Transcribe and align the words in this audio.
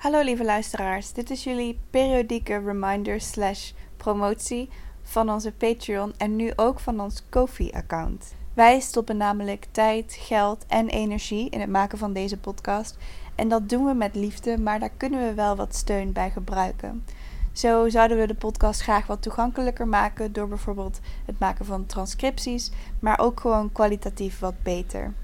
Hallo 0.00 0.22
lieve 0.22 0.44
luisteraars, 0.44 1.12
dit 1.12 1.30
is 1.30 1.44
jullie 1.44 1.80
periodieke 1.90 2.58
reminder 2.58 3.20
slash 3.20 3.72
promotie 3.96 4.68
van 5.02 5.30
onze 5.30 5.52
Patreon 5.52 6.12
en 6.16 6.36
nu 6.36 6.52
ook 6.56 6.80
van 6.80 7.00
ons 7.00 7.22
Kofi-account. 7.28 8.34
Wij 8.54 8.80
stoppen 8.80 9.16
namelijk 9.16 9.66
tijd, 9.70 10.16
geld 10.20 10.64
en 10.66 10.88
energie 10.88 11.50
in 11.50 11.60
het 11.60 11.70
maken 11.70 11.98
van 11.98 12.12
deze 12.12 12.38
podcast 12.38 12.96
en 13.34 13.48
dat 13.48 13.68
doen 13.68 13.84
we 13.84 13.94
met 13.94 14.14
liefde, 14.14 14.58
maar 14.58 14.78
daar 14.78 14.92
kunnen 14.96 15.28
we 15.28 15.34
wel 15.34 15.56
wat 15.56 15.74
steun 15.74 16.12
bij 16.12 16.30
gebruiken. 16.30 17.04
Zo 17.52 17.88
zouden 17.88 18.18
we 18.18 18.26
de 18.26 18.34
podcast 18.34 18.80
graag 18.80 19.06
wat 19.06 19.22
toegankelijker 19.22 19.88
maken 19.88 20.32
door 20.32 20.48
bijvoorbeeld 20.48 21.00
het 21.26 21.38
maken 21.38 21.64
van 21.64 21.86
transcripties, 21.86 22.70
maar 22.98 23.18
ook 23.18 23.40
gewoon 23.40 23.72
kwalitatief 23.72 24.38
wat 24.38 24.62
beter. 24.62 25.14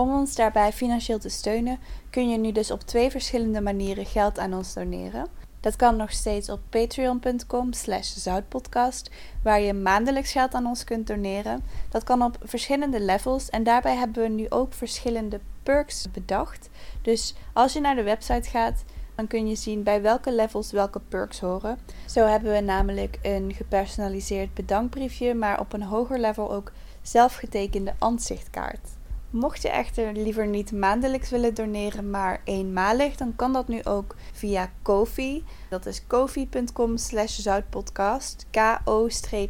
Om 0.00 0.12
ons 0.12 0.34
daarbij 0.34 0.72
financieel 0.72 1.18
te 1.18 1.28
steunen, 1.28 1.78
kun 2.10 2.28
je 2.28 2.38
nu 2.38 2.52
dus 2.52 2.70
op 2.70 2.80
twee 2.80 3.10
verschillende 3.10 3.60
manieren 3.60 4.06
geld 4.06 4.38
aan 4.38 4.54
ons 4.54 4.74
doneren. 4.74 5.26
Dat 5.60 5.76
kan 5.76 5.96
nog 5.96 6.12
steeds 6.12 6.50
op 6.50 6.60
patreon.com 6.70 7.72
slash 7.72 8.14
zoutpodcast, 8.16 9.10
waar 9.42 9.60
je 9.60 9.72
maandelijks 9.72 10.32
geld 10.32 10.54
aan 10.54 10.66
ons 10.66 10.84
kunt 10.84 11.06
doneren. 11.06 11.64
Dat 11.88 12.04
kan 12.04 12.22
op 12.22 12.36
verschillende 12.42 13.00
levels 13.00 13.48
en 13.48 13.62
daarbij 13.62 13.96
hebben 13.96 14.22
we 14.22 14.28
nu 14.28 14.46
ook 14.48 14.72
verschillende 14.72 15.40
perks 15.62 16.10
bedacht. 16.10 16.68
Dus 17.02 17.34
als 17.52 17.72
je 17.72 17.80
naar 17.80 17.96
de 17.96 18.02
website 18.02 18.48
gaat, 18.48 18.84
dan 19.14 19.26
kun 19.26 19.48
je 19.48 19.54
zien 19.54 19.82
bij 19.82 20.02
welke 20.02 20.32
levels 20.32 20.70
welke 20.70 21.00
perks 21.08 21.40
horen. 21.40 21.78
Zo 22.06 22.26
hebben 22.26 22.52
we 22.52 22.60
namelijk 22.60 23.18
een 23.22 23.52
gepersonaliseerd 23.54 24.54
bedankbriefje, 24.54 25.34
maar 25.34 25.60
op 25.60 25.72
een 25.72 25.82
hoger 25.82 26.18
level 26.18 26.52
ook 26.52 26.72
zelfgetekende 27.02 27.94
ansichtkaart. 27.98 28.98
Mocht 29.30 29.62
je 29.62 29.68
echter 29.68 30.12
liever 30.12 30.46
niet 30.46 30.72
maandelijks 30.72 31.30
willen 31.30 31.54
doneren, 31.54 32.10
maar 32.10 32.40
eenmalig, 32.44 33.16
dan 33.16 33.36
kan 33.36 33.52
dat 33.52 33.68
nu 33.68 33.84
ook 33.84 34.14
via 34.32 34.70
Kofi. 34.82 35.44
Dat 35.68 35.86
is 35.86 36.06
kofi.com 36.06 36.96
slash 36.96 37.38
zoutpodcast, 37.38 38.46
ko-fi.com. 38.84 39.40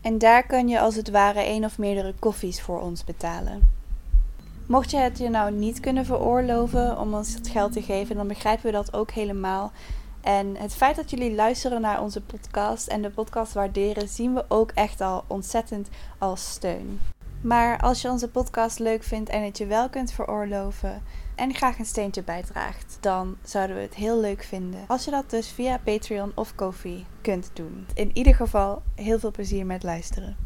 En 0.00 0.18
daar 0.18 0.46
kan 0.46 0.68
je 0.68 0.80
als 0.80 0.96
het 0.96 1.10
ware 1.10 1.40
één 1.40 1.64
of 1.64 1.78
meerdere 1.78 2.14
koffies 2.18 2.60
voor 2.60 2.80
ons 2.80 3.04
betalen. 3.04 3.68
Mocht 4.66 4.90
je 4.90 4.96
het 4.96 5.18
je 5.18 5.28
nou 5.28 5.52
niet 5.52 5.80
kunnen 5.80 6.04
veroorloven 6.04 6.98
om 6.98 7.14
ons 7.14 7.34
het 7.34 7.48
geld 7.48 7.72
te 7.72 7.82
geven, 7.82 8.16
dan 8.16 8.28
begrijpen 8.28 8.66
we 8.66 8.72
dat 8.72 8.92
ook 8.92 9.10
helemaal. 9.10 9.72
En 10.20 10.56
het 10.56 10.74
feit 10.74 10.96
dat 10.96 11.10
jullie 11.10 11.34
luisteren 11.34 11.80
naar 11.80 12.02
onze 12.02 12.20
podcast 12.20 12.86
en 12.86 13.02
de 13.02 13.10
podcast 13.10 13.52
waarderen, 13.52 14.08
zien 14.08 14.34
we 14.34 14.44
ook 14.48 14.70
echt 14.74 15.00
al 15.00 15.24
ontzettend 15.26 15.88
als 16.18 16.50
steun. 16.50 17.00
Maar 17.42 17.80
als 17.80 18.02
je 18.02 18.08
onze 18.08 18.28
podcast 18.28 18.78
leuk 18.78 19.02
vindt 19.02 19.30
en 19.30 19.44
het 19.44 19.58
je 19.58 19.66
wel 19.66 19.88
kunt 19.88 20.12
veroorloven 20.12 21.02
en 21.36 21.54
graag 21.54 21.78
een 21.78 21.84
steentje 21.84 22.22
bijdraagt, 22.22 22.98
dan 23.00 23.36
zouden 23.42 23.76
we 23.76 23.82
het 23.82 23.94
heel 23.94 24.20
leuk 24.20 24.42
vinden 24.42 24.84
als 24.86 25.04
je 25.04 25.10
dat 25.10 25.30
dus 25.30 25.48
via 25.48 25.78
Patreon 25.78 26.32
of 26.34 26.54
Kofi 26.54 27.06
kunt 27.20 27.50
doen. 27.54 27.86
In 27.94 28.10
ieder 28.12 28.34
geval 28.34 28.82
heel 28.94 29.18
veel 29.18 29.30
plezier 29.30 29.66
met 29.66 29.82
luisteren. 29.82 30.36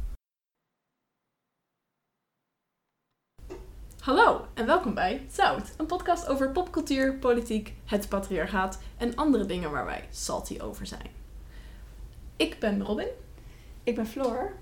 Hallo 3.99 4.47
en 4.55 4.67
welkom 4.67 4.95
bij 4.95 5.27
Zout, 5.31 5.75
een 5.77 5.87
podcast 5.87 6.29
over 6.29 6.51
popcultuur, 6.51 7.15
politiek, 7.15 7.75
het 7.85 8.09
patriarchaat 8.09 8.79
en 8.97 9.15
andere 9.15 9.47
dingen 9.47 9.71
waar 9.71 9.85
wij 9.85 10.09
salty 10.11 10.59
over 10.61 10.87
zijn. 10.87 11.11
Ik 12.37 12.59
ben 12.59 12.83
Robin 12.83 13.09
Ik 13.85 13.95
ben 13.95 14.07
Floor. 14.07 14.53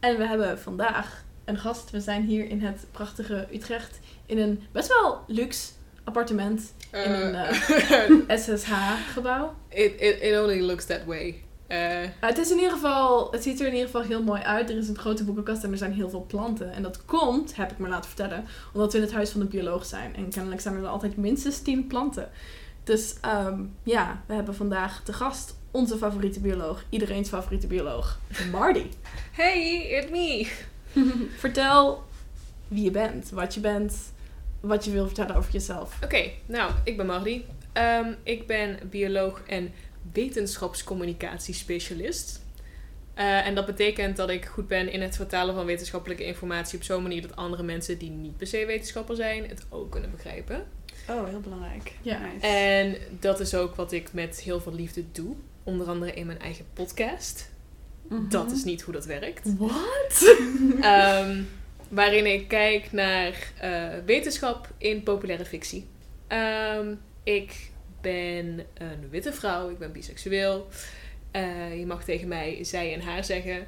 en 0.00 0.16
we 0.16 0.26
hebben 0.26 0.58
vandaag 0.58 1.24
een 1.44 1.58
gast. 1.58 1.90
We 1.90 2.00
zijn 2.00 2.22
hier 2.22 2.48
in 2.48 2.60
het 2.60 2.86
prachtige 2.90 3.46
Utrecht 3.52 3.98
in 4.26 4.38
een 4.38 4.62
best 4.72 4.88
wel 4.88 5.20
luxe 5.26 5.72
appartement 6.04 6.72
in 6.92 7.10
een 7.10 7.34
eh, 7.34 8.38
SSH-gebouw. 8.38 9.54
it, 9.68 10.00
it, 10.00 10.22
it 10.22 10.38
only 10.38 10.60
looks 10.60 10.84
that 10.84 11.04
way. 11.04 11.42
Uh, 11.68 12.08
het 12.20 12.38
is 12.38 12.50
in 12.50 12.56
ieder 12.56 12.72
geval, 12.72 13.30
het 13.32 13.42
ziet 13.42 13.60
er 13.60 13.66
in 13.66 13.72
ieder 13.72 13.86
geval 13.86 14.02
heel 14.02 14.22
mooi 14.22 14.42
uit. 14.42 14.70
Er 14.70 14.76
is 14.76 14.88
een 14.88 14.98
grote 14.98 15.24
boekenkast 15.24 15.64
en 15.64 15.70
er 15.70 15.78
zijn 15.78 15.92
heel 15.92 16.10
veel 16.10 16.24
planten. 16.28 16.72
En 16.72 16.82
dat 16.82 17.04
komt, 17.04 17.56
heb 17.56 17.72
ik 17.72 17.78
me 17.78 17.88
laten 17.88 18.10
vertellen, 18.10 18.46
omdat 18.72 18.92
we 18.92 18.98
in 18.98 19.04
het 19.04 19.12
huis 19.12 19.30
van 19.30 19.40
de 19.40 19.46
bioloog 19.46 19.86
zijn. 19.86 20.16
En 20.16 20.30
kennelijk 20.30 20.60
zijn 20.60 20.76
er 20.76 20.86
altijd 20.86 21.16
minstens 21.16 21.62
10 21.62 21.86
planten. 21.86 22.30
Dus 22.84 23.14
ehm, 23.20 23.60
ja, 23.82 24.22
we 24.26 24.34
hebben 24.34 24.54
vandaag 24.54 25.02
te 25.04 25.12
gast 25.12 25.54
onze 25.70 25.96
favoriete 25.96 26.40
bioloog, 26.40 26.84
iedereen's 26.88 27.28
favoriete 27.28 27.66
bioloog, 27.66 28.18
Marty. 28.52 28.86
hey, 29.32 29.86
it's 29.88 30.10
me. 30.10 30.48
Vertel 31.38 32.04
wie 32.68 32.84
je 32.84 32.90
bent, 32.90 33.30
wat 33.30 33.54
je 33.54 33.60
bent, 33.60 34.12
wat 34.60 34.84
je 34.84 34.90
wil 34.90 35.06
vertellen 35.06 35.36
over 35.36 35.52
jezelf. 35.52 35.98
Oké, 36.04 36.30
nou, 36.46 36.72
ik 36.84 36.96
ben 36.96 37.06
Mardi. 37.06 37.44
Ehm, 37.72 38.12
ik 38.22 38.46
ben 38.46 38.78
bioloog 38.90 39.42
en 39.46 39.72
wetenschapscommunicatiespecialist. 40.12 42.42
Eh, 43.14 43.46
en 43.46 43.54
dat 43.54 43.66
betekent 43.66 44.16
dat 44.16 44.30
ik 44.30 44.44
goed 44.44 44.68
ben 44.68 44.92
in 44.92 45.02
het 45.02 45.16
vertalen 45.16 45.54
van 45.54 45.66
wetenschappelijke 45.66 46.24
informatie 46.24 46.78
op 46.78 46.84
zo'n 46.84 47.02
manier 47.02 47.22
dat 47.22 47.36
andere 47.36 47.62
mensen 47.62 47.98
die 47.98 48.10
niet 48.10 48.36
per 48.36 48.46
se 48.46 48.66
wetenschapper 48.66 49.16
zijn, 49.16 49.48
het 49.48 49.66
ook 49.68 49.90
kunnen 49.90 50.10
begrijpen. 50.10 50.66
Oh, 51.08 51.28
heel 51.28 51.40
belangrijk. 51.40 51.92
Ja. 52.02 52.18
Nice. 52.18 52.46
En 52.46 52.96
dat 53.20 53.40
is 53.40 53.54
ook 53.54 53.74
wat 53.74 53.92
ik 53.92 54.12
met 54.12 54.40
heel 54.40 54.60
veel 54.60 54.74
liefde 54.74 55.04
doe. 55.12 55.34
Onder 55.62 55.86
andere 55.86 56.14
in 56.14 56.26
mijn 56.26 56.40
eigen 56.40 56.64
podcast. 56.72 57.52
Dat 58.08 58.52
is 58.52 58.64
niet 58.64 58.82
hoe 58.82 58.94
dat 58.94 59.04
werkt. 59.04 59.56
Wat? 59.56 60.36
Ehm, 60.80 61.42
waarin 61.88 62.26
ik 62.26 62.48
kijk 62.48 62.92
naar 62.92 63.52
eh, 63.60 63.88
wetenschap 64.04 64.68
in 64.78 65.02
populaire 65.02 65.44
fictie. 65.44 65.86
Ehm, 66.26 66.94
ik 67.22 67.70
ben 68.00 68.66
een 68.74 69.08
witte 69.10 69.32
vrouw, 69.32 69.70
ik 69.70 69.78
ben 69.78 69.92
biseksueel. 69.92 70.68
Eh, 71.30 71.78
je 71.78 71.86
mag 71.86 72.04
tegen 72.04 72.28
mij 72.28 72.64
zij 72.64 72.94
en 72.94 73.00
haar 73.00 73.24
zeggen. 73.24 73.66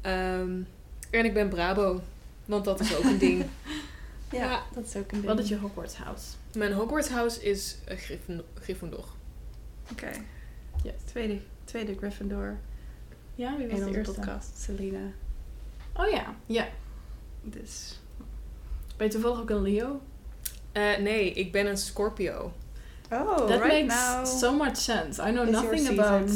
Ehm, 0.00 0.62
en 1.10 1.24
ik 1.24 1.34
ben 1.34 1.48
Brabo, 1.48 2.00
want 2.44 2.64
dat 2.64 2.80
is 2.80 2.96
ook 2.96 3.04
een 3.04 3.18
ding. 3.18 3.44
ja, 4.30 4.62
dat 4.74 4.86
is 4.86 4.96
ook 4.96 5.12
een 5.12 5.20
ding. 5.20 5.24
Wat 5.24 5.38
is 5.38 5.48
je 5.48 5.56
Hogwarts 5.56 5.94
house? 5.94 6.26
Mijn 6.56 6.72
Hogwarts 6.72 7.08
house 7.08 7.42
is 7.42 7.76
uh, 7.90 7.96
Gryffindor. 8.54 9.04
Oké. 9.90 10.10
Yes. 10.82 10.92
Tweede, 11.04 11.40
tweede 11.64 11.96
Gryffindor 11.96 12.58
Ja, 13.40 13.56
wie 13.56 13.66
was 13.68 13.78
in 13.78 13.80
de 13.80 13.86
onze 13.86 13.98
eerste? 13.98 14.14
podcast. 14.14 14.58
Selena. 14.58 14.98
Oh 15.96 16.08
ja, 16.08 16.34
ja. 16.46 16.68
Dus... 17.42 18.00
Ben 18.96 19.06
je 19.06 19.12
toevallig 19.12 19.40
ook 19.40 19.50
een 19.50 19.62
Leo? 19.62 20.00
Eh, 20.72 20.96
nee, 20.98 21.32
ik 21.32 21.52
ben 21.52 21.66
een 21.66 21.76
Scorpio. 21.76 22.52
Oh, 23.10 23.36
That 23.36 23.62
right 23.62 23.86
makes 23.86 24.14
now. 24.14 24.26
so 24.26 24.54
much 24.56 24.76
sense. 24.76 25.22
I 25.28 25.30
know 25.30 25.46
is 25.48 25.52
nothing 25.54 25.78
season. 25.78 25.98
about 25.98 26.30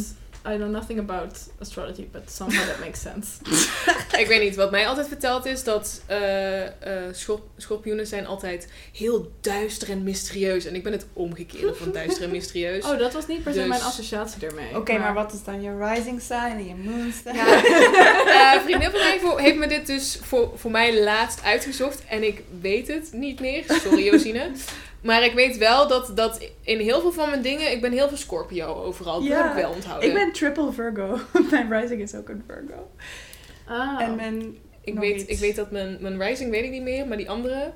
I 0.46 0.56
know 0.56 0.68
nothing 0.70 0.98
about 0.98 1.38
astrology, 1.60 2.08
but 2.12 2.30
somehow 2.30 2.66
that 2.66 2.78
makes 2.80 3.00
sense. 3.00 3.28
ik 4.22 4.26
weet 4.26 4.40
niet, 4.42 4.54
wat 4.56 4.70
mij 4.70 4.88
altijd 4.88 5.08
verteld 5.08 5.46
is 5.46 5.64
dat 5.64 6.02
eh, 6.06 6.62
eh, 6.66 6.70
schor- 7.12 7.42
schorpioenen 7.56 8.06
zijn 8.06 8.26
altijd 8.26 8.68
heel 8.92 9.32
duister 9.40 9.90
en 9.90 10.02
mysterieus. 10.02 10.64
En 10.64 10.74
ik 10.74 10.82
ben 10.82 10.92
het 10.92 11.06
omgekeerde 11.12 11.74
van 11.74 11.92
duister 11.92 12.22
en 12.24 12.30
mysterieus. 12.30 12.84
Oh, 12.84 12.98
dat 12.98 13.12
was 13.12 13.26
niet 13.26 13.42
per 13.42 13.52
se 13.52 13.58
Dus- 13.58 13.68
mijn 13.68 13.82
associatie 13.82 14.46
ermee. 14.46 14.76
Oké, 14.76 14.98
maar 14.98 15.14
wat 15.14 15.32
is 15.32 15.44
dan 15.44 15.62
je 15.62 15.78
rising 15.94 16.20
sign 16.22 16.34
en 16.56 16.66
je 16.66 16.74
moon 16.74 17.12
sign? 17.24 17.36
Ja, 17.36 17.46
eh, 17.54 18.54
een 18.54 18.60
vriendin 18.64 18.90
van 18.90 19.00
mij 19.00 19.18
voor- 19.20 19.40
heeft 19.40 19.56
me 19.56 19.66
dit 19.66 19.86
dus 19.86 20.18
voor, 20.22 20.52
voor 20.54 20.70
mij 20.70 21.02
laatst 21.02 21.42
uitgezocht. 21.42 22.02
En 22.08 22.22
ik 22.22 22.42
weet 22.60 22.88
het 22.88 23.08
niet 23.12 23.40
meer. 23.40 23.64
Sorry, 23.68 24.04
Josine. 24.04 24.50
Maar 25.04 25.24
ik 25.24 25.34
weet 25.34 25.56
wel 25.56 25.88
dat, 25.88 26.16
dat 26.16 26.48
in 26.62 26.78
heel 26.78 27.00
veel 27.00 27.12
van 27.12 27.30
mijn 27.30 27.42
dingen... 27.42 27.70
Ik 27.72 27.80
ben 27.80 27.92
heel 27.92 28.08
veel 28.08 28.16
Scorpio 28.16 28.74
overal. 28.74 29.18
Dat 29.20 29.28
Ja, 29.28 29.42
heb 29.42 29.56
ik 29.56 29.62
wel 29.62 29.72
onthouden. 29.72 30.08
Ik 30.08 30.14
ben 30.14 30.32
triple 30.32 30.72
Virgo. 30.72 31.18
mijn 31.50 31.80
rising 31.80 32.00
is 32.00 32.14
ook 32.14 32.28
een 32.28 32.44
Virgo. 32.46 32.90
Ah. 33.66 34.00
En 34.00 34.14
mijn 34.14 34.56
ik, 34.80 34.98
weet, 34.98 35.20
iets. 35.20 35.30
ik 35.30 35.38
weet 35.38 35.56
dat 35.56 35.70
mijn, 35.70 35.96
mijn 36.00 36.22
rising 36.22 36.50
weet 36.50 36.64
ik 36.64 36.70
niet 36.70 36.82
meer. 36.82 37.06
Maar 37.06 37.16
die 37.16 37.30
andere... 37.30 37.72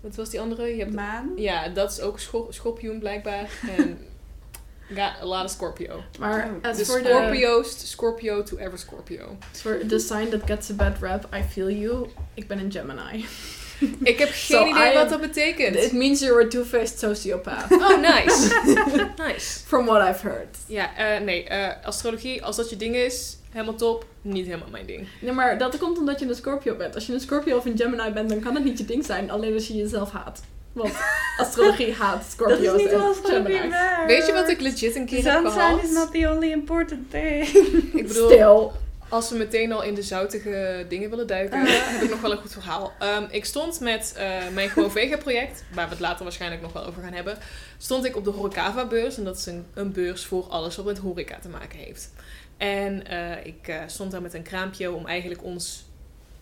Wat 0.00 0.16
was 0.16 0.30
die 0.30 0.40
andere? 0.40 0.66
Je 0.66 0.78
hebt, 0.82 0.94
maan. 0.94 1.32
ja, 1.36 1.68
dat 1.68 1.90
is 1.90 2.00
ook 2.00 2.18
schor, 2.20 2.46
schorpioen 2.50 2.98
blijkbaar. 2.98 3.50
En 3.76 3.98
got 4.96 5.12
a 5.22 5.26
lot 5.26 5.44
of 5.44 5.50
Scorpio. 5.50 6.02
maar 6.18 6.50
Oh. 6.62 6.70
as 6.70 6.76
De 6.76 6.84
the, 6.84 6.98
Scorpio's, 6.98 7.90
Scorpio 7.90 8.42
to 8.42 8.56
ever 8.56 8.78
Scorpio. 8.78 9.36
for 9.52 9.80
the 9.86 9.98
sign 9.98 10.28
that 10.30 10.40
gets 10.46 10.70
a 10.70 10.74
bad 10.74 10.96
rap, 11.00 11.34
I 11.34 11.42
feel 11.42 11.70
you. 11.70 12.06
Ik 12.34 12.46
ben 12.48 12.58
een 12.58 12.72
Gemini. 12.72 13.24
Ik 14.02 14.18
heb 14.18 14.28
geen 14.28 14.58
So 14.58 14.66
idee 14.66 14.92
I 14.92 14.94
wat 14.94 15.08
dat 15.08 15.20
betekent. 15.20 15.76
It 15.76 15.92
means 15.92 16.20
you're 16.20 16.44
a 16.44 16.48
two-faced 16.48 16.98
sociopath. 16.98 17.70
Oh, 17.70 18.00
nice. 18.00 18.60
nice. 19.26 19.60
From 19.66 19.86
what 19.86 20.08
I've 20.08 20.28
heard. 20.28 20.56
Ja, 20.66 20.96
eh, 20.96 21.20
nee, 21.20 21.44
eh, 21.44 21.86
astrologie, 21.86 22.44
als 22.44 22.56
dat 22.56 22.70
je 22.70 22.76
ding 22.76 22.96
is, 22.96 23.36
helemaal 23.50 23.74
top. 23.74 24.06
Niet 24.22 24.46
helemaal 24.46 24.70
mijn 24.70 24.86
ding. 24.86 25.08
Nee, 25.20 25.32
maar 25.32 25.58
dat 25.58 25.78
komt 25.78 25.98
omdat 25.98 26.20
je 26.20 26.26
een 26.26 26.34
Scorpio 26.34 26.74
bent. 26.76 26.94
Als 26.94 27.06
je 27.06 27.12
een 27.12 27.20
Scorpio 27.20 27.56
of 27.56 27.64
een 27.64 27.76
Gemini 27.76 28.10
bent, 28.10 28.28
dan 28.28 28.40
kan 28.40 28.54
het 28.54 28.64
niet 28.64 28.78
je 28.78 28.84
ding 28.84 29.04
zijn. 29.04 29.30
Alleen 29.30 29.54
als 29.54 29.66
je 29.66 29.76
jezelf 29.76 30.10
haat. 30.10 30.42
Want 30.72 30.92
astrologie 31.40 31.94
haat 31.94 32.16
Dat 32.18 32.30
Scorpio's 32.30 32.74
is 32.74 32.82
niet 32.82 32.90
wel 32.90 33.14
Scorpio. 33.14 33.60
Weet 34.06 34.26
je 34.26 34.32
wat 34.32 34.48
ik 34.48 34.60
legit 34.60 34.96
een 34.96 35.06
keer 35.06 35.24
heb 35.24 35.32
Sun 35.32 35.50
sign 35.50 35.60
gehad? 35.60 35.82
is 35.82 35.90
not 35.90 36.12
the 36.12 36.30
only 36.30 36.50
important 36.50 37.10
thing. 37.10 37.46
Ik 37.92 38.06
bedoel, 38.08 38.30
Stil. 38.30 38.72
Als 39.08 39.30
we 39.30 39.36
meteen 39.36 39.72
al 39.72 39.82
in 39.82 39.94
de 39.94 40.02
zoutige 40.02 40.86
dingen 40.88 41.10
willen 41.10 41.26
duiken, 41.26 41.60
heb 41.66 42.02
ik 42.02 42.10
nog 42.10 42.20
wel 42.20 42.32
een 42.32 42.38
goed 42.38 42.52
verhaal. 42.52 42.92
Ehm, 42.98 43.24
ik 43.30 43.44
stond 43.44 43.80
met 43.80 44.12
eh, 44.16 44.48
mijn 44.52 44.68
Gewoon 44.68 44.90
Vega 44.90 45.16
project, 45.16 45.64
waar 45.72 45.84
we 45.84 45.90
het 45.90 46.00
later 46.00 46.22
waarschijnlijk 46.24 46.62
nog 46.62 46.72
wel 46.72 46.86
over 46.86 47.02
gaan 47.02 47.12
hebben, 47.12 47.38
stond 47.78 48.04
ik 48.04 48.16
op 48.16 48.24
de 48.24 48.30
Horecava 48.30 48.86
beurs. 48.86 49.16
En 49.16 49.24
dat 49.24 49.36
is 49.36 49.46
een, 49.46 49.66
een 49.74 49.92
beurs 49.92 50.24
voor 50.24 50.44
alles 50.44 50.76
wat 50.76 50.84
met 50.84 50.98
horeca 50.98 51.38
te 51.38 51.48
maken 51.48 51.78
heeft. 51.78 52.12
En 52.56 53.06
eh, 53.06 53.46
ik 53.46 53.68
eh, 53.68 53.80
stond 53.86 54.10
daar 54.10 54.22
met 54.22 54.34
een 54.34 54.42
kraampje 54.42 54.92
om 54.92 55.06
eigenlijk 55.06 55.44
ons 55.44 55.84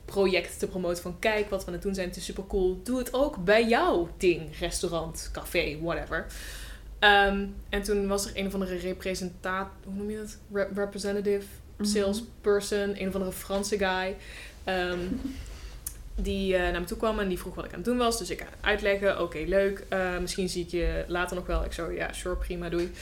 project 0.04 0.58
te 0.58 0.68
promoten 0.68 1.02
van 1.02 1.18
kijk 1.18 1.50
wat 1.50 1.60
we 1.60 1.66
aan 1.66 1.72
het 1.72 1.82
doen 1.82 1.94
zijn, 1.94 2.08
het 2.08 2.16
is 2.16 2.24
super 2.24 2.46
cool. 2.46 2.80
Doe 2.84 2.98
het 2.98 3.14
ook 3.14 3.44
bij 3.44 3.66
jouw 3.66 4.08
ding, 4.16 4.58
restaurant, 4.58 5.28
café, 5.32 5.78
whatever. 5.82 6.26
Ehm, 6.98 7.46
en 7.68 7.82
toen 7.82 8.06
was 8.06 8.26
er 8.26 8.32
een 8.34 8.46
of 8.46 8.54
andere 8.54 8.76
representaat, 8.76 9.68
hoe 9.84 9.94
noem 9.94 10.10
je 10.10 10.16
dat? 10.16 10.38
Re- 10.52 10.68
representative. 10.74 11.46
Salesperson, 11.80 13.00
een 13.00 13.08
of 13.08 13.14
andere 13.14 13.32
Franse 13.32 13.78
guy. 13.78 14.16
ehm, 14.64 14.98
die 16.18 16.56
eh, 16.56 16.70
naar 16.72 16.80
me 16.80 16.86
toe 16.86 16.96
kwam 16.96 17.18
en 17.18 17.28
die 17.28 17.38
vroeg 17.38 17.54
wat 17.54 17.64
ik 17.64 17.70
aan 17.70 17.76
het 17.76 17.86
doen 17.86 17.96
was. 17.96 18.18
Dus 18.18 18.30
ik 18.30 18.46
uitleggen, 18.60 19.22
oké, 19.22 19.38
leuk. 19.46 19.84
Eh, 19.88 20.18
misschien 20.18 20.48
zie 20.48 20.64
ik 20.64 20.70
je 20.70 21.04
later 21.06 21.36
nog 21.36 21.46
wel. 21.46 21.64
Ik 21.64 21.72
zo, 21.72 21.90
ja, 21.90 22.12
sure, 22.12 22.36
prima, 22.36 22.68
doei. 22.68 22.92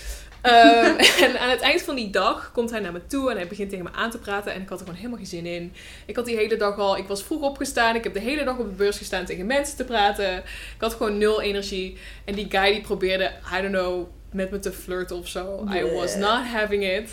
Ehm, 0.41 0.97
en 1.27 1.41
aan 1.41 1.51
het 1.51 1.61
eind 1.61 1.83
van 1.83 1.95
die 1.95 2.11
dag 2.11 2.51
komt 2.53 2.71
hij 2.71 2.81
naar 2.81 2.93
me 2.93 3.07
toe 3.07 3.31
en 3.31 3.37
hij 3.37 3.47
begint 3.47 3.71
tegen 3.71 3.85
me 3.85 3.93
aan 3.93 4.11
te 4.11 4.19
praten. 4.19 4.53
En 4.53 4.63
ik 4.63 4.69
had 4.69 4.79
er 4.79 4.85
gewoon 4.85 5.01
helemaal 5.01 5.19
geen 5.19 5.29
zin 5.29 5.47
in. 5.47 5.73
Ik 6.07 6.17
had 6.17 6.27
die 6.27 6.37
hele 6.37 6.57
dag 6.57 6.79
al, 6.79 6.97
ik 6.97 7.07
was 7.07 7.25
vroeg 7.25 7.43
opgestaan. 7.43 7.95
Ik 7.95 8.05
heb 8.05 8.15
de 8.15 8.21
hele 8.21 8.45
dag 8.45 8.59
op 8.59 8.69
de 8.69 8.75
beurs 8.75 8.99
gestaan 8.99 9.25
tegen 9.25 9.47
mensen 9.47 9.77
te 9.77 9.85
praten. 9.85 10.37
Ik 10.39 10.81
had 10.81 10.95
gewoon 10.95 11.19
nul 11.19 11.41
energie. 11.41 11.99
En 12.25 12.35
die 12.35 12.47
guy 12.51 12.73
die 12.73 12.81
probeerde, 12.81 13.33
I 13.59 13.61
don't 13.61 13.75
know, 13.75 14.07
met 14.31 14.51
me 14.51 14.59
te 14.59 14.73
flirten 14.73 15.17
of 15.17 15.29
zo. 15.29 15.69
I 15.75 15.83
was 15.85 16.17
not 16.17 16.45
having 16.45 16.85
it. 16.85 17.11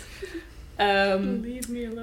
Ehm, 0.76 1.44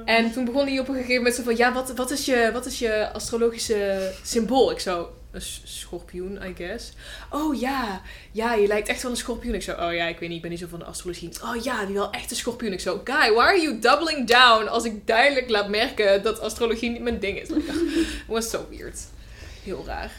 en 0.06 0.32
toen 0.32 0.46
begon 0.46 0.68
hij 0.68 0.80
op 0.80 0.88
een 0.88 0.94
gegeven 0.94 1.16
moment 1.16 1.36
zo 1.36 1.44
van... 1.44 1.56
Ja, 1.56 1.74
wat, 1.74 1.94
wat, 1.96 2.12
is, 2.12 2.26
je, 2.26 2.50
wat 2.54 2.66
is 2.66 2.80
je 2.80 3.12
astrologische 3.14 4.12
symbool? 4.24 4.72
Ik 4.72 4.80
zo... 4.80 5.14
Een 5.32 5.42
schorpioen, 5.64 6.40
I 6.44 6.54
guess. 6.58 6.94
Oh 7.30 7.60
ja, 7.60 8.02
ja, 8.32 8.54
je 8.54 8.68
lijkt 8.68 8.88
echt 8.88 9.02
wel 9.02 9.12
een 9.12 9.18
schorpioen. 9.18 9.54
Ik 9.54 9.62
zo, 9.62 9.72
oh 9.72 9.94
ja, 9.94 10.08
ik 10.08 10.20
weet 10.20 10.28
niet, 10.30 10.38
ik 10.38 10.42
ben 10.42 10.52
niet 10.52 10.60
zo 10.60 10.68
van 10.68 10.80
de 10.80 10.86
astrologie. 10.86 11.30
Oh 11.44 11.64
ja, 11.64 11.86
die 11.86 11.96
wel 11.96 12.12
echt 12.12 12.30
een 12.30 12.36
schorpioen. 12.36 12.74
Ik 12.74 12.80
zo, 12.80 13.02
guy, 13.04 13.34
why 13.34 13.40
are 13.40 13.62
you 13.62 13.80
doubling 13.80 14.28
down? 14.28 14.68
Als 14.68 14.84
ik 14.84 15.08
duidelijk 15.08 15.50
laat 15.50 15.70
merken 15.70 16.24
dat 16.24 16.40
astrologie 16.40 16.90
niet 16.90 17.02
mijn 17.02 17.20
ding 17.20 17.40
is. 17.40 17.50
Was 18.28 18.50
so 18.50 18.68
weird. 18.70 19.00
Heel 19.64 19.84
raar. 19.86 20.12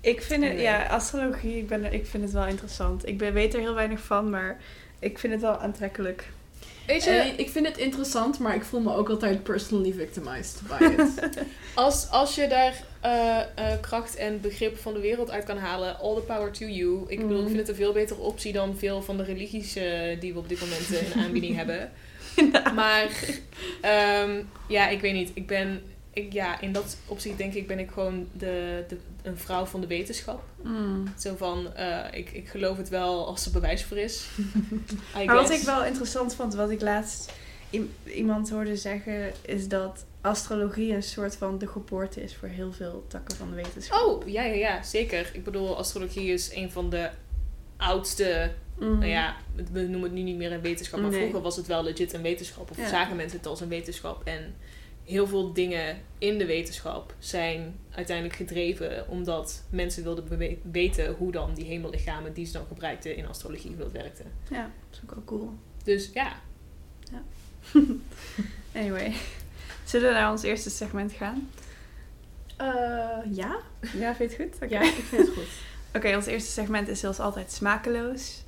Ik 0.00 0.22
vind 0.22 0.42
het, 0.44 0.52
Nee. 0.52 0.62
ja, 0.62 0.86
astrologie, 0.86 1.56
ik, 1.56 1.68
ben 1.68 1.92
ik 1.92 2.06
vind 2.06 2.22
het 2.22 2.32
wel 2.32 2.46
interessant. 2.46 3.06
Ik 3.06 3.18
ben, 3.18 3.32
weet 3.32 3.54
er 3.54 3.60
heel 3.60 3.74
weinig 3.74 4.00
van, 4.00 4.30
maar 4.30 4.60
ik 4.98 5.18
vind 5.18 5.32
het 5.32 5.42
wel 5.42 5.58
aantrekkelijk. 5.58 6.28
Weet 6.86 7.04
je, 7.04 7.10
Eh, 7.10 7.38
ik 7.38 7.50
vind 7.50 7.66
het 7.66 7.78
interessant, 7.78 8.38
maar 8.38 8.54
ik 8.54 8.62
voel 8.64 8.80
me 8.80 8.94
ook 8.94 9.08
altijd 9.08 9.42
personally 9.42 9.92
victimized 9.92 10.60
by 10.68 10.84
it. 10.84 11.08
als, 11.74 12.10
als 12.10 12.34
je 12.34 12.46
daar 12.48 12.82
eh, 13.00 13.38
eh, 13.40 13.80
kracht 13.80 14.16
en 14.16 14.40
begrip 14.40 14.78
van 14.78 14.92
de 14.94 15.00
wereld 15.00 15.30
uit 15.30 15.44
kan 15.44 15.58
halen, 15.58 15.98
all 15.98 16.14
the 16.14 16.20
power 16.20 16.50
to 16.52 16.66
you. 16.66 17.04
Ik 17.06 17.20
bedoel, 17.20 17.36
ik 17.36 17.42
Mhm. 17.42 17.46
vind 17.46 17.58
het 17.58 17.68
een 17.68 17.74
veel 17.74 17.92
betere 17.92 18.20
optie 18.20 18.52
dan 18.52 18.76
veel 18.78 19.02
van 19.02 19.16
de 19.16 19.22
religies 19.24 19.72
die 20.20 20.32
we 20.32 20.38
op 20.38 20.48
dit 20.48 20.60
moment 20.60 20.88
in 20.90 21.20
aanbieding 21.24 21.56
hebben. 21.56 21.90
Maar 22.74 23.08
ehm, 23.80 24.30
ja, 24.68 24.88
ik 24.88 25.00
weet 25.00 25.12
niet. 25.14 25.30
Ik 25.34 25.46
ben, 25.46 25.82
ik, 26.16 26.32
ja, 26.32 26.60
in 26.60 26.72
dat 26.72 26.96
opzicht 27.06 27.38
denk 27.38 27.54
ik 27.54 27.66
ben 27.66 27.78
ik 27.78 27.90
gewoon 27.90 28.28
de, 28.32 28.84
de, 28.88 28.96
een 29.22 29.38
vrouw 29.38 29.64
van 29.64 29.80
de 29.80 29.86
wetenschap. 29.86 30.42
Mm. 30.62 31.04
Zo 31.18 31.36
van, 31.36 31.74
eh, 31.74 32.18
ik, 32.18 32.30
ik 32.30 32.48
geloof 32.48 32.76
het 32.76 32.88
wel 32.88 33.26
als 33.26 33.46
er 33.46 33.52
bewijs 33.52 33.84
voor 33.84 33.96
is. 33.96 34.28
Maar 35.26 35.34
wat 35.34 35.50
ik 35.50 35.62
wel 35.62 35.84
interessant 35.84 36.34
vond, 36.34 36.54
wat 36.54 36.70
ik 36.70 36.80
laatst 36.80 37.32
iemand 38.04 38.50
hoorde 38.50 38.76
zeggen, 38.76 39.32
is 39.42 39.68
dat 39.68 40.04
astrologie 40.20 40.92
een 40.94 41.02
soort 41.02 41.36
van 41.36 41.58
de 41.58 41.66
geboorte 41.66 42.22
is 42.22 42.36
voor 42.36 42.48
heel 42.48 42.72
veel 42.72 43.04
takken 43.08 43.36
van 43.36 43.50
de 43.50 43.56
wetenschap. 43.56 44.00
Oh, 44.00 44.28
ja, 44.28 44.42
ja, 44.42 44.54
ja, 44.54 44.82
zeker. 44.82 45.30
Ik 45.32 45.44
bedoel, 45.44 45.76
astrologie 45.76 46.32
is 46.32 46.54
een 46.54 46.70
van 46.70 46.90
de 46.90 47.10
oudste 47.76 48.50
Mm. 48.78 48.98
Nou 48.98 49.10
ja, 49.10 49.36
we 49.72 49.80
noemen 49.80 50.02
het 50.02 50.12
nu 50.12 50.22
niet 50.22 50.36
meer 50.36 50.52
een 50.52 50.60
wetenschap, 50.60 51.00
maar 51.00 51.10
Nee. 51.10 51.20
vroeger 51.20 51.40
was 51.40 51.56
het 51.56 51.66
wel 51.66 51.82
legit 51.82 52.12
een 52.12 52.22
wetenschap. 52.22 52.70
Of 52.70 52.76
Ja. 52.76 52.88
zagen 52.88 53.16
mensen 53.16 53.38
het 53.38 53.46
als 53.46 53.60
een 53.60 53.68
wetenschap. 53.68 54.22
En 54.24 54.54
heel 55.06 55.26
veel 55.26 55.52
dingen 55.52 55.98
in 56.18 56.38
de 56.38 56.46
wetenschap 56.46 57.14
zijn 57.18 57.78
uiteindelijk 57.90 58.36
gedreven 58.36 59.08
omdat 59.08 59.62
mensen 59.70 60.02
wilden 60.02 60.58
weten 60.70 61.12
hoe 61.12 61.32
dan 61.32 61.54
die 61.54 61.64
hemellichamen 61.64 62.32
die 62.32 62.46
ze 62.46 62.52
dan 62.52 62.66
gebruikten 62.66 63.16
in 63.16 63.26
astrologie 63.26 63.70
hoe 63.70 63.78
dat 63.78 63.92
werkte. 63.92 64.22
Ja, 64.50 64.62
dat 64.62 64.98
is 64.98 65.00
ook 65.02 65.14
wel 65.14 65.24
cool. 65.24 65.52
Dus 65.84 66.10
ja, 66.14 66.36
Anyway, 68.80 69.14
zullen 69.84 70.08
we 70.08 70.14
naar 70.14 70.30
ons 70.30 70.42
eerste 70.42 70.70
segment 70.70 71.12
gaan? 71.12 71.50
Eh, 72.56 73.34
ja? 73.34 73.56
Ja, 73.94 74.14
vind 74.14 74.32
je 74.32 74.42
het 74.42 74.52
goed? 74.52 74.62
Oké. 74.62 74.74
Ja, 74.74 74.82
ik 74.82 75.04
vind 75.04 75.26
het 75.26 75.36
goed. 75.36 75.48
Oké, 75.96 76.16
ons 76.16 76.26
eerste 76.26 76.50
segment 76.50 76.88
is 76.88 77.00
zoals 77.00 77.18
altijd 77.18 77.52
smakeloos. 77.52 78.44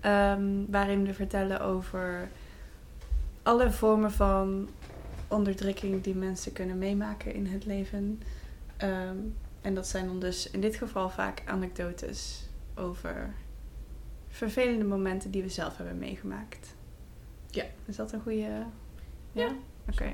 Ehm, 0.00 0.64
waarin 0.68 1.06
we 1.06 1.14
vertellen 1.14 1.60
over 1.60 2.28
alle 3.42 3.70
vormen 3.70 4.12
van 4.12 4.68
onderdrukking 5.32 6.02
die 6.02 6.14
mensen 6.14 6.52
kunnen 6.52 6.78
meemaken 6.78 7.34
in 7.34 7.46
het 7.46 7.64
leven. 7.64 8.22
Ehm, 8.76 9.16
en 9.60 9.74
dat 9.74 9.86
zijn 9.88 10.06
dan 10.06 10.20
dus 10.20 10.50
in 10.50 10.60
dit 10.60 10.76
geval 10.76 11.10
vaak 11.10 11.42
anekdotes 11.44 12.48
over 12.74 13.34
vervelende 14.28 14.84
momenten 14.84 15.30
die 15.30 15.42
we 15.42 15.48
zelf 15.48 15.76
hebben 15.76 15.98
meegemaakt. 15.98 16.74
Ja. 17.50 17.64
Is 17.86 17.96
dat 17.96 18.12
een 18.12 18.20
goede... 18.20 18.64
Ja. 19.32 19.54
Oké. 19.90 20.10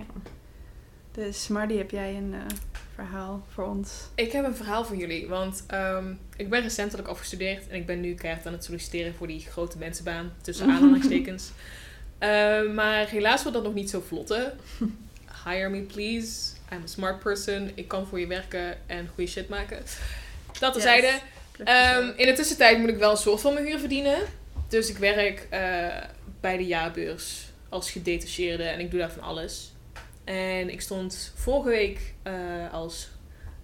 Dus 1.12 1.49
Marty, 1.49 1.76
heb 1.76 1.91
jij 1.91 2.17
een 2.17 2.35
eh, 2.35 2.41
verhaal 2.94 3.43
voor 3.49 3.65
ons? 3.65 4.09
ik 4.15 4.32
heb 4.32 4.44
een 4.44 4.55
verhaal 4.55 4.85
voor 4.85 4.97
jullie. 4.97 5.29
Want 5.29 5.65
ehm, 5.67 6.15
ik 6.37 6.50
ben 6.50 6.62
recentelijk 6.62 7.09
afgestudeerd 7.09 7.69
en 7.69 7.76
ik 7.76 7.87
ben 7.87 8.00
nu 8.00 8.15
keihard 8.15 8.47
aan 8.47 8.53
het 8.53 8.65
solliciteren 8.65 9.15
voor 9.15 9.26
die 9.26 9.41
grote 9.41 9.79
mensenbaan. 9.79 10.32
Tussen 10.43 10.70
aanhalingstekens. 10.73 11.53
Eh, 12.19 12.73
maar 12.75 13.09
helaas 13.09 13.43
wordt 13.43 13.56
dat 13.56 13.67
nog 13.67 13.75
niet 13.75 13.91
zo 13.91 14.00
vlotte. 14.00 14.55
Hire 15.48 15.70
me 15.70 15.80
please. 15.80 16.52
I'm 16.72 16.82
a 16.82 16.86
smart 16.86 17.18
person. 17.18 17.70
Ik 17.74 17.88
kan 17.88 18.06
voor 18.06 18.20
je 18.20 18.26
werken 18.26 18.78
en 18.86 19.08
goede 19.14 19.30
shit 19.30 19.48
maken. 19.48 19.82
Dat 20.58 20.72
terzijde. 20.72 21.06
Yes. 21.06 21.66
Ehm, 21.66 22.10
in 22.16 22.26
de 22.26 22.32
tussentijd 22.32 22.78
moet 22.78 22.88
ik 22.88 22.96
wel 22.96 23.10
een 23.10 23.16
soort 23.16 23.40
van 23.40 23.54
mijn 23.54 23.66
huur 23.66 23.78
verdienen. 23.78 24.18
Dus 24.68 24.88
ik 24.88 24.96
werk 24.96 25.46
eh, 25.50 25.86
bij 26.40 26.56
de 26.56 26.66
jaarbeurs 26.66 27.50
als 27.68 27.90
gedetacheerde 27.90 28.62
en 28.62 28.80
ik 28.80 28.90
doe 28.90 29.00
daar 29.00 29.10
van 29.10 29.22
alles. 29.22 29.72
En 30.24 30.70
ik 30.70 30.80
stond 30.80 31.32
vorige 31.36 31.68
week 31.68 32.14
eh, 32.22 32.32
als 32.72 33.08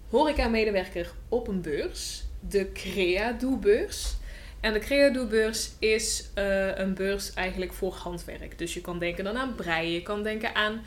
horeca-medewerker 0.09 1.11
op 1.29 1.47
een 1.47 1.61
beurs. 1.61 2.23
De 2.39 2.71
Crea-doe-beurs. 2.71 4.13
En 4.59 4.73
de 4.73 4.79
Crea-doe-beurs 4.79 5.69
is 5.79 6.29
eh, 6.33 6.77
een 6.77 6.93
beurs 6.93 7.33
eigenlijk 7.33 7.73
voor 7.73 7.93
handwerk. 7.93 8.57
Dus 8.57 8.73
je 8.73 8.81
kan 8.81 8.99
denken 8.99 9.23
dan 9.23 9.37
aan 9.37 9.55
breien. 9.55 9.91
Je 9.91 10.01
kan 10.01 10.23
denken 10.23 10.55
aan 10.55 10.85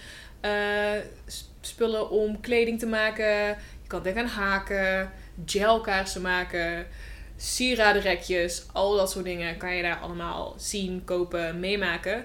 spullen 1.60 2.10
om 2.10 2.40
kleding 2.40 2.78
te 2.78 2.86
maken. 2.86 3.46
Je 3.82 3.86
kan 3.86 4.02
denken 4.02 4.22
aan 4.22 4.28
haken, 4.28 5.12
gelkaarsen 5.46 6.22
maken, 6.22 6.86
sieradenrekjes. 7.36 8.66
Al 8.72 8.96
dat 8.96 9.10
soort 9.10 9.24
dingen 9.24 9.56
kan 9.56 9.74
je 9.74 9.82
daar 9.82 9.98
allemaal 9.98 10.54
zien, 10.58 11.04
kopen, 11.04 11.60
meemaken. 11.60 12.24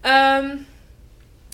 Ehm, 0.00 0.56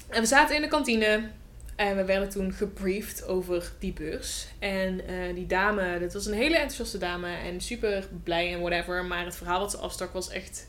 en 0.08 0.20
we 0.20 0.26
zaten 0.26 0.56
in 0.56 0.62
de 0.62 0.68
kantine 0.68 1.30
en 1.76 1.96
we 1.96 2.04
werden 2.04 2.28
toen 2.28 2.52
gebriefd 2.52 3.26
over 3.26 3.72
die 3.78 3.92
beurs. 3.92 4.46
En 4.58 5.06
eh, 5.06 5.34
die 5.34 5.46
dame, 5.46 5.98
dat 6.00 6.12
was 6.12 6.26
een 6.26 6.34
hele 6.34 6.54
enthousiaste 6.56 6.98
dame 6.98 7.36
en 7.36 7.60
super 7.60 8.08
blij 8.24 8.52
en 8.52 8.60
whatever. 8.60 9.04
Maar 9.04 9.24
het 9.24 9.36
verhaal 9.36 9.60
wat 9.60 9.70
ze 9.70 9.76
afstak 9.76 10.12
was 10.12 10.30
echt... 10.30 10.68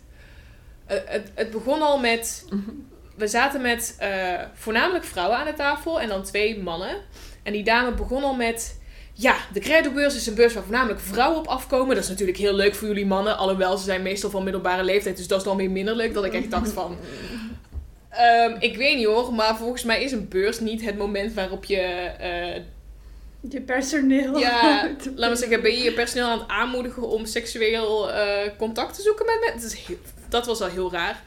eh, 0.86 0.98
het, 1.06 1.32
het 1.34 1.52
begon 1.52 1.82
al 1.82 2.00
met... 2.00 2.46
We 3.16 3.28
zaten 3.28 3.62
met 3.62 3.96
eh, 4.00 4.34
voornamelijk 4.54 5.04
vrouwen 5.04 5.38
aan 5.38 5.46
de 5.46 5.54
tafel 5.54 6.02
en 6.02 6.08
dan 6.08 6.24
twee 6.24 6.60
mannen. 6.60 6.96
En 7.44 7.54
die 7.54 7.64
dame 7.64 7.92
begon 7.92 8.24
al 8.24 8.34
met... 8.34 8.80
Ja, 9.14 9.36
de 9.54 9.60
Credo-beurs 9.60 10.16
is 10.16 10.28
een 10.28 10.36
beurs 10.36 10.54
waar 10.54 10.64
voornamelijk 10.64 11.00
vrouwen 11.00 11.40
op 11.40 11.48
afkomen. 11.48 11.96
Dat 11.96 12.04
is 12.04 12.10
natuurlijk 12.10 12.38
heel 12.38 12.54
leuk 12.54 12.76
voor 12.76 12.88
jullie 12.88 13.06
mannen. 13.06 13.38
Alhoewel, 13.38 13.78
ze 13.78 13.84
zijn 13.84 14.02
meestal 14.02 14.30
van 14.30 14.44
middelbare 14.44 14.84
leeftijd. 14.84 15.18
Dus 15.18 15.28
dat 15.28 15.38
is 15.40 15.44
dan 15.46 15.58
weer 15.58 15.72
minder 15.72 15.96
leuk. 15.96 16.14
Dat 16.14 16.26
ik 16.26 16.34
echt 16.34 16.52
dacht 16.52 16.72
van... 16.72 16.98
Ehm, 18.10 18.56
ik 18.60 18.78
weet 18.78 18.96
niet 18.98 19.06
hoor, 19.06 19.34
maar 19.34 19.58
volgens 19.58 19.84
mij 19.84 20.04
is 20.04 20.12
een 20.12 20.28
beurs 20.28 20.60
niet 20.60 20.82
het 20.86 20.98
moment 20.98 21.34
waarop 21.34 21.66
je... 21.66 21.78
eh, 22.20 22.62
Je 23.50 23.62
personeel. 23.62 24.38
ja, 24.38 24.90
laat 25.16 25.30
maar 25.30 25.38
zeggen, 25.38 25.62
ben 25.62 25.72
je 25.72 25.84
je 25.84 25.94
personeel 25.94 26.28
aan 26.28 26.40
het 26.40 26.48
aanmoedigen 26.48 27.08
om 27.08 27.26
seksueel 27.26 28.12
eh, 28.12 28.50
contact 28.58 28.96
te 28.96 29.02
zoeken 29.02 29.26
met 29.26 29.40
mensen? 29.40 29.62
Dat, 29.70 29.72
is 29.80 29.86
heel- 29.86 29.98
dat 30.30 30.46
was 30.46 30.62
al 30.62 30.68
heel 30.70 30.92
raar. 30.92 31.24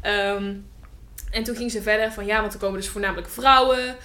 Ehm, 0.00 0.54
en 1.30 1.44
toen 1.44 1.56
ging 1.56 1.70
ze 1.70 1.82
verder 1.82 2.12
van 2.12 2.26
ja, 2.26 2.40
want 2.40 2.52
er 2.52 2.58
komen 2.58 2.80
dus 2.80 2.88
voornamelijk 2.88 3.28
vrouwen. 3.28 3.96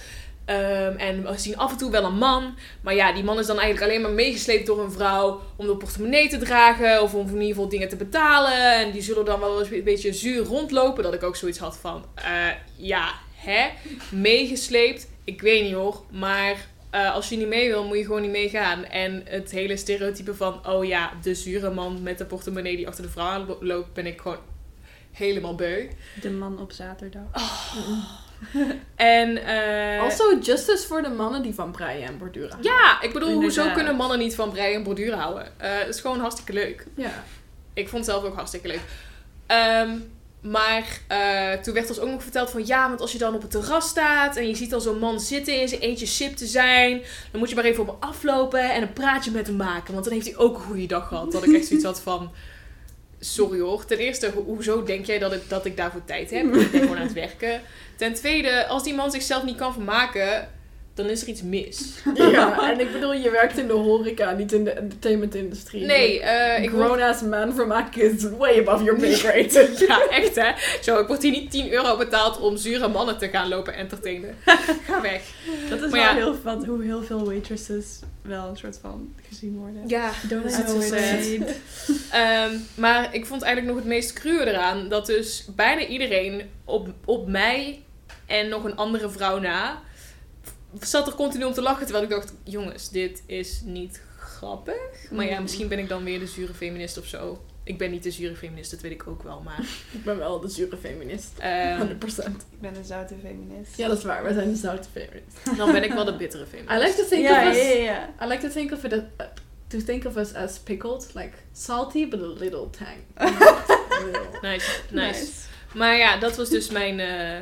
Ehm, 0.44 0.96
en 0.96 1.22
we 1.22 1.38
zien 1.38 1.56
af 1.56 1.70
en 1.70 1.76
toe 1.76 1.90
wel 1.90 2.04
een 2.04 2.18
man. 2.18 2.54
Maar 2.80 2.94
ja, 2.94 3.12
die 3.12 3.24
man 3.24 3.38
is 3.38 3.46
dan 3.46 3.58
eigenlijk 3.58 3.90
alleen 3.90 4.02
maar 4.02 4.12
meegesleept 4.12 4.66
door 4.66 4.80
een 4.80 4.92
vrouw 4.92 5.40
om 5.56 5.66
de 5.66 5.76
portemonnee 5.76 6.28
te 6.28 6.38
dragen. 6.38 7.02
Of 7.02 7.14
om 7.14 7.26
in 7.26 7.32
ieder 7.32 7.48
geval 7.48 7.68
dingen 7.68 7.88
te 7.88 7.96
betalen. 7.96 8.78
En 8.78 8.90
die 8.90 9.02
zullen 9.02 9.24
dan 9.24 9.40
wel 9.40 9.60
eens 9.60 9.70
een 9.70 9.84
beetje 9.84 10.12
zuur 10.12 10.44
rondlopen. 10.44 11.02
Dat 11.02 11.14
ik 11.14 11.22
ook 11.22 11.36
zoiets 11.36 11.58
had 11.58 11.76
van, 11.76 12.04
eh, 12.14 12.24
ja, 12.76 13.12
hè, 13.34 13.68
meegesleept. 14.10 15.08
Ik 15.24 15.42
weet 15.42 15.62
niet 15.62 15.74
hoor, 15.74 16.02
maar 16.10 16.66
eh, 16.90 17.14
als 17.14 17.28
je 17.28 17.36
niet 17.36 17.48
mee 17.48 17.68
wil, 17.68 17.84
moet 17.84 17.96
je 17.96 18.04
gewoon 18.04 18.22
niet 18.22 18.30
meegaan. 18.30 18.84
En 18.84 19.22
het 19.24 19.50
hele 19.50 19.76
stereotype 19.76 20.34
van, 20.34 20.66
oh 20.66 20.84
ja, 20.84 21.12
de 21.22 21.34
zure 21.34 21.70
man 21.70 22.02
met 22.02 22.18
de 22.18 22.24
portemonnee 22.24 22.76
die 22.76 22.86
achter 22.86 23.04
de 23.04 23.10
vrouw 23.10 23.56
loopt, 23.60 23.92
ben 23.92 24.06
ik 24.06 24.20
gewoon 24.20 24.38
helemaal 25.12 25.54
beu. 25.54 25.88
De 26.20 26.30
man 26.30 26.60
op 26.60 26.72
zaterdag. 26.72 27.24
En, 28.96 29.44
eh, 29.46 30.02
Also, 30.02 30.38
justice 30.38 30.86
voor 30.86 31.02
de 31.02 31.08
mannen 31.08 31.42
die 31.42 31.54
van 31.54 31.70
breien 31.70 32.06
en 32.08 32.18
borduren 32.18 32.50
houden. 32.50 32.72
ja, 32.72 33.00
ik 33.02 33.12
bedoel, 33.12 33.32
hoezo 33.32 33.70
kunnen 33.74 33.96
mannen 33.96 34.18
niet 34.18 34.34
van 34.34 34.50
breien 34.50 34.74
en 34.76 34.82
borduren 34.82 35.18
houden? 35.18 35.46
Eh, 35.60 35.78
Het 35.78 35.88
is 35.94 36.00
gewoon 36.00 36.20
hartstikke 36.20 36.52
leuk. 36.52 36.86
Ja. 36.96 37.24
Ik 37.74 37.88
vond 37.88 38.06
het 38.06 38.14
zelf 38.14 38.24
ook 38.24 38.34
hartstikke 38.34 38.68
leuk. 38.68 38.80
Ehm, 39.46 39.90
maar 40.40 41.00
eh, 41.08 41.52
toen 41.52 41.74
werd 41.74 41.88
ons 41.88 41.98
ook 41.98 42.10
nog 42.10 42.22
verteld 42.22 42.50
van 42.50 42.66
ja, 42.66 42.88
want 42.88 43.00
als 43.00 43.12
je 43.12 43.18
dan 43.18 43.34
op 43.34 43.42
het 43.42 43.50
terras 43.50 43.88
staat 43.88 44.36
en 44.36 44.48
je 44.48 44.54
ziet 44.54 44.70
dan 44.70 44.80
zo'n 44.80 44.98
man 44.98 45.20
zitten 45.20 45.60
in 45.60 45.68
zijn 45.68 45.80
eentje 45.80 46.06
sip 46.06 46.36
te 46.36 46.46
zijn, 46.46 47.02
dan 47.30 47.40
moet 47.40 47.48
je 47.48 47.54
maar 47.54 47.64
even 47.64 47.82
op 47.82 47.88
hem 47.88 48.10
aflopen 48.10 48.70
en 48.72 48.82
een 48.82 48.92
praatje 48.92 49.30
met 49.30 49.46
hem 49.46 49.56
maken, 49.56 49.92
want 49.92 50.04
dan 50.04 50.14
heeft 50.14 50.26
hij 50.26 50.36
ook 50.36 50.54
een 50.56 50.62
goede 50.62 50.86
dag 50.86 51.08
gehad. 51.08 51.32
Dat 51.32 51.46
ik 51.46 51.54
echt 51.54 51.66
zoiets 51.66 51.84
had 51.86 52.00
van, 52.00 52.30
sorry 53.24 53.60
hoor, 53.60 53.84
ten 53.84 53.98
eerste, 53.98 54.30
ho- 54.34 54.44
hoezo 54.44 54.82
denk 54.82 55.06
jij 55.06 55.18
dat 55.18 55.32
ik, 55.32 55.42
dat 55.48 55.64
ik 55.66 55.76
daarvoor 55.76 56.04
tijd 56.04 56.30
heb? 56.30 56.44
Ik 56.54 56.70
ben 56.70 56.80
gewoon 56.80 56.96
aan 56.96 57.02
het 57.02 57.12
werken. 57.12 57.60
Ten 57.96 58.14
tweede, 58.14 58.66
als 58.66 58.82
die 58.82 58.94
man 58.94 59.10
zichzelf 59.10 59.44
niet 59.44 59.56
kan 59.56 59.72
vermaken, 59.72 60.48
dan 60.94 61.06
is 61.06 61.22
er 61.22 61.28
iets 61.28 61.42
mis. 61.42 61.94
ja, 62.14 62.70
en 62.70 62.80
ik 62.80 62.92
bedoel, 62.92 63.12
je 63.12 63.30
werkt 63.30 63.58
in 63.58 63.66
de 63.66 63.72
horeca, 63.72 64.30
niet 64.30 64.52
in 64.52 64.64
de 64.64 64.70
entertainment-industrie. 64.70 65.84
Nee, 65.84 66.20
eh, 66.20 66.62
ik 66.62 66.70
word 66.70 66.84
grown-ass 66.84 67.22
man 67.22 67.54
vermaken 67.54 68.02
is 68.02 68.22
way 68.38 68.58
above 68.58 68.84
your 68.84 69.00
pay 69.00 69.14
grade. 69.14 69.70
Ja, 69.86 70.08
echt 70.08 70.34
hè. 70.34 70.52
Zo, 70.82 71.00
ik 71.00 71.06
word 71.06 71.22
hier 71.22 71.30
niet 71.30 71.50
10 71.50 71.72
euro 71.72 71.96
betaald 71.96 72.40
om 72.40 72.56
zure 72.56 72.88
mannen 72.88 73.18
te 73.18 73.28
gaan 73.28 73.48
lopen 73.48 73.74
entertainen. 73.74 74.36
Ga 74.86 75.00
weg. 75.00 75.22
Dat 75.68 75.82
is 75.82 75.90
Maar 75.90 75.90
wel 75.90 76.00
ja. 76.00 76.14
heel 76.14 76.36
wat, 76.42 76.64
hoe 76.64 76.82
heel 76.82 77.02
veel 77.02 77.24
waitresses 77.24 78.00
wel 78.22 78.48
een 78.48 78.56
soort 78.56 78.78
van 78.80 79.14
gezien 79.28 79.56
worden. 79.56 79.82
Ja, 79.86 80.10
Don't 80.28 80.64
know 80.64 80.82
it. 80.82 81.60
Ehm, 82.10 82.56
maar 82.74 83.14
ik 83.14 83.26
vond 83.26 83.42
eigenlijk 83.42 83.74
nog 83.74 83.84
het 83.84 83.92
meest 83.92 84.12
cruwe 84.12 84.46
eraan 84.46 84.88
dat 84.88 85.06
dus 85.06 85.46
bijna 85.56 85.86
iedereen 85.86 86.42
op, 86.64 86.88
op 87.04 87.28
mij 87.28 87.82
en 88.26 88.48
nog 88.48 88.64
een 88.64 88.76
andere 88.76 89.10
vrouw 89.10 89.38
na 89.38 89.82
zat 90.80 91.06
er 91.06 91.14
continu 91.14 91.44
om 91.44 91.52
te 91.52 91.62
lachen. 91.62 91.82
Terwijl 91.84 92.04
ik 92.04 92.10
dacht, 92.10 92.32
jongens, 92.44 92.90
dit 92.90 93.22
is 93.26 93.60
niet 93.64 94.00
grappig. 94.18 94.76
Maar 95.10 95.26
ja, 95.26 95.36
Mm. 95.36 95.42
misschien 95.42 95.68
ben 95.68 95.78
ik 95.78 95.88
dan 95.88 96.04
weer 96.04 96.18
de 96.18 96.26
zure 96.26 96.54
feminist 96.54 96.98
of 96.98 97.06
zo. 97.06 97.44
Ik 97.64 97.78
ben 97.78 97.90
niet 97.90 98.02
de 98.02 98.10
zure 98.10 98.36
feminist, 98.36 98.70
dat 98.70 98.80
weet 98.80 98.92
ik 98.92 99.06
ook 99.06 99.22
wel. 99.22 99.40
Maar 99.40 99.60
Ik 99.92 100.04
ben 100.04 100.18
wel 100.18 100.40
de 100.40 100.48
zure 100.48 100.76
feminist. 100.76 101.30
ehm, 101.38 101.78
100%. 101.80 102.42
Ik 102.50 102.60
ben 102.60 102.76
een 102.76 102.84
zoute 102.84 103.14
feminist. 103.22 103.76
Ja, 103.76 103.88
dat 103.88 103.98
is 103.98 104.04
waar. 104.04 104.22
Wij 104.22 104.32
zijn 104.32 104.48
de 104.50 104.56
zoute 104.56 104.88
feminist. 104.92 105.36
dan 105.58 105.72
ben 105.72 105.82
ik 105.84 105.92
wel 105.92 106.04
de 106.04 106.16
bittere 106.16 106.46
feminist. 106.46 106.80
I 106.82 106.86
like 106.86 107.02
to 107.02 107.08
think 107.08 107.28
of 107.30 107.36
us... 107.36 107.56
ja, 107.56 107.68
ja. 107.74 108.14
I 108.22 108.26
like 108.28 108.42
to 108.48 108.52
think 108.52 108.72
of 108.72 108.84
it 108.84 108.92
as, 108.92 108.98
uh, 108.98 109.26
to 109.66 109.78
think 109.78 110.04
of 110.04 110.16
us 110.16 110.34
as 110.34 110.58
pickled, 110.58 111.10
like 111.14 111.32
salty 111.52 112.08
but 112.08 112.20
a 112.20 112.26
little 112.26 112.70
tang. 112.70 112.98
Nice, 114.42 114.70
nice. 114.90 115.26
Maar 115.74 115.96
ja, 115.96 116.16
dat 116.18 116.36
was 116.36 116.48
dus 116.48 116.70
mijn, 116.70 117.00
eh, 117.00 117.40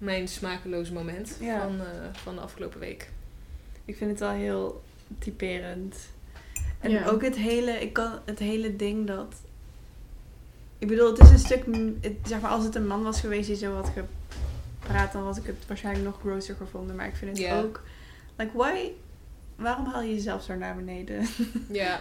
mijn 0.00 0.28
smakeloze 0.28 0.92
moment 0.92 1.36
Ja. 1.40 1.60
van, 1.60 1.80
eh, 1.80 1.86
van 2.12 2.34
de 2.34 2.40
afgelopen 2.40 2.80
week. 2.80 3.08
Ik 3.84 3.96
vind 3.96 4.10
het 4.10 4.20
wel 4.20 4.30
heel 4.30 4.82
typerend. 5.18 5.96
En 6.80 6.90
Ja. 6.90 7.06
ook 7.06 7.22
het 7.22 7.36
hele, 7.36 7.70
ik 7.72 7.92
kan 7.92 8.18
het 8.24 8.38
hele 8.38 8.76
ding 8.76 9.06
dat. 9.06 9.34
Ik 10.78 10.88
bedoel, 10.88 11.10
het 11.10 11.18
is 11.18 11.30
een 11.30 11.38
stuk. 11.38 11.64
Het, 12.00 12.12
zeg 12.24 12.40
maar, 12.40 12.50
als 12.50 12.64
het 12.64 12.74
een 12.74 12.86
man 12.86 13.02
was 13.02 13.20
geweest 13.20 13.46
die 13.46 13.56
zo 13.56 13.74
had 13.74 13.90
gepraat, 14.78 15.12
dan 15.12 15.24
was 15.24 15.38
ik 15.38 15.46
het 15.46 15.66
waarschijnlijk 15.66 16.04
nog 16.06 16.18
grosser 16.20 16.54
gevonden. 16.54 16.96
Maar 16.96 17.06
ik 17.06 17.16
vind 17.16 17.38
het 17.38 17.52
ook. 17.52 17.82
Like, 18.36 18.56
why? 18.56 18.88
Waarom 19.56 19.86
haal 19.86 20.02
je 20.02 20.14
jezelf 20.14 20.42
zo 20.42 20.54
naar 20.54 20.76
beneden? 20.76 21.26
Ja. 21.70 22.00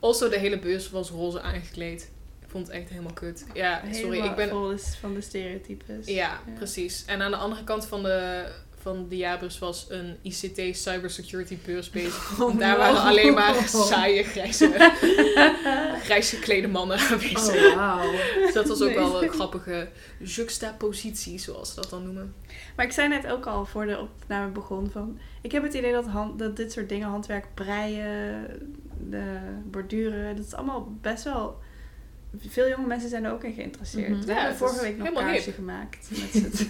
Also, 0.00 0.28
de 0.28 0.38
hele 0.38 0.58
beurs 0.58 0.90
was 0.90 1.10
roze 1.10 1.40
aangekleed. 1.40 2.10
Vond 2.56 2.68
het 2.68 2.76
echt 2.76 2.88
helemaal 2.90 3.12
kut. 3.12 3.44
Ja, 3.54 3.82
sorry, 3.92 4.18
ik 4.18 4.34
ben... 4.34 4.48
vol 4.48 4.70
is 4.70 4.96
van 5.00 5.14
de 5.14 5.20
stereotypes. 5.20 6.06
Ja, 6.06 6.40
precies. 6.54 7.04
En 7.06 7.22
aan 7.22 7.30
de 7.30 7.36
andere 7.36 7.64
kant 7.64 7.86
van 7.86 8.02
de, 8.02 8.46
van 8.80 9.08
de 9.08 9.16
jaarbeurs 9.16 9.58
was 9.58 9.86
een 9.88 10.16
ICT 10.22 10.76
cybersecurity 10.76 11.58
beurs 11.64 11.90
bezig. 11.90 12.32
Oh, 12.40 12.50
En 12.50 12.58
daar 12.58 12.76
waren 12.76 13.00
alleen 13.00 13.34
maar 13.34 13.54
saaie, 13.68 14.22
grijze, 14.22 14.92
grijs 16.06 16.30
geklede 16.30 16.68
mannen 16.68 16.98
aanwezig. 16.98 17.74
Oh. 17.74 18.02
Dus 18.36 18.52
dat 18.52 18.68
was 18.68 18.82
ook 18.82 18.88
Nee. 18.88 18.96
wel 18.96 19.22
een 19.22 19.28
grappige 19.30 19.88
juxtapositie, 20.18 21.38
zoals 21.38 21.68
ze 21.68 21.74
dat 21.74 21.90
dan 21.90 22.02
noemen. 22.04 22.34
Maar 22.76 22.84
ik 22.84 22.92
zei 22.92 23.08
net 23.08 23.26
ook 23.26 23.46
al 23.46 23.64
voor 23.64 23.86
de 23.86 23.98
opname 24.00 24.50
begon 24.50 24.90
van... 24.90 25.18
Ik 25.42 25.52
heb 25.52 25.62
het 25.62 25.74
idee 25.74 25.92
dat, 25.92 26.06
hand, 26.06 26.38
dat 26.38 26.56
dit 26.56 26.72
soort 26.72 26.88
dingen, 26.88 27.08
handwerk, 27.08 27.46
breien, 27.54 28.46
de 29.10 29.38
borduren... 29.64 30.36
Dat 30.36 30.46
is 30.46 30.54
allemaal 30.54 30.96
best 31.00 31.24
wel... 31.24 31.64
Veel 32.48 32.68
jonge 32.68 32.86
mensen 32.86 33.08
zijn 33.08 33.24
er 33.24 33.32
ook 33.32 33.44
in 33.44 33.52
geïnteresseerd. 33.54 34.08
Mhm. 34.08 34.20
We 34.20 34.32
Ja, 34.32 34.38
hebben 34.38 34.56
vorige 34.56 34.80
week 34.80 34.96
nog 34.96 35.12
kaarsen 35.12 35.44
hip. 35.44 35.54
gemaakt. 35.54 36.08
Met 36.10 36.66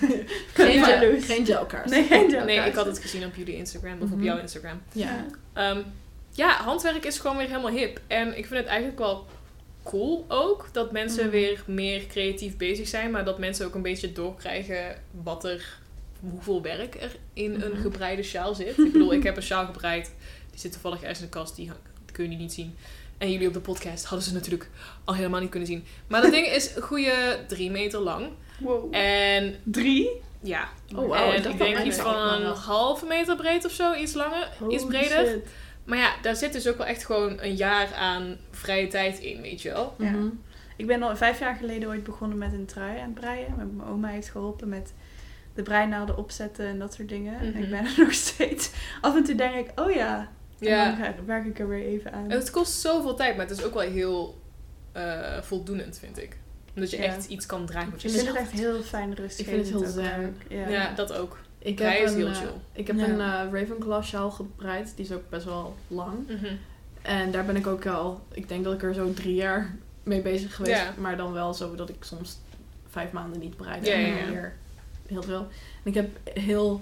Geen, 0.54 0.84
gel, 0.84 1.20
geen 1.20 1.46
gelkaars. 1.46 1.90
nee, 1.90 2.04
geen 2.04 2.30
gel 2.30 2.44
Nee, 2.44 2.58
ik 2.58 2.74
had 2.74 2.86
het 2.86 2.98
gezien 2.98 3.24
op 3.24 3.34
jullie 3.34 3.56
Instagram 3.56 4.00
of 4.02 4.10
op 4.10 4.16
Mhm. 4.16 4.24
jouw 4.24 4.38
Instagram. 4.38 4.80
Ja. 4.92 5.26
Ehm, 5.52 5.82
ja, 6.30 6.50
handwerk 6.62 7.04
is 7.04 7.18
gewoon 7.18 7.36
weer 7.36 7.46
helemaal 7.46 7.70
hip. 7.70 8.00
En 8.06 8.28
ik 8.38 8.46
vind 8.46 8.58
het 8.60 8.66
eigenlijk 8.68 8.98
wel 8.98 9.26
cool 9.82 10.24
ook 10.28 10.68
dat 10.72 10.92
mensen 10.92 11.22
Mhm. 11.22 11.30
weer 11.32 11.62
meer 11.66 12.06
creatief 12.06 12.56
bezig 12.56 12.88
zijn, 12.88 13.10
maar 13.10 13.24
dat 13.24 13.38
mensen 13.38 13.66
ook 13.66 13.74
een 13.74 13.82
beetje 13.82 14.12
doorkrijgen 14.12 15.02
wat 15.22 15.44
er, 15.44 15.78
hoeveel 16.20 16.62
werk 16.62 16.94
er 16.94 17.16
in 17.32 17.60
een 17.60 17.76
gebreide 17.76 18.22
sjaal 18.22 18.54
zit. 18.54 18.78
Ik 18.78 18.92
bedoel, 18.92 19.12
ik 19.12 19.22
heb 19.22 19.36
een 19.36 19.42
sjaal 19.42 19.64
gebreid, 19.66 20.12
die 20.50 20.60
zit 20.60 20.72
toevallig 20.72 21.00
ergens 21.00 21.18
in 21.18 21.24
de 21.24 21.30
kast, 21.30 21.56
die 21.56 21.70
kun 22.12 22.30
je 22.30 22.36
niet 22.36 22.52
zien. 22.52 22.74
En 23.18 23.30
jullie 23.32 23.46
op 23.48 23.52
de 23.54 23.60
podcast 23.60 24.04
hadden 24.04 24.26
ze 24.28 24.32
natuurlijk 24.34 24.70
al 25.04 25.14
helemaal 25.14 25.40
niet 25.40 25.50
kunnen 25.50 25.68
zien. 25.68 25.84
Maar 26.08 26.22
dat 26.22 26.30
ding 26.30 26.46
is 26.46 26.76
een 26.76 26.82
goede 26.82 27.38
drie 27.48 27.70
meter 27.70 28.00
lang. 28.00 28.28
Wow. 28.58 28.94
En 28.94 29.54
Drie? 29.64 30.10
ja, 30.42 30.68
Oh, 30.94 31.08
wauw. 31.08 31.30
en 31.32 31.42
dat 31.42 31.52
ik 31.52 31.58
denk 31.58 31.78
iets 31.78 31.98
van 31.98 32.14
een 32.16 32.44
halve 32.54 33.06
meter 33.06 33.36
breed 33.36 33.64
of 33.64 33.72
zo, 33.72 33.94
iets 33.94 34.14
langer, 34.14 34.48
iets 34.68 34.84
breder. 34.86 35.26
shit. 35.26 35.48
Maar 35.84 35.98
ja, 35.98 36.12
daar 36.22 36.36
zit 36.36 36.52
dus 36.52 36.68
ook 36.68 36.76
wel 36.76 36.86
echt 36.86 37.04
gewoon 37.04 37.38
een 37.40 37.54
jaar 37.56 37.94
aan 37.94 38.36
vrije 38.50 38.86
tijd 38.86 39.18
in, 39.18 39.40
weet 39.42 39.62
je 39.62 39.70
wel. 39.72 39.94
Ja. 39.98 40.10
Mhm. 40.10 40.26
Ik 40.76 40.86
ben 40.86 41.02
al 41.02 41.16
vijf 41.16 41.38
jaar 41.38 41.54
geleden 41.54 41.88
ooit 41.88 42.04
begonnen 42.04 42.38
met 42.38 42.52
een 42.52 42.66
trui 42.66 42.98
aan 42.98 43.04
het 43.04 43.14
breien. 43.14 43.54
Mijn 43.56 43.76
mijn 43.76 43.88
oma 43.88 44.08
heeft 44.08 44.28
geholpen 44.30 44.68
met 44.68 44.92
de 45.54 45.62
breinaalden 45.62 46.16
opzetten 46.16 46.66
en 46.66 46.78
dat 46.78 46.94
soort 46.94 47.08
dingen. 47.08 47.38
En 47.38 47.48
Mhm. 47.48 47.62
ik 47.62 47.70
ben 47.70 47.84
er 47.84 47.94
nog 48.04 48.12
steeds... 48.12 48.70
Af 49.00 49.16
en 49.16 49.24
toe 49.24 49.34
denk 49.34 49.54
ik, 49.54 49.80
oh 49.80 49.90
ja. 49.92 50.32
En 50.58 50.66
dan 50.66 50.78
Ja, 50.78 50.94
ga- 50.94 51.14
werk 51.26 51.46
ik 51.46 51.58
er 51.58 51.68
weer 51.68 51.84
even 51.84 52.12
aan. 52.12 52.30
het 52.30 52.50
kost 52.50 52.72
zoveel 52.80 53.14
tijd, 53.14 53.36
maar 53.36 53.46
het 53.46 53.58
is 53.58 53.64
ook 53.64 53.74
wel 53.74 53.82
heel 53.82 54.40
eh, 54.92 55.40
voldoenend, 55.42 55.98
vind 55.98 56.18
ik. 56.22 56.36
Omdat 56.74 56.90
je 56.90 56.96
Ja. 56.96 57.02
echt 57.02 57.26
iets 57.26 57.46
kan 57.46 57.66
dragen 57.66 57.90
met 57.90 58.04
Ik 58.04 58.10
je 58.10 58.16
vind 58.16 58.28
het 58.28 58.36
echt 58.36 58.50
heel 58.50 58.82
fijn 58.82 59.14
rustig. 59.14 59.46
Ik 59.46 59.52
vind 59.52 59.68
het 59.68 59.80
heel 59.82 59.90
zen. 59.92 60.36
Ja. 60.48 60.68
Ja, 60.68 60.94
dat 60.94 61.12
ook. 61.12 61.38
Ik 61.58 61.78
heb 61.78 61.92
is 62.02 62.10
een, 62.10 62.16
heel 62.16 62.26
eh, 62.26 62.34
chill. 62.36 62.50
ik 62.72 62.86
heb 62.86 62.96
Ja. 62.96 63.04
een 63.08 63.20
eh, 63.20 63.60
Ravenclaw 63.60 64.02
sjaal 64.02 64.30
gebreid. 64.30 64.92
Die 64.96 65.04
is 65.04 65.12
ook 65.12 65.28
best 65.28 65.44
wel 65.44 65.76
lang. 65.88 66.28
Mhm. 66.28 66.54
En 67.02 67.30
daar 67.30 67.44
ben 67.44 67.56
ik 67.56 67.66
ook 67.66 67.86
al... 67.86 68.20
Ik 68.32 68.48
denk 68.48 68.64
dat 68.64 68.74
ik 68.74 68.82
er 68.82 68.94
zo 68.94 69.12
drie 69.12 69.34
jaar 69.34 69.74
mee 70.02 70.22
bezig 70.22 70.54
geweest. 70.54 70.76
Ja. 70.80 70.94
Maar 70.98 71.16
dan 71.16 71.32
wel 71.32 71.54
zo 71.54 71.74
dat 71.74 71.88
ik 71.88 72.04
soms 72.04 72.38
vijf 72.88 73.12
maanden 73.12 73.40
niet 73.40 73.56
breide. 73.56 73.86
Ja, 73.86 73.94
ja, 73.96 74.06
en 74.06 74.14
ja. 74.14 74.22
dan 74.24 74.30
weer 74.32 74.56
heel 75.06 75.22
veel. 75.22 75.40
En 75.84 75.90
ik 75.90 75.94
heb 75.94 76.08
heel... 76.38 76.80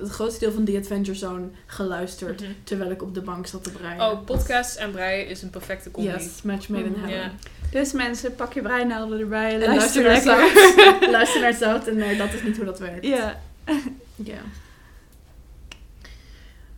Het 0.00 0.10
grootste 0.10 0.40
deel 0.40 0.52
van 0.52 0.64
The 0.64 0.76
Adventure 0.76 1.16
Zone 1.16 1.48
geluisterd. 1.66 2.40
Mhm. 2.40 2.50
Terwijl 2.64 2.90
ik 2.90 3.02
op 3.02 3.14
de 3.14 3.20
bank 3.22 3.46
zat 3.46 3.64
te 3.64 3.70
breien. 3.70 4.00
Oh, 4.00 4.24
podcasts 4.24 4.76
en 4.76 4.90
breien 4.90 5.28
is 5.28 5.42
een 5.42 5.50
perfecte 5.50 5.90
combi. 5.90 6.10
Yes, 6.10 6.42
match 6.42 6.68
made 6.68 6.84
in 6.84 6.90
Mhm. 6.92 7.04
heaven. 7.08 7.32
Dus 7.70 7.92
mensen, 7.92 8.34
pak 8.34 8.52
je 8.52 8.62
breinaalden 8.62 9.20
erbij 9.20 9.52
en, 9.62 9.74
luister 9.74 10.02
luister 10.04 10.36
naar 10.36 10.48
zout. 10.48 11.10
luister 11.16 11.40
naar 11.40 11.54
zout 11.54 11.86
en 11.86 11.96
nee, 11.96 12.16
dat 12.16 12.32
is 12.32 12.42
niet 12.42 12.56
hoe 12.56 12.64
dat 12.64 12.78
werkt. 12.78 13.06
Ja. 13.06 13.40
Ja. 14.14 14.38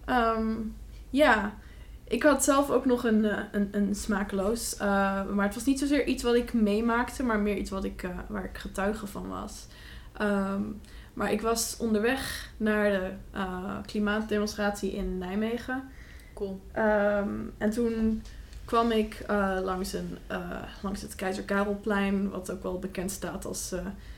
Ehm, 0.05 0.47
ja, 1.11 1.55
ik 2.05 2.23
had 2.23 2.45
zelf 2.45 2.71
ook 2.71 2.85
nog 2.85 3.05
een, 3.05 3.25
eh, 3.25 3.39
een, 3.53 3.69
een 3.73 3.95
smakeloos. 3.95 4.77
eh, 4.77 4.89
maar 5.27 5.45
het 5.47 5.55
was 5.55 5.65
niet 5.65 5.79
zozeer 5.79 6.07
iets 6.07 6.23
wat 6.23 6.35
ik 6.35 6.53
meemaakte, 6.53 7.23
maar 7.23 7.39
meer 7.39 7.57
iets 7.57 7.71
wat 7.71 7.85
ik, 7.85 8.03
eh, 8.03 8.11
waar 8.29 8.45
ik 8.45 8.59
getuige 8.59 9.07
van 9.07 9.29
was. 9.29 9.67
Ehm, 10.17 10.63
maar 11.19 11.33
ik 11.33 11.41
was 11.41 11.77
onderweg 11.79 12.51
naar 12.57 12.91
de 12.91 13.11
eh, 13.33 13.77
klimaatdemonstratie 13.87 14.93
in 14.93 15.19
Nijmegen. 15.19 15.83
Cool. 16.35 16.61
Ehm, 16.73 17.29
en 17.59 17.71
toen 17.71 18.23
kwam 18.65 18.91
ik 18.91 19.25
eh, 19.27 19.59
langs, 19.63 19.93
een, 19.93 20.19
eh, 20.27 20.63
langs 20.83 21.03
het 21.03 21.15
Keizer 21.15 21.45
Karelplein, 21.45 22.31
wat 22.31 22.51
ook 22.51 22.63
wel 22.63 22.79
bekend 22.79 23.11
staat 23.11 23.45
als 23.45 23.75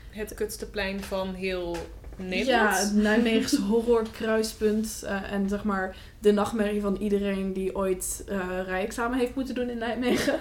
Het 0.09 0.33
kutste 0.33 0.69
plein 0.69 1.03
van 1.03 1.33
heel 1.33 1.77
Nederland. 2.15 2.75
ja, 2.75 2.83
het 2.83 2.93
Nijmeegse 2.93 3.61
horrorkruispunt. 3.71 5.03
en 5.31 5.49
zeg 5.49 5.63
maar 5.63 5.95
de 6.19 6.31
nachtmerrie 6.31 6.81
van 6.81 6.95
iedereen 6.95 7.53
die 7.53 7.75
ooit 7.75 8.23
rijexamen 8.65 9.19
heeft 9.19 9.35
moeten 9.35 9.55
doen 9.55 9.69
in 9.69 9.77
Nijmegen. 9.77 10.39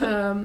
Ehm, 0.00 0.38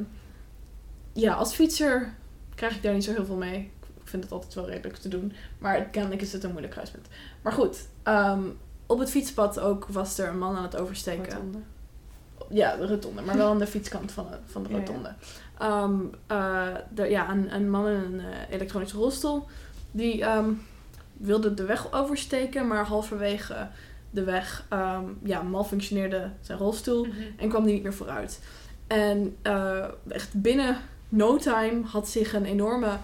ja, 1.14 1.34
als 1.34 1.54
fietser 1.54 2.14
krijg 2.56 2.76
ik 2.76 2.84
daar 2.84 2.94
niet 2.94 3.04
zo 3.04 3.14
heel 3.14 3.26
veel 3.26 3.36
mee. 3.36 3.72
Ik 4.12 4.18
vind 4.20 4.24
het 4.32 4.34
altijd 4.42 4.54
wel 4.54 4.70
redelijk 4.70 4.98
te 4.98 5.08
doen. 5.10 5.34
Maar 5.58 5.82
kennelijk 5.84 6.22
is 6.22 6.34
het 6.34 6.44
een 6.44 6.50
moeilijk 6.50 6.74
kruispunt. 6.74 7.08
Maar 7.42 7.54
goed, 7.54 7.88
ehm, 8.04 8.42
op 8.86 9.00
het 9.00 9.10
fietspad 9.10 9.60
ook 9.60 9.86
was 9.88 10.18
er 10.18 10.28
een 10.28 10.38
man 10.38 10.56
aan 10.56 10.64
het 10.64 10.76
oversteken. 10.78 11.34
Rotonde. 11.34 11.58
Ja, 12.50 12.76
de 12.76 12.88
rotonde, 12.88 13.22
maar 13.22 13.38
wel 13.38 13.50
aan 13.52 13.60
de 13.60 13.68
fietskant 13.68 14.12
van 14.12 14.28
de, 14.32 14.38
van 14.46 14.64
de 14.64 14.70
Ja, 14.70 14.76
ja. 14.76 14.82
rotonde. 14.86 15.14
Ehm, 15.58 16.00
eh, 16.28 16.68
de, 16.94 17.10
ja, 17.10 17.30
een, 17.30 17.56
een 17.56 17.70
man 17.70 17.88
in 17.88 17.94
een 17.96 18.20
eh, 18.20 18.26
elektronische 18.50 18.98
rolstoel. 18.98 19.46
Die 19.92 20.22
ehm, 20.24 20.50
wilde 21.14 21.54
de 21.54 21.66
weg 21.66 21.92
oversteken, 21.94 22.68
maar 22.68 22.86
halverwege 22.86 23.68
de 24.10 24.24
weg 24.24 24.66
ja, 25.24 25.42
malfunctioneerde 25.42 26.30
zijn 26.42 26.58
rolstoel 26.58 27.06
Mhm. 27.06 27.16
en 27.38 27.50
kwam 27.50 27.64
die 27.64 27.74
niet 27.74 27.84
meer 27.84 27.94
vooruit. 27.94 28.40
En 28.88 29.36
eh, 29.42 29.86
echt 30.08 30.42
binnen 30.42 30.78
no 31.10 31.38
time 31.38 31.82
had 31.86 32.10
zich 32.10 32.34
een 32.34 32.46
enorme 32.46 32.98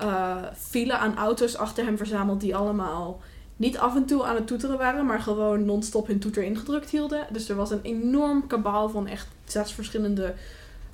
eh, 0.00 0.36
file 0.56 0.96
aan 0.96 1.16
auto's 1.16 1.56
achter 1.56 1.84
hem 1.84 1.96
verzameld 1.96 2.40
die 2.40 2.56
allemaal 2.56 3.20
niet 3.56 3.78
af 3.78 3.96
en 3.96 4.04
toe 4.04 4.24
aan 4.24 4.34
het 4.34 4.46
toeteren 4.46 4.78
waren, 4.78 5.06
maar 5.06 5.20
gewoon 5.20 5.64
non-stop 5.64 6.06
hun 6.06 6.18
toeter 6.18 6.42
ingedrukt 6.42 6.90
hielden. 6.90 7.26
Dus 7.32 7.48
er 7.48 7.56
was 7.56 7.70
een 7.70 7.82
enorm 7.82 8.46
kabaal 8.46 8.88
van 8.88 9.06
echt 9.06 9.28
zes 9.44 9.72
verschillende 9.72 10.34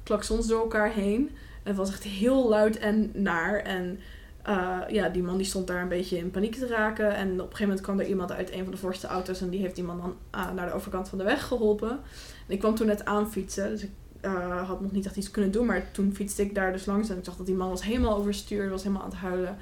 klaksons 0.03 0.47
door 0.47 0.61
elkaar 0.61 0.93
heen. 0.93 1.31
Het 1.63 1.77
was 1.77 1.91
echt 1.91 2.03
heel 2.03 2.49
luid 2.49 2.79
en 2.79 3.11
naar. 3.15 3.59
En 3.59 3.99
eh, 4.43 4.81
ja, 4.89 5.09
die 5.09 5.23
man 5.23 5.37
die 5.37 5.47
stond 5.47 5.67
daar 5.67 5.83
een 5.83 5.89
beetje 5.89 6.19
in 6.19 6.31
paniek 6.31 6.55
te 6.55 6.67
raken. 6.67 7.15
En 7.15 7.29
op 7.29 7.39
een 7.39 7.43
gegeven 7.43 7.67
moment 7.67 7.81
kwam 7.81 8.01
er 8.01 8.07
iemand 8.07 8.33
uit 8.33 8.53
een 8.53 8.63
van 8.63 8.73
de 8.73 8.79
voorste 8.79 9.07
auto's. 9.07 9.41
En 9.41 9.51
die 9.51 9.61
heeft 9.61 9.75
die 9.75 9.85
man 9.85 10.01
dan 10.01 10.17
ah, 10.31 10.53
naar 10.53 10.67
de 10.67 10.75
overkant 10.75 11.09
van 11.09 11.19
de 11.19 11.25
weg 11.25 11.47
geholpen. 11.47 11.91
En 11.91 12.55
ik 12.55 12.59
kwam 12.59 12.75
toen 12.75 12.87
net 12.87 13.05
aanfietsen. 13.05 13.69
Dus 13.69 13.83
ik 13.83 13.91
eh, 14.27 14.69
had 14.69 14.81
nog 14.81 14.93
niet 14.93 15.07
echt 15.07 15.17
iets 15.17 15.31
kunnen 15.31 15.51
doen. 15.51 15.67
Maar 15.67 15.91
toen 15.91 16.15
fietste 16.15 16.43
ik 16.43 16.55
daar 16.55 16.73
dus 16.73 16.87
langs. 16.87 17.09
En 17.09 17.19
ik 17.19 17.25
zag 17.25 17.37
dat 17.37 17.47
die 17.47 17.55
man 17.55 17.69
was 17.69 17.83
helemaal 17.83 18.17
overstuur. 18.17 18.71
Was 18.71 18.83
helemaal 18.83 19.03
aan 19.03 19.11
het 19.11 19.19
huilen. 19.19 19.57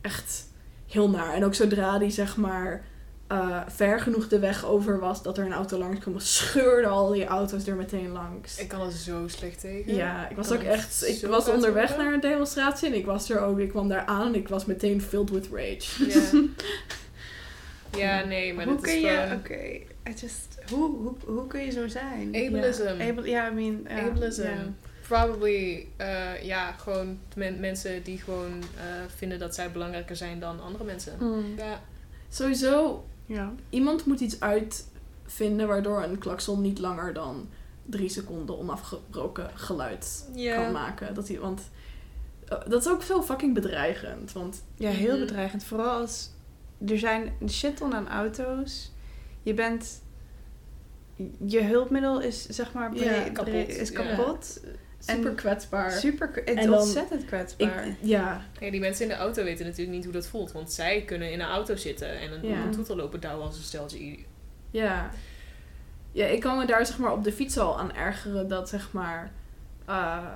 Echt 0.00 0.46
heel 0.86 1.10
naar. 1.10 1.34
En 1.34 1.44
ook 1.44 1.54
zodra 1.54 1.98
die 1.98 2.10
zeg 2.10 2.36
maar 2.36 2.84
eh, 3.28 3.60
ver 3.66 4.00
genoeg 4.00 4.28
de 4.28 4.38
weg 4.38 4.64
over 4.64 4.98
was. 5.00 5.22
Dat 5.22 5.38
er 5.38 5.44
een 5.44 5.52
auto 5.52 5.78
langs 5.78 6.00
kwam. 6.00 6.18
Scheurden 6.18 6.90
al 6.90 7.10
die 7.12 7.26
auto's 7.26 7.66
er 7.66 7.76
meteen 7.76 8.08
langs. 8.08 8.58
Ik 8.58 8.68
kan 8.68 8.80
er 8.80 8.92
zo 8.92 9.28
slecht 9.28 9.60
tegen. 9.60 9.94
Ja, 9.94 10.28
ik 10.28 10.36
was 10.36 10.52
ook 10.52 10.62
het 10.62 10.66
echt. 10.66 11.08
Ik 11.08 11.26
was 11.26 11.48
onderweg 11.48 11.96
naar 11.96 12.12
een 12.12 12.20
demonstratie 12.20 12.88
en 12.88 12.94
ik 12.94 13.06
was 13.06 13.30
er 13.30 13.40
ook. 13.40 13.58
Ik 13.58 13.68
kwam 13.68 13.88
daar 13.88 14.04
aan 14.04 14.26
en 14.26 14.34
ik 14.34 14.48
was 14.48 14.64
meteen 14.64 15.02
filled 15.02 15.30
with 15.30 15.48
rage. 15.52 16.06
Ja. 16.08 16.42
ja, 18.04 18.24
nee, 18.24 18.54
maar 18.54 18.64
hoe 18.64 18.74
dat 18.74 18.82
kun 18.82 18.94
is 18.94 19.00
je, 19.00 19.36
oké, 19.38 19.62
I 20.10 20.14
just, 20.20 20.47
hoe, 20.70 20.96
hoe, 20.96 21.14
hoe 21.26 21.46
kun 21.46 21.60
je 21.64 21.70
zo 21.70 21.88
zijn? 21.88 22.26
Ableism. 22.34 22.82
Ja, 22.82 23.08
able, 23.08 23.28
I 23.28 23.54
mean, 23.54 23.80
ja, 23.88 24.08
Ableism. 24.08 24.46
Probably, 25.08 25.86
eh, 25.96 26.42
ja, 26.44 26.72
gewoon 26.72 27.18
men- 27.36 27.60
mensen 27.60 28.02
die 28.02 28.18
gewoon 28.18 28.62
eh, 28.76 28.84
vinden 29.16 29.38
dat 29.38 29.54
zij 29.54 29.72
belangrijker 29.72 30.16
zijn 30.16 30.40
dan 30.40 30.60
andere 30.60 30.84
mensen. 30.84 31.12
Mm. 31.20 31.44
Ja, 31.56 31.80
Sowieso, 32.30 33.04
Ja. 33.26 33.52
iemand 33.70 34.06
moet 34.06 34.20
iets 34.20 34.40
uitvinden 34.40 35.68
waardoor 35.68 36.02
een 36.02 36.18
klakson 36.18 36.60
niet 36.60 36.78
langer 36.78 37.12
dan 37.12 37.48
drie 37.84 38.08
seconden 38.08 38.58
onafgebroken 38.58 39.50
geluid 39.54 40.28
kan 40.54 40.72
maken. 40.72 41.14
Dat 41.14 41.28
hij, 41.28 41.38
want 41.38 41.60
eh, 42.48 42.58
dat 42.68 42.80
is 42.80 42.88
ook 42.88 43.02
zo 43.02 43.22
fucking 43.22 43.54
bedreigend. 43.54 44.32
Want 44.32 44.62
Ja, 44.76 44.90
heel 44.90 45.16
Mhm. 45.16 45.20
bedreigend. 45.26 45.64
Vooral 45.64 46.00
als 46.00 46.30
er 46.86 46.98
zijn 46.98 47.32
een 47.40 47.50
shitton 47.50 47.94
aan 47.94 48.08
auto's. 48.08 48.92
Je 49.42 49.54
bent... 49.54 50.02
Je 51.46 51.62
hulpmiddel 51.62 52.20
is 52.20 52.46
zeg 52.46 52.72
maar 52.72 52.94
Ja, 52.94 53.22
kapot. 53.32 53.54
is 53.68 53.88
Ja. 53.90 53.94
kapot. 53.94 54.60
super 54.98 55.26
En 55.30 55.34
kwetsbaar. 55.34 55.90
Super, 55.92 56.30
het 56.34 56.44
En 56.44 56.66
dan- 56.66 56.78
ontzettend 56.78 57.20
ik, 57.20 57.26
kwetsbaar. 57.26 57.86
ja, 58.00 58.40
die 58.58 58.80
mensen 58.80 59.02
in 59.02 59.08
de 59.10 59.16
auto 59.16 59.44
weten 59.44 59.64
natuurlijk 59.66 59.96
niet 59.96 60.04
hoe 60.04 60.12
dat 60.12 60.26
voelt. 60.26 60.52
Want 60.52 60.72
zij 60.72 61.02
kunnen 61.02 61.32
in 61.32 61.40
een 61.40 61.46
auto 61.46 61.76
zitten 61.76 62.18
en 62.20 62.32
een, 62.32 62.48
Ja. 62.48 62.68
toeter 62.70 62.96
lopen 62.96 63.20
douwen 63.20 63.46
als 63.46 63.56
een 63.56 63.62
steltje. 63.62 64.18
Ja. 64.70 65.10
Ja, 66.12 66.26
ik 66.26 66.40
kan 66.40 66.58
me 66.58 66.66
daar 66.66 66.86
zeg 66.86 66.98
maar 66.98 67.12
op 67.12 67.24
de 67.24 67.32
fiets 67.32 67.58
al 67.58 67.78
aan 67.78 67.94
ergeren 67.94 68.48
dat 68.48 68.68
zeg 68.68 68.92
maar 68.92 69.32
eh, 69.86 70.26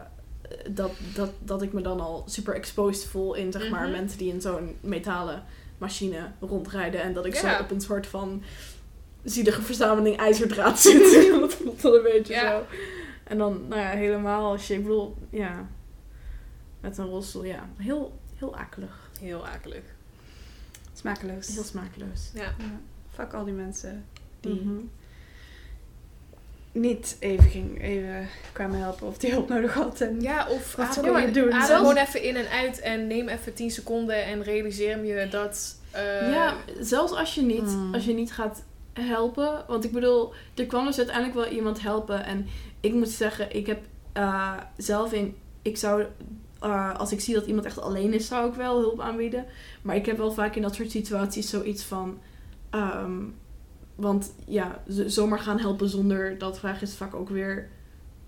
dat, 0.70 0.92
dat, 1.14 1.30
dat 1.38 1.62
ik 1.62 1.72
me 1.72 1.80
dan 1.80 2.00
al 2.00 2.22
super 2.26 2.54
exposed 2.54 3.04
voel 3.08 3.34
in 3.34 3.52
zeg 3.52 3.70
maar 3.70 3.82
Mhm. 3.82 3.90
mensen 3.90 4.18
die 4.18 4.32
in 4.32 4.40
zo'n 4.40 4.76
metalen 4.80 5.42
machine 5.78 6.30
rondrijden 6.40 7.02
en 7.02 7.12
dat 7.12 7.26
ik 7.26 7.34
Ja. 7.34 7.56
zo 7.56 7.62
op 7.62 7.70
een 7.70 7.80
soort 7.80 8.06
van 8.06 8.42
zielige 9.24 9.62
verzameling 9.62 10.16
ijzerdraad 10.16 10.78
zit. 10.86 11.30
dat 11.40 11.54
voelt 11.54 11.82
dan 11.82 11.94
een 11.94 12.02
beetje 12.02 12.32
Ja. 12.34 12.50
zo. 12.50 12.64
En 13.24 13.38
dan, 13.38 13.68
nou 13.68 13.80
ja, 13.80 13.88
helemaal 13.88 14.50
als 14.50 14.66
je, 14.66 14.74
ik 14.74 14.82
bedoel, 14.82 15.16
ja, 15.30 15.66
met 16.80 16.98
een 16.98 17.06
rolstoel, 17.06 17.44
ja, 17.44 17.68
heel, 17.76 18.18
heel 18.38 18.56
akelig. 18.56 19.10
Heel 19.20 19.46
akelig. 19.46 19.82
Smakeloos. 20.94 21.46
Heel 21.46 21.62
smakeloos. 21.62 22.30
Ja. 22.34 22.42
Ja. 22.42 22.80
Fuck 23.14 23.32
al 23.32 23.44
die 23.44 23.54
mensen 23.54 24.04
die 24.40 24.54
Mhm. 24.64 24.74
niet 26.72 27.16
even, 27.18 27.50
ging, 27.50 27.82
even 27.82 28.28
kwamen 28.52 28.78
helpen 28.78 29.06
of 29.06 29.18
die 29.18 29.30
hulp 29.30 29.48
nodig 29.48 29.74
had. 29.74 30.00
En 30.00 30.20
Ja, 30.20 30.46
of 30.48 30.76
Wat 30.76 30.98
adem, 30.98 31.16
je 31.18 31.30
doen? 31.30 31.52
adem 31.52 31.76
gewoon 31.76 31.96
even 31.96 32.22
in 32.22 32.36
en 32.36 32.48
uit 32.48 32.80
en 32.80 33.06
neem 33.06 33.28
even 33.28 33.54
10 33.54 33.70
seconden 33.70 34.24
en 34.24 34.42
realiseer 34.42 35.04
je 35.04 35.28
dat... 35.28 35.76
eh, 35.90 36.30
ja, 36.32 36.54
zelfs 36.80 37.12
als 37.12 37.34
je, 37.34 37.42
niet, 37.42 37.62
Mm. 37.62 37.94
als 37.94 38.04
je 38.04 38.12
niet 38.12 38.32
gaat 38.32 38.62
helpen. 38.92 39.64
Want 39.66 39.84
ik 39.84 39.92
bedoel, 39.92 40.32
er 40.54 40.66
kwam 40.66 40.86
dus 40.86 40.98
uiteindelijk 40.98 41.36
wel 41.36 41.48
iemand 41.48 41.82
helpen. 41.82 42.24
En 42.24 42.46
ik 42.80 42.92
moet 42.92 43.08
zeggen, 43.08 43.56
ik 43.56 43.66
heb 43.66 43.82
eh, 44.12 44.56
zelf 44.76 45.12
in... 45.12 45.36
Ik 45.62 45.76
zou, 45.76 46.04
eh, 46.60 46.98
als 46.98 47.12
ik 47.12 47.20
zie 47.20 47.34
dat 47.34 47.46
iemand 47.46 47.66
echt 47.66 47.80
alleen 47.80 48.12
is, 48.12 48.26
zou 48.26 48.48
ik 48.48 48.54
wel 48.54 48.78
hulp 48.78 49.00
aanbieden. 49.00 49.46
Maar 49.82 49.96
ik 49.96 50.06
heb 50.06 50.16
wel 50.16 50.32
vaak 50.32 50.56
in 50.56 50.62
dat 50.62 50.74
soort 50.74 50.90
situaties 50.90 51.50
zoiets 51.50 51.84
van... 51.84 52.18
ehm, 52.70 53.20
want 53.94 54.34
ja, 54.46 54.82
zomaar 54.86 55.38
gaan 55.38 55.58
helpen 55.58 55.88
zonder 55.88 56.38
dat 56.38 56.58
vragen 56.58 56.82
is 56.82 56.94
vaak 56.94 57.14
ook 57.14 57.28
weer 57.28 57.68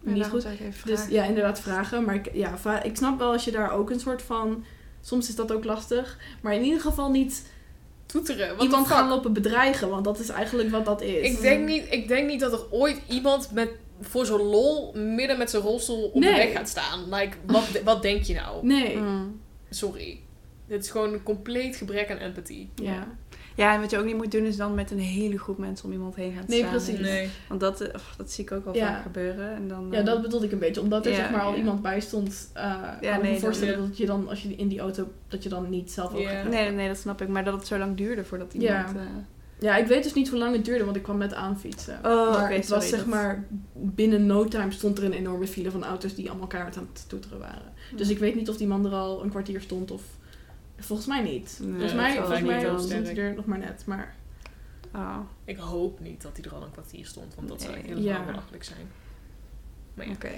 niet 0.00 0.26
goed. 0.26 0.46
Dus 0.84 1.06
ja, 1.08 1.24
inderdaad 1.24 1.60
vragen. 1.60 2.04
Maar 2.04 2.14
ik, 2.14 2.34
ja, 2.34 2.82
ik 2.82 2.96
snap 2.96 3.18
wel 3.18 3.32
als 3.32 3.44
je 3.44 3.50
daar 3.50 3.72
ook 3.72 3.90
een 3.90 4.00
soort 4.00 4.22
van... 4.22 4.64
Soms 5.00 5.28
is 5.28 5.34
dat 5.34 5.52
ook 5.52 5.64
lastig. 5.64 6.18
Maar 6.40 6.54
in 6.54 6.62
ieder 6.62 6.80
geval 6.80 7.10
niet 7.10 7.46
toeteren. 8.06 8.60
Iemand 8.60 8.86
gaan 8.86 9.08
lopen 9.08 9.32
bedreigen. 9.32 9.88
Want 9.88 10.04
dat 10.04 10.18
is 10.18 10.28
eigenlijk 10.28 10.70
wat 10.70 10.84
dat 10.84 11.02
is. 11.02 11.30
Ik 11.30 11.40
denk, 11.40 11.66
niet, 11.68 11.84
ik 11.90 12.08
denk 12.08 12.28
niet 12.28 12.40
dat 12.40 12.52
er 12.52 12.66
ooit 12.70 13.00
iemand 13.08 13.50
met, 13.52 13.68
voor 14.00 14.26
zo'n 14.26 14.42
lol 14.42 14.92
midden 14.94 15.38
met 15.38 15.50
zijn 15.50 15.62
rolstoel 15.62 16.04
op 16.04 16.14
Nee. 16.20 16.30
de 16.30 16.36
weg 16.36 16.52
gaat 16.52 16.68
staan. 16.68 17.14
Like, 17.14 17.36
wat, 17.46 17.64
wat 17.84 18.02
denk 18.02 18.22
je 18.22 18.34
nou? 18.34 18.66
Nee. 18.66 18.96
Mm. 18.96 19.40
Sorry. 19.70 20.20
Dit 20.66 20.84
is 20.84 20.90
gewoon 20.90 21.12
een 21.12 21.22
compleet 21.22 21.76
gebrek 21.76 22.10
aan 22.10 22.16
empathie. 22.18 22.70
Ja. 22.74 23.08
Ja, 23.56 23.74
en 23.74 23.80
wat 23.80 23.90
je 23.90 23.98
ook 23.98 24.04
niet 24.04 24.16
moet 24.16 24.32
doen 24.32 24.44
is 24.44 24.56
dan 24.56 24.74
met 24.74 24.90
een 24.90 24.98
hele 24.98 25.38
groep 25.38 25.58
mensen 25.58 25.86
om 25.86 25.92
iemand 25.92 26.14
heen 26.16 26.32
gaan 26.32 26.44
Nee, 26.46 26.58
staan. 26.58 26.70
precies. 26.70 26.98
Nee. 26.98 27.28
Want 27.48 27.60
dat, 27.60 27.80
eh, 27.80 27.94
dat 28.16 28.30
zie 28.30 28.44
ik 28.44 28.52
ook 28.52 28.64
wel 28.64 28.74
Ja. 28.76 28.86
vaak 28.86 29.02
gebeuren. 29.02 29.54
En 29.54 29.68
dan, 29.68 29.88
ja, 29.90 29.98
eh, 29.98 30.04
dat 30.04 30.22
bedoelde 30.22 30.46
ik 30.46 30.52
een 30.52 30.58
beetje. 30.58 30.80
Omdat 30.80 31.04
er 31.06 31.10
Ja, 31.12 31.16
zeg 31.18 31.30
maar 31.30 31.40
al 31.40 31.50
ja. 31.52 31.56
iemand 31.56 31.82
bij 31.82 32.00
stond. 32.00 32.50
eh 32.52 32.82
kan 33.00 33.14
ik 33.14 33.22
nee, 33.22 33.32
me 33.32 33.38
voorstellen 33.38 33.76
dat- 33.78 33.86
dat 33.86 33.96
je 33.96 34.06
dan, 34.06 34.28
als 34.28 34.42
je 34.42 34.48
in 34.56 34.68
die 34.68 34.80
auto, 34.80 35.08
dat 35.28 35.42
je 35.42 35.48
dan 35.48 35.70
niet 35.70 35.92
zelf 35.92 36.12
ook 36.14 36.20
Ja. 36.20 36.30
gaat. 36.42 36.50
Nee, 36.50 36.70
nee, 36.70 36.88
dat 36.88 36.96
snap 36.98 37.22
ik. 37.22 37.28
Maar 37.28 37.44
dat 37.44 37.54
het 37.54 37.66
zo 37.66 37.78
lang 37.78 37.96
duurde 37.96 38.24
voordat 38.24 38.52
Ja. 38.58 38.78
iemand... 38.78 38.96
eh, 38.96 39.02
Ja, 39.58 39.76
ik 39.76 39.86
weet 39.86 40.02
dus 40.02 40.14
niet 40.14 40.28
hoe 40.28 40.38
lang 40.38 40.54
het 40.56 40.64
duurde, 40.64 40.84
want 40.84 40.96
ik 40.96 41.02
kwam 41.02 41.18
net 41.18 41.34
aanfietsen. 41.34 41.96
Oh, 41.96 42.02
maar 42.02 42.44
oké, 42.44 42.54
het 42.54 42.64
sorry, 42.64 42.80
was 42.80 42.88
zeg 42.88 42.98
dat- 42.98 43.08
maar, 43.08 43.44
binnen 43.72 44.26
no 44.26 44.44
time 44.44 44.70
stond 44.72 44.98
er 44.98 45.04
een 45.04 45.12
enorme 45.12 45.46
file 45.46 45.70
van 45.70 45.84
auto's 45.84 46.14
die 46.14 46.24
allemaal 46.28 46.48
elkaar 46.50 46.60
aan 46.76 46.88
het 46.92 47.08
toeteren 47.08 47.38
waren. 47.38 47.72
Dus 47.96 48.08
ik 48.08 48.18
weet 48.18 48.34
niet 48.34 48.48
of 48.48 48.56
die 48.56 48.66
man 48.66 48.86
er 48.86 48.92
al 48.92 49.22
een 49.22 49.30
kwartier 49.30 49.60
stond 49.60 49.90
of... 49.90 50.02
Volgens 50.78 51.08
mij 51.08 51.22
niet. 51.22 51.58
Nee, 51.62 51.70
volgens 51.70 51.92
mij, 51.92 52.14
volgens 52.16 52.38
niet 52.40 52.46
mij 52.50 52.60
stond 52.78 52.90
hij 53.06 53.16
er 53.16 53.34
nog 53.34 53.44
maar 53.44 53.58
net. 53.58 53.82
Maar 53.86 54.14
Oh, 54.94 55.18
Ik 55.44 55.56
hoop 55.56 56.00
niet 56.00 56.22
dat 56.22 56.36
hij 56.36 56.44
er 56.44 56.54
al 56.54 56.62
een 56.62 56.70
kwartier 56.70 57.06
stond, 57.06 57.34
want 57.34 57.48
dat 57.48 57.62
zou 57.62 57.74
helemaal 57.76 58.02
Ja. 58.02 58.24
belachelijk 58.24 58.64
zijn. 58.64 58.86
Maar 59.94 60.06
ja. 60.06 60.12
oké. 60.12 60.30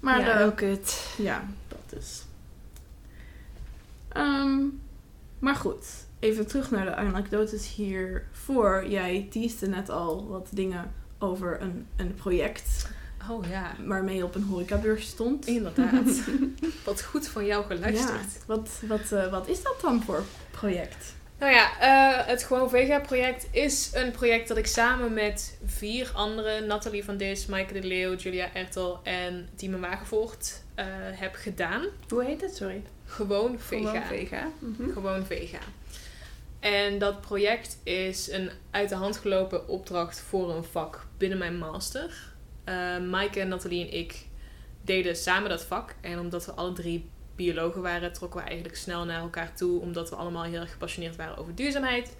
maar 0.00 0.20
ja, 0.20 0.36
heel 0.36 0.52
kut. 0.52 1.14
Ja, 1.18 1.44
dat 1.68 2.00
is. 2.00 2.24
Ehm, 4.08 4.58
maar 5.38 5.54
goed, 5.56 5.86
even 6.18 6.46
terug 6.46 6.70
naar 6.70 6.84
de 6.84 6.94
anekdotes 6.94 7.74
hiervoor. 7.74 8.86
Jij 8.88 9.26
teaste 9.30 9.66
net 9.66 9.88
al 9.90 10.28
wat 10.28 10.48
dingen 10.52 10.92
over 11.18 11.60
een, 11.60 11.86
een 11.96 12.14
project 12.14 12.88
Oh 13.30 13.46
ja, 13.46 13.74
waarmee 13.84 14.16
je 14.16 14.24
op 14.24 14.34
een 14.34 14.42
horecabeurs 14.42 15.06
stond. 15.06 15.46
inderdaad. 15.46 16.20
Wat 16.84 17.02
goed 17.02 17.28
van 17.28 17.46
jou 17.46 17.64
geluisterd. 17.64 18.32
Ja, 18.32 18.40
wat, 18.46 18.70
wat, 18.86 19.12
eh, 19.12 19.30
wat 19.30 19.48
is 19.48 19.62
dat 19.62 19.80
dan 19.80 20.02
voor 20.02 20.24
project? 20.50 21.14
Nou 21.38 21.54
ja, 21.54 21.78
eh, 21.80 22.26
het 22.26 22.44
Gewoon 22.44 22.70
Vega 22.70 23.00
project 23.00 23.46
is 23.50 23.90
een 23.94 24.10
project 24.10 24.48
dat 24.48 24.56
ik 24.56 24.66
samen 24.66 25.12
met 25.12 25.58
vier 25.64 26.10
anderen, 26.14 26.66
Nathalie 26.66 27.04
van 27.04 27.16
Dis, 27.16 27.46
Maaike 27.46 27.72
de 27.72 27.86
Leeuw, 27.86 28.14
Julia 28.14 28.54
Ertel 28.54 29.00
en 29.02 29.48
Diemen 29.56 29.80
Wagevoort, 29.80 30.62
eh, 30.74 30.86
heb 31.12 31.34
gedaan. 31.34 31.84
Hoe 32.08 32.24
heet 32.24 32.40
het? 32.40 32.56
Sorry. 32.56 32.82
Gewoon 33.04 33.58
Vega. 33.58 33.90
Gewoon 33.90 34.02
vega. 34.02 34.48
Mhm. 34.58 34.92
Gewoon 34.92 35.26
Vega. 35.26 35.58
En 36.60 36.98
dat 36.98 37.20
project 37.20 37.78
is 37.82 38.30
een 38.30 38.50
uit 38.70 38.88
de 38.88 38.94
hand 38.94 39.16
gelopen 39.16 39.68
opdracht 39.68 40.20
voor 40.20 40.50
een 40.50 40.64
vak 40.64 41.06
binnen 41.16 41.38
mijn 41.38 41.58
master. 41.58 42.31
Eh 42.64 42.98
Maaike, 42.98 43.44
Nathalie 43.44 43.86
en 43.86 43.92
ik 43.98 44.26
deden 44.82 45.16
samen 45.16 45.48
dat 45.48 45.64
vak. 45.64 45.94
En 46.00 46.18
omdat 46.18 46.46
we 46.46 46.52
alle 46.52 46.72
drie 46.72 47.08
biologen 47.36 47.82
waren, 47.82 48.12
trokken 48.12 48.40
we 48.40 48.46
eigenlijk 48.46 48.76
snel 48.76 49.04
naar 49.04 49.20
elkaar 49.20 49.54
toe, 49.54 49.80
omdat 49.80 50.10
we 50.10 50.16
allemaal 50.16 50.42
heel 50.42 50.60
erg 50.60 50.72
gepassioneerd 50.72 51.16
waren 51.16 51.36
over 51.36 51.54
duurzaamheid. 51.54 52.16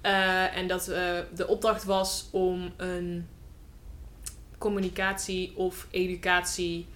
Eh, 0.00 0.56
en 0.56 0.68
dat 0.68 0.88
eh, 0.88 1.18
de 1.34 1.46
opdracht 1.46 1.84
was 1.84 2.28
om 2.30 2.72
een 2.76 3.28
communicatie- 4.58 5.52
of 5.56 5.86
educatieplan 5.90 6.86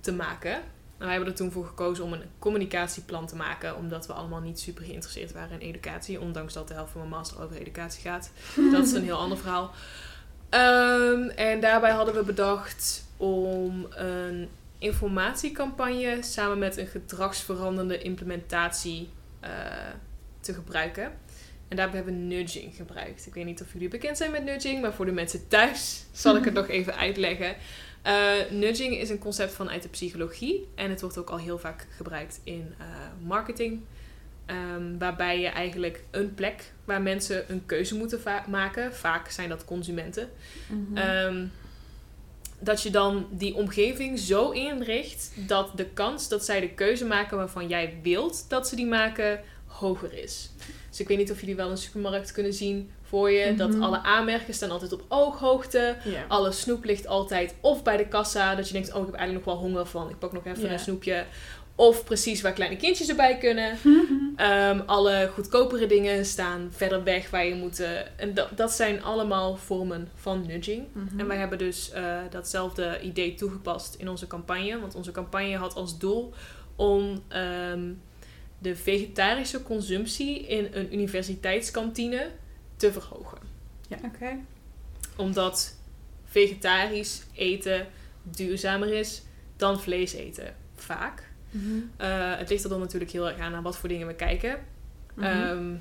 te 0.00 0.12
maken. 0.12 0.54
En 0.98 1.04
wij 1.04 1.10
hebben 1.10 1.28
er 1.28 1.34
toen 1.34 1.52
voor 1.52 1.66
gekozen 1.66 2.04
om 2.04 2.12
een 2.12 2.22
communicatieplan 2.38 3.26
te 3.26 3.36
maken, 3.36 3.76
omdat 3.76 4.06
we 4.06 4.12
allemaal 4.12 4.40
niet 4.40 4.60
super 4.60 4.84
geïnteresseerd 4.84 5.32
waren 5.32 5.60
in 5.60 5.68
educatie, 5.68 6.20
ondanks 6.20 6.52
dat 6.52 6.68
de 6.68 6.74
helft 6.74 6.92
van 6.92 7.00
mijn 7.00 7.12
master 7.12 7.42
over 7.42 7.56
educatie 7.56 8.02
gaat. 8.02 8.30
Dat 8.72 8.86
is 8.86 8.92
een 8.92 9.02
heel 9.02 9.18
ander 9.26 9.38
verhaal. 9.38 9.72
Ehm, 10.48 11.28
en 11.28 11.60
daarbij 11.60 11.90
hadden 11.90 12.14
we 12.14 12.22
bedacht 12.22 13.04
om 13.16 13.86
een 13.90 14.48
informatiecampagne 14.78 16.18
samen 16.20 16.58
met 16.58 16.76
een 16.76 16.86
gedragsveranderende 16.86 17.98
implementatie 17.98 19.08
eh, 19.40 19.50
te 20.40 20.54
gebruiken. 20.54 21.12
En 21.68 21.76
daarbij 21.76 21.96
hebben 21.96 22.14
we 22.14 22.34
nudging 22.34 22.74
gebruikt. 22.76 23.26
Ik 23.26 23.34
weet 23.34 23.44
niet 23.44 23.62
of 23.62 23.72
jullie 23.72 23.88
bekend 23.88 24.16
zijn 24.16 24.30
met 24.30 24.44
nudging, 24.44 24.82
maar 24.82 24.92
voor 24.92 25.04
de 25.04 25.12
mensen 25.12 25.48
thuis 25.48 26.04
zal 26.12 26.36
ik 26.36 26.44
het 26.44 26.54
nog 26.54 26.68
even 26.68 26.96
uitleggen. 26.96 27.56
Uh, 28.06 28.50
nudging 28.50 28.96
is 28.96 29.10
een 29.10 29.18
concept 29.18 29.52
vanuit 29.52 29.82
de 29.82 29.88
psychologie 29.88 30.68
en 30.74 30.90
het 30.90 31.00
wordt 31.00 31.18
ook 31.18 31.30
al 31.30 31.38
heel 31.38 31.58
vaak 31.58 31.86
gebruikt 31.96 32.40
in 32.44 32.74
uh, 32.80 32.86
marketing. 33.26 33.80
Um, 34.50 34.98
waarbij 34.98 35.40
je 35.40 35.48
eigenlijk 35.48 36.04
een 36.10 36.34
plek 36.34 36.72
waar 36.84 37.02
mensen 37.02 37.44
een 37.48 37.66
keuze 37.66 37.94
moeten 37.94 38.20
maken, 38.48 38.94
vaak 38.94 39.30
zijn 39.30 39.48
dat 39.48 39.64
consumenten, 39.64 40.28
mm 40.68 40.86
-hmm. 40.86 41.26
um, 41.26 41.52
dat 42.58 42.82
je 42.82 42.90
dan 42.90 43.26
die 43.30 43.54
omgeving 43.54 44.18
zo 44.18 44.50
inricht 44.50 45.32
dat 45.34 45.70
de 45.74 45.84
kans 45.84 46.28
dat 46.28 46.44
zij 46.44 46.60
de 46.60 46.68
keuze 46.68 47.04
maken 47.04 47.36
waarvan 47.36 47.68
jij 47.68 47.98
wilt 48.02 48.44
dat 48.48 48.68
ze 48.68 48.76
die 48.76 48.86
maken, 48.86 49.40
hoger 49.66 50.12
is. 50.12 50.50
Dus 50.90 51.00
ik 51.00 51.08
weet 51.08 51.18
niet 51.18 51.30
of 51.30 51.40
jullie 51.40 51.56
wel 51.56 51.70
een 51.70 51.76
supermarkt 51.76 52.32
kunnen 52.32 52.52
zien 52.52 52.90
voor 53.02 53.30
je. 53.30 53.42
Mm 53.42 53.48
-hmm. 53.48 53.56
Dat 53.56 53.80
alle 53.80 54.02
aanmerken 54.02 54.54
staan 54.54 54.70
altijd 54.70 54.92
op 54.92 55.04
ooghoogte. 55.08 55.96
Ja. 56.04 56.24
Alle 56.28 56.52
snoep 56.52 56.84
ligt 56.84 57.06
altijd 57.06 57.54
of 57.60 57.82
bij 57.82 57.96
de 57.96 58.08
kassa. 58.08 58.54
Dat 58.54 58.66
je 58.66 58.72
denkt, 58.72 58.92
oh 58.92 59.00
ik 59.00 59.06
heb 59.06 59.14
eigenlijk 59.14 59.46
nog 59.46 59.54
wel 59.54 59.64
honger 59.64 59.86
van. 59.86 60.10
Ik 60.10 60.18
pak 60.18 60.32
nog 60.32 60.46
even 60.46 60.72
een 60.72 60.78
snoepje. 60.78 61.24
Of 61.78 62.04
precies 62.04 62.40
waar 62.40 62.52
kleine 62.52 62.76
kindjes 62.76 63.08
erbij 63.08 63.38
kunnen. 63.38 63.78
Ehm, 64.36 64.80
alle 64.86 65.30
goedkopere 65.34 65.86
dingen 65.86 66.24
staan 66.26 66.68
verder 66.70 67.04
weg 67.04 67.30
waar 67.30 67.46
je 67.46 67.54
moet. 67.54 67.80
eh, 67.80 67.90
en 68.16 68.34
dat, 68.34 68.56
dat 68.56 68.72
zijn 68.72 69.02
allemaal 69.02 69.56
vormen 69.56 70.08
van 70.14 70.46
nudging. 70.46 70.86
Mhm. 70.92 71.20
En 71.20 71.26
wij 71.26 71.36
hebben 71.36 71.58
dus 71.58 71.90
eh, 71.90 72.18
datzelfde 72.30 73.00
idee 73.02 73.34
toegepast 73.34 73.94
in 73.94 74.08
onze 74.08 74.26
campagne. 74.26 74.80
Want 74.80 74.94
onze 74.94 75.10
campagne 75.10 75.56
had 75.56 75.74
als 75.74 75.98
doel 75.98 76.34
om 76.76 77.22
ehm, 77.28 77.92
de 78.58 78.76
vegetarische 78.76 79.62
consumptie 79.62 80.46
in 80.46 80.68
een 80.72 80.94
universiteitskantine 80.94 82.30
te 82.76 82.92
verhogen. 82.92 83.38
Oké. 84.04 84.38
Omdat 85.16 85.76
vegetarisch 86.24 87.22
eten 87.34 87.86
duurzamer 88.22 88.92
is 88.92 89.22
dan 89.56 89.80
vlees 89.80 90.12
eten. 90.12 90.54
Vaak. 90.76 91.27
Mhm. 91.50 91.76
Eh, 91.96 92.36
het 92.36 92.48
ligt 92.48 92.64
er 92.64 92.70
dan 92.70 92.80
natuurlijk 92.80 93.10
heel 93.10 93.28
erg 93.28 93.38
aan 93.38 93.54
aan 93.54 93.62
wat 93.62 93.76
voor 93.76 93.88
dingen 93.88 94.06
we 94.06 94.14
kijken. 94.14 94.58
Mhm. 95.14 95.26
Ehm, 95.26 95.74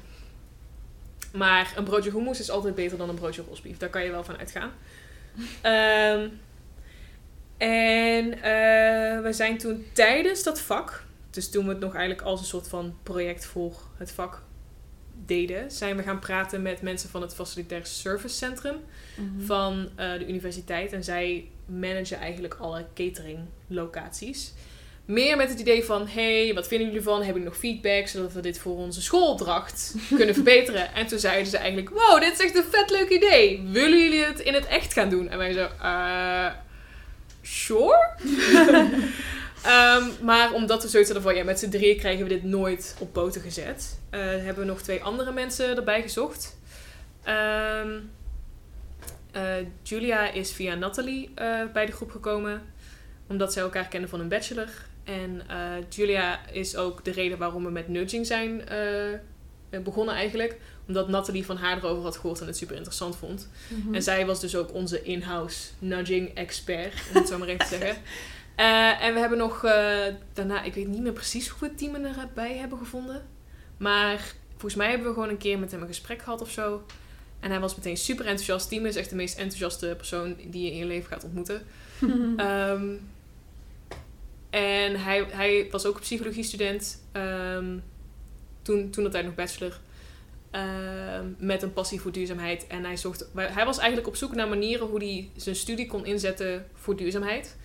maar 1.34 1.74
een 1.76 1.84
broodje 1.84 2.12
hummus 2.12 2.40
is 2.40 2.50
altijd 2.50 2.76
beter 2.76 2.98
dan 2.98 3.10
een 3.10 3.16
broodje 3.16 3.44
rosbief. 3.50 3.78
Daar 3.78 3.90
kan 3.90 4.04
je 4.04 4.12
wel 4.12 4.24
van 4.24 4.38
uitgaan. 4.38 4.72
Ehm, 5.62 6.28
en 7.58 8.34
eh, 8.34 9.22
we 9.22 9.30
zijn 9.32 9.58
toen 9.58 9.86
tijdens 9.94 10.44
dat 10.44 10.60
vak, 10.62 11.04
dus 11.30 11.50
toen 11.50 11.64
we 11.66 11.70
het 11.72 11.80
nog 11.80 11.96
eigenlijk 11.96 12.28
als 12.28 12.40
een 12.40 12.46
soort 12.46 12.68
van 12.68 12.98
project 13.04 13.46
voor 13.46 13.74
het 13.98 14.12
vak 14.12 14.42
deden, 15.26 15.72
zijn 15.72 15.96
we 15.98 16.04
gaan 16.04 16.20
praten 16.20 16.62
met 16.62 16.82
mensen 16.82 17.10
van 17.10 17.22
het 17.22 17.34
Facilitair 17.36 17.86
Service 17.86 18.36
Centrum 18.36 18.76
Mhm. 19.16 19.46
van 19.46 19.90
eh, 19.96 20.12
de 20.14 20.28
universiteit. 20.28 20.94
En 20.94 21.04
zij 21.04 21.48
managen 21.66 22.18
eigenlijk 22.18 22.54
alle 22.54 22.86
catering 22.94 23.40
locaties. 23.68 24.54
Meer 25.08 25.38
met 25.38 25.50
het 25.50 25.60
idee 25.60 25.84
van, 25.84 26.08
hey, 26.08 26.52
wat 26.54 26.68
vinden 26.68 26.88
jullie 26.88 27.02
van? 27.04 27.16
Hebben 27.16 27.34
jullie 27.34 27.48
nog 27.50 27.58
feedback? 27.58 28.08
Zodat 28.08 28.34
we 28.34 28.42
dit 28.42 28.60
voor 28.60 28.78
onze 28.78 29.02
schoolopdracht 29.02 29.96
kunnen 30.18 30.36
verbeteren. 30.36 30.94
En 30.94 31.08
toen 31.08 31.20
zeiden 31.20 31.48
ze 31.48 31.58
eigenlijk, 31.58 31.90
wow, 31.90 32.20
dit 32.22 32.34
is 32.34 32.40
echt 32.40 32.56
een 32.56 32.64
vet 32.72 32.90
leuk 32.90 33.10
idee. 33.10 33.62
Willen 33.72 34.00
jullie 34.00 34.24
het 34.24 34.40
in 34.40 34.54
het 34.54 34.66
echt 34.66 34.94
gaan 34.94 35.10
doen? 35.10 35.30
En 35.30 35.38
wij 35.38 35.54
zo, 35.54 35.68
eh, 35.82 36.46
sure. 37.42 38.10
Ehm, 39.64 40.04
maar 40.22 40.54
omdat 40.54 40.84
we 40.84 40.90
zoiets 40.90 41.12
hadden 41.12 41.30
van, 41.30 41.38
ja, 41.38 41.44
met 41.44 41.60
z'n 41.60 41.70
drieën 41.70 41.98
krijgen 41.98 42.24
we 42.24 42.30
dit 42.30 42.44
nooit 42.44 42.96
op 43.00 43.14
poten 43.14 43.42
gezet. 43.42 44.00
eh, 44.10 44.20
hebben 44.20 44.60
we 44.60 44.66
nog 44.66 44.82
twee 44.82 45.04
andere 45.04 45.32
mensen 45.32 45.76
erbij 45.76 46.02
gezocht. 46.02 46.58
Ehm, 47.24 48.00
eh, 49.32 49.42
Julia 49.84 50.32
is 50.32 50.52
via 50.52 50.76
Natalie 50.76 51.30
bij 51.74 51.86
de 51.86 51.92
groep 51.92 52.12
gekomen. 52.12 52.62
Omdat 53.28 53.54
zij 53.54 53.64
elkaar 53.64 53.88
kennen 53.88 54.10
van 54.10 54.20
een 54.20 54.28
bachelor. 54.28 54.70
En 55.08 55.42
eh, 55.48 55.90
Julia 55.90 56.50
is 56.52 56.76
ook 56.76 57.06
de 57.06 57.12
reden 57.12 57.38
waarom 57.38 57.64
we 57.64 57.72
met 57.72 57.88
nudging 57.88 58.26
zijn 58.26 58.68
eh, 58.68 59.80
begonnen 59.84 60.16
eigenlijk. 60.16 60.58
Omdat 60.88 61.08
Natalie 61.08 61.46
van 61.46 61.58
haar 61.58 61.78
erover 61.78 62.04
had 62.04 62.18
gehoord 62.18 62.42
en 62.42 62.48
het 62.48 62.58
super 62.58 62.76
interessant 62.76 63.16
vond. 63.16 63.50
Mhm. 63.68 63.96
En 63.96 64.04
zij 64.04 64.26
was 64.26 64.40
dus 64.40 64.56
ook 64.56 64.74
onze 64.74 65.04
in-house 65.04 65.68
nudging 65.80 66.34
expert, 66.34 66.94
om 67.10 67.16
het 67.16 67.28
zo 67.28 67.38
maar 67.38 67.48
even 67.48 67.66
te 67.66 67.78
zeggen. 67.78 68.02
Eh, 68.58 69.04
en 69.04 69.14
we 69.14 69.20
hebben 69.20 69.38
nog 69.38 69.64
eh, 69.64 70.06
daarna, 70.34 70.64
ik 70.64 70.74
weet 70.74 70.88
niet 70.88 71.02
meer 71.02 71.14
precies 71.14 71.48
hoeveel 71.48 71.76
teamen 71.76 72.06
erbij 72.06 72.58
hebben 72.58 72.78
gevonden. 72.78 73.26
Maar 73.78 74.34
volgens 74.52 74.76
mij 74.76 74.90
hebben 74.90 75.08
we 75.08 75.14
gewoon 75.14 75.30
een 75.30 75.38
keer 75.38 75.60
met 75.60 75.72
hem 75.72 75.82
een 75.82 75.88
gesprek 75.88 76.22
gehad 76.22 76.42
of 76.42 76.52
zo. 76.52 76.84
En 77.40 77.50
hij 77.50 77.60
was 77.60 77.76
meteen 77.76 77.98
super 77.98 78.26
enthousiast. 78.26 78.70
Team 78.70 78.86
is 78.86 78.96
echt 78.96 79.10
de 79.10 79.16
meest 79.16 79.38
enthousiaste 79.38 79.94
persoon 79.98 80.36
die 80.50 80.64
je 80.64 80.72
in 80.72 80.78
je 80.78 80.86
leven 80.86 81.08
gaat 81.10 81.24
ontmoeten. 81.24 81.66
Ehm, 82.38 82.96
en 84.50 84.96
hij, 84.96 85.26
hij 85.30 85.68
was 85.72 85.86
ook 85.86 86.00
psychologiestudent. 86.00 87.04
ehm 87.12 87.78
toen, 88.68 88.90
toen 88.90 89.04
dat 89.04 89.14
hij 89.14 89.22
nog 89.22 89.36
bachelor. 89.36 89.80
ehm, 90.52 91.26
met 91.38 91.62
een 91.62 91.74
passie 91.74 92.02
voor 92.02 92.12
duurzaamheid. 92.12 92.68
En 92.68 92.84
hij, 92.84 92.98
zocht, 92.98 93.30
hij 93.36 93.66
was 93.66 93.78
eigenlijk 93.78 94.08
op 94.08 94.16
zoek 94.16 94.36
naar 94.36 94.48
manieren 94.48 94.88
hoe 94.88 94.98
hij 95.00 95.30
zijn 95.36 95.56
studie 95.56 95.88
kon 95.88 96.06
inzetten 96.06 96.66
voor 96.74 96.96
duurzaamheid. 96.96 97.56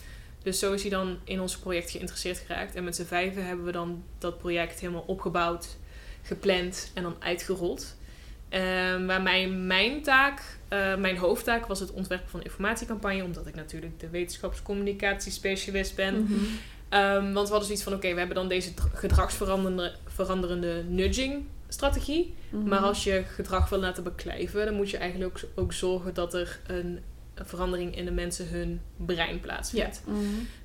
Dus 0.43 0.59
zo 0.59 0.73
is 0.73 0.83
hij 0.83 0.91
dan 0.91 1.19
in 1.25 1.41
ons 1.41 1.59
project 1.59 1.91
geïnteresseerd 1.91 2.39
geraakt. 2.39 2.75
En 2.75 2.85
met 2.85 2.97
z'n 2.97 3.05
vijven 3.05 3.47
hebben 3.47 3.65
we 3.65 3.73
dan 3.73 4.05
dat 4.19 4.39
project 4.39 4.81
helemaal 4.81 5.05
opgebouwd, 5.07 5.77
gepland 6.23 6.91
en 6.95 7.03
dan 7.03 7.17
uitgerold. 7.19 7.97
Ehm, 8.49 9.07
waar 9.07 9.23
mijn, 9.23 9.67
mijn 9.67 10.03
taak, 10.03 10.59
eh, 10.73 10.97
mijn 10.97 11.17
hoofdtaak 11.17 11.67
was 11.67 11.81
het 11.81 11.93
ontwerpen 11.93 12.29
van 12.31 12.41
een 12.41 12.47
informatiecampagne. 12.47 13.25
Omdat 13.25 13.47
ik 13.47 13.55
natuurlijk 13.55 14.01
de 14.01 14.09
wetenschapscommunicatiespecialist 14.09 15.97
ben. 15.97 16.29
Ehm, 16.89 17.33
want 17.33 17.47
we 17.47 17.51
hadden 17.51 17.65
zoiets 17.65 17.83
van, 17.83 17.93
oké, 17.93 18.13
we 18.13 18.19
hebben 18.19 18.37
dan 18.37 18.49
deze 18.49 18.75
dr- 18.75 18.87
gedragsveranderende 18.93 19.93
veranderende 20.07 20.85
nudging 20.89 21.45
strategie. 21.69 22.35
Mhm. 22.51 22.69
Maar 22.69 22.79
als 22.79 23.05
je 23.05 23.23
gedrag 23.35 23.69
wil 23.69 23.79
laten 23.79 24.03
beklijven, 24.03 24.65
dan 24.65 24.75
moet 24.75 24.91
je 24.91 24.97
eigenlijk 24.97 25.31
ook, 25.31 25.51
ook 25.65 25.73
zorgen 25.73 26.15
dat 26.15 26.35
er 26.35 26.61
een, 26.67 27.01
een 27.35 27.47
verandering 27.47 27.97
in 27.97 28.05
de 28.05 28.11
mensen 28.11 28.49
hun 28.49 28.81
brein 28.97 29.41
plaatsvindt. 29.41 30.03
Mhm. 30.07 30.19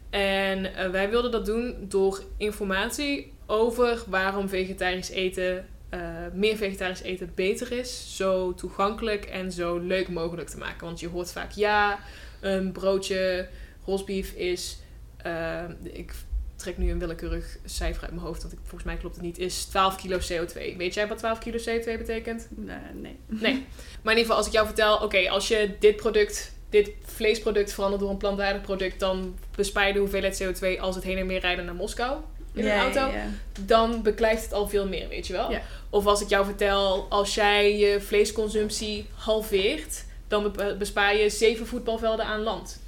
En 0.09 0.75
eh, 0.75 0.89
wij 0.89 1.09
wilden 1.09 1.31
dat 1.31 1.45
doen 1.45 1.75
door 1.79 2.21
informatie 2.37 3.33
over 3.45 4.03
waarom 4.07 4.49
vegetarisch 4.49 5.09
eten, 5.09 5.65
eh, 5.89 5.99
meer 6.33 6.57
vegetarisch 6.57 7.01
eten 7.01 7.31
beter 7.35 7.71
is, 7.71 8.15
zo 8.15 8.53
toegankelijk 8.53 9.25
en 9.25 9.51
zo 9.51 9.77
leuk 9.77 10.09
mogelijk 10.09 10.49
te 10.49 10.57
maken. 10.57 10.85
Want 10.85 10.99
je 10.99 11.07
hoort 11.07 11.31
vaak, 11.31 11.51
ja, 11.51 11.99
een 12.39 12.71
broodje 12.71 13.47
rosbief 13.85 14.31
is, 14.31 14.79
eh, 15.17 15.63
ik 15.83 16.13
trek 16.55 16.77
nu 16.77 16.91
een 16.91 16.99
willekeurig 16.99 17.57
cijfer 17.65 18.03
uit 18.03 18.11
mijn 18.11 18.25
hoofd, 18.25 18.41
want 18.41 18.53
ik, 18.53 18.59
volgens 18.61 18.83
mij 18.83 18.97
klopt 18.97 19.15
het 19.15 19.23
niet, 19.23 19.37
is 19.37 19.65
12 19.65 19.95
kilo 19.95 20.17
CO2. 20.17 20.77
Weet 20.77 20.93
jij 20.93 21.07
wat 21.07 21.17
12 21.17 21.39
kilo 21.39 21.57
CO2 21.57 21.97
betekent? 21.97 22.47
Nee, 22.49 22.77
nee. 22.93 23.19
Nee. 23.27 23.65
Maar 24.01 24.13
in 24.13 24.19
ieder 24.19 24.19
geval, 24.19 24.35
als 24.35 24.47
ik 24.47 24.53
jou 24.53 24.65
vertel, 24.65 24.97
oké, 24.97 25.29
als 25.29 25.47
je 25.47 25.75
dit 25.79 25.95
product, 25.95 26.53
dit 26.69 26.91
vleesproduct 27.03 27.73
verandert 27.73 28.01
door 28.01 28.11
een 28.11 28.17
plantaardig 28.17 28.61
product, 28.61 28.99
dan 28.99 29.37
bespaar 29.55 29.87
je 29.87 29.93
de 29.93 29.99
hoeveelheid 29.99 30.43
CO2 30.43 30.79
als 30.79 30.95
het 30.95 31.03
heen 31.03 31.17
en 31.17 31.27
weer 31.27 31.39
rijden 31.39 31.65
naar 31.65 31.75
Moskou 31.75 32.21
in 32.57 32.65
Ja, 32.65 32.73
een 32.73 32.79
auto. 32.97 33.15
ja. 33.17 33.25
Dan 33.59 34.01
beklijft 34.01 34.43
het 34.43 34.53
al 34.53 34.67
veel 34.69 34.87
meer, 34.87 35.07
weet 35.07 35.27
je 35.27 35.33
wel? 35.33 35.51
Of 35.89 36.05
als 36.05 36.21
ik 36.21 36.29
jou 36.29 36.45
vertel, 36.45 37.05
als 37.09 37.35
jij 37.35 37.77
je 37.77 38.01
vleesconsumptie 38.01 39.07
halveert, 39.13 40.05
dan 40.27 40.51
be- 40.51 40.75
bespaar 40.79 41.15
je 41.15 41.29
zeven 41.29 41.67
voetbalvelden 41.67 42.25
aan 42.25 42.39
land. 42.41 42.81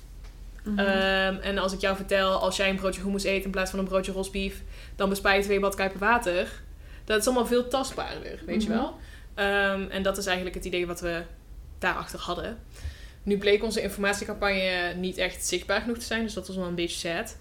Mhm. 0.64 0.80
Ehm, 0.80 1.36
en 1.42 1.58
als 1.58 1.74
ik 1.74 1.82
jou 1.82 1.96
vertel, 1.96 2.32
als 2.32 2.56
jij 2.58 2.70
een 2.70 2.76
broodje 2.76 3.02
hummus 3.02 3.24
eet 3.24 3.44
in 3.44 3.52
plaats 3.52 3.70
van 3.70 3.80
een 3.80 3.86
broodje 3.88 4.12
rosbief, 4.12 4.62
dan 4.96 5.10
bespaar 5.10 5.36
je 5.38 5.44
twee 5.44 5.60
badkuipen 5.60 6.00
water. 6.00 6.62
Dat 7.06 7.20
is 7.20 7.26
allemaal 7.26 7.46
veel 7.46 7.68
tastbaarder, 7.68 8.40
weet 8.46 8.64
je 8.64 8.70
Mhm. 8.70 8.78
wel? 8.78 8.98
Ehm, 9.34 9.90
en 9.90 10.04
dat 10.04 10.18
is 10.18 10.26
eigenlijk 10.26 10.56
het 10.56 10.66
idee 10.66 10.88
wat 10.88 11.00
we 11.02 11.22
daarachter 11.80 12.20
hadden. 12.20 12.58
Nu 13.24 13.38
bleek 13.38 13.64
onze 13.64 13.82
informatiecampagne 13.82 14.94
niet 14.96 15.18
echt 15.18 15.46
zichtbaar 15.46 15.82
genoeg 15.82 15.98
te 15.98 16.06
zijn, 16.06 16.24
dus 16.24 16.34
dat 16.34 16.48
was 16.48 16.56
wel 16.56 16.66
een 16.68 16.76
beetje 16.76 17.08
sad. 17.10 17.38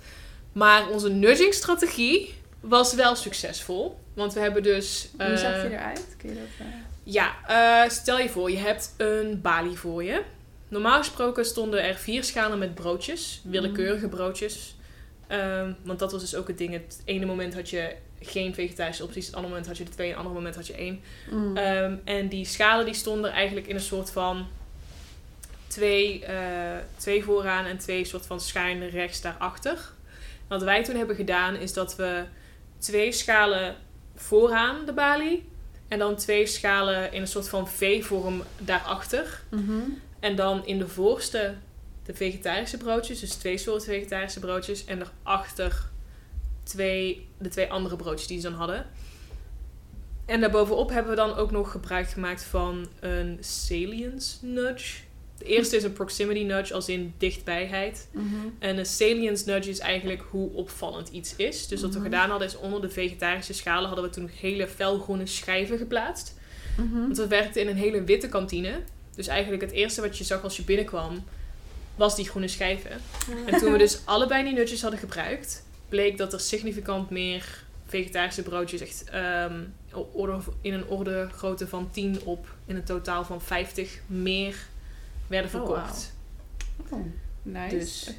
Maar 0.52 0.88
onze 0.88 1.08
nudging 1.08 1.54
strategie 1.54 2.34
was 2.60 2.94
wel 2.94 3.14
succesvol. 3.16 3.98
Want 4.14 4.32
we 4.32 4.40
hebben 4.40 4.62
dus... 4.62 5.08
Hoe 5.18 5.36
zag 5.36 5.52
eh, 5.52 5.62
je 5.62 5.68
eruit? 5.70 6.06
Kun 6.18 6.28
je 6.28 6.34
dat... 6.34 6.66
eh, 6.66 6.72
Ja, 7.02 7.34
eh, 7.46 7.90
stel 7.90 8.18
je 8.18 8.28
voor, 8.28 8.50
je 8.50 8.56
hebt 8.56 8.94
een 8.96 9.40
balie 9.40 9.76
voor 9.78 10.04
je. 10.04 10.22
Normaal 10.68 10.98
gesproken 10.98 11.44
stonden 11.44 11.82
er 11.82 11.94
vier 11.94 12.24
schalen 12.24 12.58
met 12.58 12.74
broodjes. 12.74 13.40
Willekeurige 13.44 14.08
broodjes. 14.08 14.74
Ehm, 15.26 15.72
want 15.82 15.98
dat 15.98 16.12
was 16.12 16.20
dus 16.20 16.34
ook 16.34 16.48
het 16.48 16.58
ding. 16.58 16.72
Het 16.72 17.02
ene 17.04 17.26
moment 17.26 17.54
had 17.54 17.70
je 17.70 17.94
geen 18.20 18.54
vegetarische 18.54 19.02
opties. 19.04 19.26
Het 19.26 19.34
andere 19.34 19.52
moment 19.52 19.68
had 19.68 19.78
je 19.78 19.84
er 19.84 19.90
twee. 19.90 20.06
En 20.06 20.12
het 20.12 20.18
andere 20.18 20.34
moment 20.40 20.56
had 20.56 20.66
je 20.66 20.72
één. 20.74 21.00
mm. 21.30 21.56
Ehm, 21.56 21.94
en 22.04 22.28
die 22.28 22.44
schalen 22.44 22.84
die 22.84 22.94
stonden 22.94 23.30
eigenlijk 23.32 23.66
in 23.66 23.74
een 23.74 23.80
soort 23.80 24.10
van 24.10 24.46
twee, 25.66 26.24
twee 26.96 27.24
vooraan 27.24 27.64
en 27.64 27.78
twee 27.78 28.04
soort 28.04 28.26
van 28.26 28.40
schuin 28.40 28.88
rechts 28.88 29.20
daarachter. 29.20 29.78
Wat 30.48 30.62
wij 30.62 30.84
toen 30.84 30.96
hebben 30.96 31.16
gedaan 31.16 31.56
is 31.56 31.72
dat 31.72 31.96
we 31.96 32.24
twee 32.78 33.12
schalen 33.12 33.76
vooraan 34.14 34.86
de 34.86 34.92
balie 34.92 35.48
en 35.88 35.98
dan 35.98 36.16
twee 36.16 36.46
schalen 36.46 37.12
in 37.12 37.20
een 37.20 37.26
soort 37.26 37.48
van 37.48 37.68
V-vorm 37.68 38.42
daarachter. 38.58 39.42
Mhm. 39.50 39.80
En 40.20 40.36
dan 40.36 40.66
in 40.66 40.78
de 40.78 40.88
voorste 40.88 41.54
de 42.02 42.14
vegetarische 42.14 42.76
broodjes, 42.76 43.20
dus 43.20 43.34
twee 43.34 43.58
soorten 43.58 43.86
vegetarische 43.86 44.40
broodjes. 44.40 44.84
En 44.84 44.98
daarachter 44.98 45.88
twee, 46.62 47.28
de 47.38 47.48
twee 47.48 47.70
andere 47.70 47.96
broodjes 47.96 48.26
die 48.26 48.40
ze 48.40 48.48
dan 48.48 48.58
hadden. 48.58 48.86
En 50.26 50.40
daarbovenop 50.40 50.90
hebben 50.90 51.10
we 51.10 51.16
dan 51.16 51.34
ook 51.34 51.50
nog 51.50 51.70
gebruik 51.70 52.08
gemaakt 52.08 52.44
van 52.44 52.88
een 53.00 53.38
salience 53.40 54.46
nudge. 54.46 54.96
De 55.38 55.44
eerste 55.44 55.76
is 55.76 55.82
een 55.82 55.92
proximity 55.92 56.42
nudge, 56.42 56.74
als 56.74 56.88
in 56.88 57.14
dichtbijheid. 57.18 58.08
Mhm. 58.10 58.24
En 58.58 58.78
een 58.78 58.86
salience 58.86 59.44
nudge 59.50 59.70
is 59.70 59.78
eigenlijk 59.78 60.22
hoe 60.30 60.52
opvallend 60.52 61.08
iets 61.08 61.36
is. 61.36 61.66
Dus 61.68 61.80
wat 61.80 61.90
we 61.90 61.96
Mhm. 61.98 62.04
gedaan 62.06 62.30
hadden 62.30 62.48
is 62.48 62.56
onder 62.56 62.80
de 62.80 62.90
vegetarische 62.90 63.52
schalen 63.52 63.86
hadden 63.86 64.04
we 64.04 64.10
toen 64.10 64.30
hele 64.40 64.68
felgroene 64.68 65.26
schijven 65.26 65.78
geplaatst. 65.78 66.34
Mhm. 66.76 66.98
Want 67.00 67.16
we 67.16 67.26
werkten 67.26 67.60
in 67.62 67.68
een 67.68 67.76
hele 67.76 68.04
witte 68.04 68.28
kantine. 68.28 68.80
Dus 69.14 69.26
eigenlijk 69.26 69.62
het 69.62 69.70
eerste 69.72 70.00
wat 70.00 70.18
je 70.18 70.24
zag 70.24 70.42
als 70.42 70.56
je 70.56 70.62
binnenkwam, 70.62 71.24
was 71.96 72.16
die 72.16 72.28
groene 72.28 72.48
schijven. 72.48 72.90
En 73.46 73.58
toen 73.58 73.72
we 73.72 73.78
dus 73.78 73.98
allebei 74.04 74.44
die 74.44 74.52
nutjes 74.52 74.82
hadden 74.82 75.00
gebruikt, 75.00 75.64
bleek 75.88 76.16
dat 76.18 76.32
er 76.32 76.40
significant 76.40 77.10
meer 77.10 77.64
vegetarische 77.86 78.42
broodjes 78.42 78.80
echt 78.80 79.04
ehm, 79.10 79.60
in 80.60 80.72
een 80.72 80.86
orde 80.86 81.28
grootte 81.36 81.68
van 81.68 81.90
10 81.90 82.20
op 82.24 82.46
in 82.66 82.76
een 82.76 82.84
totaal 82.84 83.24
van 83.24 83.42
50 83.42 83.98
meer 84.06 84.56
werden 85.28 85.60
Oh, 85.60 85.66
verkocht. 85.66 86.14
Oh, 86.90 87.06
nice. 87.42 87.76
Dus-. 87.76 88.10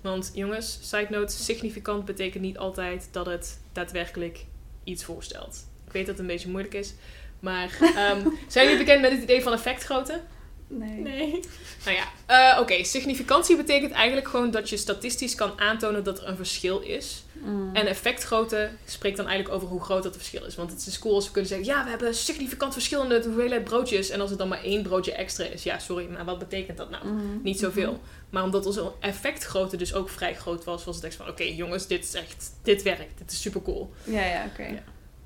Want 0.00 0.30
jongens, 0.34 0.78
side 0.88 1.06
note, 1.10 1.32
significant 1.32 2.04
betekent 2.04 2.42
niet 2.42 2.58
altijd 2.58 3.08
dat 3.10 3.26
het 3.26 3.60
daadwerkelijk 3.72 4.44
iets 4.84 5.04
voorstelt. 5.04 5.66
Ik 5.86 5.92
weet 5.92 6.06
dat 6.06 6.14
het 6.14 6.18
een 6.18 6.32
beetje 6.32 6.50
moeilijk 6.50 6.74
is. 6.74 6.94
Maar 7.40 7.78
ehm, 7.80 8.28
zijn 8.48 8.68
jullie 8.68 8.84
bekend 8.84 9.00
met 9.00 9.10
het 9.10 9.22
idee 9.22 9.42
van 9.42 9.52
effectgrootte? 9.52 10.20
Nee. 10.68 11.00
Nee. 11.00 11.40
Nou 11.84 11.96
ja, 11.96 12.04
eh, 12.26 12.60
oké. 12.60 12.84
Significantie 12.84 13.56
betekent 13.56 13.92
eigenlijk 13.92 14.28
gewoon 14.28 14.50
dat 14.50 14.68
je 14.68 14.76
statistisch 14.76 15.34
kan 15.34 15.60
aantonen 15.60 16.04
dat 16.04 16.18
er 16.18 16.28
een 16.28 16.36
verschil 16.36 16.80
is. 16.80 17.24
Mm. 17.32 17.70
En 17.74 17.86
effectgrootte 17.86 18.70
spreekt 18.84 19.16
dan 19.16 19.26
eigenlijk 19.26 19.56
over 19.56 19.68
hoe 19.68 19.82
groot 19.82 20.02
dat 20.02 20.16
verschil 20.16 20.44
is. 20.44 20.54
Want 20.54 20.70
het 20.70 20.86
is 20.86 20.98
cool 20.98 21.14
als 21.14 21.26
we 21.26 21.32
kunnen 21.32 21.50
zeggen, 21.50 21.66
ja, 21.66 21.84
we 21.84 21.90
hebben 21.90 22.14
significant 22.14 22.72
verschillende 22.72 23.22
hoeveelheid 23.24 23.64
broodjes. 23.64 24.10
En 24.10 24.20
als 24.20 24.30
het 24.30 24.38
dan 24.38 24.48
maar 24.48 24.62
één 24.62 24.82
broodje 24.82 25.12
extra 25.12 25.44
is, 25.44 25.62
ja, 25.62 25.78
sorry, 25.78 26.08
maar 26.10 26.24
wat 26.24 26.38
betekent 26.38 26.76
dat 26.76 26.90
nou? 26.90 27.06
Mhm. 27.06 27.42
Niet 27.42 27.58
zoveel. 27.58 28.00
Maar 28.30 28.42
omdat 28.42 28.66
onze 28.66 28.92
effectgrootte 29.00 29.76
dus 29.76 29.94
ook 29.94 30.08
vrij 30.08 30.34
groot 30.34 30.64
was, 30.64 30.84
was 30.84 30.96
het 30.96 31.04
echt 31.04 31.14
van, 31.14 31.28
oké 31.28 31.42
jongens, 31.44 31.86
dit 31.86 32.04
is 32.04 32.14
echt, 32.14 32.50
dit 32.62 32.82
werkt. 32.82 33.18
Dit 33.18 33.30
is 33.30 33.40
super 33.40 33.62
cool. 33.62 33.92
Ja, 34.04 34.24
ja, 34.24 34.44
oké. 34.52 34.66
Ja. 34.66 34.82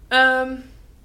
Ehm, 0.08 0.52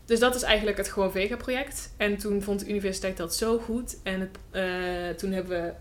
dus 0.06 0.20
dat 0.20 0.36
is 0.36 0.42
eigenlijk 0.42 0.78
het 0.78 0.92
Gewoon 0.92 1.12
Vega 1.12 1.36
project. 1.36 1.94
En 1.98 2.18
toen 2.18 2.42
vond 2.42 2.60
de 2.60 2.70
universiteit 2.70 3.18
dat 3.18 3.36
zo 3.36 3.58
goed. 3.58 3.98
En 4.04 4.20
het, 4.20 4.38
eh, 4.52 5.18
toen 5.18 5.32
hebben 5.32 5.62
we, 5.62 5.74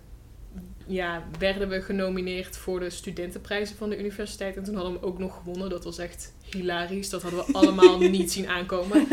ja, 0.86 1.24
werden 1.38 1.68
we 1.68 1.82
genomineerd 1.82 2.56
voor 2.56 2.80
de 2.80 2.90
studentenprijzen 2.90 3.76
van 3.76 3.88
de 3.88 3.98
universiteit. 3.98 4.56
En 4.56 4.64
toen 4.64 4.74
hadden 4.74 4.92
we 4.92 4.98
hem 4.98 5.08
ook 5.08 5.18
nog 5.18 5.36
gewonnen. 5.36 5.70
Dat 5.70 5.84
was 5.84 5.98
echt 5.98 6.32
hilarisch. 6.42 7.10
Dat 7.10 7.22
hadden 7.22 7.46
we 7.46 7.52
allemaal 7.58 7.98
niet 7.98 8.32
zien 8.32 8.48
aankomen. 8.48 9.06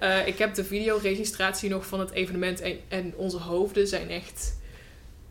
Eh, 0.00 0.26
ik 0.26 0.38
heb 0.38 0.54
de 0.54 0.64
videoregistratie 0.64 1.70
nog 1.70 1.86
van 1.86 2.00
het 2.00 2.10
evenement. 2.10 2.60
En, 2.60 2.78
en 2.88 3.12
onze 3.16 3.38
hoofden 3.38 3.86
zijn 3.86 4.10
echt 4.10 4.56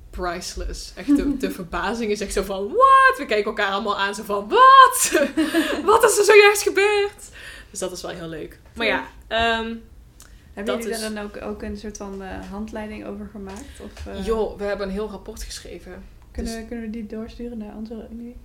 priceless. 0.10 0.92
Echt 0.96 1.16
de, 1.16 1.38
de 1.38 1.52
verbazing 1.62 2.12
is 2.12 2.22
echt 2.22 2.34
zo 2.34 2.44
van, 2.44 2.64
what? 2.68 3.18
We 3.18 3.26
kijken 3.26 3.46
elkaar 3.46 3.72
allemaal 3.72 4.00
aan 4.00 4.16
zo 4.16 4.24
van, 4.24 4.50
wat? 4.50 5.12
wat 5.92 6.04
is 6.04 6.18
er 6.18 6.24
zojuist 6.24 6.62
gebeurd? 6.62 7.30
Dus 7.70 7.80
dat 7.80 7.92
is 7.92 8.02
wel 8.02 8.12
heel 8.12 8.28
leuk. 8.28 8.60
Maar 8.74 8.88
ja, 8.88 9.08
ehm, 9.28 9.76
Hebben 10.54 10.76
jullie 10.78 10.90
is- 10.92 11.00
daar 11.02 11.14
dan 11.14 11.24
ook, 11.24 11.42
ook 11.42 11.62
een 11.62 11.78
soort 11.78 11.98
van 11.98 12.24
eh, 12.24 12.50
handleiding 12.50 13.06
over 13.06 13.28
gemaakt? 13.32 13.80
Of, 13.84 14.08
eh, 14.08 14.26
joh, 14.26 14.58
we 14.58 14.64
hebben 14.64 14.88
een 14.88 14.94
heel 14.94 15.10
rapport 15.10 15.44
geschreven. 15.44 16.04
kunnen, 16.32 16.52
dus- 16.52 16.62
we, 16.62 16.68
kunnen 16.68 16.86
we 16.86 16.92
die 16.92 17.06
doorsturen 17.06 17.58
naar 17.58 17.76
onze 17.76 18.08
unie? 18.12 18.36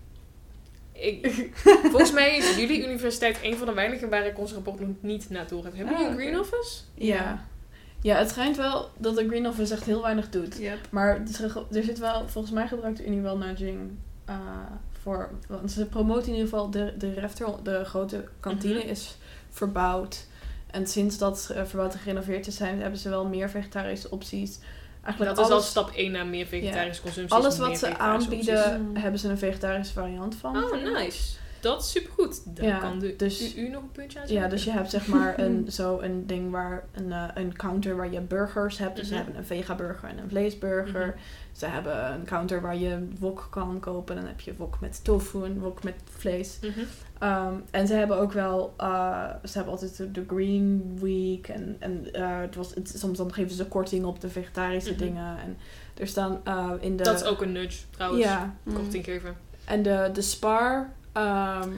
Ik, 0.93 1.51
volgens 1.91 2.13
mij 2.13 2.37
is 2.37 2.57
jullie 2.57 2.85
universiteit 2.85 3.39
een 3.43 3.57
van 3.57 3.67
de 3.67 3.73
weinigen 3.73 4.09
waar 4.11 4.27
ik 4.27 4.39
ons 4.39 4.53
rapport 4.53 4.81
nog 4.81 4.89
niet 5.01 5.31
naar 5.31 5.49
door 5.49 5.65
heb. 5.65 5.77
Hebben 5.77 5.93
jullie 5.93 6.07
Ah, 6.07 6.13
een 6.13 6.19
Green. 6.21 6.39
Office? 6.39 6.81
Ja. 6.95 7.45
Ja, 8.03 8.17
het 8.19 8.31
schijnt 8.31 8.57
wel 8.57 8.91
dat 8.99 9.17
de 9.17 9.27
Green 9.29 9.47
Office 9.49 9.75
echt 9.75 9.85
heel 9.85 10.03
weinig 10.03 10.31
doet. 10.31 10.57
Yep. 10.59 10.79
Maar 10.91 11.21
er, 11.41 11.65
er 11.73 11.83
zit 11.83 11.99
wel, 11.99 12.29
volgens 12.29 12.55
mij 12.55 12.69
gebruikt 12.69 12.97
de 12.99 13.07
Unie 13.07 13.21
wel 13.21 13.37
nudging 13.37 13.91
eh, 14.25 14.37
voor. 15.03 15.31
Want 15.49 15.71
ze 15.71 15.87
promoten 15.87 16.27
in 16.29 16.35
ieder 16.35 16.49
geval 16.49 16.71
de, 16.71 16.95
de 16.99 17.13
refter, 17.13 17.49
de 17.63 17.85
grote 17.85 18.25
kantine, 18.41 18.79
Mhm. 18.79 18.89
is 18.89 19.17
verbouwd. 19.51 20.27
En 20.73 20.87
sinds 20.87 21.19
dat 21.19 21.51
eh, 21.55 21.65
verbouwd 21.65 21.93
en 21.93 21.99
gerenoveerd 22.01 22.47
is, 22.47 22.57
zijn, 22.57 22.81
hebben 22.81 22.99
ze 22.99 23.09
wel 23.09 23.27
meer 23.27 23.51
vegetarische 23.51 24.11
opties. 24.11 24.59
Eigenlijk 25.03 25.37
Dat 25.37 25.47
is 25.47 25.53
al 25.53 25.61
stap 25.61 25.91
1 25.91 26.13
naar 26.13 26.27
meer 26.27 26.47
vegetarische 26.47 27.03
consumptie. 27.03 27.37
alles 27.39 27.59
wat 27.59 27.79
ze 27.79 27.99
aanbieden, 27.99 28.57
opties. 28.65 28.79
Mm. 28.79 28.97
hebben 28.97 29.21
ze 29.21 29.29
een 29.29 29.39
vegetarische 29.39 29.93
variant 29.93 30.35
van. 30.35 30.57
Oh, 30.65 30.73
nice. 30.99 31.39
Dat 31.61 31.83
is 31.83 31.91
supergoed. 31.91 32.57
Dan 32.57 32.67
Ja, 32.67 32.79
kan 32.79 32.99
de 32.99 33.17
dus- 33.17 33.55
u, 33.57 33.61
u 33.61 33.69
nog 33.69 33.83
een 33.83 33.91
puntje 33.93 34.21
aan 34.21 34.29
Ja, 34.29 34.49
dus 34.49 34.65
je 34.65 34.71
hebt 34.71 34.91
zeg 34.91 35.07
maar 35.07 35.39
een, 35.39 35.67
zo 35.73 35.99
een 36.01 36.27
ding 36.27 36.51
waar 36.51 36.85
een, 36.93 37.13
eh, 37.13 37.25
een 37.35 37.57
counter 37.57 37.97
waar 37.97 38.13
je 38.13 38.21
burgers 38.21 38.79
hebt. 38.79 38.97
Dus 38.97 39.07
ze 39.09 39.15
Mhm. 39.15 39.23
hebben 39.23 39.41
een 39.41 39.47
vega-burger 39.47 40.09
en 40.09 40.19
een 40.19 40.29
vleesburger. 40.29 41.07
Mhm. 41.07 41.17
Ze 41.53 41.67
hebben 41.67 42.13
een 42.13 42.25
counter 42.25 42.61
waar 42.61 42.77
je 42.77 43.09
wok 43.19 43.47
kan 43.51 43.81
kopen. 43.81 44.17
Dan 44.17 44.27
heb 44.27 44.41
je 44.41 44.55
wok 44.57 44.81
met 44.81 45.05
tofu 45.05 45.45
en 45.45 45.59
wok 45.59 45.83
met 45.83 45.95
vlees. 46.19 46.59
Mhm. 46.63 46.81
Ehm, 47.21 47.55
en 47.71 47.87
ze 47.87 47.95
hebben 47.95 48.17
ook 48.19 48.33
wel, 48.33 48.75
eh, 48.77 49.25
ze 49.45 49.53
hebben 49.53 49.73
altijd 49.73 49.97
de- 50.15 50.25
Green 50.29 50.99
Week. 51.01 51.49
En, 51.49 51.77
en 51.79 52.13
eh, 52.13 52.41
het 52.41 52.55
was, 52.55 52.75
het, 52.75 52.93
soms 52.97 53.19
dan 53.19 53.33
geven 53.33 53.51
ze 53.57 53.65
korting 53.67 54.05
op 54.05 54.21
de 54.21 54.29
vegetarische 54.29 54.91
Mhm. 54.91 54.99
dingen. 54.99 55.39
En 55.39 55.57
er 55.99 56.07
staan 56.07 56.41
eh, 56.45 56.71
in 56.81 56.97
de... 56.97 57.03
Dat 57.03 57.21
is 57.21 57.27
ook 57.27 57.43
een 57.43 57.53
nudge, 57.53 57.83
trouwens. 57.91 58.25
Ja, 58.25 58.55
Korting 58.75 59.05
geven. 59.05 59.37
en 59.65 59.83
de, 59.83 60.11
de 60.13 60.23
Spar... 60.23 60.93
ehm, 61.13 61.69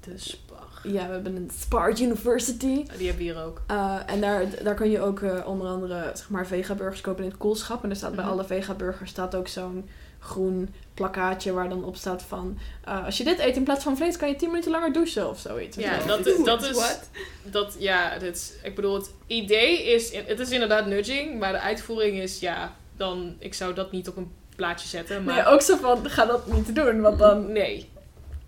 De 0.00 0.12
spar. 0.18 0.66
ja, 0.82 1.06
we 1.06 1.12
hebben 1.12 1.36
een 1.36 1.50
Spar 1.58 2.00
University. 2.00 2.66
Die 2.74 3.06
hebben 3.06 3.16
we 3.16 3.22
hier 3.32 3.42
ook. 3.44 3.62
Uh, 3.70 3.96
en 4.06 4.20
daar, 4.20 4.44
daar 4.62 4.74
kun 4.74 4.90
je 4.90 5.00
ook 5.00 5.20
uh, 5.20 5.46
onder 5.46 5.66
andere 5.68 6.10
zeg 6.14 6.30
maar, 6.30 6.46
vega-burgers 6.46 7.00
kopen 7.00 7.24
in 7.24 7.30
het 7.30 7.38
koelschap. 7.38 7.84
En 7.84 7.90
er 7.90 7.96
staat 7.96 8.14
bij 8.14 8.24
Mhm. 8.24 8.32
alle 8.32 8.44
vega-burgers 8.44 9.10
staat 9.10 9.34
ook 9.34 9.48
zo'n 9.48 9.88
groen 10.18 10.74
plakkaatje 10.94 11.52
waar 11.52 11.68
dan 11.68 11.84
op 11.84 11.96
staat 11.96 12.22
van... 12.22 12.58
uh, 12.88 13.04
als 13.04 13.18
je 13.18 13.24
dit 13.24 13.38
eet 13.38 13.56
in 13.56 13.64
plaats 13.64 13.84
van 13.84 13.96
vlees, 13.96 14.16
kan 14.16 14.28
je 14.28 14.36
10 14.36 14.48
minuten 14.48 14.70
langer 14.70 14.92
douchen 14.92 15.28
of 15.28 15.38
zoiets. 15.38 15.76
Ja, 15.76 15.98
dat, 16.06 16.24
dat 16.44 16.62
is... 16.62 16.70
What? 16.76 17.08
Dat, 17.42 17.76
ja, 17.78 18.18
dit 18.18 18.36
is, 18.36 18.52
ik 18.62 18.74
bedoel, 18.74 18.94
het 18.94 19.10
idee 19.26 19.82
is... 19.82 20.14
Het 20.14 20.40
is 20.40 20.50
inderdaad 20.50 20.86
nudging, 20.86 21.38
maar 21.38 21.52
de 21.52 21.60
uitvoering 21.60 22.18
is... 22.18 22.40
Ja, 22.40 22.74
dan... 22.96 23.36
Ik 23.38 23.54
zou 23.54 23.74
dat 23.74 23.92
niet 23.92 24.08
op 24.08 24.16
een 24.16 24.32
plaatje 24.56 24.88
zetten, 24.88 25.24
maar... 25.24 25.34
Nee, 25.34 25.44
ook 25.44 25.62
zo 25.62 25.76
van, 25.76 26.10
ga 26.10 26.24
dat 26.26 26.52
niet 26.52 26.74
doen, 26.74 27.00
want 27.00 27.18
dan 27.18 27.52
Nee. 27.52 27.88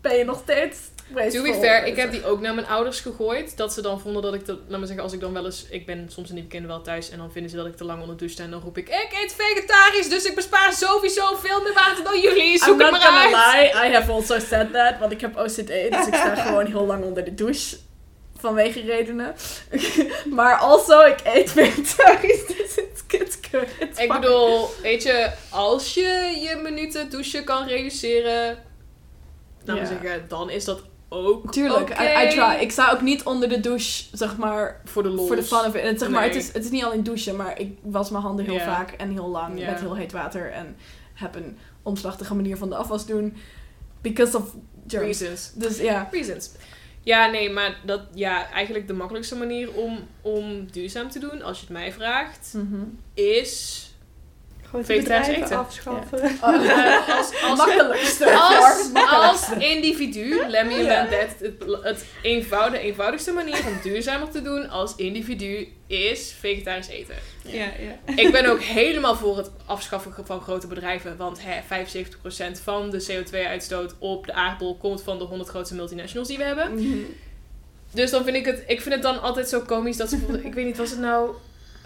ben 0.01 0.17
je 0.17 0.25
nog 0.25 0.41
steeds 0.43 0.79
To 1.15 1.43
be 1.43 1.55
fair, 1.55 1.87
ik 1.87 1.97
heb 1.97 2.11
die 2.11 2.25
ook 2.25 2.41
naar 2.41 2.55
mijn 2.55 2.67
ouders 2.67 3.01
gegooid. 3.01 3.57
Dat 3.57 3.73
ze 3.73 3.83
dan 3.83 4.01
vonden 4.01 4.23
dat 4.23 4.35
ik... 4.35 4.45
Te, 4.45 4.59
laat 4.67 4.79
maar 4.79 4.87
zeggen, 4.87 5.05
als 5.05 5.13
ik 5.13 5.21
dan 5.21 5.33
wel 5.33 5.45
eens... 5.45 5.67
Ik 5.71 5.87
ben 5.87 6.07
soms 6.09 6.29
in 6.29 6.35
die 6.35 6.43
weekenden 6.43 6.71
wel 6.71 6.83
thuis. 6.83 7.11
En 7.11 7.19
dan 7.19 7.33
vinden 7.33 7.51
ze 7.51 7.57
dat 7.57 7.67
ik 7.67 7.77
te 7.77 7.85
lang 7.85 8.01
onder 8.01 8.17
de 8.17 8.21
douche 8.21 8.35
sta. 8.35 8.45
En 8.45 8.51
dan 8.51 8.61
roep 8.61 8.79
ik... 8.79 8.89
Ik 8.89 9.19
eet 9.23 9.35
vegetarisch, 9.39 10.09
dus 10.09 10.25
ik 10.25 10.35
bespaar 10.35 10.73
sowieso 10.73 11.37
veel 11.37 11.63
meer 11.63 11.73
water 11.75 12.05
dan 12.05 12.21
jullie. 12.21 12.59
Zoek 12.59 12.81
I'm 12.81 12.81
het 12.81 12.91
not 12.91 13.01
maar 13.01 13.23
gonna 13.23 13.53
uit. 13.53 13.73
lie, 13.73 13.91
I 13.91 13.95
have 13.95 14.13
also 14.13 14.39
said 14.39 14.73
that. 14.73 14.99
Want 14.99 15.13
ik 15.13 15.21
heb 15.21 15.37
OCD, 15.37 15.67
dus 15.67 16.07
ik 16.07 16.15
sta 16.15 16.35
gewoon 16.47 16.67
heel 16.67 16.87
lang 16.87 17.05
onder 17.05 17.25
de 17.25 17.35
douche. 17.35 17.77
Vanwege 18.37 18.81
redenen. 18.81 19.35
maar 20.39 20.57
also, 20.57 21.01
ik 21.01 21.21
eet 21.25 21.51
vegetarisch, 21.51 22.47
dus 22.57 22.77
it's, 22.77 23.03
it's 23.09 23.39
good. 23.51 23.99
Ik 23.99 24.13
bedoel, 24.13 24.69
weet 24.83 25.03
je... 25.03 25.31
Als 25.51 25.95
je 25.95 26.39
je 26.41 26.61
minuten 26.63 27.11
douchen 27.11 27.45
kan 27.45 27.67
reduceren... 27.67 28.67
Ja. 29.65 29.75
maar 29.75 29.87
zeggen, 29.87 30.25
dan 30.29 30.51
is 30.51 30.65
dat 30.65 30.83
ook 31.09 31.53
Tuurlijk. 31.53 31.91
I, 32.01 32.27
I 32.27 32.29
try. 32.31 32.57
Ik 32.61 32.71
sta 32.71 32.91
ook 32.93 33.01
niet 33.01 33.23
onder 33.23 33.49
de 33.49 33.61
douche, 33.61 34.05
zeg 34.13 34.37
maar, 34.37 34.81
Voor 34.85 35.03
de 35.03 35.09
lol. 35.09 35.27
voor 35.27 35.37
de 35.37 35.43
fun 35.43 35.59
of 35.59 35.75
it. 35.75 35.83
En 35.83 35.99
zeg 35.99 36.09
maar, 36.09 36.21
Nee. 36.21 36.29
het, 36.31 36.39
is, 36.43 36.53
het 36.53 36.65
is 36.65 36.71
niet 36.71 36.85
alleen 36.85 37.03
douchen, 37.03 37.37
maar 37.37 37.61
ik 37.61 37.77
was 37.83 38.11
mijn 38.11 38.23
handen 38.23 38.45
heel 38.45 38.59
vaak 38.61 38.91
en 38.93 39.11
heel 39.11 39.29
lang 39.29 39.55
met 39.67 39.81
heel 39.81 39.95
heet 39.97 40.13
water. 40.13 40.53
En 40.53 40.77
heb 41.15 41.35
een 41.35 41.59
omslachtige 41.83 42.35
manier 42.35 42.57
van 42.57 42.69
de 42.69 42.77
afwas 42.77 43.07
doen. 43.07 43.37
Because 44.01 44.37
of 44.37 44.55
germs. 44.87 45.21
Reasons. 45.21 45.53
Dus 45.55 45.79
ja. 45.81 46.09
Reasons. 46.11 46.51
Ja, 47.03 47.27
nee, 47.31 47.51
maar 47.51 47.77
dat, 47.85 48.01
ja, 48.15 48.51
eigenlijk 48.51 48.87
de 48.87 48.93
makkelijkste 48.93 49.37
manier 49.37 49.73
om, 49.73 49.99
om 50.21 50.71
duurzaam 50.71 51.11
te 51.11 51.19
doen, 51.19 51.43
als 51.43 51.57
je 51.59 51.65
het 51.65 51.73
mij 51.73 51.93
vraagt, 51.93 52.53
Mhm. 52.57 52.81
is 53.15 53.83
Vegetarisch 54.73 55.29
eten. 55.29 55.57
afschaffen. 55.59 56.19
eh, 56.23 57.09
als, 57.19 57.43
als, 57.43 57.59
Makkelijkste. 57.59 58.25
als, 58.39 58.91
Makkelijkste. 58.93 59.57
als 59.57 59.65
individu, 59.65 60.43
let 60.49 60.67
me 60.67 60.75
Ja. 60.83 61.07
het, 61.09 61.53
het 61.83 62.05
eenvoudig, 62.23 62.81
de 62.81 62.87
eenvoudigste 62.87 63.33
manier 63.33 63.67
om 63.67 63.79
duurzamer 63.83 64.31
te 64.31 64.43
doen 64.43 64.69
als 64.69 64.97
individu 64.97 65.69
is 65.87 66.35
vegetarisch 66.41 66.89
eten. 66.89 67.15
Ja, 67.43 67.65
ja. 67.65 68.15
Ik 68.15 68.33
ben 68.33 68.47
ook 68.47 68.61
helemaal 68.61 69.17
voor 69.17 69.37
het 69.37 69.51
afschaffen 69.67 70.13
van 70.25 70.41
grote 70.41 70.67
bedrijven. 70.67 71.17
Want 71.17 71.39
hè, 71.43 71.85
75% 72.57 72.63
van 72.63 72.91
de 72.91 73.05
CO2-uitstoot 73.11 73.95
op 73.99 74.27
de 74.27 74.33
aardbol 74.33 74.77
komt 74.77 75.03
van 75.03 75.19
de 75.19 75.25
100 75.25 75.51
grootste 75.51 75.75
multinationals 75.75 76.29
die 76.29 76.39
we 76.39 76.45
hebben. 76.45 76.75
Mhm. 76.75 76.99
Dus 77.91 78.11
dan 78.11 78.25
vind 78.25 78.37
ik 78.37 78.45
het, 78.47 78.63
ik 78.67 78.81
vind 78.81 78.95
het 78.95 79.03
dan 79.03 79.21
altijd 79.23 79.49
zo 79.49 79.61
komisch 79.61 79.97
dat 79.97 80.09
ze 80.09 80.17
bijvoorbeeld, 80.17 80.47
ik 80.47 80.55
weet 80.55 80.65
niet, 80.65 80.77
was 80.77 80.91
het 80.91 80.99
nou 81.01 81.31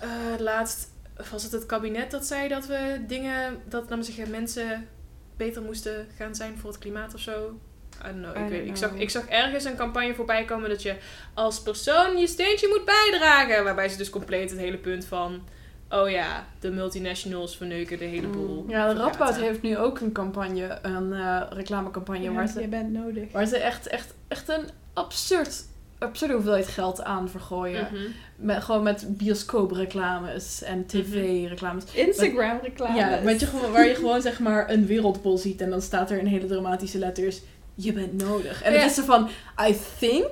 eh, 0.01 0.09
laatst, 0.39 0.89
was 1.31 1.43
het 1.43 1.53
het 1.53 1.67
kabinet 1.67 2.11
dat 2.11 2.27
zei 2.27 2.49
dat 2.49 2.67
we 2.67 3.05
dingen, 3.07 3.61
dat 3.69 3.89
we 3.89 4.03
zeggen, 4.03 4.31
mensen 4.31 4.89
beter 5.37 5.63
moesten 5.63 6.07
gaan 6.17 6.35
zijn 6.35 6.59
voor 6.59 6.71
het 6.71 6.79
klimaat 6.79 7.15
of 7.15 7.21
zo? 7.21 7.61
I 8.01 8.05
don't 8.05 8.23
know, 8.23 8.37
I 8.37 8.41
ik, 8.41 8.49
weet, 8.49 8.67
ik, 8.69 8.77
zag, 8.77 8.95
ik 8.95 9.11
zag 9.11 9.27
ergens 9.27 9.65
een 9.65 9.77
campagne 9.77 10.15
voorbij 10.15 10.45
komen 10.45 10.69
dat 10.69 10.83
je 10.83 10.97
als 11.35 11.63
persoon 11.63 12.17
je 12.17 12.27
steentje 12.27 12.69
moet 12.69 12.85
bijdragen. 12.85 13.65
Waarbij 13.65 13.89
ze 13.89 13.97
dus 13.97 14.11
compleet 14.11 14.51
het 14.51 14.59
hele 14.59 14.79
punt 14.79 15.05
van, 15.05 15.43
oh 15.91 16.11
ja, 16.11 16.47
de 16.61 16.71
multinationals 16.71 17.57
verneuken 17.57 17.99
de 17.99 18.05
hele 18.05 18.27
boel. 18.27 18.65
Ja, 18.69 18.93
de. 18.93 19.01
Radboud 19.01 19.37
heeft 19.37 19.63
nu 19.63 19.77
ook 19.79 20.01
een 20.01 20.13
campagne, 20.13 20.79
een 20.83 21.13
eh, 21.13 21.43
reclamecampagne, 21.51 22.33
waar, 22.33 22.43
je 22.43 22.53
ze, 22.53 22.69
bent 22.69 22.93
nodig. 22.93 23.33
waar 23.33 23.47
ze 23.47 23.57
echt, 23.57 23.87
echt, 23.87 24.15
echt 24.29 24.49
een 24.49 24.69
absurd, 24.93 25.65
absurde 26.03 26.35
hoeveelheid 26.35 26.69
geld 26.69 27.03
aan 27.03 27.31
vergooien. 27.31 27.89
Mhm. 27.93 28.03
Met, 28.37 28.63
gewoon 28.63 28.83
met 28.83 29.05
bioscoopreclames 29.09 30.63
en 30.63 30.87
tv-reclames. 30.87 31.85
Instagram 31.93 32.59
reclame. 32.63 32.97
Ja, 32.97 33.21
met 33.23 33.41
je, 33.41 33.71
waar 33.73 33.87
je 33.87 33.95
gewoon 33.95 34.23
zeg 34.23 34.39
maar 34.39 34.71
een 34.71 34.87
wereldbol 34.87 35.39
ziet 35.39 35.61
en 35.61 35.71
dan 35.71 35.83
staat 35.83 36.11
er 36.11 36.19
in 36.19 36.27
hele 36.27 36.47
dramatische 36.47 36.99
letters, 36.99 37.41
je 37.75 37.93
bent 37.93 38.23
nodig. 38.23 38.63
En 38.63 38.73
het 38.73 38.91
is 38.91 38.95
zo 38.95 39.03
van, 39.03 39.29
I 39.69 39.77
think 39.99 40.31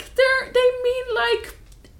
they 0.54 0.70
mean 0.82 1.06
like 1.12 1.48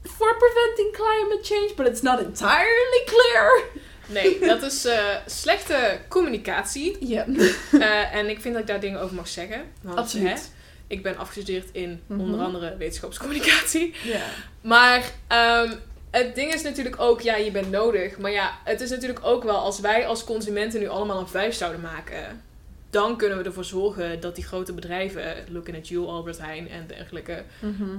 for 0.03 0.37
preventing 0.37 0.93
climate 0.93 1.41
change, 1.43 1.73
but 1.77 1.87
it's 1.87 2.03
not 2.03 2.19
entirely 2.19 3.03
clear. 3.05 3.63
Nee, 4.07 4.39
dat 4.41 4.63
is 4.63 4.85
eh, 4.85 5.05
slechte 5.27 5.99
communicatie. 6.09 6.97
Ja. 7.07 7.27
Eh, 7.73 8.15
en 8.15 8.29
ik 8.29 8.41
vind 8.41 8.55
dat 8.55 8.63
ik 8.63 8.69
daar 8.69 8.81
dingen 8.81 9.01
over 9.01 9.15
mag 9.17 9.29
zeggen. 9.29 9.63
Want, 9.83 9.97
hè, 9.97 10.03
Absoluut. 10.03 10.51
Ik 10.91 11.03
ben 11.03 11.17
afgestudeerd 11.17 11.69
in 11.73 12.01
Mhm. 12.07 12.21
onder 12.21 12.41
andere 12.41 12.77
wetenschapscommunicatie. 12.77 13.95
Ja. 14.05 14.23
Maar 14.61 15.13
ehm, 15.27 15.73
het 16.11 16.35
ding 16.35 16.53
is 16.55 16.63
natuurlijk 16.63 17.01
ook, 17.01 17.21
ja, 17.21 17.37
je 17.37 17.51
bent 17.51 17.71
nodig. 17.71 18.19
Maar 18.19 18.31
ja, 18.31 18.59
het 18.65 18.81
is 18.81 18.91
natuurlijk 18.91 19.21
ook 19.23 19.43
wel, 19.45 19.57
als 19.59 19.81
wij 19.81 20.07
als 20.07 20.25
consumenten 20.25 20.81
nu 20.81 20.89
allemaal 20.89 21.21
een 21.21 21.29
vuist 21.29 21.59
zouden 21.59 21.81
maken... 21.81 22.43
dan 22.91 23.17
kunnen 23.17 23.39
we 23.39 23.45
ervoor 23.45 23.65
zorgen 23.65 24.21
dat 24.21 24.35
die 24.35 24.45
grote 24.45 24.73
bedrijven, 24.73 25.35
looking 25.49 25.77
at 25.77 25.89
you, 25.89 26.07
Albert 26.07 26.39
Heijn 26.39 26.69
en 26.69 26.87
dergelijke... 26.87 27.45
Mhm. 27.61 27.97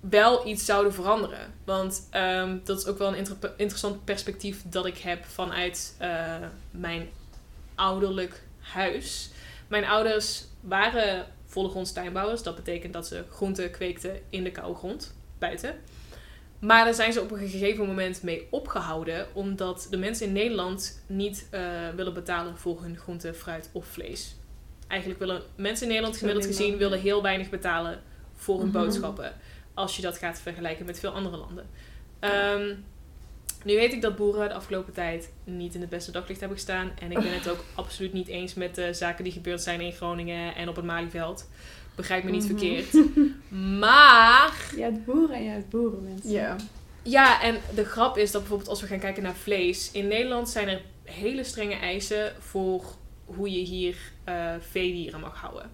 wel 0.00 0.46
iets 0.46 0.64
zouden 0.64 0.92
veranderen. 0.94 1.54
Want 1.64 2.06
ehm, 2.10 2.56
dat 2.64 2.78
is 2.78 2.86
ook 2.86 2.98
wel 2.98 3.08
een 3.08 3.14
inter- 3.14 3.52
interessant 3.56 4.04
perspectief 4.04 4.62
dat 4.64 4.86
ik 4.86 4.98
heb 4.98 5.24
vanuit 5.24 5.94
eh, 5.98 6.36
mijn 6.70 7.08
ouderlijk 7.74 8.42
huis. 8.60 9.30
Mijn 9.68 9.84
ouders 9.84 10.44
waren 10.60 11.26
vollegrond 11.50 11.94
tuinbouwers. 11.94 12.42
Dat 12.42 12.54
betekent 12.56 12.92
dat 12.92 13.06
ze 13.06 13.24
groenten 13.30 13.70
kweekten 13.70 14.20
in 14.30 14.44
de 14.44 14.50
koude 14.50 14.74
grond, 14.78 15.14
buiten. 15.38 15.74
Maar 16.58 16.84
daar 16.84 16.94
zijn 16.94 17.12
ze 17.12 17.20
op 17.20 17.30
een 17.30 17.48
gegeven 17.48 17.86
moment 17.86 18.22
mee 18.22 18.46
opgehouden, 18.50 19.26
omdat 19.32 19.86
de 19.90 19.96
mensen 19.96 20.26
in 20.26 20.32
Nederland 20.32 21.02
niet 21.06 21.46
eh, 21.50 21.60
willen 21.96 22.14
betalen 22.14 22.56
voor 22.58 22.82
hun 22.82 22.96
groente, 22.96 23.34
fruit 23.34 23.70
of 23.72 23.86
vlees. 23.86 24.34
Eigenlijk 24.88 25.20
willen 25.20 25.42
mensen 25.56 25.82
in 25.82 25.88
Nederland 25.88 26.16
gemiddeld 26.16 26.46
gezien 26.46 26.76
willen 26.76 27.00
heel 27.00 27.22
weinig 27.22 27.50
betalen 27.50 28.00
voor 28.34 28.58
hun 28.58 28.68
Mhm. 28.68 28.78
boodschappen. 28.78 29.32
Als 29.74 29.96
je 29.96 30.02
dat 30.02 30.18
gaat 30.18 30.40
vergelijken 30.40 30.86
met 30.86 31.00
veel 31.00 31.10
andere 31.10 31.36
landen. 31.36 31.66
Ehm, 32.18 32.74
nu 33.64 33.74
weet 33.74 33.92
ik 33.92 34.02
dat 34.02 34.16
boeren 34.16 34.48
de 34.48 34.54
afgelopen 34.54 34.92
tijd 34.92 35.30
niet 35.44 35.74
in 35.74 35.80
het 35.80 35.90
beste 35.90 36.10
daglicht 36.10 36.40
hebben 36.40 36.58
gestaan. 36.58 36.90
En 37.00 37.10
ik 37.10 37.18
ben 37.18 37.34
het 37.34 37.48
ook 37.48 37.64
absoluut 37.74 38.12
niet 38.12 38.28
eens 38.28 38.54
met 38.54 38.74
de 38.74 38.94
zaken 38.94 39.24
die 39.24 39.32
gebeurd 39.32 39.62
zijn 39.62 39.80
in 39.80 39.92
Groningen 39.92 40.54
en 40.54 40.68
op 40.68 40.76
het 40.76 40.84
Malieveld. 40.84 41.48
Begrijp 41.94 42.24
me 42.24 42.30
niet 42.30 42.48
Mhm. 42.48 42.58
verkeerd. 42.58 42.92
Maar 43.78 44.52
Je 44.76 44.82
hebt 44.82 45.04
boeren 45.04 45.36
en 45.36 45.42
je 45.42 45.50
hebt 45.50 45.68
boeren, 45.68 46.02
mensen. 46.02 46.30
Ja. 46.30 46.56
ja, 47.02 47.42
en 47.42 47.56
de 47.74 47.84
grap 47.84 48.16
is 48.18 48.30
dat 48.30 48.40
bijvoorbeeld 48.40 48.70
als 48.70 48.80
we 48.80 48.86
gaan 48.86 48.98
kijken 48.98 49.22
naar 49.22 49.34
vlees. 49.34 49.90
In 49.92 50.08
Nederland 50.08 50.48
zijn 50.48 50.68
er 50.68 50.80
hele 51.04 51.44
strenge 51.44 51.74
eisen 51.74 52.32
voor 52.38 52.84
hoe 53.24 53.50
je 53.50 53.64
hier 53.64 53.96
eh 54.24 54.54
veedieren 54.70 55.20
mag 55.20 55.36
houden. 55.40 55.70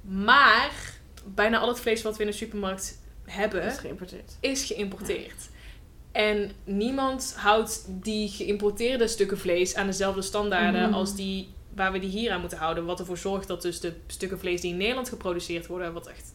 Maar 0.00 0.70
bijna 1.24 1.58
al 1.58 1.68
het 1.68 1.80
vlees 1.80 2.02
wat 2.02 2.16
we 2.16 2.22
in 2.24 2.30
de 2.30 2.36
supermarkt 2.36 2.98
hebben, 3.24 3.62
is 3.64 3.78
geïmporteerd. 3.78 4.36
is 4.40 4.64
geïmporteerd. 4.64 5.48
En 6.12 6.50
niemand 6.64 7.34
houdt 7.36 7.84
die 7.88 8.28
geïmporteerde 8.28 9.08
stukken 9.08 9.38
vlees 9.38 9.74
aan 9.74 9.86
dezelfde 9.86 10.22
standaarden 10.22 10.82
Mhm. 10.82 10.92
als 10.94 11.14
die 11.16 11.48
waar 11.74 11.92
we 11.92 11.98
die 11.98 12.10
hier 12.10 12.32
aan 12.32 12.40
moeten 12.40 12.58
houden. 12.58 12.84
Wat 12.84 12.98
ervoor 13.00 13.18
zorgt 13.18 13.48
dat 13.48 13.62
dus 13.62 13.80
de 13.80 13.92
stukken 14.06 14.38
vlees 14.38 14.60
die 14.60 14.70
in 14.70 14.76
Nederland 14.76 15.08
geproduceerd 15.08 15.66
worden, 15.66 15.92
wat 15.92 16.06
echt 16.06 16.32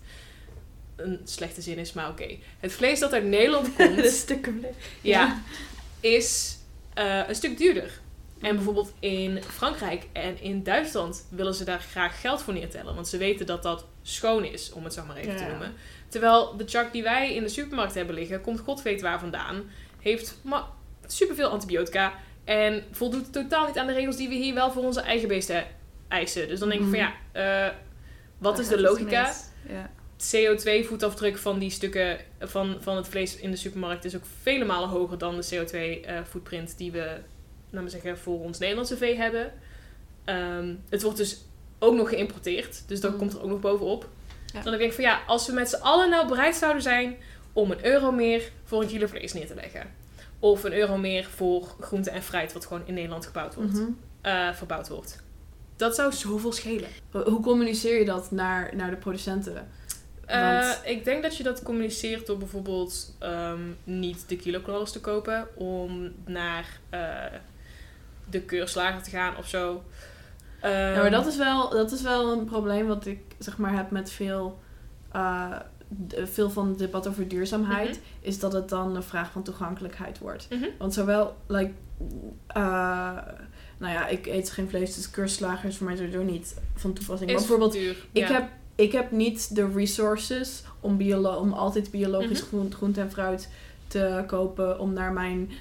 een 0.96 1.20
slechte 1.24 1.62
zin 1.62 1.78
is, 1.78 1.94
maar 1.94 2.10
oké. 2.10 2.36
Het 2.60 2.74
vlees 2.74 3.00
dat 3.00 3.14
uit 3.14 3.24
Nederland 3.24 3.74
komt, 3.76 3.96
De 3.96 4.10
stukken 4.10 4.58
vlees. 4.60 4.74
ja, 5.02 5.42
is 6.00 6.58
eh, 6.94 7.28
een 7.28 7.36
stuk 7.36 7.58
duurder. 7.58 7.84
En 8.40 8.48
Mhm. 8.48 8.56
bijvoorbeeld 8.56 8.94
in 9.00 9.40
Frankrijk 9.44 10.04
en 10.12 10.42
in 10.42 10.64
Duitsland 10.64 11.26
willen 11.30 11.54
ze 11.56 11.64
daar 11.64 11.80
graag 11.80 12.22
geld 12.22 12.42
voor 12.42 12.54
neertellen. 12.54 12.96
Want 12.96 13.08
ze 13.08 13.18
weten 13.18 13.46
dat 13.46 13.64
dat 13.64 13.86
schoon 14.02 14.44
is, 14.46 14.72
om 14.72 14.84
het 14.84 14.94
zo 14.94 15.06
maar 15.06 15.16
even 15.16 15.36
te 15.38 15.44
noemen. 15.44 15.74
Terwijl 16.08 16.58
de 16.58 16.64
chak 16.68 16.92
die 16.92 17.04
wij 17.04 17.34
in 17.34 17.44
de 17.44 17.50
supermarkt 17.50 17.94
hebben 17.96 18.16
liggen, 18.16 18.42
komt 18.42 18.60
god 18.60 18.82
weet 18.82 19.02
waar 19.02 19.20
vandaan. 19.20 19.64
Heeft 20.02 20.38
superveel 21.06 21.50
antibiotica. 21.50 22.14
En 22.44 22.84
voldoet 22.92 23.34
totaal 23.34 23.68
niet 23.68 23.78
aan 23.78 23.88
de 23.88 23.94
regels 23.94 24.16
die 24.18 24.30
we 24.30 24.36
hier 24.36 24.54
wel 24.54 24.72
voor 24.72 24.84
onze 24.84 25.02
eigen 25.02 25.28
beesten 25.28 25.64
eisen. 26.08 26.48
Dus 26.48 26.60
dan 26.60 26.70
denk 26.70 26.82
ik 26.82 26.88
van 26.88 26.98
Mhm. 27.00 27.10
ja, 27.34 27.68
eh, 27.68 27.74
wat 28.38 28.60
is 28.60 28.68
de 28.68 28.82
logica? 28.82 29.22
mis. 29.22 29.44
Ja. 29.68 29.90
CO2-voetafdruk 30.18 31.38
van 31.38 31.60
die 31.60 31.70
stukken 31.70 32.18
van, 32.40 32.78
van 32.80 32.96
het 32.96 33.08
vlees 33.08 33.36
in 33.38 33.52
de 33.52 33.58
supermarkt 33.58 34.06
is 34.06 34.16
ook 34.16 34.24
vele 34.42 34.66
malen 34.66 34.90
hoger 34.90 35.18
dan 35.18 35.36
de 35.36 35.46
CO2-footprint 35.56 36.78
die 36.78 36.92
we, 36.92 37.18
laten 37.70 37.84
we 37.84 37.90
zeggen, 37.90 38.18
voor 38.18 38.40
ons 38.40 38.60
Nederlandse 38.60 38.98
vee 38.98 39.16
hebben. 39.16 39.54
Ehm, 40.26 40.74
het 40.90 41.02
wordt 41.02 41.18
dus 41.18 41.38
ook 41.80 41.96
nog 41.96 42.10
geïmporteerd, 42.10 42.84
dus 42.88 43.00
dat 43.00 43.12
Mm. 43.12 43.18
komt 43.18 43.34
er 43.34 43.42
ook 43.42 43.50
nog 43.50 43.60
bovenop. 43.60 44.08
Ja. 44.56 44.62
Dan 44.62 44.72
denk 44.78 44.84
ik 44.84 44.94
van 44.94 45.04
ja, 45.04 45.22
als 45.28 45.48
we 45.48 45.54
met 45.54 45.70
z'n 45.70 45.82
allen 45.82 46.10
nou 46.10 46.28
bereid 46.28 46.56
zouden 46.56 46.82
zijn 46.82 47.16
om 47.54 47.72
een 47.72 47.86
euro 47.86 48.12
meer 48.12 48.52
voor 48.64 48.82
een 48.82 48.88
kilo 48.88 49.08
vlees 49.08 49.34
neer 49.34 49.48
te 49.48 49.56
leggen. 49.56 49.88
Of 50.40 50.64
een 50.64 50.74
euro 50.74 50.98
meer 50.98 51.26
voor 51.36 51.76
groente 51.80 52.10
en 52.10 52.22
fruit, 52.24 52.54
wat 52.54 52.66
gewoon 52.66 52.84
in 52.86 52.94
Nederland 52.94 53.26
gebouwd 53.26 53.56
wordt, 53.56 53.74
Mhm. 53.74 53.84
eh, 54.22 54.54
verbouwd 54.54 54.88
wordt. 54.88 55.24
Dat 55.76 55.96
zou 55.96 56.14
zoveel 56.14 56.52
schelen. 56.52 56.90
Hoe 57.12 57.42
communiceer 57.42 58.00
je 58.00 58.06
dat 58.06 58.32
naar, 58.32 58.76
naar 58.76 58.90
de 58.90 58.96
producenten? 58.96 59.68
Eh, 60.26 60.72
ik 60.84 61.04
denk 61.06 61.24
dat 61.24 61.38
je 61.38 61.44
dat 61.44 61.64
communiceert 61.64 62.26
door 62.26 62.38
bijvoorbeeld 62.38 63.16
ehm, 63.20 63.60
niet 63.84 64.30
de 64.30 64.36
kiloknallers 64.36 64.92
te 64.92 65.00
kopen, 65.02 65.48
om 65.56 66.12
naar 66.26 66.80
eh, 66.90 67.40
de 68.30 68.42
keurslager 68.42 69.04
te 69.04 69.10
gaan 69.10 69.38
of 69.38 69.48
zo. 69.48 69.84
Ehm, 70.66 70.94
Ja, 70.94 71.02
maar 71.02 71.12
dat 71.12 71.28
is, 71.28 71.38
wel, 71.38 71.70
dat 71.70 71.92
is 71.92 72.02
wel 72.02 72.32
een 72.32 72.46
probleem 72.46 72.88
wat 72.88 73.06
ik 73.06 73.20
zeg 73.38 73.58
maar 73.58 73.76
heb 73.76 73.92
met 73.92 74.12
veel, 74.12 74.60
eh, 75.12 75.52
veel 76.24 76.50
van 76.50 76.68
het 76.68 76.78
debat 76.78 77.08
over 77.08 77.28
duurzaamheid. 77.28 77.90
Mhm. 77.90 78.00
Is 78.20 78.40
dat 78.40 78.54
het 78.54 78.70
dan 78.70 78.96
een 78.96 79.04
vraag 79.04 79.32
van 79.32 79.44
toegankelijkheid 79.44 80.20
wordt. 80.20 80.48
Mhm. 80.50 80.66
Want 80.78 80.94
zowel, 80.94 81.36
like, 81.48 81.72
eh, 82.48 82.64
nou 83.78 83.94
ja, 83.94 84.08
ik 84.08 84.26
eet 84.26 84.52
geen 84.52 84.70
vlees, 84.70 84.96
dus 84.96 85.10
keurslager 85.10 85.70
is 85.70 85.78
voor 85.78 85.86
mij 85.88 85.96
sowieso 85.96 86.24
niet 86.24 86.56
van 86.76 86.94
toepassing. 86.94 87.32
Maar 87.32 87.40
is 87.40 87.48
bijvoorbeeld, 87.48 87.74
duur. 87.74 88.06
ik, 88.12 88.28
ja. 88.28 88.34
heb, 88.34 88.50
ik 88.76 88.92
heb 88.92 89.12
niet 89.12 89.56
de 89.56 89.72
resources 89.76 90.64
om, 90.80 90.98
biolo 90.98 91.36
om 91.36 91.54
altijd 91.54 91.92
biologisch 91.92 92.42
groen, 92.42 92.74
groente 92.74 93.02
en 93.02 93.12
fruit 93.12 93.50
te 93.88 94.24
kopen. 94.28 94.80
Om 94.80 94.94
naar 94.94 95.14
mijn 95.14 95.52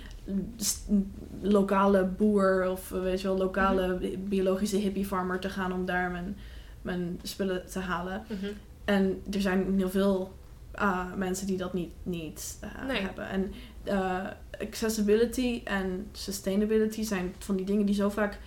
lokale 1.41 2.05
boer 2.05 2.71
of 2.71 2.93
eh, 2.93 3.01
weet 3.03 3.21
je 3.21 3.27
wel, 3.29 3.37
lokale 3.37 3.87
Mhm. 3.87 4.29
biologische 4.29 4.77
hippie 4.77 5.07
farmer 5.07 5.39
te 5.39 5.49
gaan 5.49 5.73
om 5.73 5.85
daar 5.87 6.11
mijn, 6.11 6.37
mijn 6.83 7.21
spullen 7.23 7.67
te 7.71 7.79
halen. 7.79 8.25
Mhm. 8.29 8.47
En 8.85 9.23
er 9.33 9.41
zijn 9.41 9.75
heel 9.77 9.91
veel 9.91 10.33
ah, 10.75 11.13
mensen 11.17 11.47
die 11.47 11.57
dat 11.57 11.73
niet, 11.73 11.91
niet 12.03 12.59
eh, 12.61 12.87
Nee. 12.87 13.01
hebben. 13.01 13.29
En 13.29 13.53
eh, 13.85 14.27
accessibility 14.61 15.61
en 15.65 16.07
sustainability 16.13 17.03
zijn 17.03 17.35
van 17.39 17.57
die 17.57 17.67
dingen 17.67 17.87
die 17.87 17.95
zo 17.95 18.09
vaak 18.09 18.39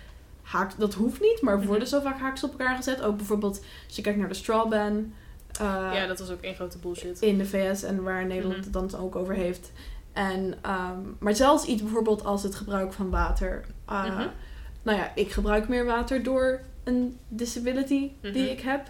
haak, 0.41 0.79
dat 0.79 0.93
hoeft 0.93 1.21
niet, 1.21 1.41
maar 1.41 1.57
Mhm. 1.57 1.67
worden 1.67 1.87
zo 1.87 1.99
vaak 2.01 2.19
haaks 2.19 2.43
op 2.43 2.51
elkaar 2.51 2.75
gezet. 2.75 3.01
Ook 3.01 3.17
bijvoorbeeld 3.17 3.63
als 3.87 3.95
je 3.95 4.01
kijkt 4.01 4.19
naar 4.19 4.27
de 4.27 4.33
straw 4.33 4.69
ban. 4.69 5.13
ja, 5.59 6.07
dat 6.07 6.19
was 6.19 6.29
ook 6.31 6.41
één 6.41 6.55
grote 6.55 6.77
bullshit. 6.77 7.21
in 7.21 7.37
de 7.37 7.45
VS 7.45 7.83
en 7.83 8.03
waar 8.03 8.25
Nederland 8.25 8.63
het 8.63 8.73
dan 8.73 8.95
ook 8.95 9.15
over 9.15 9.33
heeft. 9.33 9.71
En, 10.17 10.53
ehm, 10.61 10.99
maar 11.19 11.35
zelfs 11.35 11.65
iets 11.65 11.81
bijvoorbeeld 11.81 12.23
als 12.25 12.43
het 12.43 12.55
gebruik 12.55 12.93
van 12.93 13.09
water. 13.09 13.65
Uh, 13.89 14.03
Mhm. 14.05 14.27
Nou 14.83 14.97
ja, 14.97 15.11
ik 15.15 15.31
gebruik 15.31 15.67
meer 15.67 15.85
water 15.85 16.23
door 16.23 16.61
een 16.83 17.17
disability 17.27 18.11
die 18.21 18.31
Mhm. 18.43 18.51
ik 18.51 18.59
heb. 18.59 18.87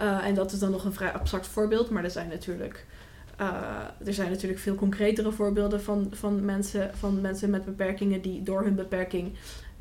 Uh, 0.00 0.26
en 0.26 0.34
dat 0.34 0.52
is 0.52 0.58
dan 0.58 0.70
nog 0.70 0.84
een 0.84 0.92
vrij 0.92 1.12
abstract 1.12 1.46
voorbeeld, 1.46 1.90
maar 1.90 2.04
er 2.04 2.10
zijn 2.10 2.28
natuurlijk, 2.28 2.86
uh, 3.40 3.46
er 4.06 4.14
zijn 4.14 4.30
natuurlijk 4.30 4.60
veel 4.60 4.74
concretere 4.74 5.32
voorbeelden 5.32 5.82
van, 5.82 6.08
van, 6.10 6.44
mensen, 6.44 6.90
van 6.94 7.20
mensen 7.20 7.50
met 7.50 7.64
beperkingen 7.64 8.20
die 8.22 8.42
door 8.42 8.62
hun 8.62 8.74
beperking 8.74 9.32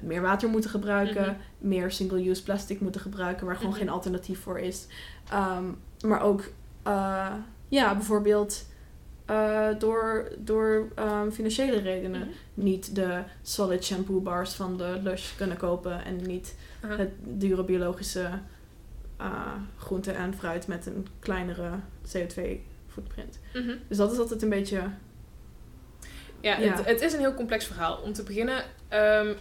meer 0.04 0.22
water 0.22 0.50
moeten 0.50 0.70
gebruiken, 0.70 1.24
Mhm. 1.24 1.34
meer 1.58 1.92
single-use 1.92 2.44
plastic 2.44 2.80
moeten 2.82 3.02
gebruiken, 3.02 3.46
waar 3.46 3.56
gewoon 3.56 3.74
geen 3.74 3.90
alternatief 3.90 4.42
voor 4.42 4.60
is. 4.60 4.88
Ehm, 5.30 5.64
maar 6.06 6.22
ook, 6.22 6.44
uh, 6.88 7.28
ja, 7.68 7.94
bijvoorbeeld 7.96 8.66
uh, 9.30 9.68
door, 9.80 10.32
door 10.38 10.88
um, 11.00 11.32
financiële 11.32 11.80
redenen 11.80 12.20
Mhm. 12.20 12.30
niet 12.54 12.96
de 12.96 13.22
solid 13.42 13.84
shampoo 13.86 14.20
bars 14.20 14.54
van 14.54 14.78
de 14.78 15.00
Lush 15.04 15.36
kunnen 15.36 15.58
kopen 15.58 16.06
en 16.06 16.16
niet 16.16 16.56
het 16.88 17.10
dure 17.24 17.64
biologische 17.64 18.30
uh, 19.22 19.54
groente 19.78 20.12
en 20.12 20.34
fruit 20.34 20.68
met 20.68 20.86
een 20.86 21.08
kleinere 21.20 21.70
CO2 22.08 22.42
footprint. 22.88 23.40
Mhm. 23.54 23.76
Dus 23.88 23.98
dat 23.98 24.12
is 24.12 24.18
altijd 24.18 24.42
een 24.42 24.50
beetje. 24.50 24.82
Ja, 26.42 26.58
Ja. 26.60 26.76
Het, 26.76 26.86
het 26.86 27.02
is 27.02 27.14
een 27.14 27.20
heel 27.20 27.34
complex 27.34 27.66
verhaal. 27.66 27.98
Om 27.98 28.14
te 28.14 28.24
beginnen, 28.24 28.64
ehm, 28.88 29.34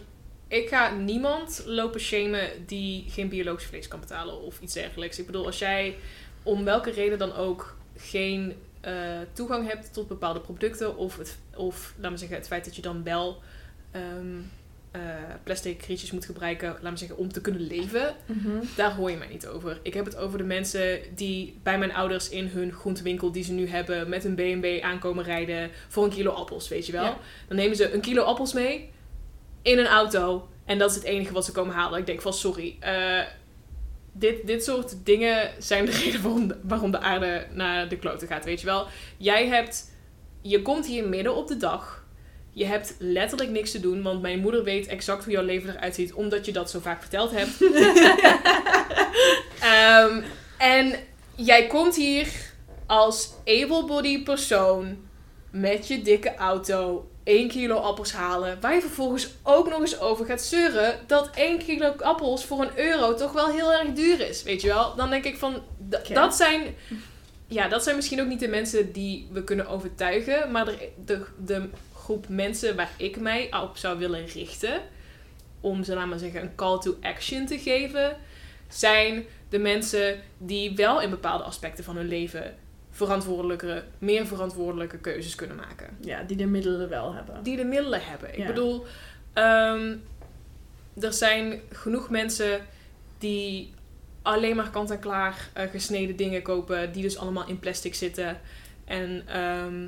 ik 0.47 0.69
ga 0.69 0.89
niemand 0.95 1.63
lopen 1.65 1.99
shamen 1.99 2.49
die 2.65 3.05
geen 3.09 3.29
biologisch 3.29 3.65
vlees 3.65 3.87
kan 3.87 3.99
betalen 3.99 4.41
of 4.41 4.59
iets 4.61 4.73
dergelijks. 4.73 5.19
Ik 5.19 5.25
bedoel, 5.25 5.45
als 5.45 5.59
jij 5.59 5.95
om 6.43 6.63
welke 6.63 6.91
reden 6.91 7.17
dan 7.17 7.33
ook 7.33 7.77
geen 7.97 8.53
eh, 8.81 8.93
toegang 9.33 9.67
hebt 9.67 9.93
tot 9.93 10.07
bepaalde 10.07 10.39
producten 10.39 10.97
of, 10.97 11.17
het, 11.17 11.37
of 11.55 11.93
laat 11.97 12.11
me 12.11 12.17
zeggen, 12.17 12.37
het 12.37 12.47
feit 12.47 12.65
dat 12.65 12.75
je 12.75 12.81
dan 12.81 13.03
wel 13.03 13.41
ehm, 13.91 14.37
eh, 14.91 15.01
plastic 15.43 15.81
rietjes 15.85 16.11
moet 16.11 16.25
gebruiken, 16.25 16.77
laat 16.81 16.91
me 16.91 16.97
zeggen, 16.97 17.17
om 17.17 17.31
te 17.31 17.41
kunnen 17.41 17.61
leven, 17.61 18.15
daar 18.75 18.95
hoor 18.95 19.11
je 19.11 19.17
mij 19.17 19.27
niet 19.27 19.47
over. 19.47 19.79
Ik 19.81 19.93
heb 19.93 20.05
het 20.05 20.15
over 20.15 20.37
de 20.37 20.43
mensen 20.43 20.99
die 21.15 21.59
bij 21.63 21.77
mijn 21.77 21.93
ouders 21.93 22.29
in 22.29 22.47
hun 22.47 22.71
groentewinkel 22.71 23.31
die 23.31 23.43
ze 23.43 23.51
nu 23.51 23.67
hebben 23.67 24.09
met 24.09 24.23
een 24.23 24.35
BMW 24.35 24.81
aankomen 24.81 25.23
rijden 25.23 25.69
voor 25.87 26.03
een 26.03 26.09
kilo 26.09 26.31
appels, 26.31 26.67
weet 26.67 26.85
je 26.85 26.91
wel. 26.91 27.03
Ja. 27.03 27.17
Dan 27.47 27.57
nemen 27.57 27.75
ze 27.75 27.93
een 27.93 28.01
kilo 28.01 28.23
appels 28.23 28.53
mee 28.53 28.89
in 29.61 29.77
een 29.77 29.87
auto 29.87 30.47
en 30.65 30.77
dat 30.77 30.89
is 30.89 30.95
het 30.95 31.05
enige 31.05 31.33
wat 31.33 31.45
ze 31.45 31.51
komen 31.51 31.75
halen. 31.75 31.99
Ik 31.99 32.05
denk 32.05 32.21
van 32.21 32.33
sorry, 32.33 32.75
eh, 32.79 33.21
dit, 34.19 34.47
dit 34.47 34.63
soort 34.63 34.95
dingen 35.03 35.51
zijn 35.57 35.85
de 35.85 35.91
reden 36.03 36.21
waarom 36.21 36.47
de, 36.47 36.57
waarom 36.63 36.91
de 36.91 36.99
aarde 36.99 37.47
naar 37.53 37.89
de 37.89 37.97
kloten 37.97 38.27
gaat, 38.27 38.45
weet 38.45 38.59
je 38.59 38.65
wel. 38.65 38.87
Jij 39.17 39.47
hebt, 39.47 39.91
je 40.41 40.61
komt 40.61 40.85
hier 40.85 41.07
midden 41.07 41.35
op 41.35 41.47
de 41.47 41.57
dag. 41.57 42.07
Je 42.51 42.65
hebt 42.65 42.95
letterlijk 42.99 43.49
niks 43.49 43.71
te 43.71 43.79
doen, 43.79 44.01
want 44.01 44.21
mijn 44.21 44.39
moeder 44.39 44.63
weet 44.63 44.87
exact 44.87 45.23
hoe 45.23 45.33
jouw 45.33 45.43
leven 45.43 45.75
eruit 45.75 45.95
ziet, 45.95 46.13
omdat 46.13 46.45
je 46.45 46.51
dat 46.51 46.69
zo 46.69 46.79
vaak 46.79 47.01
verteld 47.01 47.31
hebt. 47.31 47.61
Ehm, 49.59 50.21
en 50.57 50.93
jij 51.35 51.67
komt 51.67 51.95
hier 51.95 52.27
als 52.85 53.33
able-bodied 53.45 54.23
persoon 54.23 54.97
met 55.51 55.87
je 55.87 56.01
dikke 56.01 56.35
auto 56.35 57.08
1 57.29 57.47
kilo 57.47 57.75
appels 57.75 58.11
halen. 58.11 58.57
Waar 58.61 58.73
je 58.73 58.81
vervolgens 58.81 59.29
ook 59.43 59.69
nog 59.69 59.79
eens 59.79 59.99
over 59.99 60.25
gaat 60.25 60.41
zeuren 60.41 60.99
dat 61.07 61.29
1 61.35 61.57
kilo 61.57 61.93
appels 61.99 62.45
voor 62.45 62.61
een 62.61 62.77
euro 62.79 63.13
toch 63.13 63.31
wel 63.31 63.49
heel 63.49 63.73
erg 63.73 63.93
duur 63.93 64.27
is. 64.27 64.43
Weet 64.43 64.61
je 64.61 64.67
wel? 64.67 64.95
Dan 64.95 65.09
denk 65.09 65.25
ik 65.25 65.37
van, 65.37 65.61
dat 66.13 66.35
zijn... 66.35 66.75
Ja, 67.47 67.67
dat 67.67 67.83
zijn 67.83 67.95
misschien 67.95 68.21
ook 68.21 68.27
niet 68.27 68.39
de 68.39 68.47
mensen 68.47 68.91
die 68.91 69.27
we 69.31 69.43
kunnen 69.43 69.67
overtuigen. 69.67 70.51
Maar 70.51 70.65
de, 70.65 70.89
de, 71.05 71.25
de 71.45 71.69
groep 71.93 72.27
mensen 72.27 72.75
waar 72.75 72.91
ik 72.97 73.19
mij 73.19 73.53
op 73.63 73.77
zou 73.77 73.97
willen 73.97 74.25
richten... 74.25 74.81
om 75.61 75.83
ze, 75.83 75.95
laat 75.95 76.07
maar 76.07 76.19
zeggen, 76.19 76.41
een 76.41 76.55
call 76.55 76.79
to 76.79 76.97
action 77.01 77.45
te 77.45 77.59
geven... 77.59 78.17
zijn 78.67 79.25
de 79.49 79.59
mensen 79.59 80.21
die 80.37 80.75
wel 80.75 81.01
in 81.01 81.09
bepaalde 81.09 81.43
aspecten 81.43 81.83
van 81.83 81.95
hun 81.95 82.07
leven... 82.07 82.55
verantwoordelijke, 83.05 83.83
meer 83.97 84.25
verantwoordelijke 84.27 84.97
keuzes 84.97 85.35
kunnen 85.35 85.55
maken 85.55 85.97
Ja, 86.01 86.23
die 86.23 86.37
de 86.37 86.45
middelen 86.45 86.89
wel 86.89 87.13
hebben. 87.13 87.43
die 87.43 87.57
de 87.57 87.63
middelen 87.63 88.01
hebben. 88.03 88.29
Ik 88.29 88.37
Ja. 88.37 88.45
bedoel, 88.45 88.85
ehm, 89.33 89.95
er 90.99 91.13
zijn 91.13 91.61
genoeg 91.71 92.09
mensen 92.09 92.61
die 93.17 93.73
alleen 94.21 94.55
maar 94.55 94.69
kant-en-klaar 94.69 95.49
eh, 95.53 95.69
gesneden 95.69 96.15
dingen 96.15 96.41
kopen, 96.41 96.91
die 96.91 97.01
dus 97.01 97.17
allemaal 97.17 97.47
in 97.47 97.59
plastic 97.59 97.95
zitten. 97.95 98.39
En 98.85 99.23
ehm, 99.27 99.87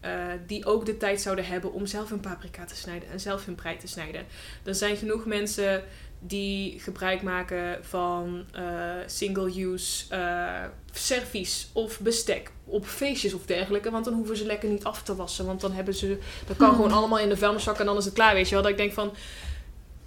eh, 0.00 0.32
die 0.46 0.64
ook 0.66 0.86
de 0.86 0.96
tijd 0.96 1.20
zouden 1.20 1.46
hebben 1.46 1.72
om 1.72 1.86
zelf 1.86 2.08
hun 2.10 2.20
paprika 2.20 2.64
te 2.64 2.76
snijden 2.76 3.08
en 3.10 3.20
zelf 3.20 3.44
hun 3.46 3.54
prei 3.54 3.76
te 3.76 3.86
snijden. 3.86 4.24
Er 4.64 4.74
zijn 4.74 4.96
genoeg 4.96 5.24
mensen 5.26 5.82
die 6.26 6.80
gebruik 6.80 7.22
maken 7.22 7.84
van 7.84 8.44
eh, 8.52 8.64
single-use 9.06 10.14
eh, 10.14 10.64
servies 10.90 11.70
of 11.72 12.00
bestek 12.00 12.50
op 12.64 12.86
feestjes 12.86 13.34
of 13.34 13.46
dergelijke. 13.46 13.90
Want 13.90 14.04
dan 14.04 14.14
hoeven 14.14 14.36
ze 14.36 14.46
lekker 14.46 14.68
niet 14.68 14.84
af 14.84 15.02
te 15.02 15.14
wassen. 15.16 15.46
Want 15.46 15.60
dan 15.60 15.72
hebben 15.72 15.94
ze 15.94 16.18
dat 16.46 16.56
kan 16.56 16.68
Hmm. 16.68 16.76
gewoon 16.76 16.92
allemaal 16.92 17.18
in 17.18 17.28
de 17.28 17.36
vuilniszak 17.36 17.78
en 17.78 17.86
dan 17.86 17.96
is 17.96 18.04
het 18.04 18.14
klaar, 18.14 18.34
weet 18.34 18.48
je 18.48 18.54
wel. 18.54 18.62
Dat 18.62 18.72
ik 18.72 18.78
denk 18.78 18.92
van, 18.92 19.12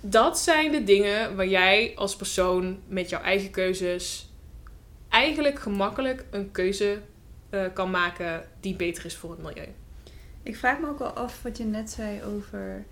dat 0.01 0.39
zijn 0.39 0.71
de 0.71 0.83
dingen 0.83 1.35
waar 1.35 1.47
jij 1.47 1.93
als 1.95 2.15
persoon 2.15 2.79
met 2.87 3.09
jouw 3.09 3.21
eigen 3.21 3.49
keuzes 3.49 4.29
eigenlijk 5.09 5.59
gemakkelijk 5.59 6.25
een 6.31 6.51
keuze 6.51 6.99
eh, 7.49 7.61
kan 7.73 7.91
maken 7.91 8.47
die 8.59 8.75
beter 8.75 9.05
is 9.05 9.15
voor 9.15 9.29
het 9.29 9.41
milieu. 9.41 9.67
Ik 10.43 10.55
vraag 10.55 10.79
me 10.79 10.87
ook 10.87 10.99
wel 10.99 11.11
af 11.11 11.41
wat 11.41 11.57
je 11.57 11.63
net 11.63 11.89
zei 11.89 12.23
over 12.23 12.85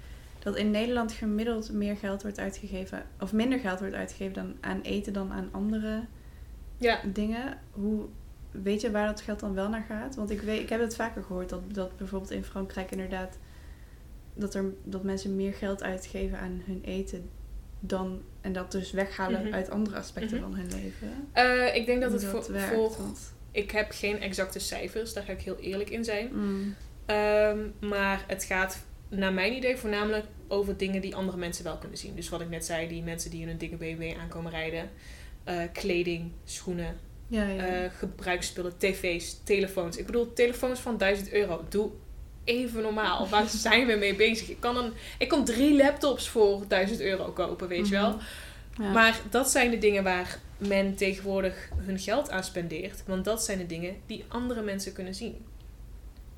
dat 0.45 0.55
in 0.55 0.71
Nederland 0.71 1.11
gemiddeld 1.11 1.71
meer 1.71 1.95
geld 1.95 2.21
wordt 2.21 2.39
uitgegeven, 2.39 3.03
of 3.19 3.33
minder 3.33 3.59
geld 3.59 3.79
wordt 3.79 3.93
uitgegeven 3.95 4.33
dan 4.33 4.55
aan 4.61 4.81
eten 4.81 5.13
dan 5.13 5.31
aan 5.31 5.49
andere 5.51 6.05
Ja, 6.77 6.99
dingen. 7.13 7.57
Hoe 7.71 8.05
weet 8.51 8.81
je 8.81 8.91
waar 8.91 9.07
dat 9.07 9.21
geld 9.21 9.39
dan 9.39 9.53
wel 9.53 9.69
naar 9.69 9.85
gaat? 9.89 10.15
Want 10.15 10.29
ik, 10.29 10.41
weet, 10.41 10.61
ik 10.61 10.69
heb 10.69 10.79
het 10.79 10.95
vaker 10.95 11.23
gehoord 11.23 11.49
dat, 11.49 11.73
dat 11.73 11.97
bijvoorbeeld 11.97 12.31
in 12.31 12.43
Frankrijk 12.43 12.91
inderdaad 12.91 13.37
dat, 14.33 14.53
er, 14.53 14.65
dat 14.83 15.03
mensen 15.03 15.35
meer 15.35 15.53
geld 15.53 15.83
uitgeven 15.83 16.39
aan 16.39 16.61
hun 16.65 16.81
eten 16.83 17.29
dan 17.79 18.21
en 18.41 18.53
dat 18.53 18.71
dus 18.71 18.91
weghalen 18.91 19.43
Mhm. 19.43 19.53
uit 19.53 19.69
andere 19.69 19.97
aspecten 19.97 20.37
Mhm. 20.39 20.49
van 20.49 20.55
hun 20.59 20.69
leven. 20.71 21.09
Eh, 21.31 21.75
ik 21.75 21.85
denk 21.85 22.01
dat 22.01 22.11
het 22.11 22.25
voor, 22.25 22.51
werkt, 22.51 22.73
voor... 22.75 22.95
want- 22.97 23.33
Ik 23.51 23.71
heb 23.71 23.91
geen 23.91 24.19
exacte 24.21 24.59
cijfers, 24.59 25.13
daar 25.13 25.23
ga 25.23 25.31
ik 25.31 25.41
heel 25.41 25.57
eerlijk 25.59 25.89
in 25.89 26.03
zijn. 26.03 26.29
Mm. 26.33 26.75
Ehm, 27.05 27.59
maar 27.79 28.23
het 28.27 28.43
gaat 28.43 28.83
naar 29.17 29.33
mijn 29.33 29.53
idee 29.53 29.77
voornamelijk 29.77 30.25
over 30.47 30.77
dingen 30.77 31.01
die 31.01 31.15
andere 31.15 31.37
mensen 31.37 31.63
wel 31.63 31.77
kunnen 31.77 31.97
zien. 31.97 32.15
Dus 32.15 32.29
wat 32.29 32.41
ik 32.41 32.49
net 32.49 32.65
zei, 32.65 32.87
die 32.87 33.03
mensen 33.03 33.31
die 33.31 33.41
in 33.41 33.49
een 33.49 33.57
dikke 33.57 33.75
BMW 33.75 34.17
aankomen 34.19 34.51
rijden. 34.51 34.89
eh, 35.43 35.57
kleding, 35.73 36.31
schoenen, 36.45 36.97
Ja, 37.27 37.43
ja. 37.47 37.65
eh, 37.65 37.89
gebruiksspullen, 37.97 38.77
tv's, 38.77 39.39
telefoons. 39.43 39.97
Ik 39.97 40.05
bedoel, 40.05 40.33
telefoons 40.33 40.79
van 40.79 40.97
1000 40.97 41.31
euro. 41.31 41.65
Doe 41.69 41.89
even 42.43 42.81
normaal. 42.81 43.27
Waar 43.29 43.47
zijn 43.47 43.87
we 43.87 43.95
mee 43.95 44.15
bezig? 44.15 44.49
Ik 44.49 44.59
kan, 44.59 44.77
een, 44.77 44.93
ik 45.17 45.27
kan 45.27 45.45
drie 45.45 45.75
laptops 45.77 46.29
voor 46.29 46.63
1000 46.67 47.01
euro 47.01 47.31
kopen, 47.31 47.67
weet 47.67 47.87
je 47.87 47.93
wel. 47.93 48.09
Mhm. 48.11 48.83
Ja. 48.83 48.91
Maar 48.91 49.19
dat 49.29 49.49
zijn 49.49 49.71
de 49.71 49.77
dingen 49.77 50.03
waar 50.03 50.39
men 50.57 50.95
tegenwoordig 50.95 51.69
hun 51.75 51.99
geld 51.99 52.29
aan 52.29 52.43
spendeert. 52.43 53.03
Want 53.05 53.25
dat 53.25 53.43
zijn 53.43 53.57
de 53.57 53.65
dingen 53.65 53.95
die 54.05 54.23
andere 54.27 54.61
mensen 54.61 54.93
kunnen 54.93 55.15
zien. 55.15 55.45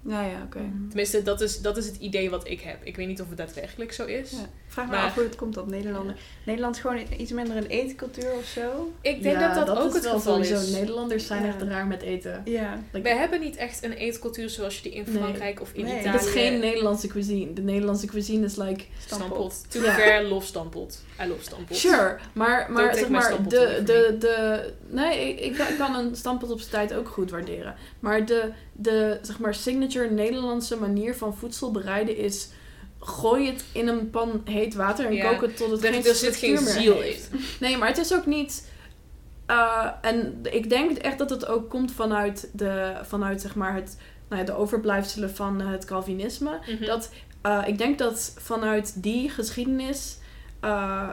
Ja, 0.01 0.21
ja, 0.21 0.41
oké. 0.45 0.59
Tenminste, 0.87 1.21
dat 1.23 1.41
is, 1.41 1.61
dat 1.61 1.77
is 1.77 1.85
het 1.85 1.95
idee 1.95 2.29
wat 2.29 2.47
ik 2.47 2.61
heb. 2.61 2.77
Ik 2.83 2.95
weet 2.95 3.07
niet 3.07 3.21
of 3.21 3.27
het 3.27 3.37
daadwerkelijk 3.37 3.91
zo 3.93 4.05
is. 4.05 4.31
Ja. 4.31 4.37
Vraag 4.67 4.85
me 4.85 4.91
Maar- 4.91 5.03
af 5.05 5.13
hoe 5.13 5.23
het 5.23 5.35
komt 5.35 5.53
dat 5.53 5.67
Nederlander... 5.67 6.15
Nederland 6.45 6.77
gewoon 6.77 6.99
iets 7.17 7.31
minder 7.31 7.55
een 7.57 7.65
eetcultuur 7.67 8.31
of 8.37 8.45
zo. 8.45 8.91
Ik 9.01 9.23
denk 9.23 9.39
Ja, 9.39 9.53
dat 9.53 9.67
dat, 9.67 9.77
ook 9.77 9.87
is 9.87 9.93
het 9.93 10.03
wel 10.03 10.13
geval 10.13 10.33
sowieso. 10.33 10.55
is. 10.61 10.69
Nederlanders 10.71 11.27
zijn 11.27 11.41
Ja. 11.43 11.47
echt 11.47 11.61
raar 11.61 11.87
met 11.87 12.01
eten. 12.01 12.41
Ja. 12.45 12.79
Like, 12.91 13.09
We 13.09 13.15
hebben 13.15 13.39
niet 13.39 13.55
echt 13.55 13.83
een 13.83 13.91
eetcultuur 13.93 14.49
zoals 14.49 14.75
je 14.75 14.81
die 14.81 14.91
in 14.91 15.03
Nee. 15.07 15.15
Frankrijk 15.21 15.61
of 15.61 15.71
in 15.73 15.83
Nee. 15.83 15.99
Italië... 15.99 16.17
het 16.17 16.25
is 16.25 16.31
geen 16.31 16.59
Nederlandse 16.59 17.07
cuisine. 17.07 17.53
De 17.53 17.61
Nederlandse 17.61 18.07
cuisine 18.07 18.45
is 18.45 18.55
like... 18.55 18.83
Stampot. 19.05 19.71
To 19.71 19.79
be 19.81 19.85
fair, 19.91 20.23
love 20.23 20.45
stampot. 20.45 21.03
I 21.23 21.27
love 21.27 21.43
stampot. 21.43 21.77
Sure, 21.77 22.17
maar, 22.33 22.71
maar 22.71 22.95
zeg 22.95 23.09
maar, 23.09 23.43
de, 23.47 23.81
de, 23.85 24.15
de, 24.19 24.73
nee, 24.89 25.33
ik, 25.35 25.57
ik 25.57 25.75
kan 25.77 25.95
een 25.95 26.15
stampot 26.15 26.51
op 26.51 26.59
zijn 26.59 26.71
tijd 26.71 26.93
ook 26.99 27.07
goed 27.07 27.31
waarderen. 27.31 27.75
Maar 27.99 28.25
de, 28.25 28.51
de, 28.77 29.19
zeg 29.21 29.39
maar, 29.39 29.53
signature 29.55 30.09
Nederlandse 30.11 30.77
manier 30.77 31.15
van 31.15 31.35
voedsel 31.35 31.71
bereiden 31.71 32.17
is, 32.17 32.49
gooi 32.99 33.47
het 33.47 33.63
in 33.71 33.87
een 33.87 34.09
pan 34.09 34.41
heet 34.45 34.73
water 34.75 35.05
en 35.05 35.13
Ja. 35.13 35.31
kook 35.31 35.41
het 35.41 35.57
tot 35.57 35.71
het 35.71 35.79
geen 35.81 36.03
zit 36.15 36.35
geen 36.35 36.57
ziel 36.57 37.01
heeft. 37.01 37.29
in. 37.31 37.39
Nee, 37.67 37.77
maar 37.77 37.87
het 37.87 37.97
is 37.97 38.13
ook 38.13 38.25
niet. 38.25 38.69
eh, 39.45 39.87
en 40.01 40.39
ik 40.51 40.69
denk 40.69 40.97
echt 40.97 41.17
dat 41.17 41.29
het 41.29 41.47
ook 41.47 41.69
komt 41.69 41.91
vanuit, 41.91 42.49
de, 42.53 42.93
vanuit 43.03 43.41
zeg 43.41 43.55
maar 43.55 43.73
het, 43.75 43.97
nou 44.29 44.41
ja, 44.41 44.45
de 44.47 44.55
overblijfselen 44.55 45.35
van 45.35 45.61
het 45.61 45.85
Calvinisme. 45.85 46.59
Mhm. 46.67 46.85
Dat, 46.85 47.09
eh, 47.41 47.63
ik 47.67 47.77
denk 47.77 47.97
dat 47.97 48.33
vanuit 48.37 49.03
die 49.03 49.29
geschiedenis 49.29 50.17
eh, 50.59 51.09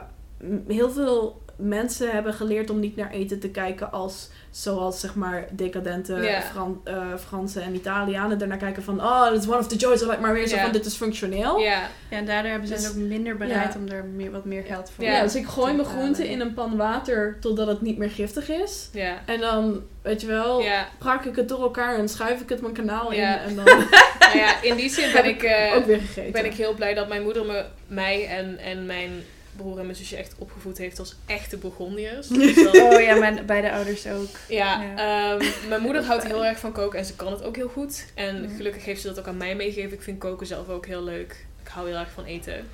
heel 0.67 0.89
veel 0.91 1.41
mensen 1.57 2.09
hebben 2.11 2.33
geleerd 2.33 2.69
om 2.69 2.79
niet 2.79 2.95
naar 2.95 3.11
eten 3.11 3.39
te 3.39 3.49
kijken 3.49 3.91
als 3.91 4.29
zoals 4.51 4.99
zeg 4.99 5.15
maar 5.15 5.47
decadente. 5.51 6.41
Fran 6.51 6.81
eh, 6.83 6.95
Fransen 7.27 7.61
en 7.63 7.75
Italianen 7.75 8.41
ernaar 8.41 8.57
kijken 8.57 8.83
van 8.83 9.01
oh, 9.01 9.27
it's 9.33 9.47
one 9.47 9.57
of 9.57 9.67
the 9.67 9.75
joys 9.75 10.01
of 10.01 10.07
life, 10.07 10.21
maar 10.21 10.33
weer 10.33 10.47
zo 10.47 10.57
van 10.57 10.71
dit 10.71 10.85
is 10.85 10.95
functioneel. 10.95 11.59
Ja, 11.59 11.71
Ja, 12.09 12.17
en 12.17 12.25
daardoor 12.25 12.51
hebben 12.51 12.67
ze 12.69 12.73
Dus- 12.75 12.89
ook 12.89 12.95
minder 12.95 13.37
bereid 13.37 13.75
om 13.75 13.87
er 13.87 14.03
meer, 14.03 14.31
wat 14.31 14.45
meer 14.45 14.63
geld 14.63 14.89
voor 14.95 15.03
Ja, 15.03 15.21
dus 15.21 15.35
ik 15.35 15.45
gooi 15.47 15.73
mijn 15.73 15.87
groenten 15.87 16.27
in 16.27 16.39
een 16.41 16.53
pan 16.53 16.77
water 16.77 17.37
totdat 17.39 17.67
het 17.67 17.81
niet 17.81 17.97
meer 17.97 18.09
giftig 18.09 18.49
is. 18.49 18.89
ja, 18.93 19.21
En 19.25 19.39
dan, 19.39 19.81
weet 20.01 20.21
je 20.21 20.27
wel, 20.27 20.63
prak 20.97 21.25
ik 21.25 21.35
het 21.35 21.49
door 21.49 21.61
elkaar 21.61 21.97
en 21.97 22.09
schuif 22.09 22.41
ik 22.41 22.49
het 22.49 22.61
mijn 22.61 22.73
kanaal 22.73 23.11
in. 23.11 23.23
En 23.23 23.55
dan 23.55 23.65
Nou 24.19 24.37
ja, 24.37 24.61
in 24.61 24.75
die 24.75 24.89
zin 24.89 25.11
ben 25.21 25.25
ik, 25.25 25.43
eh, 25.43 25.75
ook 25.75 25.85
weer 25.85 25.99
gegeten. 25.99 26.31
ben 26.31 26.45
ik 26.45 26.53
heel 26.53 26.73
blij 26.73 26.93
dat 26.93 27.07
mijn 27.07 27.23
moeder 27.23 27.45
me, 27.45 27.65
mij 27.87 28.27
en, 28.27 28.57
en 28.57 28.85
mijn 28.85 29.11
broer 29.55 29.77
en 29.79 29.85
mijn 29.85 29.97
zusje 29.97 30.15
echt 30.15 30.35
opgevoed 30.37 30.77
heeft 30.77 30.99
als 30.99 31.15
echte 31.25 31.57
Burgondiërs. 31.57 32.27
Dus 32.39 32.55
dat- 32.55 32.75
Oh 32.81 33.01
ja, 33.01 33.15
mijn 33.15 33.45
beide 33.45 33.71
ouders 33.71 34.07
ook. 34.07 34.27
Ja, 34.47 34.81
Ja. 34.83 35.37
ehm, 35.37 35.45
mijn 35.69 35.81
moeder 35.81 36.03
houdt 36.03 36.23
heel 36.23 36.45
erg 36.45 36.59
van 36.59 36.71
koken 36.71 36.99
en 36.99 37.05
ze 37.05 37.15
kan 37.15 37.31
het 37.31 37.43
ook 37.43 37.55
heel 37.55 37.67
goed. 37.69 38.05
En 38.13 38.41
Ja. 38.41 38.49
gelukkig 38.55 38.85
heeft 38.85 39.01
ze 39.01 39.07
dat 39.07 39.19
ook 39.19 39.27
aan 39.27 39.37
mij 39.37 39.55
meegegeven. 39.55 39.93
Ik 39.93 40.01
vind 40.03 40.19
koken 40.19 40.47
zelf 40.47 40.69
ook 40.69 40.85
heel 40.85 41.03
leuk. 41.03 41.45
Ik 41.63 41.67
hou 41.67 41.87
heel 41.89 41.97
erg 41.97 42.11
van 42.11 42.23
eten. 42.25 42.67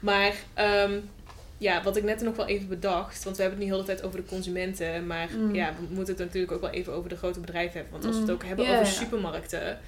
Maar 0.00 0.32
ehm, 0.54 0.92
ja, 1.58 1.82
wat 1.82 1.96
ik 1.96 2.02
net 2.04 2.20
nog 2.20 2.36
wel 2.36 2.46
even 2.46 2.68
bedacht, 2.68 3.24
want 3.24 3.36
we 3.36 3.42
hebben 3.42 3.60
het 3.60 3.68
nu 3.68 3.74
de 3.74 3.80
hele 3.82 3.94
tijd 3.94 4.06
over 4.06 4.20
de 4.20 4.26
consumenten, 4.28 5.06
maar 5.06 5.28
Mm. 5.36 5.54
ja, 5.54 5.74
we 5.88 5.94
moeten 5.94 6.14
het 6.14 6.24
natuurlijk 6.24 6.52
ook 6.52 6.60
wel 6.60 6.70
even 6.70 6.92
over 6.92 7.08
de 7.08 7.16
grote 7.16 7.40
bedrijven 7.40 7.72
hebben. 7.74 7.92
Want 7.92 8.04
als 8.04 8.14
we 8.14 8.20
het 8.20 8.30
Mm. 8.30 8.34
ook 8.36 8.44
hebben 8.44 8.68
over 8.68 8.86
supermarkten. 8.86 9.78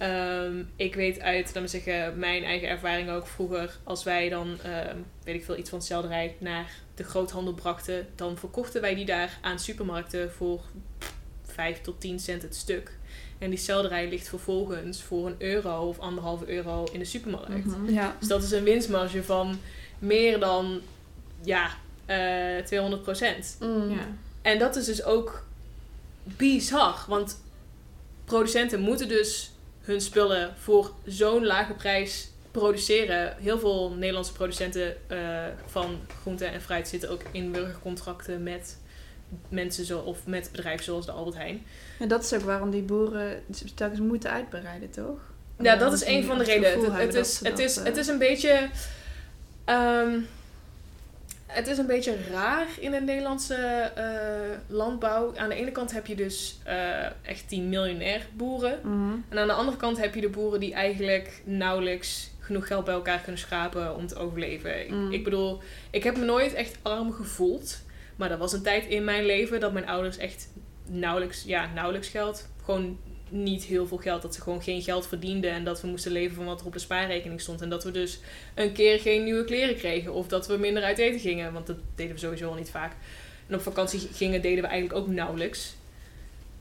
Ehm, 0.00 0.62
ik 0.76 0.94
weet 0.94 1.20
uit, 1.20 1.52
we 1.52 1.66
zeggen, 1.66 2.18
mijn 2.18 2.44
eigen 2.44 2.68
ervaring 2.68 3.10
ook 3.10 3.26
vroeger, 3.26 3.78
als 3.84 4.04
wij 4.04 4.28
dan, 4.28 4.58
ehm, 4.62 4.96
weet 5.24 5.34
ik 5.34 5.44
veel, 5.44 5.56
iets 5.56 5.70
van 5.70 5.82
selderij 5.82 6.36
naar 6.38 6.72
de 6.94 7.04
groothandel 7.04 7.54
brachten, 7.54 8.06
dan 8.14 8.38
verkochten 8.38 8.80
wij 8.80 8.94
die 8.94 9.04
daar 9.04 9.38
aan 9.40 9.58
supermarkten 9.58 10.32
voor 10.32 10.60
5 11.44 11.80
tot 11.80 12.00
10 12.00 12.18
cent 12.18 12.42
het 12.42 12.56
stuk. 12.56 12.98
En 13.38 13.50
die 13.50 13.58
selderij 13.58 14.08
ligt 14.08 14.28
vervolgens 14.28 15.02
voor 15.02 15.26
een 15.26 15.34
euro 15.38 15.88
of 15.88 15.98
anderhalve 15.98 16.48
euro 16.48 16.84
in 16.92 16.98
de 16.98 17.04
supermarkt. 17.04 17.64
Mhm. 17.64 17.92
Ja. 17.92 18.16
Dus 18.18 18.28
dat 18.28 18.42
is 18.42 18.50
een 18.50 18.64
winstmarge 18.64 19.22
van 19.22 19.58
meer 19.98 20.40
dan 20.40 20.80
ja, 21.42 21.70
eh 22.06 22.64
200 22.64 23.02
procent. 23.02 23.56
Mm. 23.60 23.90
Ja. 23.90 24.06
En 24.42 24.58
dat 24.58 24.76
is 24.76 24.84
dus 24.84 25.04
ook 25.04 25.44
bizar. 26.22 27.04
Want 27.08 27.40
producenten 28.24 28.80
moeten 28.80 29.08
dus 29.08 29.50
hun 29.90 30.00
spullen 30.00 30.54
voor 30.58 30.92
zo'n 31.06 31.46
lage 31.46 31.72
prijs 31.72 32.30
produceren. 32.50 33.36
Heel 33.38 33.58
veel 33.58 33.90
Nederlandse 33.90 34.32
producenten 34.32 34.96
eh, 35.10 35.18
van 35.66 36.00
groente 36.20 36.44
en 36.44 36.60
fruit 36.60 36.88
zitten 36.88 37.10
ook 37.10 37.22
in 37.32 37.52
burgercontracten 37.52 38.42
met 38.42 38.78
mensen 39.48 39.84
zo, 39.84 39.98
of 39.98 40.26
met 40.26 40.48
bedrijven 40.52 40.84
zoals 40.84 41.06
de 41.06 41.12
Albert 41.12 41.36
Heijn. 41.36 41.64
En 41.98 42.08
dat 42.08 42.24
is 42.24 42.32
ook 42.32 42.40
waarom 42.40 42.70
die 42.70 42.82
boeren 42.82 43.42
telkens 43.74 44.00
moeten 44.00 44.30
uitbreiden, 44.30 44.90
toch? 44.90 45.18
Ja, 45.58 45.76
dat 45.76 45.92
is 45.92 46.04
een 46.04 46.24
van 46.24 46.38
de 46.38 46.44
redenen. 46.44 46.92
Het, 46.94 47.14
is, 47.14 47.40
het, 47.40 47.58
is, 47.58 47.76
eh, 47.76 47.84
het 47.84 47.96
is 47.96 48.06
een 48.06 48.18
beetje. 48.18 48.68
ehm, 49.64 50.18
het 51.50 51.66
is 51.66 51.78
een 51.78 51.86
beetje 51.86 52.16
raar 52.32 52.66
in 52.80 52.90
de 52.90 53.00
Nederlandse 53.00 53.54
eh, 53.94 54.58
landbouw. 54.66 55.32
Aan 55.36 55.48
de 55.48 55.54
ene 55.54 55.72
kant 55.72 55.92
heb 55.92 56.06
je 56.06 56.14
dus 56.16 56.58
eh, 56.64 57.04
echt 57.22 57.48
die 57.48 57.62
miljonair 57.62 58.26
boeren. 58.36 58.78
Mhm. 58.82 59.16
En 59.28 59.38
aan 59.38 59.46
de 59.46 59.52
andere 59.52 59.76
kant 59.76 59.98
heb 60.00 60.14
je 60.14 60.20
de 60.20 60.28
boeren 60.28 60.60
die 60.60 60.74
eigenlijk 60.74 61.42
nauwelijks 61.44 62.30
genoeg 62.40 62.66
geld 62.66 62.84
bij 62.84 62.94
elkaar 62.94 63.18
kunnen 63.20 63.40
schrapen 63.40 63.96
om 63.96 64.06
te 64.06 64.14
overleven. 64.16 64.80
Ik- 64.80 64.90
Mm. 64.90 65.12
Ik 65.12 65.24
bedoel, 65.24 65.60
ik 65.90 66.02
heb 66.04 66.16
me 66.16 66.24
nooit 66.24 66.54
echt 66.54 66.78
arm 66.82 67.12
gevoeld. 67.12 67.78
Maar 68.16 68.30
er 68.30 68.38
was 68.38 68.52
een 68.52 68.62
tijd 68.62 68.86
in 68.86 69.04
mijn 69.04 69.24
leven 69.26 69.60
dat 69.60 69.72
mijn 69.72 69.88
ouders 69.88 70.16
echt 70.16 70.48
nauwelijks, 70.86 71.42
ja, 71.46 71.70
nauwelijks 71.74 72.08
geld. 72.08 72.48
Gewoon 72.64 72.98
niet 73.30 73.64
heel 73.64 73.86
veel 73.86 73.96
geld. 73.96 74.22
Dat 74.22 74.34
ze 74.34 74.40
gewoon 74.40 74.62
geen 74.62 74.82
geld 74.82 75.06
verdienden. 75.06 75.50
En 75.50 75.64
dat 75.64 75.80
we 75.80 75.88
moesten 75.88 76.12
leven 76.12 76.36
van 76.36 76.44
wat 76.44 76.60
er 76.60 76.66
op 76.66 76.72
de 76.72 76.78
spaarrekening 76.78 77.40
stond. 77.40 77.60
En 77.60 77.70
dat 77.70 77.84
we 77.84 77.90
dus 77.90 78.18
een 78.54 78.72
keer 78.72 79.00
geen 79.00 79.24
nieuwe 79.24 79.44
kleren 79.44 79.76
kregen. 79.76 80.12
Of 80.12 80.28
dat 80.28 80.46
we 80.46 80.56
minder 80.56 80.82
uit 80.82 80.98
eten 80.98 81.20
gingen. 81.20 81.52
Want 81.52 81.66
dat 81.66 81.76
deden 81.94 82.14
we 82.14 82.20
sowieso 82.20 82.48
al 82.48 82.54
niet 82.54 82.70
vaak. 82.70 82.92
En 83.46 83.54
op 83.54 83.62
vakantie 83.62 84.08
gingen 84.12 84.42
deden 84.42 84.62
we 84.62 84.68
eigenlijk 84.68 85.00
ook 85.00 85.08
nauwelijks. 85.14 85.74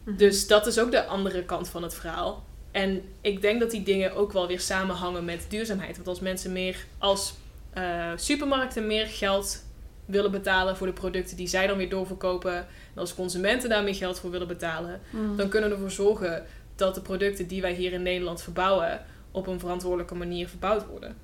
Mhm. 0.03 0.17
Dus 0.17 0.47
dat 0.47 0.67
is 0.67 0.80
ook 0.80 0.91
de 0.91 1.05
andere 1.05 1.43
kant 1.43 1.70
van 1.70 1.84
het 1.84 1.93
verhaal. 1.93 2.47
En 2.72 3.01
ik 3.22 3.41
denk 3.41 3.59
dat 3.59 3.72
die 3.72 3.84
dingen 3.84 4.15
ook 4.15 4.32
wel 4.32 4.47
weer 4.47 4.59
samenhangen 4.59 5.26
met 5.26 5.45
duurzaamheid. 5.49 5.95
Want 5.95 6.07
als 6.07 6.20
mensen 6.20 6.51
meer, 6.51 6.86
als 6.97 7.34
eh, 7.74 8.11
supermarkten 8.15 8.88
meer 8.88 9.07
geld 9.07 9.63
willen 10.05 10.32
betalen 10.32 10.78
voor 10.78 10.88
de 10.88 10.93
producten 10.93 11.38
die 11.38 11.47
zij 11.47 11.67
dan 11.67 11.78
weer 11.78 11.89
doorverkopen. 11.89 12.55
En 12.55 12.65
als 12.95 13.15
consumenten 13.15 13.70
daar 13.70 13.84
meer 13.84 13.95
geld 13.95 14.20
voor 14.20 14.32
willen 14.32 14.47
betalen. 14.47 15.01
Mhm. 15.09 15.36
Dan 15.36 15.49
kunnen 15.49 15.70
we 15.70 15.76
ervoor 15.76 15.91
zorgen 15.91 16.45
dat 16.80 16.95
de 16.95 17.01
producten 17.01 17.47
die 17.47 17.61
wij 17.61 17.73
hier 17.73 17.93
in 17.93 18.03
Nederland 18.03 18.41
verbouwen. 18.41 19.05
op 19.32 19.47
een 19.47 19.59
verantwoordelijke 19.59 20.15
manier 20.15 20.47
verbouwd 20.47 20.86
worden. 20.88 21.15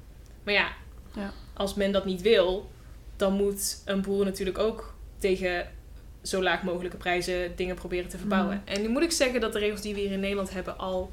Maar 0.43 0.53
ja, 0.53 0.67
Ja. 1.15 1.31
als 1.53 1.73
men 1.73 1.91
dat 1.91 2.05
niet 2.05 2.21
wil, 2.21 2.69
dan 3.15 3.33
moet 3.33 3.81
een 3.85 4.01
boer 4.01 4.25
natuurlijk 4.25 4.57
ook 4.57 4.93
tegen 5.17 5.67
zo 6.21 6.41
laag 6.43 6.63
mogelijke 6.63 6.97
prijzen 6.97 7.55
dingen 7.55 7.75
proberen 7.75 8.09
te 8.09 8.17
verbouwen. 8.17 8.61
En 8.65 8.81
nu 8.81 8.87
moet 8.89 9.01
ik 9.03 9.11
zeggen 9.11 9.41
dat 9.41 9.53
de 9.53 9.59
regels 9.59 9.81
die 9.81 9.93
we 9.93 9.99
hier 9.99 10.11
in 10.11 10.19
Nederland 10.19 10.51
hebben 10.51 10.77
al. 10.77 11.11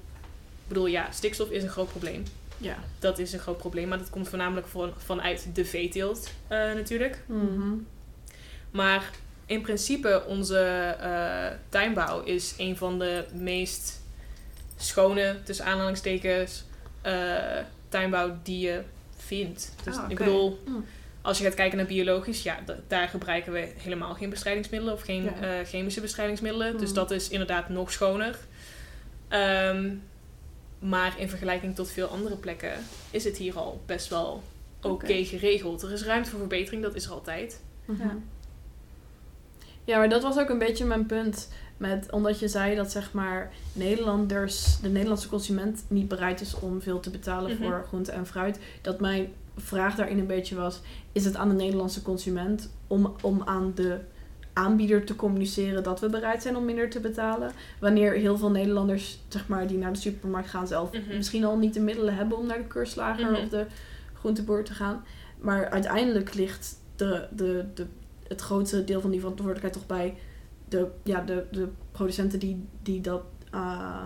Ik 0.62 0.68
bedoel, 0.68 0.86
ja, 0.86 1.11
stikstof 1.11 1.51
is 1.51 1.62
een 1.62 1.68
groot 1.68 1.88
probleem. 1.88 2.22
Ja. 2.59 2.76
Dat 2.99 3.18
is 3.18 3.32
een 3.32 3.38
groot 3.38 3.59
probleem, 3.59 3.88
maar 3.88 3.99
dat 3.99 4.11
komt 4.11 4.28
voornamelijk 4.28 4.66
van, 4.66 4.93
vanuit 4.97 5.49
de 5.55 5.64
veeteelt 5.64 6.30
eh, 6.49 6.59
natuurlijk. 6.59 7.22
Mhm. 7.26 7.74
Maar 8.70 9.11
in 9.47 9.61
principe, 9.62 10.24
onze 10.26 10.59
eh, 11.01 11.59
tuinbouw 11.68 12.22
is 12.22 12.55
een 12.59 12.76
van 12.76 12.99
de 12.99 13.24
meest 13.34 14.01
schone, 14.83 15.37
tussen 15.45 15.64
aanhalingstekens, 15.64 16.64
eh, 17.03 17.35
tuinbouw 17.89 18.37
die 18.43 18.59
je 18.61 18.83
vindt. 19.16 19.72
Dus 19.85 19.97
Ah, 19.97 20.11
ik 20.11 20.16
bedoel, 20.18 20.62
Mm. 20.66 20.85
als 21.22 21.39
je 21.39 21.45
gaat 21.45 21.55
kijken 21.55 21.76
naar 21.78 21.87
biologisch, 21.87 22.43
ja, 22.43 22.59
da- 22.64 22.76
daar 22.89 23.09
gebruiken 23.09 23.53
we 23.53 23.72
helemaal 23.76 24.14
geen 24.14 24.30
bestrijdingsmiddelen 24.30 24.95
of 24.95 25.03
geen 25.03 25.22
Ja. 25.24 25.35
eh, 25.41 25.66
chemische 25.66 26.01
bestrijdingsmiddelen. 26.01 26.78
Dus 26.78 26.89
Mm. 26.89 26.95
dat 26.95 27.11
is 27.11 27.28
inderdaad 27.28 27.68
nog 27.68 27.93
schoner. 27.93 28.39
Ehm, 29.28 29.91
maar 30.78 31.14
in 31.18 31.28
vergelijking 31.28 31.74
tot 31.74 31.91
veel 31.91 32.07
andere 32.07 32.37
plekken 32.37 32.72
is 33.11 33.24
het 33.24 33.37
hier 33.37 33.57
al 33.59 33.83
best 33.87 34.09
wel 34.09 34.43
oké 34.83 35.24
geregeld. 35.24 35.83
Er 35.83 35.93
is 35.93 36.03
ruimte 36.05 36.30
voor 36.30 36.39
verbetering, 36.39 36.83
dat 36.83 36.95
is 36.95 37.05
er 37.05 37.12
altijd. 37.12 37.61
Ja. 37.99 38.16
Ja, 39.85 39.99
maar 39.99 40.09
dat 40.09 40.22
was 40.22 40.39
ook 40.39 40.49
een 40.49 40.59
beetje 40.59 40.85
mijn 40.85 41.07
punt. 41.07 41.49
Met, 41.83 42.11
omdat 42.11 42.39
je 42.39 42.49
zei 42.49 42.76
dat 42.76 42.91
zeg 42.91 43.12
maar 43.12 43.53
Nederlanders, 43.72 44.80
de 44.80 44.89
Nederlandse 44.89 45.28
consument 45.28 45.85
niet 45.89 46.09
bereid 46.09 46.41
is 46.41 46.55
om 46.59 46.83
veel 46.83 47.01
te 47.01 47.11
betalen 47.11 47.51
Mhm. 47.53 47.62
voor 47.62 47.85
groente 47.87 48.12
en 48.12 48.26
fruit. 48.26 48.59
Dat 48.83 49.01
mijn 49.01 49.33
vraag 49.57 49.95
daarin 49.95 50.18
een 50.18 50.26
beetje 50.26 50.55
was, 50.55 50.80
is 51.12 51.24
het 51.24 51.37
aan 51.37 51.49
de 51.49 51.55
Nederlandse 51.55 52.03
consument 52.03 52.70
om, 52.87 53.14
om 53.22 53.43
aan 53.45 53.72
de 53.74 53.99
aanbieder 54.53 55.05
te 55.05 55.16
communiceren 55.16 55.83
dat 55.83 56.01
we 56.01 56.09
bereid 56.09 56.43
zijn 56.43 56.57
om 56.57 56.64
minder 56.64 56.91
te 56.91 57.01
betalen. 57.01 57.53
Wanneer 57.80 58.12
heel 58.12 58.37
veel 58.39 58.51
Nederlanders 58.51 59.18
zeg 59.28 59.49
maar, 59.49 59.66
die 59.66 59.78
naar 59.78 59.93
de 59.93 59.99
supermarkt 59.99 60.49
gaan 60.49 60.66
zelf 60.66 60.93
Mhm. 60.93 61.16
misschien 61.16 61.45
al 61.45 61.57
niet 61.59 61.74
de 61.74 61.80
middelen 61.80 62.14
hebben 62.14 62.39
om 62.39 62.47
naar 62.47 62.59
de 62.59 62.66
keurslager 62.66 63.30
Mhm. 63.30 63.41
of 63.43 63.49
de 63.49 63.66
groenteboer 64.14 64.64
te 64.64 64.72
gaan. 64.74 65.05
Maar 65.41 65.70
uiteindelijk 65.70 66.35
ligt 66.35 66.76
de, 66.97 67.26
de, 67.37 67.64
de, 67.74 67.87
het 68.28 68.41
grootste 68.41 68.85
deel 68.85 69.01
van 69.01 69.11
die 69.11 69.20
verantwoordelijkheid 69.20 69.74
toch 69.74 69.87
bij 69.87 70.14
de, 70.73 70.87
ja, 71.03 71.20
de, 71.20 71.45
de 71.51 71.68
producenten 71.93 72.39
die, 72.39 72.64
die 72.83 73.01
dat. 73.01 73.23
ah, 73.51 73.97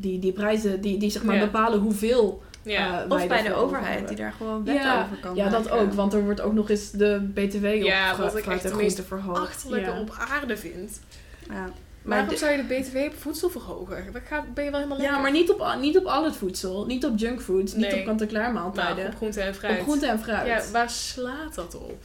die, 0.00 0.18
die 0.18 0.32
prijzen, 0.32 0.80
die, 0.80 0.98
die 0.98 1.10
zeg 1.10 1.22
maar 1.22 1.34
Ja. 1.36 1.44
bepalen 1.44 1.78
hoeveel 1.78 2.42
Ja, 2.62 3.04
eh, 3.04 3.10
Of 3.10 3.26
bij 3.26 3.42
de 3.42 3.54
overheid, 3.54 4.08
die 4.08 4.16
daar 4.16 4.32
gewoon 4.32 4.64
wetten 4.64 4.84
Ja, 4.84 5.02
over 5.04 5.16
kan 5.16 5.34
Ja, 5.36 5.48
dat 5.48 5.64
maken. 5.64 5.78
ook, 5.80 5.92
want 5.92 6.12
er 6.12 6.24
wordt 6.24 6.40
ook 6.40 6.52
nog 6.52 6.70
eens 6.70 6.90
de 6.90 7.30
BTW 7.34 7.64
op 7.64 7.72
Ja, 7.72 8.16
wat 8.16 8.36
ik 8.36 8.46
echt 8.46 8.64
en 8.64 8.70
de 8.70 8.76
meest 8.76 9.02
achterlijke 9.32 9.90
ja. 9.90 10.00
op 10.00 10.16
aarde 10.30 10.56
vind. 10.56 11.00
Ja. 11.48 11.70
Maar 12.02 12.18
Waarom 12.18 12.36
zou 12.36 12.52
je 12.52 12.66
de 12.66 12.74
BTW 12.80 12.96
op 12.96 13.14
voedsel 13.18 13.48
verhogen? 13.50 14.12
Dat 14.12 14.22
gaat, 14.28 14.54
ben 14.54 14.64
je 14.64 14.70
wel 14.70 14.78
helemaal 14.80 14.98
lekker. 14.98 15.16
Ja, 15.16 15.22
maar 15.22 15.32
niet 15.32 15.50
op, 15.50 15.60
al- 15.60 15.78
niet 15.78 15.98
op 15.98 16.04
al 16.04 16.24
het 16.24 16.36
voedsel. 16.36 16.86
Niet 16.86 17.04
op 17.04 17.18
junkfoods, 17.18 17.74
niet 17.74 17.90
Nee. 17.90 17.98
op 18.00 18.06
kant-en-klaar 18.06 18.52
Nou, 18.52 18.54
maaltijden. 18.54 19.06
op 19.06 19.14
groente 19.16 19.40
en 19.40 19.54
fruit. 19.54 19.78
op 19.78 19.82
groente 19.84 20.06
en 20.06 20.18
fruit. 20.20 20.46
Ja, 20.46 20.62
waar 20.72 20.90
slaat 20.90 21.54
dat 21.54 21.74
op? 21.78 22.04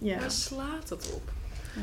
Ja. 0.00 0.18
Waar 0.18 0.30
slaat 0.30 0.88
dat 0.88 1.12
op? 1.14 1.22
Ja. 1.74 1.82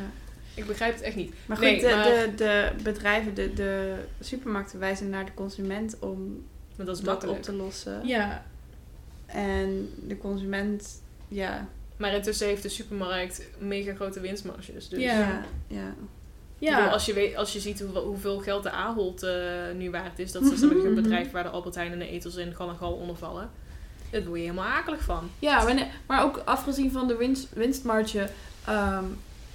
Ik 0.53 0.65
begrijp 0.67 0.93
het 0.93 1.01
echt 1.03 1.15
niet. 1.15 1.33
Maar 1.45 1.57
goed, 1.57 1.65
Nee, 1.65 1.79
de, 1.81 1.89
maar- 1.89 2.03
De, 2.03 2.31
de 2.35 2.71
bedrijven, 2.83 3.33
de, 3.33 3.53
de 3.53 3.95
supermarkten 4.19 4.79
wijzen 4.79 5.09
naar 5.09 5.25
de 5.25 5.33
consument 5.33 5.95
om 5.99 6.45
Want 6.75 6.87
dat 6.87 6.97
is 6.97 7.03
dat 7.03 7.11
makkelijk. 7.13 7.37
op 7.37 7.43
te 7.43 7.53
lossen. 7.53 8.01
Ja. 8.07 8.45
En 9.25 9.89
de 10.07 10.17
consument, 10.17 11.01
ja. 11.27 11.67
Maar 11.97 12.13
intussen 12.13 12.47
heeft 12.47 12.63
de 12.63 12.69
supermarkt 12.69 13.47
mega 13.59 13.93
grote 13.93 14.19
winstmarges. 14.19 14.89
Dus 14.89 14.99
Ja. 15.03 15.45
Ja. 15.67 15.93
ja. 16.57 16.75
Bedoel, 16.75 16.91
als, 16.91 17.05
je 17.05 17.13
weet, 17.13 17.35
als 17.35 17.53
je 17.53 17.59
ziet 17.59 17.79
hoe, 17.81 17.97
hoeveel 17.97 18.39
geld 18.39 18.63
de 18.63 18.71
Ahold 18.71 19.23
eh, 19.23 19.33
nu 19.75 19.89
waard 19.89 20.19
is, 20.19 20.31
dat 20.31 20.43
is 20.43 20.61
een 20.61 20.95
bedrijf 20.95 21.31
waar 21.31 21.43
de 21.43 21.49
Albert 21.49 21.75
Heijn 21.75 21.91
en 21.91 21.99
de 21.99 22.07
Etels 22.07 22.35
en 22.35 22.55
Gal 22.55 22.69
en 22.69 22.75
Gal 22.75 22.93
onder 22.93 23.15
vallen. 23.15 23.49
Daar 24.09 24.23
word 24.23 24.39
je 24.39 24.45
helemaal 24.45 24.65
akelig 24.71 25.01
van. 25.03 25.29
Ja, 25.39 25.63
maar, 25.63 25.87
maar 26.05 26.23
ook 26.23 26.37
afgezien 26.45 26.91
van 26.91 27.07
de 27.07 27.15
winst, 27.15 27.47
winstmarge, 27.53 28.29
Ehm, 28.65 29.05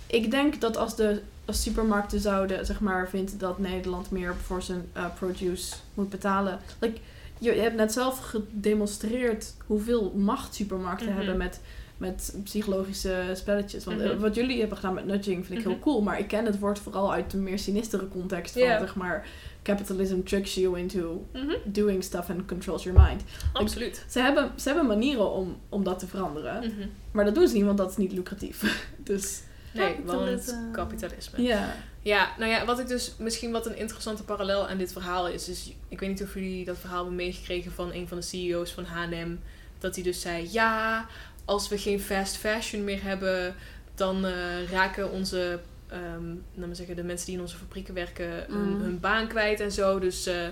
ik 0.07 0.31
denk 0.31 0.61
dat 0.61 0.77
als 0.77 0.97
de 0.97 1.21
als 1.45 1.63
supermarkten 1.63 2.21
zouden, 2.21 2.67
zeg 2.67 2.81
maar, 2.81 3.09
vindt 3.09 3.41
dat 3.41 3.59
Nederland 3.59 4.11
meer 4.11 4.35
voor 4.37 4.63
zijn 4.63 4.85
eh, 4.93 5.05
produce 5.19 5.75
moet 5.95 6.09
betalen. 6.11 6.59
Like, 6.79 6.99
je, 7.39 7.55
je 7.55 7.61
hebt 7.61 7.77
net 7.77 7.93
zelf 7.93 8.19
gedemonstreerd 8.19 9.55
hoeveel 9.67 10.13
macht 10.17 10.55
supermarkten 10.55 11.09
Mhm. 11.09 11.17
hebben 11.17 11.37
met, 11.37 11.61
met 11.97 12.35
psychologische 12.45 13.23
spelletjes. 13.35 13.85
Want 13.85 14.01
eh, 14.01 14.11
Mhm. 14.11 14.19
wat 14.21 14.35
jullie 14.35 14.59
hebben 14.59 14.77
gedaan 14.77 14.95
met 14.95 15.07
nudging 15.07 15.47
vind 15.47 15.59
ik 15.59 15.65
heel 15.65 15.75
Mhm. 15.75 15.83
cool. 15.83 16.03
Maar 16.03 16.19
ik 16.19 16.29
ken 16.29 16.45
het 16.45 16.59
woord 16.59 16.79
vooral 16.79 17.13
uit 17.13 17.31
de 17.31 17.37
meer 17.37 17.59
sinistere 17.59 18.09
context 18.09 18.53
van, 18.53 18.63
zeg 18.63 18.95
maar, 18.97 19.27
capitalism 19.63 20.23
tricks 20.23 20.55
you 20.55 20.79
into 20.79 21.25
doing 21.65 22.05
stuff 22.05 22.31
and 22.31 22.47
controls 22.47 22.83
your 22.83 23.01
mind. 23.03 23.23
Absoluut. 23.53 24.05
Ze 24.09 24.21
hebben, 24.21 24.51
ze 24.57 24.69
hebben 24.69 24.87
manieren 24.87 25.33
om, 25.33 25.57
om 25.69 25.85
dat 25.85 25.99
te 25.99 26.07
veranderen. 26.07 26.73
Maar 27.11 27.25
dat 27.25 27.35
doen 27.35 27.49
ze 27.49 27.55
niet, 27.55 27.65
want 27.65 27.79
dat 27.79 27.91
is 27.91 27.97
niet 27.97 28.13
lucratief. 28.13 28.87
dus 29.05 29.41
Nee, 29.77 29.97
want 30.05 30.19
Kapitalisme. 30.19 30.71
kapitalisme. 30.73 31.43
ja. 31.43 31.75
Ja, 32.03 32.29
nou 32.39 32.51
ja, 32.51 32.65
wat 32.65 32.79
ik 32.79 32.89
dus 32.89 33.15
misschien 33.19 33.51
wat 33.53 33.67
een 33.67 33.77
interessante 33.77 34.23
parallel 34.25 34.69
aan 34.69 34.79
dit 34.79 34.93
verhaal 34.93 35.29
is, 35.29 35.49
is 35.49 35.73
ik 35.89 36.01
weet 36.01 36.09
niet 36.09 36.23
of 36.23 36.35
jullie 36.35 36.65
dat 36.65 36.79
verhaal 36.79 36.99
hebben 36.99 37.15
meegekregen 37.17 37.73
van 37.73 37.93
een 37.93 38.09
van 38.09 38.17
de 38.19 38.25
CEO's 38.25 38.73
van 38.73 38.85
H&M, 38.85 39.37
dat 39.79 39.95
hij 39.95 40.05
dus 40.05 40.21
zei, 40.21 40.49
ja, 40.51 41.07
als 41.45 41.69
we 41.69 41.79
geen 41.79 42.01
fast 42.01 42.37
fashion 42.37 42.85
meer 42.85 43.03
hebben, 43.03 43.55
dan 43.95 44.25
eh, 44.25 44.71
raken 44.71 45.11
onze, 45.11 45.61
ehm 45.87 46.27
laten 46.55 46.69
we 46.69 46.75
zeggen, 46.75 46.97
de 46.97 47.03
mensen 47.05 47.27
die 47.27 47.35
in 47.35 47.41
onze 47.41 47.57
fabrieken 47.57 47.95
werken, 47.95 48.31
hun, 48.49 48.69
Mm. 48.75 48.81
hun 48.81 49.01
baan 49.01 49.29
kwijt 49.29 49.61
en 49.61 49.73
zo. 49.73 49.99
Dus 49.99 50.27
eh, 50.27 50.47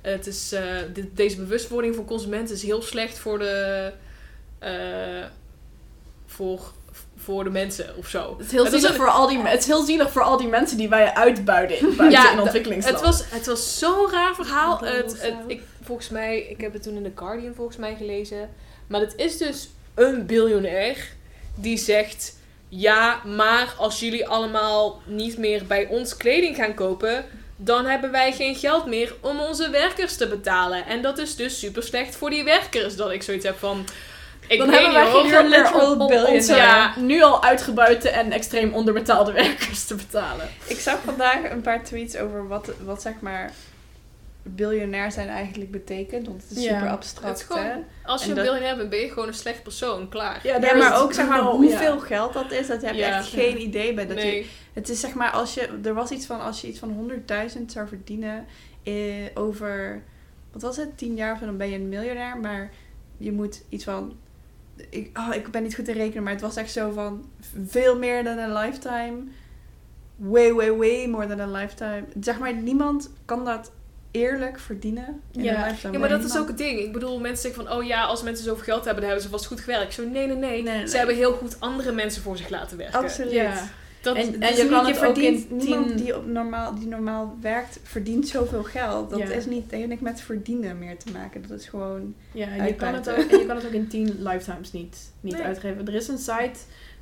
het 0.00 0.26
is, 0.26 0.52
eh, 0.52 0.76
deze 1.12 1.36
bewustwording 1.36 1.94
van 1.94 2.04
consumenten 2.04 2.54
is 2.54 2.62
heel 2.62 2.82
slecht 2.82 3.18
voor 3.18 3.38
de, 3.38 3.92
voor, 6.26 6.72
voor 7.24 7.44
de 7.44 7.50
mensen 7.50 7.94
of 7.96 8.06
zo. 8.08 8.34
Het 8.38 8.46
is, 8.46 8.52
heel 8.52 8.66
zielig 8.66 8.94
voor 8.94 9.08
al 9.08 9.28
die, 9.28 9.38
het 9.42 9.60
is 9.60 9.66
heel 9.66 9.84
zielig 9.84 10.10
voor 10.12 10.22
al 10.22 10.36
die 10.36 10.48
mensen 10.48 10.76
die 10.76 10.88
wij 10.88 11.14
uitbuiten 11.14 11.78
in, 11.78 11.96
buiten 11.96 12.20
Ja, 12.20 12.30
in 12.30 12.36
d- 12.36 12.40
ontwikkelingslanden. 12.40 13.06
Het 13.06 13.16
was, 13.18 13.30
het 13.30 13.46
was 13.46 13.78
zo'n 13.78 14.10
raar 14.10 14.34
verhaal. 14.34 14.78
Het, 14.84 15.32
ik, 15.46 15.62
volgens 15.82 16.08
mij, 16.08 16.38
ik 16.38 16.60
heb 16.60 16.72
het 16.72 16.82
toen 16.82 16.96
in 16.96 17.02
The 17.02 17.12
Guardian 17.14 17.54
volgens 17.54 17.76
mij 17.76 17.94
gelezen. 17.98 18.50
Maar 18.86 19.00
het 19.00 19.12
is 19.16 19.36
dus 19.38 19.68
een 19.94 20.26
biljonair 20.26 21.08
die 21.54 21.76
zegt... 21.78 22.38
Ja, 22.72 23.20
maar 23.24 23.74
als 23.78 24.00
jullie 24.00 24.28
allemaal 24.28 25.00
niet 25.04 25.38
meer 25.38 25.66
bij 25.66 25.86
ons 25.86 26.16
kleding 26.16 26.56
gaan 26.56 26.74
kopen... 26.74 27.24
dan 27.56 27.86
hebben 27.86 28.10
wij 28.10 28.32
geen 28.32 28.54
geld 28.54 28.86
meer 28.86 29.14
om 29.20 29.40
onze 29.40 29.70
werkers 29.70 30.16
te 30.16 30.28
betalen. 30.28 30.86
En 30.86 31.02
dat 31.02 31.18
is 31.18 31.36
dus 31.36 31.58
super 31.58 31.82
slecht 31.82 32.16
voor 32.16 32.30
die 32.30 32.44
werkers. 32.44 32.96
Dat 32.96 33.10
ik 33.10 33.22
zoiets 33.22 33.44
heb 33.44 33.58
van... 33.58 33.84
Ik 34.50 34.58
Dan 34.58 34.68
hebben 34.68 34.92
wij 34.92 35.04
geen 35.04 35.12
hoor. 35.12 35.24
geld 35.30 35.48
meer 35.50 35.58
literal 35.58 35.92
om, 35.92 36.00
om 36.00 36.12
onze 36.24 36.54
Ja. 36.54 36.94
nu 36.98 37.22
al 37.22 37.42
uitgebuiten 37.44 38.12
en 38.12 38.32
extreem 38.32 38.72
onderbetaalde 38.74 39.32
werkers 39.42 39.84
te 39.84 39.94
betalen. 39.94 40.48
Ik 40.66 40.78
zag 40.78 40.98
vandaag 41.04 41.50
een 41.50 41.60
paar 41.60 41.84
tweets 41.84 42.16
over 42.16 42.48
wat, 42.48 42.70
wat 42.84 43.02
zeg 43.02 43.12
maar 43.20 43.50
biljonair 44.42 45.12
zijn 45.12 45.28
eigenlijk 45.28 45.70
betekent. 45.70 46.26
Want 46.26 46.42
het 46.42 46.50
is 46.58 46.64
Ja. 46.64 46.74
super 46.74 46.88
abstract, 46.92 47.38
is 47.38 47.44
gewoon- 47.44 47.64
hè? 47.64 47.74
Als 48.04 48.24
je 48.24 48.30
En 48.30 48.36
een 48.38 48.44
dat- 48.44 48.52
biljonair 48.52 48.76
bent, 48.76 48.90
ben 48.90 48.98
je 48.98 49.08
gewoon 49.08 49.28
een 49.28 49.34
slecht 49.34 49.62
persoon. 49.62 50.08
Klaar. 50.08 50.40
Ja, 50.42 50.74
maar 50.74 51.00
ook 51.02 51.12
zeg 51.12 51.28
maar 51.28 51.42
no- 51.42 51.50
hoeveel 51.56 51.94
ja. 51.94 52.00
geld 52.00 52.32
dat 52.32 52.50
is. 52.52 52.66
Dat 52.66 52.80
je 52.80 52.86
hebt 52.86 52.98
Ja. 52.98 53.16
echt 53.18 53.28
geen 53.28 53.60
idee 53.60 53.94
bij. 53.94 54.06
Dat 54.06 54.22
je, 54.22 54.46
het 54.72 54.88
is 54.88 55.00
zeg 55.00 55.14
maar 55.14 55.30
als 55.30 55.54
je... 55.54 55.68
Er 55.84 55.94
was 55.94 56.10
iets 56.10 56.26
van 56.26 56.40
als 56.40 56.60
je 56.60 56.68
iets 56.68 56.78
van 56.78 56.90
100.000 56.90 57.72
zou 57.72 57.88
verdienen 57.88 58.46
eh, 58.82 58.94
over... 59.34 60.02
Wat 60.52 60.62
was 60.62 60.76
het? 60.76 60.98
10 60.98 61.14
jaar 61.14 61.32
of 61.32 61.38
dan 61.38 61.56
ben 61.56 61.68
je 61.70 61.76
een 61.76 61.88
miljonair. 61.88 62.36
Maar 62.38 62.70
je 63.16 63.32
moet 63.32 63.62
iets 63.68 63.84
van... 63.84 64.16
Ik, 64.90 65.18
oh, 65.18 65.34
ik 65.34 65.50
ben 65.50 65.62
niet 65.62 65.74
goed 65.74 65.88
in 65.88 65.94
rekenen, 65.94 66.22
maar 66.22 66.32
het 66.32 66.40
was 66.42 66.56
echt 66.56 66.72
zo 66.72 66.90
van... 66.90 67.24
Veel 67.66 67.98
meer 67.98 68.24
dan 68.24 68.38
een 68.38 68.52
lifetime. 68.52 69.16
Way, 70.16 70.52
way, 70.52 70.72
way 70.72 71.06
more 71.06 71.26
than 71.26 71.40
a 71.40 71.46
lifetime. 71.46 72.04
Zeg 72.20 72.38
maar, 72.38 72.54
niemand 72.54 73.10
kan 73.24 73.44
dat 73.44 73.70
eerlijk 74.10 74.58
verdienen 74.58 75.20
in 75.32 75.42
Ja. 75.42 75.56
een 75.62 75.68
lifetime. 75.68 75.92
Ja, 75.92 75.98
maar 75.98 76.08
dat 76.08 76.24
is 76.24 76.38
ook 76.38 76.48
het 76.48 76.58
ding. 76.58 76.78
Ik 76.78 76.92
bedoel, 76.92 77.20
mensen 77.20 77.42
zeggen 77.42 77.64
van, 77.66 77.76
oh 77.76 77.84
ja, 77.84 78.04
als 78.04 78.22
mensen 78.22 78.44
zoveel 78.44 78.64
geld 78.64 78.84
hebben, 78.84 79.02
dan 79.02 79.04
hebben 79.04 79.22
ze 79.22 79.28
vast 79.30 79.46
goed 79.46 79.60
gewerkt. 79.60 79.94
Zo, 79.94 80.02
nee, 80.02 80.26
nee, 80.26 80.36
nee. 80.36 80.62
Nee, 80.62 80.74
nee. 80.76 80.86
Ze 80.88 80.96
hebben 80.96 81.14
heel 81.16 81.32
goed 81.32 81.60
andere 81.60 81.92
mensen 81.92 82.22
voor 82.22 82.36
zich 82.36 82.48
laten 82.48 82.76
werken. 82.76 82.98
Absoluut. 82.98 83.32
Ja. 83.32 83.68
Dat, 84.02 84.16
En, 84.16 84.24
je 84.32 84.38
kan 84.38 84.48
je 84.48 84.54
het 84.64 84.76
ook 84.76 84.86
in 84.88 84.94
verdient 84.94 85.50
niemand 85.50 85.86
tien- 85.86 85.96
die, 85.96 86.16
op 86.16 86.26
normaal, 86.26 86.74
die 86.74 86.88
normaal 86.88 87.36
werkt, 87.40 87.80
verdient 87.82 88.28
zoveel 88.28 88.62
geld. 88.62 89.10
Dat 89.10 89.18
Ja. 89.18 89.26
is 89.28 89.46
niet, 89.46 89.70
heeft 89.70 89.88
niks 89.88 90.00
met 90.00 90.20
verdienen 90.20 90.78
meer 90.78 90.96
te 90.98 91.12
maken. 91.12 91.42
Dat 91.48 91.58
is 91.60 91.66
gewoon... 91.66 92.14
Ja, 92.32 92.46
en 92.48 92.66
je, 92.66 92.74
kan 92.74 92.94
het 92.94 93.10
ook, 93.10 93.16
en 93.16 93.38
je 93.38 93.46
kan 93.46 93.56
het 93.56 93.66
ook 93.66 93.72
in 93.72 93.88
10 93.88 94.16
lifetimes 94.18 94.72
niet, 94.72 95.12
niet 95.20 95.32
Nee. 95.34 95.42
uitgeven. 95.42 95.86
Er 95.86 95.94
is 95.94 96.08
een 96.08 96.18
site... 96.18 96.58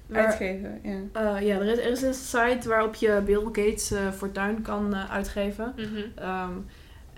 Waar, 0.06 0.26
Uitgeven, 0.26 0.80
ja. 0.82 0.98
eh, 1.36 1.46
ja, 1.46 1.54
er 1.56 1.66
is, 1.66 1.78
er 1.78 1.90
is 1.90 2.02
een 2.02 2.14
site 2.14 2.68
waarop 2.68 2.94
je 2.94 3.22
Bill 3.24 3.44
Gates 3.44 3.90
eh, 3.90 4.10
fortuin 4.12 4.62
kan 4.62 4.94
eh, 4.94 5.10
uitgeven. 5.12 5.72
Mhm. 5.76 5.86
Ehm, 6.14 6.50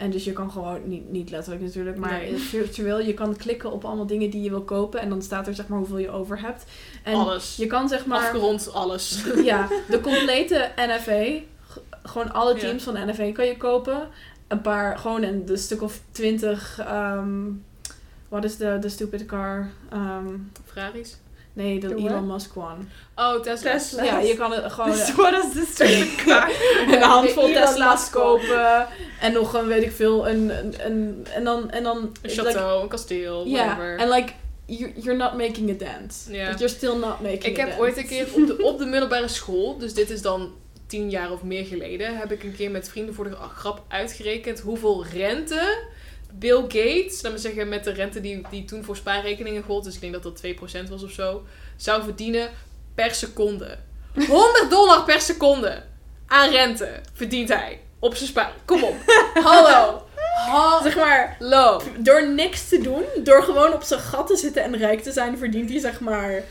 en 0.00 0.10
dus 0.10 0.24
je 0.24 0.32
kan 0.32 0.50
gewoon, 0.50 0.88
niet, 0.88 1.10
niet 1.10 1.30
letterlijk 1.30 1.64
natuurlijk, 1.64 1.96
maar 1.96 2.18
Nee. 2.18 2.36
virtueel, 2.36 3.00
je 3.00 3.14
kan 3.14 3.36
klikken 3.36 3.72
op 3.72 3.84
allemaal 3.84 4.06
dingen 4.06 4.30
die 4.30 4.42
je 4.42 4.50
wil 4.50 4.62
kopen. 4.62 5.00
En 5.00 5.08
dan 5.08 5.22
staat 5.22 5.46
er 5.46 5.54
zeg 5.54 5.68
maar 5.68 5.78
hoeveel 5.78 5.98
je 5.98 6.10
over 6.10 6.40
hebt. 6.40 6.64
En 7.02 7.14
alles. 7.14 7.56
je 7.56 7.66
kan 7.66 7.88
zeg 7.88 8.06
maar, 8.06 8.18
Afgerond 8.18 8.72
alles. 8.72 9.24
ja, 9.44 9.68
de 9.88 10.00
complete 10.00 10.70
NFA, 10.76 11.24
gewoon 12.02 12.32
alle 12.32 12.54
Ja. 12.54 12.60
teams 12.60 12.82
van 12.82 12.94
de 12.94 13.04
NFA 13.04 13.32
kan 13.32 13.46
je 13.46 13.56
kopen. 13.56 14.08
Een 14.48 14.60
paar, 14.60 14.98
gewoon 14.98 15.22
een, 15.22 15.42
een 15.46 15.58
stuk 15.58 15.82
of 15.82 16.00
twintig, 16.10 16.78
ehm, 16.78 17.28
wat 18.28 18.44
is 18.44 18.56
de, 18.56 18.78
de 18.80 18.88
stupid 18.88 19.26
car? 19.26 19.70
Ehm, 19.90 20.26
Ferraris. 20.64 21.16
Nee, 21.52 21.80
de 21.80 21.88
De 21.88 21.94
Elon? 21.94 22.26
Musk 22.26 22.56
one. 22.56 22.76
Oh, 23.16 23.40
Tesla. 23.42 23.70
Tesla. 23.72 24.02
Ja, 24.04 24.18
je 24.18 24.34
kan 24.36 24.52
het 24.52 24.72
gewoon... 24.72 24.90
Dus 24.90 25.14
wat 25.14 25.54
is 25.54 25.78
een 26.94 27.02
handvol 27.02 27.46
Tesla's 27.52 28.00
Musk. 28.00 28.12
kopen. 28.12 28.86
En 29.20 29.32
nog 29.32 29.54
een, 29.54 29.66
weet 29.66 29.82
ik 29.82 29.92
veel, 29.92 30.28
een, 30.28 30.50
een, 30.58 30.74
een 30.86 31.26
en 31.34 31.44
dan... 31.44 31.70
En 31.70 31.82
dan 31.82 31.96
Een 31.96 32.12
like, 32.22 32.52
château, 32.52 32.82
een 32.82 32.88
kasteel, 32.88 33.46
Ja, 33.46 33.64
whatever. 33.64 33.98
en 33.98 34.08
like, 34.08 34.32
you're, 34.66 34.92
you're 34.96 35.16
not 35.18 35.32
making 35.36 35.70
a 35.70 35.74
dent. 35.78 36.26
Ja. 36.30 36.48
But 36.50 36.58
you're 36.58 36.74
still 36.74 36.94
not 36.96 37.20
making 37.20 37.42
Ik 37.44 37.56
a 37.56 37.60
heb 37.60 37.68
dent. 37.68 37.80
ooit 37.80 37.96
een 37.96 38.06
keer 38.06 38.26
op 38.32 38.46
de, 38.46 38.62
op 38.62 38.78
de 38.78 38.84
middelbare 38.86 39.28
school, 39.28 39.78
dus 39.78 39.94
dit 39.94 40.10
is 40.10 40.22
dan 40.22 40.52
tien 40.86 41.10
jaar 41.10 41.30
of 41.32 41.42
meer 41.42 41.64
geleden, 41.64 42.16
heb 42.16 42.32
ik 42.32 42.42
een 42.42 42.54
keer 42.56 42.70
met 42.70 42.88
vrienden 42.88 43.14
voor 43.14 43.24
de 43.24 43.36
grap 43.54 43.82
uitgerekend 43.88 44.60
hoeveel 44.60 45.04
rente 45.14 45.78
Bill 46.32 46.60
Gates, 46.62 47.22
laat 47.22 47.32
me 47.32 47.38
zeggen 47.38 47.68
met 47.68 47.84
de 47.84 47.92
rente 47.92 48.20
die, 48.20 48.42
die 48.50 48.64
toen 48.64 48.84
voor 48.84 48.96
spaarrekeningen 48.96 49.62
gold, 49.62 49.84
dus 49.84 49.94
ik 49.94 50.00
denk 50.00 50.12
dat 50.12 50.22
dat 50.22 50.42
2% 50.86 50.90
was 50.90 51.02
of 51.02 51.10
zo, 51.10 51.44
zou 51.76 52.02
verdienen 52.02 52.50
per 52.94 53.14
seconde. 53.14 53.78
100 54.14 54.70
dollar 54.70 55.04
per 55.04 55.20
seconde 55.20 55.82
aan 56.26 56.50
rente 56.50 57.00
verdient 57.12 57.48
hij 57.48 57.80
op 57.98 58.14
zijn 58.14 58.28
spaar. 58.28 58.52
Kom 58.64 58.82
op. 58.82 58.94
Hallo. 59.34 60.02
Zeg 60.82 60.96
maar, 60.96 61.36
Hallo. 61.38 61.82
door 61.98 62.28
niks 62.28 62.68
te 62.68 62.80
doen, 62.80 63.04
door 63.24 63.42
gewoon 63.42 63.72
op 63.72 63.82
zijn 63.82 64.00
gat 64.00 64.26
te 64.26 64.36
zitten 64.36 64.62
en 64.62 64.76
rijk 64.76 65.02
te 65.02 65.12
zijn, 65.12 65.38
verdient 65.38 65.70
hij 65.70 65.78
zeg 65.78 66.00
maar... 66.00 66.42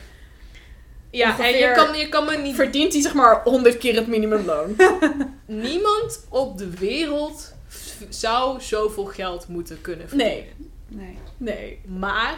Ja, 1.12 1.40
en 1.40 1.58
je 1.58 1.72
kan, 1.72 1.98
je 1.98 2.10
kan 2.10 2.26
me 2.26 2.38
niet 2.38 2.56
Verdient 2.56 2.94
hij 2.94 3.02
zeg 3.02 3.14
maar 3.14 3.42
100 3.44 3.78
keer 3.78 3.96
het 3.96 4.08
minimumloon. 4.08 4.76
Niemand 5.46 6.26
op 6.30 6.58
de 6.58 6.70
wereld 6.70 7.54
zou 8.10 8.62
zoveel 8.62 9.06
geld 9.06 9.48
moeten 9.48 9.82
kunnen 9.82 10.10
verdienen. 10.10 10.36
Nee. 10.88 11.08
Nee. 11.08 11.18
Nee. 11.38 11.82
Maar 12.00 12.38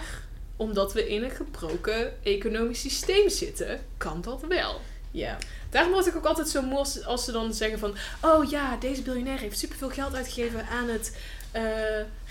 omdat 0.56 0.94
we 0.94 1.10
in 1.10 1.24
een 1.24 1.32
gebroken 1.32 2.24
economisch 2.24 2.80
systeem 2.80 3.30
zitten, 3.30 3.80
kan 3.98 4.22
dat 4.22 4.42
wel. 4.48 4.82
Ja. 5.12 5.38
Daarom 5.70 5.92
word 5.92 6.08
ik 6.08 6.16
ook 6.16 6.26
altijd 6.26 6.50
zo 6.50 6.62
moe 6.62 6.78
als, 6.78 7.06
als 7.06 7.26
ze 7.26 7.32
dan 7.32 7.54
zeggen 7.54 7.80
van... 7.80 7.96
Oh 8.22 8.50
ja, 8.50 8.78
deze 8.80 9.02
biljonair 9.02 9.40
heeft 9.40 9.60
superveel 9.60 9.90
geld 9.90 10.16
uitgegeven 10.16 10.68
aan 10.68 10.90
het 10.90 11.18
eh, 11.52 11.64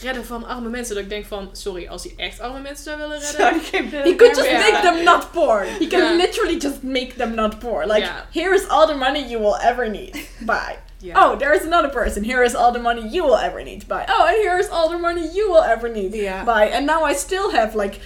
redden 0.03 0.25
van 0.25 0.45
arme 0.45 0.69
mensen. 0.69 0.95
Dat 0.95 1.05
ik 1.05 1.11
denk 1.11 1.27
van, 1.27 1.49
sorry, 1.53 1.87
als 1.87 2.05
hij 2.05 2.13
echt 2.17 2.41
arme 2.41 2.61
mensen 2.61 2.85
zou 2.85 2.99
willen 2.99 3.19
redden... 3.21 3.61
Sorry, 3.65 3.89
He 3.91 4.15
could 4.17 4.37
just 4.37 4.53
make 4.53 4.79
them 4.83 5.05
not 5.05 5.33
poor. 5.33 5.61
He 5.79 5.87
can 5.87 6.17
literally 6.17 6.57
just 6.59 6.83
make 6.83 7.15
them 7.17 7.35
not 7.35 7.59
poor. 7.59 7.87
Like, 7.87 8.11
here 8.33 8.55
is 8.55 8.69
all 8.69 8.87
the 8.87 8.95
money 8.95 9.29
you 9.29 9.43
will 9.43 9.57
ever 9.61 9.91
need. 9.91 10.29
Bye. 10.39 10.77
Oh, 11.15 11.37
there 11.37 11.53
is 11.53 11.65
another 11.65 11.89
person. 11.89 12.25
Here 12.25 12.43
is 12.43 12.55
all 12.55 12.73
the 12.73 12.79
money 12.79 13.09
you 13.09 13.25
will 13.25 13.37
ever 13.37 13.63
need. 13.65 13.87
Bye. 13.89 14.05
Oh, 14.09 14.27
and 14.27 14.37
here 14.37 14.59
is 14.59 14.69
all 14.69 14.89
the 14.91 14.99
money 14.99 15.27
you 15.33 15.51
will 15.51 15.63
ever 15.63 15.89
need. 15.89 16.15
Ja. 16.15 16.45
Bye. 16.45 16.67
And 16.67 16.87
now 16.87 17.05
I 17.05 17.15
still 17.15 17.51
have 17.51 17.75
like 17.75 18.01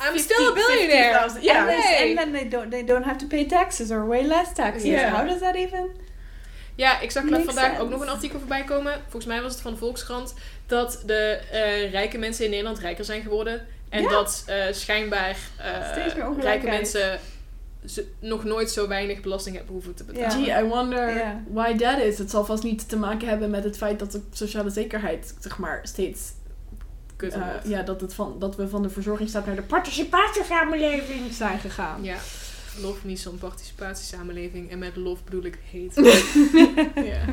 I'm 0.00 0.18
still 0.18 0.52
a 0.52 0.54
billionaire. 0.54 1.12
50,000. 1.12 1.42
Ja, 1.42 1.54
and, 1.58 1.68
nee. 1.68 2.08
and 2.08 2.18
then 2.18 2.32
they 2.32 2.44
don't, 2.44 2.70
they 2.70 2.82
don't 2.82 3.04
have 3.04 3.18
to 3.18 3.26
pay 3.26 3.44
taxes 3.46 3.90
or 3.90 4.04
way 4.04 4.26
less 4.26 4.52
taxes. 4.52 4.84
Yeah. 4.84 5.10
How 5.10 5.24
does 5.24 5.40
that 5.40 5.54
even? 5.54 5.90
Ja, 6.74 7.00
ik 7.00 7.10
zag 7.10 7.22
Makes 7.24 7.44
vandaag 7.44 7.64
sense. 7.64 7.80
ook 7.82 7.90
nog 7.90 8.00
een 8.00 8.08
artikel 8.08 8.38
voorbij 8.38 8.64
komen. 8.64 8.92
Volgens 9.02 9.24
mij 9.26 9.42
was 9.42 9.52
het 9.52 9.62
van 9.62 9.72
de 9.72 9.78
Volkskrant. 9.78 10.34
Dat 10.66 11.02
de 11.06 11.40
eh, 11.50 11.90
rijke 11.92 12.18
mensen 12.18 12.44
in 12.44 12.50
Nederland 12.50 12.78
rijker 12.78 13.04
zijn 13.04 13.22
geworden. 13.22 13.66
En 13.88 14.02
Ja. 14.02 14.08
dat 14.08 14.42
eh, 14.46 14.56
schijnbaar 14.70 15.36
eh, 15.56 15.96
rijke 16.38 16.66
mensen 16.66 17.18
ze- 17.86 18.06
nog 18.20 18.44
nooit 18.44 18.70
zo 18.70 18.88
weinig 18.88 19.20
belasting 19.20 19.56
hebben 19.56 19.72
hoeven 19.74 19.94
te 19.94 20.04
betalen. 20.04 20.30
Gee, 20.30 20.64
I 20.64 20.68
wonder 20.68 21.34
why 21.52 21.76
that 21.76 21.98
is. 21.98 22.18
Het 22.18 22.30
zal 22.30 22.44
vast 22.44 22.62
niet 22.62 22.88
te 22.88 22.96
maken 22.96 23.28
hebben 23.28 23.50
met 23.50 23.64
het 23.64 23.76
feit 23.76 23.98
dat 23.98 24.12
de 24.12 24.20
sociale 24.32 24.70
zekerheid, 24.70 25.34
zeg 25.40 25.58
maar, 25.58 25.80
steeds... 25.82 26.32
Kut 27.16 27.32
eh, 27.34 27.46
ja, 27.64 27.82
dat, 27.82 28.00
het 28.00 28.14
van, 28.14 28.36
dat 28.38 28.56
we 28.56 28.68
van 28.68 28.82
de 28.82 28.88
verzorgingsstaat 28.90 29.46
naar 29.46 29.56
de 29.56 29.62
participatiesamenleving 29.62 31.32
zijn 31.34 31.58
gegaan. 31.58 32.02
Ja. 32.04 32.16
love 32.82 33.06
me 33.06 33.16
zo'n 33.16 33.38
participatiesamenleving. 33.38 34.70
En 34.70 34.78
met 34.78 34.96
love 34.96 35.22
bedoel 35.24 35.44
ik 35.44 35.58
hate. 35.72 36.22
Ja. 37.04 37.24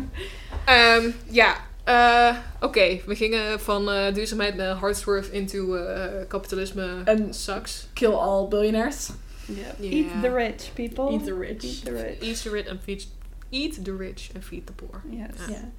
Ehm, 0.66 1.10
ja, 1.30 1.56
eh, 1.84 2.36
oké. 2.62 3.00
We 3.06 3.16
gingen 3.16 3.60
van 3.60 3.92
eh, 3.92 4.14
duurzaamheid 4.14 4.56
naar 4.56 4.76
hardswerth 4.76 5.28
into 5.32 5.76
eh, 5.76 6.06
kapitalisme 6.28 7.02
En- 7.06 7.34
sucks. 7.34 7.88
Kill 7.94 8.12
all 8.14 8.48
billionaires. 8.48 9.10
Yeah. 9.48 9.74
Yeah. 9.80 9.92
Eat 9.92 10.22
the 10.22 10.30
rich, 10.32 10.72
people. 10.76 11.12
Eat 11.14 11.26
the 11.26 11.34
rich. 11.34 11.64
Eat 11.64 11.86
the 11.86 11.92
rich. 11.92 12.18
Eat 12.22 12.44
the 12.44 12.50
rich 12.50 12.68
and 12.68 12.80
feed, 12.82 13.06
eat 13.52 13.84
the 13.84 13.94
rich 13.94 14.32
and 14.34 14.44
feed 14.44 14.66
the 14.66 14.74
poor. 14.74 15.02
Yes. 15.10 15.36
Ja. 15.48 15.54
Ja. 15.54 15.70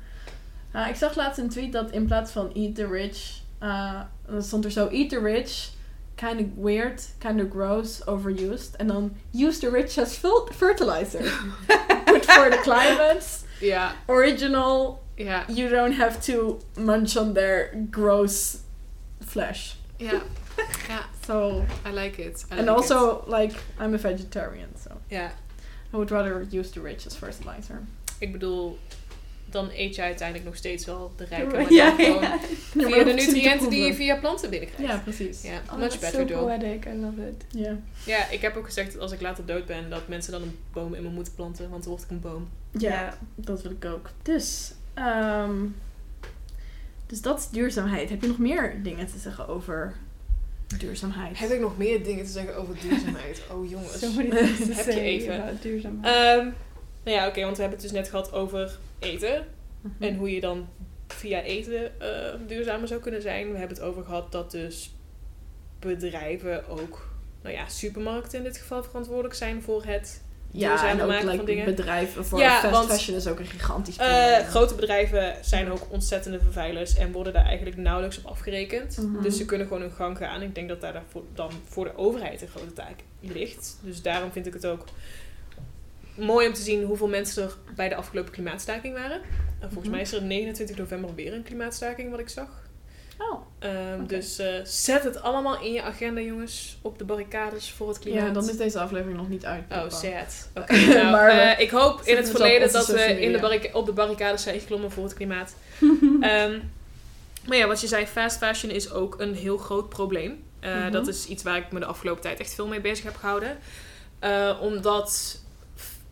Nou, 0.72 0.88
ik 0.88 0.96
zag 0.96 1.16
laatst 1.16 1.38
een 1.38 1.48
tweet 1.48 1.72
dat 1.72 1.90
in 1.90 2.06
plaats 2.06 2.30
van 2.32 2.52
eat 2.54 2.74
the 2.74 2.86
rich, 2.86 3.40
uh, 3.62 4.00
dan 4.26 4.42
stond 4.42 4.64
er 4.64 4.70
zo 4.70 4.88
eat 4.88 5.08
the 5.08 5.20
rich, 5.20 5.70
kind 6.14 6.40
of 6.40 6.46
weird, 6.56 7.08
kind 7.18 7.40
of 7.40 7.50
gross, 7.50 8.06
overused. 8.06 8.76
En 8.76 8.86
dan 8.86 9.16
use 9.32 9.58
the 9.58 9.70
rich 9.70 9.98
as 9.98 10.20
fertilizer. 10.50 11.22
Good 12.06 12.24
for 12.24 12.50
the 12.50 12.58
climate, 12.62 13.24
Ja, 13.60 13.92
original, 14.06 15.02
ja, 15.16 15.44
you 15.48 15.68
don't 15.68 15.94
have 15.96 16.20
to 16.20 16.60
munch 16.76 17.16
on 17.16 17.32
their 17.34 17.86
gross 17.90 18.56
flesh. 19.20 19.74
ja. 19.96 20.20
Ja, 20.88 21.00
So, 21.26 21.64
I 21.86 21.92
like 21.92 22.22
it. 22.24 22.44
I 22.50 22.52
and 22.52 22.60
like 22.60 22.70
also, 22.70 23.24
like, 23.26 23.54
I'm 23.80 23.94
a 23.94 23.98
vegetarian, 23.98 24.68
so. 24.82 24.90
Ja, 25.08 25.26
I 25.26 25.96
would 25.96 26.10
rather 26.10 26.46
use 26.52 26.70
the 26.70 26.80
rich 26.80 27.06
as 27.06 27.14
fertilizer. 27.16 27.80
ik 28.18 28.32
bedoel, 28.32 28.78
dan 29.50 29.70
eet 29.74 29.94
je 29.94 30.02
uiteindelijk 30.02 30.46
nog 30.48 30.56
steeds 30.56 30.84
wel 30.86 31.12
de 31.16 31.24
rijke, 31.24 31.56
maar 31.56 31.72
Ja, 31.72 31.90
gewoon 31.94 32.20
ja. 32.22 32.38
via 32.72 33.04
de 33.04 33.12
nutriënten 33.12 33.70
die 33.70 33.84
je 33.84 33.94
via 33.94 34.16
planten 34.16 34.50
binnenkrijgt. 34.50 34.92
Ja, 34.92 34.98
precies. 34.98 35.42
Ja, 35.42 35.60
Oh, 35.70 35.78
much 35.78 35.80
that's 35.90 35.98
better 35.98 36.20
so 36.20 36.26
though. 36.26 36.46
poetic. 36.60 36.84
I 36.86 36.92
love 36.96 37.28
it. 37.28 37.44
Ja. 37.48 37.76
Ja, 38.04 38.28
ik 38.30 38.40
heb 38.40 38.56
ook 38.56 38.64
gezegd 38.64 38.92
dat 38.92 39.00
als 39.02 39.12
ik 39.12 39.20
later 39.20 39.46
dood 39.46 39.66
ben, 39.66 39.90
dat 39.90 40.08
mensen 40.08 40.32
dan 40.32 40.42
een 40.42 40.58
boom 40.72 40.94
in 40.94 41.02
me 41.02 41.08
moeten 41.08 41.34
planten, 41.34 41.70
want 41.70 41.82
dan 41.82 41.92
word 41.92 42.04
ik 42.04 42.10
een 42.10 42.20
boom. 42.20 42.48
Ja, 42.70 43.14
dat 43.34 43.62
wil 43.62 43.70
ik 43.70 43.84
ook. 43.84 44.10
Dus, 44.22 44.72
ehm, 44.94 45.54
dus 47.06 47.20
dat 47.22 47.38
is 47.38 47.48
duurzaamheid. 47.48 48.10
Heb 48.10 48.20
je 48.22 48.28
nog 48.28 48.38
meer 48.38 48.82
dingen 48.82 49.06
te 49.06 49.18
zeggen 49.18 49.48
over 49.48 49.94
duurzaamheid? 50.78 51.38
Heb 51.38 51.50
ik 51.50 51.60
nog 51.60 51.78
meer 51.78 52.04
dingen 52.04 52.24
te 52.24 52.30
zeggen 52.30 52.56
over 52.56 52.74
duurzaamheid? 52.80 53.42
Oh 53.52 53.70
jongens. 53.70 53.98
So 53.98 54.06
Heb 54.74 54.86
je 54.86 55.00
even. 55.00 55.58
duurzaamheid. 55.60 56.14
Ehm, 56.14 56.44
nou 57.04 57.16
ja, 57.16 57.28
oké, 57.28 57.40
want 57.42 57.56
we 57.56 57.62
hebben 57.62 57.80
het 57.80 57.88
dus 57.88 57.98
net 57.98 58.08
gehad 58.08 58.32
over 58.32 58.78
eten. 58.98 59.46
Mhm. 59.80 60.02
En 60.02 60.16
hoe 60.16 60.34
je 60.34 60.40
dan 60.40 60.68
via 61.08 61.42
eten 61.42 62.00
eh, 62.00 62.34
duurzamer 62.46 62.88
zou 62.88 63.00
kunnen 63.00 63.22
zijn. 63.22 63.52
We 63.52 63.58
hebben 63.58 63.76
het 63.76 63.86
over 63.86 64.04
gehad 64.04 64.32
dat 64.32 64.50
dus 64.50 64.94
bedrijven 65.78 66.68
ook, 66.68 67.08
nou 67.42 67.54
ja, 67.54 67.68
supermarkten 67.68 68.38
in 68.38 68.44
dit 68.44 68.56
geval 68.58 68.82
verantwoordelijk 68.84 69.34
zijn 69.34 69.62
voor 69.62 69.84
het 69.84 70.22
ja, 70.60 70.68
duurzamer 70.68 70.90
en 70.94 71.00
ook 71.02 71.08
maken 71.08 71.24
like, 71.24 71.36
van 71.36 71.46
dingen. 71.46 71.64
bedrijven 71.64 72.24
voor 72.26 72.38
Ja, 72.38 72.60
fast 72.60 72.72
want, 72.74 72.90
fashion 72.90 73.16
is 73.16 73.26
ook 73.26 73.38
een 73.38 73.46
gigantisch 73.46 73.96
Eh, 73.96 74.06
probleem. 74.06 74.44
grote 74.50 74.74
bedrijven 74.74 75.34
zijn 75.42 75.70
ook 75.72 75.80
ontzettende 75.88 76.40
vervuilers 76.40 76.96
en 76.96 77.12
worden 77.12 77.32
daar 77.32 77.44
eigenlijk 77.44 77.76
nauwelijks 77.76 78.18
op 78.18 78.26
afgerekend. 78.26 78.96
Mhm. 78.98 79.22
Dus 79.22 79.36
ze 79.36 79.44
kunnen 79.44 79.66
gewoon 79.66 79.82
hun 79.82 79.92
gang 79.92 80.16
gaan. 80.16 80.42
Ik 80.42 80.54
denk 80.54 80.68
dat 80.68 80.80
daar 80.80 81.02
dan 81.34 81.50
voor 81.68 81.84
de 81.84 81.96
overheid 81.96 82.42
een 82.42 82.48
grote 82.48 82.72
taak 82.72 82.96
ligt. 83.20 83.78
Dus 83.80 84.02
daarom 84.02 84.32
vind 84.32 84.46
ik 84.46 84.52
het 84.52 84.66
ook 84.66 84.84
mooi 86.14 86.46
om 86.46 86.52
te 86.52 86.60
zien 86.62 86.84
hoeveel 86.84 87.08
mensen 87.08 87.42
er 87.42 87.54
bij 87.76 87.88
de 87.88 87.94
afgelopen 87.94 88.32
klimaatstaking 88.32 88.94
waren. 88.94 89.20
En 89.60 89.70
volgens 89.72 89.80
Mhm. 89.84 89.90
mij 89.90 90.00
is 90.00 90.12
er 90.12 90.22
29 90.22 90.76
november 90.76 91.14
weer 91.14 91.32
een 91.32 91.42
klimaatstaking, 91.42 92.10
wat 92.10 92.20
ik 92.20 92.28
zag. 92.28 92.48
Oh, 93.18 93.42
Ehm. 93.58 94.06
Dus 94.06 94.38
eh, 94.38 94.64
zet 94.64 95.04
het 95.04 95.22
allemaal 95.22 95.60
in 95.60 95.72
je 95.72 95.82
agenda, 95.82 96.20
jongens. 96.20 96.78
Op 96.82 96.98
de 96.98 97.04
barricades 97.04 97.70
voor 97.70 97.88
het 97.88 97.98
klimaat. 97.98 98.26
ja, 98.26 98.32
dan 98.32 98.48
is 98.48 98.56
deze 98.56 98.80
aflevering 98.80 99.16
nog 99.16 99.28
niet 99.28 99.44
uit. 99.44 99.64
Oh, 99.72 99.90
sad. 99.90 100.48
Oké, 100.60 100.76
nou, 100.86 101.10
Maar 101.16 101.28
eh, 101.28 101.60
ik 101.60 101.70
hoop 101.70 102.00
in 102.00 102.16
het 102.16 102.26
het 102.26 102.36
verleden 102.36 102.72
dat 102.72 102.86
we 102.86 103.20
in 103.20 103.32
de 103.32 103.70
op 103.72 103.86
de 103.86 103.92
barricades 103.92 104.42
zijn 104.42 104.60
geklommen 104.60 104.90
voor 104.90 105.04
het 105.04 105.14
klimaat. 105.14 105.54
Ehm, 106.20 106.58
maar 107.46 107.56
ja, 107.56 107.66
wat 107.66 107.80
je 107.80 107.86
zei, 107.86 108.06
fast 108.06 108.36
fashion 108.36 108.72
is 108.72 108.90
ook 108.90 109.20
een 109.20 109.34
heel 109.34 109.56
groot 109.56 109.88
probleem. 109.88 110.44
Eh, 110.60 110.74
Mhm. 110.74 110.90
Dat 110.90 111.08
is 111.08 111.26
iets 111.26 111.42
waar 111.42 111.56
ik 111.56 111.72
me 111.72 111.78
de 111.78 111.86
afgelopen 111.86 112.22
tijd 112.22 112.40
echt 112.40 112.54
veel 112.54 112.66
mee 112.66 112.80
bezig 112.80 113.04
heb 113.04 113.16
gehouden. 113.16 113.58
Eh, 114.18 114.58
omdat, 114.60 115.40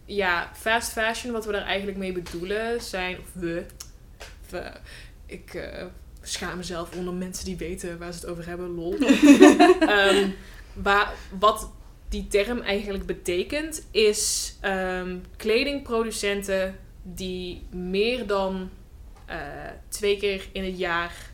ja, 0.05 0.51
fast 0.55 0.93
fashion, 0.93 1.33
wat 1.33 1.45
we 1.45 1.53
daar 1.53 1.65
eigenlijk 1.67 1.99
mee 1.99 2.13
bedoelen, 2.13 2.83
zijn, 2.83 3.19
of 3.19 3.27
we, 3.33 3.65
we 4.51 4.71
ik 5.27 5.55
schaam 6.23 6.57
mezelf 6.57 6.97
onder 6.97 7.15
mensen 7.15 7.45
die 7.45 7.57
weten 7.57 7.99
waar 7.99 8.13
ze 8.13 8.21
het 8.21 8.29
over 8.29 8.47
hebben, 8.47 8.75
lol. 8.75 8.97
Waar, 10.73 11.13
wat 11.39 11.71
die 12.09 12.27
term 12.27 12.61
eigenlijk 12.61 13.07
betekent, 13.07 13.87
is 13.91 14.55
ehm, 14.61 15.17
kledingproducenten 15.37 16.79
die 17.03 17.63
meer 17.71 18.27
dan 18.27 18.71
eh, 19.27 19.39
twee 19.89 20.17
keer 20.17 20.49
in 20.53 20.65
het 20.65 20.79
jaar 20.79 21.31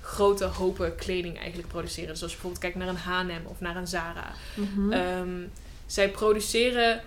grote 0.00 0.44
hopen 0.44 0.94
kleding 0.94 1.38
eigenlijk 1.38 1.68
produceren. 1.68 2.08
Dus 2.08 2.22
als 2.22 2.32
je 2.32 2.38
bijvoorbeeld 2.40 2.62
kijkt 2.62 2.76
naar 2.76 2.88
een 2.88 3.30
H&M 3.30 3.46
of 3.46 3.60
naar 3.60 3.76
een 3.76 3.86
Zara. 3.86 4.32
Mhm. 4.54 4.92
Ehm, 4.92 5.38
zij 5.86 6.10
produceren 6.10 7.02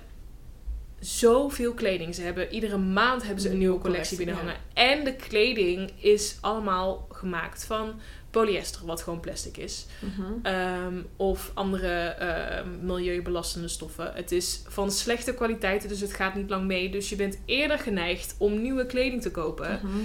zoveel 0.99 1.73
kleding. 1.73 2.15
Ze 2.15 2.21
hebben 2.21 2.53
iedere 2.53 2.77
maand 2.77 3.23
hebben 3.23 3.41
ze 3.41 3.49
een 3.49 3.57
nieuwe 3.57 3.79
collectie 3.79 4.17
binnenhangen. 4.17 4.55
En 4.73 5.03
de 5.03 5.15
kleding 5.15 5.91
is 5.97 6.37
allemaal 6.41 7.07
gemaakt 7.23 7.65
van 7.65 7.99
polyester, 8.31 8.85
wat 8.85 9.01
gewoon 9.01 9.19
plastic 9.19 9.57
is. 9.57 9.85
Mhm. 9.99 10.31
Ehm, 10.43 11.01
of 11.15 11.51
andere 11.53 11.89
ehm, 12.07 12.85
milieubelastende 12.85 13.67
stoffen. 13.67 14.11
Het 14.13 14.31
is 14.31 14.61
van 14.67 14.91
slechte 14.91 15.33
kwaliteit, 15.33 15.89
dus 15.89 15.99
het 15.99 16.13
gaat 16.13 16.35
niet 16.35 16.49
lang 16.49 16.65
mee. 16.65 16.89
Dus 16.89 17.09
je 17.09 17.15
bent 17.15 17.37
eerder 17.45 17.79
geneigd 17.79 18.35
om 18.37 18.61
nieuwe 18.61 18.85
kleding 18.85 19.21
te 19.21 19.31
kopen. 19.31 19.79
Mhm. 19.83 19.97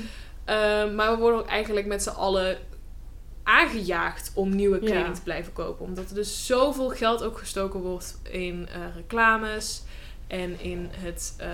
Ehm, 0.45 0.95
maar 0.95 1.11
we 1.11 1.17
worden 1.19 1.41
ook 1.41 1.47
eigenlijk 1.49 1.87
met 1.87 2.03
z'n 2.03 2.09
allen 2.09 2.59
aangejaagd 3.43 4.31
om 4.35 4.55
nieuwe 4.55 4.79
kleding 4.79 5.07
Ja. 5.07 5.13
te 5.13 5.23
blijven 5.23 5.53
kopen. 5.53 5.85
Omdat 5.87 6.09
er 6.09 6.15
dus 6.15 6.47
zoveel 6.47 6.89
geld 6.89 7.23
ook 7.23 7.39
gestoken 7.39 7.81
wordt 7.81 8.21
in 8.31 8.69
eh, 8.73 8.81
reclames 8.97 9.83
en 10.27 10.61
in, 10.61 10.89
het, 10.93 11.35
eh, 11.39 11.49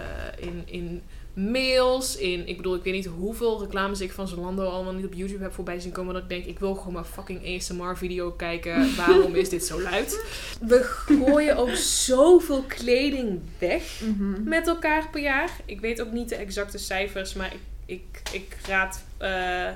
in, 0.46 0.62
in 0.66 1.02
mails. 1.35 2.16
In, 2.16 2.49
ik 2.49 2.57
bedoel, 2.57 2.74
ik 2.74 2.82
weet 2.82 2.93
niet 2.93 3.07
hoeveel 3.07 3.61
reclames 3.61 4.01
ik 4.01 4.12
van 4.12 4.28
Zalando 4.28 4.64
allemaal 4.64 4.93
niet 4.93 5.05
op 5.05 5.14
YouTube 5.14 5.43
heb 5.43 5.53
voorbij 5.55 5.80
zien 5.80 5.93
komen. 5.93 6.14
Dat 6.14 6.22
ik 6.22 6.28
denk, 6.28 6.45
ik 6.45 6.59
wil 6.59 6.74
gewoon 6.74 6.93
maar 6.93 7.05
fucking 7.05 7.57
ASMR 7.57 7.97
video 7.97 8.30
kijken. 8.30 8.89
Waarom 8.97 9.35
is 9.35 9.49
dit 9.49 9.64
zo 9.64 9.80
luid? 9.80 10.24
We 10.61 10.80
gooien 10.82 11.57
ook 11.57 11.74
zoveel 11.74 12.62
kleding 12.62 13.41
weg 13.59 14.01
Mhm. 14.01 14.49
met 14.49 14.66
elkaar 14.66 15.09
per 15.11 15.20
jaar. 15.22 15.51
Ik 15.64 15.80
weet 15.80 16.01
ook 16.01 16.12
niet 16.12 16.28
de 16.28 16.37
exacte 16.37 16.78
cijfers, 16.78 17.35
maar 17.35 17.53
ik, 17.53 17.61
ik, 17.87 18.22
ik 18.32 18.57
raad 18.68 19.05
eh, 19.16 19.68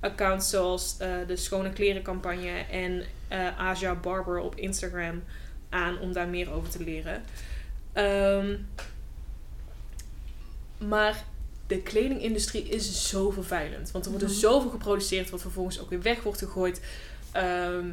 accounts 0.00 0.50
zoals 0.50 0.96
eh, 0.98 1.08
de 1.26 1.36
Schone 1.36 1.70
Kleren 1.72 2.02
campagne 2.02 2.64
en 2.70 3.02
eh 3.28 3.58
Aja 3.60 3.94
Barber 3.94 4.38
op 4.38 4.54
Instagram 4.56 5.22
aan 5.68 5.98
om 5.98 6.12
daar 6.12 6.28
meer 6.28 6.52
over 6.52 6.68
te 6.68 6.84
leren. 6.84 7.22
Ehm, 7.92 8.54
maar 10.78 11.24
de 11.66 11.78
kledingindustrie 11.78 12.62
is 12.68 13.08
zo 13.08 13.30
vervuilend. 13.30 13.90
Want 13.90 14.04
er 14.04 14.10
wordt 14.10 14.26
er 14.26 14.30
Mhm. 14.32 14.40
zoveel 14.40 14.70
geproduceerd 14.70 15.30
wat 15.30 15.40
vervolgens 15.40 15.80
ook 15.80 15.90
weer 15.90 16.02
weg 16.02 16.22
wordt 16.22 16.38
gegooid. 16.38 16.80
Ehm, 17.32 17.84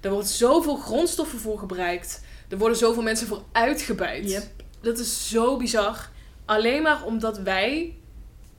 er 0.00 0.10
wordt 0.10 0.28
zoveel 0.28 0.76
grondstoffen 0.76 1.38
voor 1.38 1.58
gebruikt. 1.58 2.22
Er 2.48 2.58
worden 2.58 2.76
zoveel 2.78 3.02
mensen 3.02 3.26
voor 3.26 3.42
uitgebuit. 3.52 4.30
Yep. 4.30 4.46
Dat 4.80 4.98
is 4.98 5.28
zo 5.28 5.56
bizar. 5.56 6.08
Alleen 6.44 6.82
maar 6.82 7.04
omdat 7.04 7.38
wij 7.38 7.94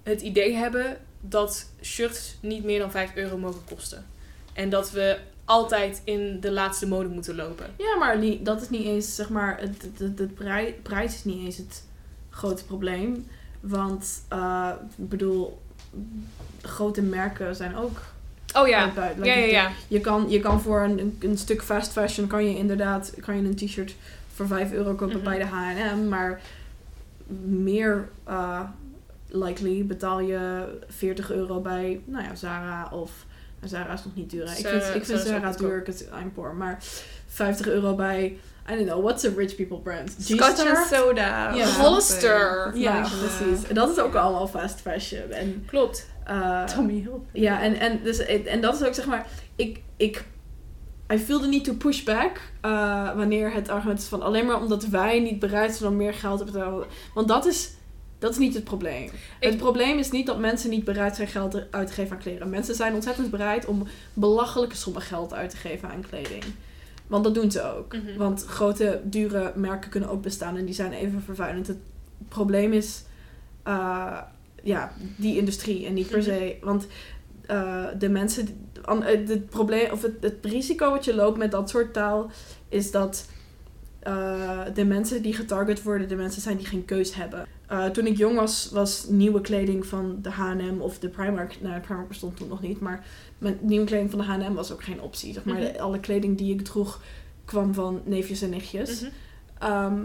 het 0.04 0.22
idee 0.22 0.54
hebben 0.56 0.98
dat 1.22 1.70
shirts 1.82 2.36
niet 2.42 2.64
meer 2.64 2.80
dan 2.80 2.92
5 2.92 3.16
euro 3.16 3.38
mogen 3.38 3.62
kosten. 3.70 4.06
En 4.54 4.70
dat 4.70 4.92
we 4.92 5.18
altijd 5.46 6.02
in 6.04 6.40
de 6.40 6.52
laatste 6.52 6.88
mode 6.88 7.08
moeten 7.10 7.36
lopen. 7.36 7.66
Ja, 7.78 7.96
maar 7.96 8.18
niet, 8.18 8.46
dat 8.46 8.62
is 8.62 8.70
niet 8.70 8.86
eens, 8.86 9.16
zeg 9.16 9.30
maar, 9.30 9.60
prij- 10.36 10.76
prijs 10.84 11.14
is 11.14 11.24
niet 11.24 11.46
eens 11.46 11.58
het 11.58 11.84
grote 12.30 12.66
probleem. 12.66 13.28
Want, 13.68 14.22
eh, 14.28 14.70
ik 14.98 15.10
bedoel, 15.10 15.62
grote 16.62 17.02
merken 17.02 17.56
zijn 17.56 17.76
ook 17.76 18.00
Oh 18.56 18.68
ja. 18.68 18.92
Ja, 18.96 19.24
ja, 19.24 19.34
ja. 19.36 19.72
Je 19.88 20.00
kan, 20.00 20.30
je 20.30 20.40
kan 20.40 20.62
voor 20.62 20.82
een, 20.82 21.18
een, 21.20 21.38
stuk 21.38 21.64
fast 21.64 21.92
fashion, 21.92 22.28
kan 22.28 22.46
je 22.46 22.58
inderdaad, 22.58 23.14
kan 23.20 23.36
je 23.36 23.44
een 23.48 23.56
t-shirt 23.56 23.96
voor 24.34 24.48
5 24.48 24.72
euro 24.72 24.94
kopen 24.94 25.16
Mhm. 25.16 25.24
bij 25.24 25.38
de 25.38 25.46
H&M. 25.46 26.08
Maar 26.08 26.42
meer 27.46 28.10
eh, 28.24 28.62
likely 29.28 29.86
betaal 29.86 30.20
je 30.20 30.68
40 30.88 31.32
euro 31.32 31.60
bij, 31.60 32.02
nou 32.06 32.24
ja, 32.24 32.36
Zara 32.36 32.90
of... 32.92 33.12
Zara 33.64 33.94
is 33.94 34.04
nog 34.04 34.16
niet 34.16 34.30
duur. 34.30 34.46
hè. 34.46 34.58
Ik 34.58 34.68
vind, 34.68 34.96
ik 34.96 35.06
vind 35.06 35.20
Zara 35.20 35.52
duur, 35.52 35.84
I'm 36.22 36.32
poor. 36.34 36.56
Maar 36.56 36.78
50 37.28 37.68
euro 37.68 37.96
bij, 37.96 38.38
I 38.70 38.76
don't 38.76 38.86
know, 38.88 39.02
what's 39.04 39.26
a 39.26 39.30
rich 39.36 39.56
people 39.56 39.78
brand? 39.78 40.16
Scotch 40.20 40.60
and 40.68 40.88
soda. 40.88 41.54
Ja. 41.56 41.66
Hollister. 41.68 42.72
Ja, 42.78 43.00
precies. 43.02 43.68
En 43.68 43.76
dat 43.76 43.90
is 43.90 44.00
ook 44.00 44.16
allemaal 44.16 44.48
fast 44.48 44.82
fashion. 44.82 45.32
En, 45.32 45.64
Klopt. 45.68 46.08
eh, 46.26 46.64
Tommy 46.64 46.94
Hilfiger. 46.94 47.22
ja, 47.32 47.62
en, 47.62 47.80
en, 47.80 48.00
dus, 48.04 48.18
en 48.26 48.62
dat 48.62 48.76
is 48.82 48.88
ook 48.88 48.94
zeg 48.94 49.06
maar, 49.06 49.28
ik, 49.56 49.82
ik 49.98 50.24
I 51.14 51.18
feel 51.20 51.40
the 51.40 51.48
need 51.48 51.64
to 51.64 51.74
push 51.74 52.04
back. 52.04 52.40
eh, 52.62 53.16
wanneer 53.16 53.54
het 53.54 53.70
argument 53.70 54.00
is 54.00 54.06
van 54.06 54.22
alleen 54.22 54.46
maar 54.46 54.62
omdat 54.62 54.86
wij 54.86 55.20
niet 55.20 55.40
bereid 55.40 55.76
zijn 55.76 55.90
om 55.90 55.96
meer 55.98 56.14
geld 56.14 56.38
te 56.40 56.44
betalen. 56.46 56.88
Want 57.14 57.28
dat 57.28 57.46
is, 57.46 57.70
dat 58.20 58.32
is 58.32 58.38
niet 58.38 58.54
het 58.54 58.64
probleem. 58.64 59.10
Het 59.40 59.58
probleem 59.58 59.98
is 59.98 60.12
niet 60.12 60.26
dat 60.26 60.40
mensen 60.40 60.70
niet 60.70 60.84
bereid 60.84 61.16
zijn 61.16 61.28
geld 61.28 61.72
uit 61.72 61.88
te 61.88 61.94
geven 61.94 62.12
aan 62.16 62.22
kleren. 62.22 62.50
Mensen 62.50 62.76
zijn 62.76 62.94
ontzettend 62.94 63.30
bereid 63.30 63.66
om 63.66 63.88
belachelijke 64.14 64.76
sommen 64.76 65.02
geld 65.02 65.34
uit 65.34 65.50
te 65.50 65.58
geven 65.58 65.90
aan 65.90 66.06
kleding. 66.10 66.44
Want 67.08 67.24
dat 67.24 67.34
doen 67.36 67.52
ze 67.52 67.64
ook. 67.76 67.94
Mhm. 67.94 68.18
Want 68.18 68.46
grote, 68.46 69.02
dure 69.04 69.52
merken 69.56 69.90
kunnen 69.90 70.10
ook 70.10 70.22
bestaan 70.22 70.58
en 70.58 70.66
die 70.66 70.74
zijn 70.76 70.92
even 70.92 71.22
vervuilend. 71.22 71.68
Het 71.68 71.78
probleem 72.28 72.74
is 72.74 73.04
eh, 73.64 74.18
ja, 74.64 74.92
die 75.18 75.38
industrie 75.38 75.86
en 75.86 75.94
niet 75.94 76.08
per 76.08 76.18
Mhm. 76.18 76.28
se. 76.28 76.58
Want 76.62 76.88
eh, 77.46 77.86
de 78.00 78.10
mensen. 78.10 78.48
eh, 78.86 78.98
Het 79.06 79.50
probleem 79.50 79.92
of 79.92 80.02
het, 80.02 80.14
het 80.20 80.38
risico 80.42 80.92
wat 80.92 81.06
je 81.06 81.16
loopt 81.16 81.38
met 81.38 81.52
dat 81.52 81.70
soort 81.70 81.94
taal 81.94 82.32
is 82.70 82.92
dat 82.92 83.30
de 84.74 84.86
mensen 84.86 85.22
die 85.22 85.34
getarget 85.34 85.84
worden, 85.84 86.08
de 86.08 86.16
mensen 86.16 86.42
zijn 86.42 86.58
die 86.58 86.66
geen 86.66 86.86
keus 86.86 87.16
hebben. 87.16 87.46
Toen 87.94 88.06
ik 88.06 88.18
jong 88.18 88.36
was, 88.36 88.70
was 88.74 89.06
nieuwe 89.10 89.42
kleding 89.42 89.86
van 89.86 90.20
de 90.22 90.30
H&M 90.30 90.80
of 90.82 91.00
de 91.00 91.10
Primark, 91.10 91.58
nou 91.62 91.74
de 91.74 91.80
Primark 91.80 92.08
bestond 92.08 92.38
toen 92.38 92.48
nog 92.48 92.62
niet, 92.62 92.80
maar 92.80 93.06
met 93.38 93.62
nieuwe 93.62 93.86
kleding 93.86 94.10
van 94.10 94.20
de 94.20 94.26
H&M 94.26 94.54
was 94.54 94.72
ook 94.72 94.84
geen 94.84 95.02
optie. 95.02 95.34
Zeg 95.34 95.44
maar, 95.44 95.56
Mhm. 95.56 95.64
de- 95.74 95.80
alle 95.80 96.00
kleding 96.00 96.38
die 96.38 96.54
ik 96.54 96.62
droeg 96.62 97.02
kwam 97.46 97.74
van 97.74 98.02
neefjes 98.06 98.42
en 98.42 98.50
nichtjes. 98.50 99.02
Mhm. 99.02 99.12
Ehm, 99.60 99.96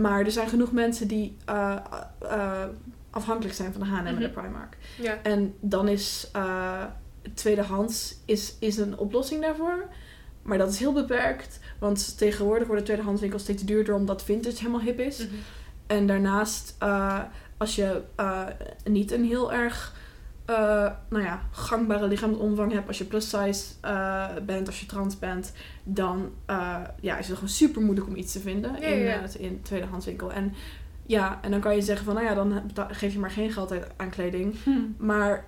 maar 0.00 0.20
er 0.24 0.30
zijn 0.30 0.48
genoeg 0.48 0.72
mensen 0.72 1.08
die 1.08 1.36
eh, 1.44 1.76
eh, 2.20 2.64
afhankelijk 3.10 3.54
zijn 3.54 3.72
van 3.72 3.80
de 3.80 3.86
H&M 3.86 4.06
en 4.06 4.14
de 4.18 4.20
Mhm. 4.28 4.40
Primark. 4.40 4.76
Ja. 5.00 5.18
En 5.22 5.54
dan 5.60 5.88
is 5.88 6.28
eh, 6.32 6.84
tweedehands 7.34 8.16
is, 8.24 8.54
is 8.58 8.76
een 8.76 8.98
oplossing 8.98 9.40
daarvoor. 9.42 9.84
Maar 10.42 10.58
dat 10.58 10.70
is 10.72 10.78
heel 10.78 10.92
beperkt. 10.92 11.60
Want 11.78 12.18
tegenwoordig 12.18 12.66
worden 12.66 12.84
tweedehandswinkels 12.84 13.42
steeds 13.42 13.62
duurder 13.64 13.94
omdat 13.94 14.22
vintage 14.22 14.56
helemaal 14.56 14.80
hip 14.80 14.98
is. 15.00 15.18
Mhm. 15.18 15.34
En 15.86 16.06
daarnaast, 16.06 16.74
eh, 16.78 17.18
als 17.56 17.74
je 17.74 18.02
eh, 18.16 18.46
niet 18.84 19.12
een 19.12 19.24
heel 19.24 19.52
erg 19.52 19.94
eh, 20.50 20.90
nou 21.08 21.24
ja, 21.24 21.42
gangbare 21.50 22.06
lichaamsomvang 22.06 22.72
hebt, 22.72 22.88
als 22.88 22.98
je 22.98 23.04
plus 23.04 23.28
size 23.30 23.64
eh, 23.80 24.28
bent, 24.46 24.66
als 24.66 24.80
je 24.80 24.86
trans 24.86 25.18
bent, 25.18 25.52
dan 25.84 26.30
eh, 26.46 26.76
ja, 27.00 27.18
is 27.18 27.26
het 27.26 27.34
gewoon 27.34 27.50
super 27.50 27.82
moeilijk 27.82 28.06
om 28.06 28.16
iets 28.16 28.32
te 28.32 28.40
vinden 28.40 28.72
Ja, 28.80 28.86
in, 28.86 28.98
ja, 28.98 29.20
in 29.38 29.62
tweedehandswinkel. 29.62 30.32
En 30.32 30.54
ja, 31.06 31.38
en 31.42 31.50
dan 31.50 31.60
kan 31.60 31.74
je 31.74 31.82
zeggen 31.82 32.04
van, 32.04 32.14
nou 32.14 32.26
ja, 32.26 32.34
dan 32.34 32.62
geef 32.90 33.12
je 33.12 33.18
maar 33.18 33.30
geen 33.30 33.50
geld 33.52 33.72
uit 33.72 33.86
aan 33.96 34.10
kleding. 34.10 34.54
Maar 34.96 35.44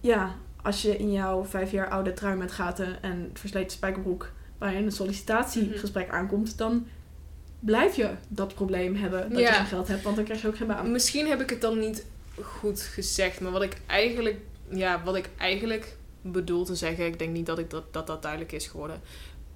ja, 0.00 0.34
als 0.62 0.82
je 0.82 0.96
in 0.96 1.12
jouw 1.12 1.44
vijf 1.44 1.70
jaar 1.70 1.88
oude 1.88 2.12
trui 2.12 2.36
met 2.36 2.52
gaten 2.52 3.02
en 3.02 3.30
versleten 3.32 3.70
spijkerbroek 3.70 4.30
bij 4.58 4.76
een 4.76 4.92
sollicitatiegesprek 4.92 6.08
aankomt, 6.10 6.58
dan 6.58 6.86
blijf 7.60 7.96
je 7.96 8.10
dat 8.28 8.54
probleem 8.54 8.94
hebben 8.94 9.30
dat 9.30 9.38
Ja. 9.38 9.48
je 9.48 9.54
geen 9.54 9.66
geld 9.66 9.88
hebt, 9.88 10.02
want 10.02 10.16
dan 10.16 10.24
krijg 10.24 10.42
je 10.42 10.48
ook 10.48 10.56
geen 10.56 10.66
baan. 10.66 10.92
Misschien 10.92 11.26
heb 11.26 11.40
ik 11.40 11.50
het 11.50 11.60
dan 11.60 11.78
niet 11.78 12.06
goed 12.42 12.80
gezegd, 12.80 13.40
maar 13.40 13.52
wat 13.52 13.62
ik 13.62 13.76
eigenlijk, 13.86 14.36
ja, 14.68 15.02
wat 15.04 15.16
ik 15.16 15.28
eigenlijk 15.38 15.96
bedoel 16.22 16.64
te 16.64 16.74
zeggen, 16.74 17.06
ik 17.06 17.18
denk 17.18 17.32
niet 17.32 17.46
dat 17.46 17.58
ik 17.58 17.70
dat, 17.70 17.92
dat, 17.92 18.06
dat 18.06 18.22
duidelijk 18.22 18.52
is 18.52 18.66
geworden, 18.66 19.00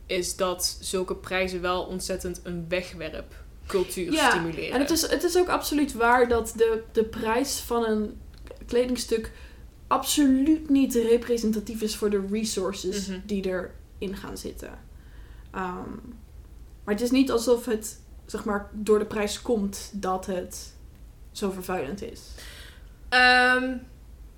is 0.06 0.36
dat 0.36 0.76
zulke 0.80 1.14
prijzen 1.16 1.60
wel 1.60 1.82
ontzettend 1.82 2.40
een 2.42 2.68
wegwerpcultuur 2.68 4.12
Ja, 4.12 4.30
stimuleren. 4.30 4.70
En 4.74 4.80
het 4.80 4.90
is, 4.90 5.10
het 5.10 5.22
is 5.22 5.36
ook 5.38 5.48
absoluut 5.48 5.92
waar 5.92 6.28
dat 6.28 6.52
de, 6.56 6.82
de 6.92 7.04
prijs 7.04 7.58
van 7.60 7.84
een 7.86 8.20
kledingstuk 8.66 9.32
absoluut 9.86 10.68
niet 10.68 10.94
representatief 10.94 11.82
is 11.82 11.96
voor 11.96 12.10
de 12.10 12.26
resources 12.30 13.06
Mhm. 13.06 13.18
die 13.26 13.44
erin 13.46 14.16
gaan 14.16 14.38
zitten. 14.38 14.78
Ehm, 15.50 15.90
maar 16.84 16.94
het 16.94 17.00
is 17.00 17.10
niet 17.10 17.30
alsof 17.30 17.64
het 17.64 18.00
zeg 18.26 18.44
maar, 18.44 18.70
door 18.72 18.98
de 18.98 19.04
prijs 19.06 19.42
komt 19.42 19.90
dat 19.92 20.26
het 20.26 20.72
zo 21.32 21.50
vervuilend 21.50 22.02
is. 22.02 22.20
Ehm, 23.09 23.76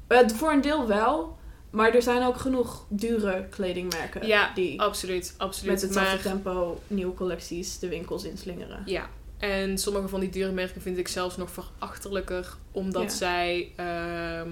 Eh, 0.07 0.29
voor 0.29 0.51
een 0.53 0.61
deel 0.61 0.87
wel, 0.87 1.39
maar 1.71 1.95
er 1.95 2.03
zijn 2.03 2.23
ook 2.23 2.37
genoeg 2.37 2.85
dure 2.89 3.47
kledingmerken 3.51 4.27
Ja, 4.27 4.55
die 4.55 4.81
absoluut, 4.81 5.35
absoluut. 5.37 5.73
met 5.73 5.83
hetzelfde 5.83 6.11
maar, 6.15 6.23
tempo 6.23 6.81
nieuwe 6.87 7.15
collecties 7.15 7.79
de 7.79 7.89
winkels 7.89 8.25
inslingeren. 8.25 8.83
Ja, 8.85 9.09
en 9.39 9.79
sommige 9.79 10.09
van 10.09 10.21
die 10.21 10.29
dure 10.31 10.53
merken 10.53 10.81
vind 10.83 10.99
ik 10.99 11.09
zelfs 11.09 11.37
nog 11.37 11.51
verachtelijker, 11.51 12.57
omdat 12.73 13.03
Ja. 13.03 13.09
zij 13.09 13.73
ehm, 13.77 14.49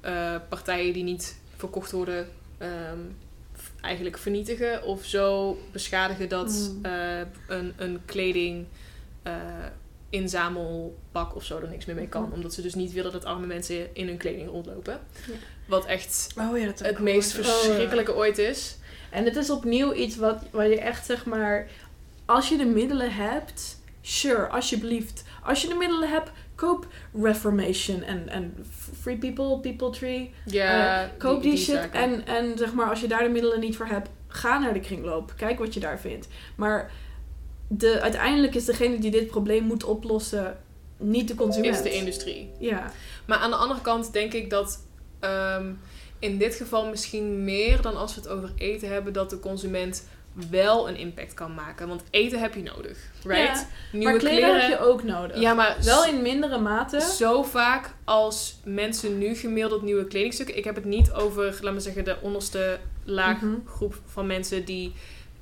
eh, 0.00 0.34
partijen 0.48 0.92
die 0.92 1.04
niet 1.04 1.36
verkocht 1.56 1.90
worden 1.90 2.28
ehm, 2.58 2.98
eigenlijk 3.80 4.18
vernietigen 4.18 4.82
of 4.82 5.04
zo 5.04 5.58
beschadigen 5.72 6.28
dat 6.28 6.70
Mm. 6.74 6.84
eh, 6.84 7.18
een, 7.48 7.72
een 7.76 8.00
kleding 8.04 8.66
inzamelpak 10.10 11.34
of 11.34 11.44
zo 11.44 11.58
er 11.58 11.68
niks 11.68 11.84
meer 11.84 11.96
mee 11.96 12.08
kan. 12.08 12.22
Mhm. 12.22 12.32
Omdat 12.32 12.54
ze 12.54 12.62
dus 12.62 12.74
niet 12.74 12.92
willen 12.92 13.12
dat 13.12 13.24
arme 13.24 13.46
mensen 13.46 13.94
in 13.94 14.06
hun 14.06 14.16
kleding 14.16 14.48
rondlopen. 14.48 15.00
Ja. 15.26 15.32
Wat 15.66 15.86
echt 15.86 16.26
Oh 16.38 16.58
ja, 16.58 16.66
dat 16.66 16.78
het 16.78 16.98
meest 16.98 17.32
verschrikkelijke 17.32 18.14
ooit 18.14 18.38
is. 18.38 18.76
En 19.10 19.24
het 19.24 19.36
is 19.36 19.50
opnieuw 19.50 19.92
iets 19.92 20.16
wat, 20.16 20.42
waar 20.50 20.68
je 20.68 20.80
echt 20.80 21.06
zeg 21.06 21.24
maar, 21.24 21.68
als 22.24 22.48
je 22.48 22.56
de 22.56 22.64
middelen 22.66 23.14
hebt, 23.14 23.80
sure, 24.00 24.46
alsjeblieft. 24.46 25.24
Als 25.42 25.62
je 25.62 25.68
de 25.68 25.74
middelen 25.74 26.08
hebt, 26.08 26.30
koop 26.54 26.86
Reformation 27.22 28.02
en, 28.02 28.28
en 28.28 28.66
Free 29.00 29.16
People, 29.18 29.58
People 29.58 29.90
Tree. 29.90 30.34
Ja, 30.44 31.02
Eh, 31.02 31.08
koop 31.18 31.42
die, 31.42 31.56
shit. 31.56 31.74
zaken. 31.74 32.00
En, 32.00 32.26
en 32.26 32.58
zeg 32.58 32.72
maar, 32.72 32.88
als 32.88 33.00
je 33.00 33.06
daar 33.08 33.22
de 33.22 33.28
middelen 33.28 33.60
niet 33.60 33.76
voor 33.76 33.86
hebt, 33.86 34.08
ga 34.28 34.58
naar 34.58 34.72
de 34.72 34.80
kringloop. 34.80 35.32
Kijk 35.36 35.58
wat 35.58 35.74
je 35.74 35.80
daar 35.80 36.00
vindt. 36.00 36.28
Maar 36.56 36.90
de, 37.68 38.00
uiteindelijk 38.00 38.54
is 38.54 38.64
degene 38.64 38.98
die 38.98 39.10
dit 39.10 39.26
probleem 39.26 39.64
moet 39.64 39.84
oplossen 39.84 40.56
niet 40.96 41.28
de 41.28 41.34
consument. 41.34 41.74
is 41.76 41.82
de 41.82 41.92
industrie. 41.92 42.50
Ja. 42.58 42.92
Maar 43.26 43.38
aan 43.38 43.50
de 43.50 43.56
andere 43.56 43.80
kant 43.80 44.12
denk 44.12 44.32
ik 44.32 44.50
dat 44.50 44.84
ehm, 45.20 45.66
in 46.18 46.38
dit 46.38 46.54
geval 46.54 46.86
misschien 46.88 47.44
meer 47.44 47.80
dan 47.82 47.96
als 47.96 48.14
we 48.14 48.20
het 48.20 48.30
over 48.30 48.50
eten 48.56 48.88
hebben, 48.92 49.12
dat 49.12 49.30
de 49.30 49.40
consument 49.40 50.06
wel 50.50 50.88
een 50.88 50.96
impact 50.96 51.34
kan 51.34 51.54
maken. 51.54 51.88
Want 51.88 52.02
eten 52.10 52.40
heb 52.40 52.54
je 52.54 52.62
nodig, 52.62 52.98
right? 53.24 53.58
Ja, 53.58 53.66
Nieuwe 53.92 54.10
maar 54.10 54.20
kleren, 54.20 54.60
heb 54.60 54.70
je 54.70 54.78
ook 54.86 55.02
nodig. 55.02 55.40
Ja, 55.40 55.54
maar 55.54 55.76
Wel 55.84 56.04
in 56.04 56.22
mindere 56.22 56.58
mate. 56.58 57.00
zo 57.00 57.42
vaak 57.42 57.94
als 58.04 58.58
mensen 58.64 59.18
nu 59.18 59.34
gemiddeld 59.34 59.82
nieuwe 59.82 60.04
kledingstukken. 60.06 60.56
Ik 60.56 60.64
heb 60.64 60.74
het 60.74 60.84
niet 60.84 61.12
over, 61.12 61.58
laat 61.60 61.74
me 61.74 61.80
zeggen, 61.80 62.04
de 62.04 62.16
onderste 62.20 62.78
laag 63.04 63.40
Mhm. 63.40 63.54
groep 63.66 64.00
van 64.06 64.26
mensen 64.26 64.64
die 64.64 64.92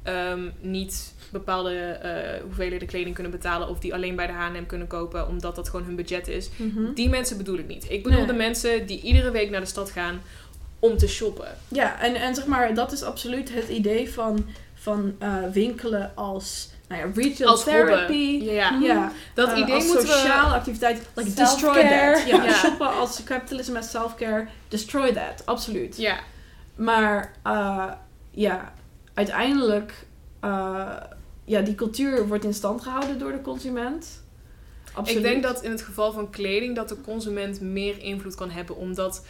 ehm, 0.03 0.49
niet 0.61 1.15
bepaalde 1.39 1.75
eh 1.79 2.43
hoeveelheden 2.43 2.89
kleding 2.89 3.15
kunnen 3.15 3.33
betalen 3.33 3.69
of 3.69 3.79
die 3.79 3.95
alleen 3.95 4.17
bij 4.17 4.27
de 4.27 4.33
H&M 4.33 4.67
kunnen 4.67 4.87
kopen 4.87 5.29
omdat 5.29 5.57
dat 5.57 5.69
gewoon 5.69 5.87
hun 5.87 5.97
budget 5.97 6.29
is. 6.29 6.49
Mhm. 6.57 6.93
Die 6.95 7.09
mensen 7.09 7.37
bedoel 7.37 7.59
ik 7.59 7.67
niet. 7.69 7.91
Ik 7.91 8.03
bedoel 8.03 8.19
Nee. 8.19 8.27
de 8.27 8.33
mensen 8.33 8.87
die 8.87 9.01
iedere 9.01 9.31
week 9.31 9.51
naar 9.51 9.61
de 9.61 9.67
stad 9.67 9.91
gaan 9.91 10.21
om 10.79 10.97
te 10.97 11.09
shoppen. 11.09 11.49
Ja, 11.69 12.01
en, 12.01 12.15
en 12.15 12.35
zeg 12.35 12.47
maar, 12.47 12.75
dat 12.75 12.93
is 12.93 13.03
absoluut 13.03 13.55
het 13.55 13.69
idee 13.69 14.11
van, 14.13 14.47
van 14.75 15.15
eh, 15.19 15.35
winkelen 15.53 16.13
als 16.15 16.69
nou 16.89 17.01
ja, 17.01 17.13
retail 17.23 17.49
Als 17.51 17.65
therapy. 17.65 18.39
Ja, 18.43 18.79
Ja, 18.83 19.13
dat 19.35 19.53
eh, 19.53 19.59
idee 19.59 19.75
als 19.75 19.85
moeten 19.87 20.07
sociale 20.09 20.49
we... 20.49 20.55
activiteit. 20.55 21.03
Like 21.15 21.35
destroy 21.35 21.75
that. 21.75 22.27
Ja, 22.27 22.45
Ja. 22.45 22.53
shoppen 22.53 22.95
als 22.95 23.23
capitalism 23.25 23.77
as 23.77 23.91
self-care. 23.91 24.47
Destroy 24.69 25.13
that, 25.13 25.43
absoluut. 25.45 25.97
Ja, 25.97 26.17
Maar 26.77 27.33
eh, 27.43 27.85
ja, 28.31 28.73
uiteindelijk, 29.15 29.93
eh, 30.41 30.87
ja, 31.47 31.61
die 31.61 31.75
cultuur 31.75 32.27
wordt 32.29 32.45
in 32.45 32.55
stand 32.55 32.83
gehouden 32.83 33.19
door 33.19 33.33
de 33.33 33.41
consument. 33.41 34.25
Absoluut. 34.93 35.25
ik 35.25 35.31
denk 35.31 35.43
dat 35.43 35.63
in 35.63 35.71
het 35.71 35.83
geval 35.83 36.13
van 36.13 36.31
kleding 36.31 36.77
dat 36.77 36.89
de 36.89 37.01
consument 37.01 37.61
meer 37.61 38.03
invloed 38.03 38.35
kan 38.35 38.51
hebben. 38.51 38.77
Omdat 38.77 39.25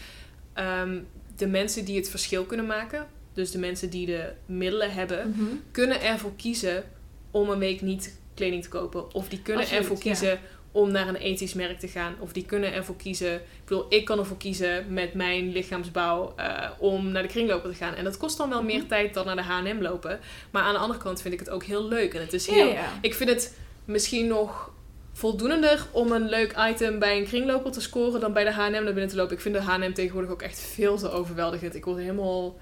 ehm, 0.53 0.99
de 1.37 1.47
mensen 1.47 1.85
die 1.85 1.97
het 1.97 2.09
verschil 2.11 2.45
kunnen 2.45 2.67
maken, 2.67 3.07
dus 3.33 3.51
de 3.51 3.59
mensen 3.59 3.91
die 3.91 4.07
de 4.07 4.33
middelen 4.47 4.93
hebben, 4.93 5.29
Mhm. 5.31 5.43
kunnen 5.71 6.03
ervoor 6.03 6.33
kiezen 6.37 6.85
om 7.31 7.51
een 7.51 7.59
week 7.59 7.81
niet 7.81 8.19
kleding 8.35 8.62
te 8.62 8.69
kopen. 8.69 9.14
Of 9.14 9.29
die 9.29 9.43
kunnen 9.43 9.62
Absoluut, 9.62 9.83
ervoor 9.83 10.05
ja. 10.05 10.39
Om 10.77 10.91
naar 10.91 11.09
een 11.09 11.16
ethisch 11.16 11.55
merk 11.55 11.79
te 11.79 11.89
gaan. 11.89 12.14
Of 12.18 12.33
die 12.33 12.45
kunnen 12.45 12.72
ervoor 12.72 12.97
kiezen... 12.97 13.35
Ik 13.35 13.41
bedoel, 13.64 13.87
ik 13.89 14.05
kan 14.05 14.18
ervoor 14.18 14.37
kiezen 14.37 14.85
met 14.93 15.14
mijn 15.14 15.53
lichaamsbouw 15.53 16.33
eh, 16.37 16.68
om 16.79 17.09
naar 17.12 17.22
de 17.22 17.29
kringlopen 17.29 17.70
te 17.70 17.77
gaan. 17.77 17.95
En 17.95 18.05
dat 18.05 18.16
kost 18.16 18.37
dan 18.37 18.49
wel 18.49 18.62
meer 18.62 18.79
Mhm. 18.79 18.87
tijd 18.89 19.14
dan 19.14 19.27
naar 19.27 19.37
de 19.37 19.43
H&M 19.43 19.81
lopen. 19.81 20.18
Maar 20.51 20.62
aan 20.62 20.72
de 20.72 20.79
andere 20.79 21.01
kant 21.01 21.22
vind 21.22 21.35
ik 21.35 21.41
het 21.41 21.51
ook 21.51 21.64
heel 21.64 21.89
leuk. 21.89 22.14
En 22.14 22.20
het 22.20 22.33
is 22.33 22.47
heel... 22.47 22.66
ja. 22.66 22.89
Ik 23.01 23.14
vind 23.14 23.31
het 23.31 23.57
misschien 23.85 24.27
nog 24.27 24.70
voldoender 25.12 25.87
om 25.91 26.12
een 26.12 26.29
leuk 26.29 26.55
item 26.70 26.99
bij 26.99 27.18
een 27.18 27.24
kringloper 27.24 27.72
te 27.72 27.81
scoren 27.81 28.20
dan 28.20 28.33
bij 28.33 28.45
de 28.45 28.53
H&M 28.53 28.70
naar 28.70 28.83
binnen 28.85 29.09
te 29.09 29.16
lopen. 29.16 29.35
Ik 29.35 29.41
vind 29.41 29.55
de 29.55 29.61
H&M 29.61 29.93
tegenwoordig 29.93 30.31
ook 30.31 30.43
echt 30.43 30.59
veel 30.61 30.97
te 30.97 31.11
overweldigend. 31.11 31.74
Ik 31.74 31.85
word 31.85 31.99
helemaal, 31.99 32.57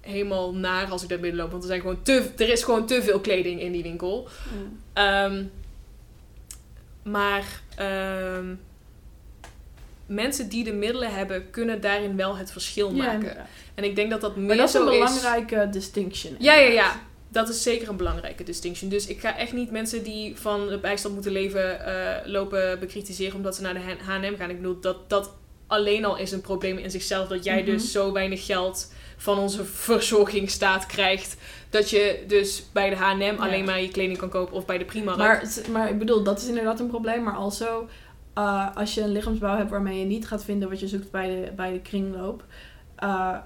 helemaal 0.00 0.54
naar 0.54 0.86
als 0.90 1.02
ik 1.02 1.08
daar 1.08 1.20
binnenloop. 1.20 1.50
Want 1.50 1.62
er, 1.62 1.68
zijn 1.68 1.80
gewoon 1.80 2.02
te, 2.02 2.30
er 2.36 2.48
is 2.48 2.62
gewoon 2.62 2.86
te 2.86 3.02
veel 3.02 3.20
kleding 3.20 3.60
in 3.60 3.72
die 3.72 3.82
winkel. 3.82 4.28
Ehm, 4.92 5.44
maar 7.02 7.60
ehm, 7.76 8.54
mensen 10.06 10.48
die 10.48 10.64
de 10.64 10.72
middelen 10.72 11.14
hebben, 11.14 11.50
kunnen 11.50 11.80
daarin 11.80 12.16
wel 12.16 12.36
het 12.36 12.52
verschil 12.52 12.94
Ja, 12.94 13.04
maken. 13.04 13.36
En 13.74 13.84
ik 13.84 13.96
denk 13.96 14.10
dat 14.10 14.20
dat 14.20 14.36
meer 14.36 14.46
Maar 14.46 14.56
dat 14.56 14.68
is 14.68 14.74
een 14.74 14.82
is. 14.82 14.98
belangrijke 14.98 15.68
distinction. 15.70 16.34
Ja, 16.38 16.54
ja, 16.54 16.68
ja. 16.72 17.00
Dat 17.28 17.48
is 17.48 17.62
zeker 17.62 17.88
een 17.88 17.96
belangrijke 17.96 18.42
distinction. 18.44 18.90
Dus 18.90 19.06
ik 19.06 19.20
ga 19.20 19.36
echt 19.38 19.52
niet 19.52 19.70
mensen 19.70 20.02
die 20.04 20.36
van 20.36 20.68
de 20.68 20.78
bijstand 20.78 21.14
moeten 21.14 21.32
leven 21.32 21.86
eh, 21.86 22.26
lopen 22.26 22.78
bekritiseren 22.80 23.36
omdat 23.36 23.56
ze 23.56 23.62
naar 23.62 23.74
de 23.74 23.80
H&M 23.80 24.36
gaan. 24.38 24.50
Ik 24.50 24.56
bedoel, 24.56 24.80
dat, 24.80 25.10
dat 25.10 25.30
alleen 25.66 26.04
al 26.04 26.16
is 26.16 26.32
een 26.32 26.40
probleem 26.40 26.78
in 26.78 26.90
zichzelf. 26.90 27.28
Dat 27.28 27.44
jij 27.44 27.56
Mhm. 27.62 27.70
dus 27.70 27.92
zo 27.92 28.12
weinig 28.12 28.46
geld 28.46 28.92
van 29.16 29.38
onze 29.38 29.64
verzorgingsstaat 29.64 30.86
krijgt. 30.86 31.36
Dat 31.72 31.90
je 31.90 32.24
dus 32.26 32.64
bij 32.72 32.90
de 32.90 32.96
H&M 32.96 33.36
alleen 33.38 33.64
maar 33.64 33.80
je 33.80 33.88
kleding 33.88 34.18
kan 34.18 34.28
kopen 34.28 34.54
of 34.54 34.64
bij 34.64 34.78
de 34.78 34.84
Primark. 34.84 35.18
Maar, 35.18 35.44
maar 35.70 35.90
ik 35.90 35.98
bedoel, 35.98 36.22
dat 36.22 36.40
is 36.40 36.48
inderdaad 36.48 36.80
een 36.80 36.86
probleem. 36.88 37.22
Maar 37.22 37.34
also, 37.34 37.88
eh, 38.34 38.76
als 38.76 38.94
je 38.94 39.00
een 39.00 39.12
lichaamsbouw 39.12 39.56
hebt 39.56 39.70
waarmee 39.70 39.98
je 39.98 40.04
niet 40.04 40.26
gaat 40.26 40.44
vinden 40.44 40.68
wat 40.68 40.80
je 40.80 40.88
zoekt 40.88 41.10
bij 41.10 41.26
de, 41.28 41.52
bij 41.56 41.72
de 41.72 41.80
kringloop. 41.80 42.44
eh 42.96 43.36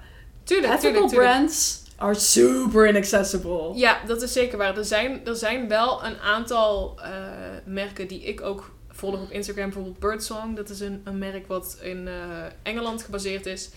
tuurlijk, 0.43 0.73
ethical 0.73 0.91
tuurlijk, 0.91 1.09
tuurlijk. 1.09 1.31
brands 1.31 1.83
are 1.95 2.13
super 2.13 2.87
inaccessible. 2.87 3.71
Ja, 3.75 3.99
dat 4.07 4.21
is 4.21 4.33
zeker 4.33 4.57
waar. 4.57 4.77
Er 4.77 4.85
zijn, 4.85 5.25
er 5.25 5.35
zijn 5.35 5.67
wel 5.67 6.05
een 6.05 6.17
aantal 6.17 6.99
eh, 7.01 7.11
merken 7.65 8.07
die 8.07 8.23
ik 8.23 8.41
ook 8.41 8.71
volg 8.89 9.21
op 9.21 9.31
Instagram. 9.31 9.65
Bijvoorbeeld 9.65 9.99
Birdsong. 9.99 10.55
Dat 10.55 10.69
is 10.69 10.79
een, 10.79 11.01
een 11.03 11.17
merk 11.17 11.47
wat 11.47 11.77
in 11.81 12.09
Engeland 12.63 13.03
gebaseerd 13.03 13.45
is. 13.45 13.69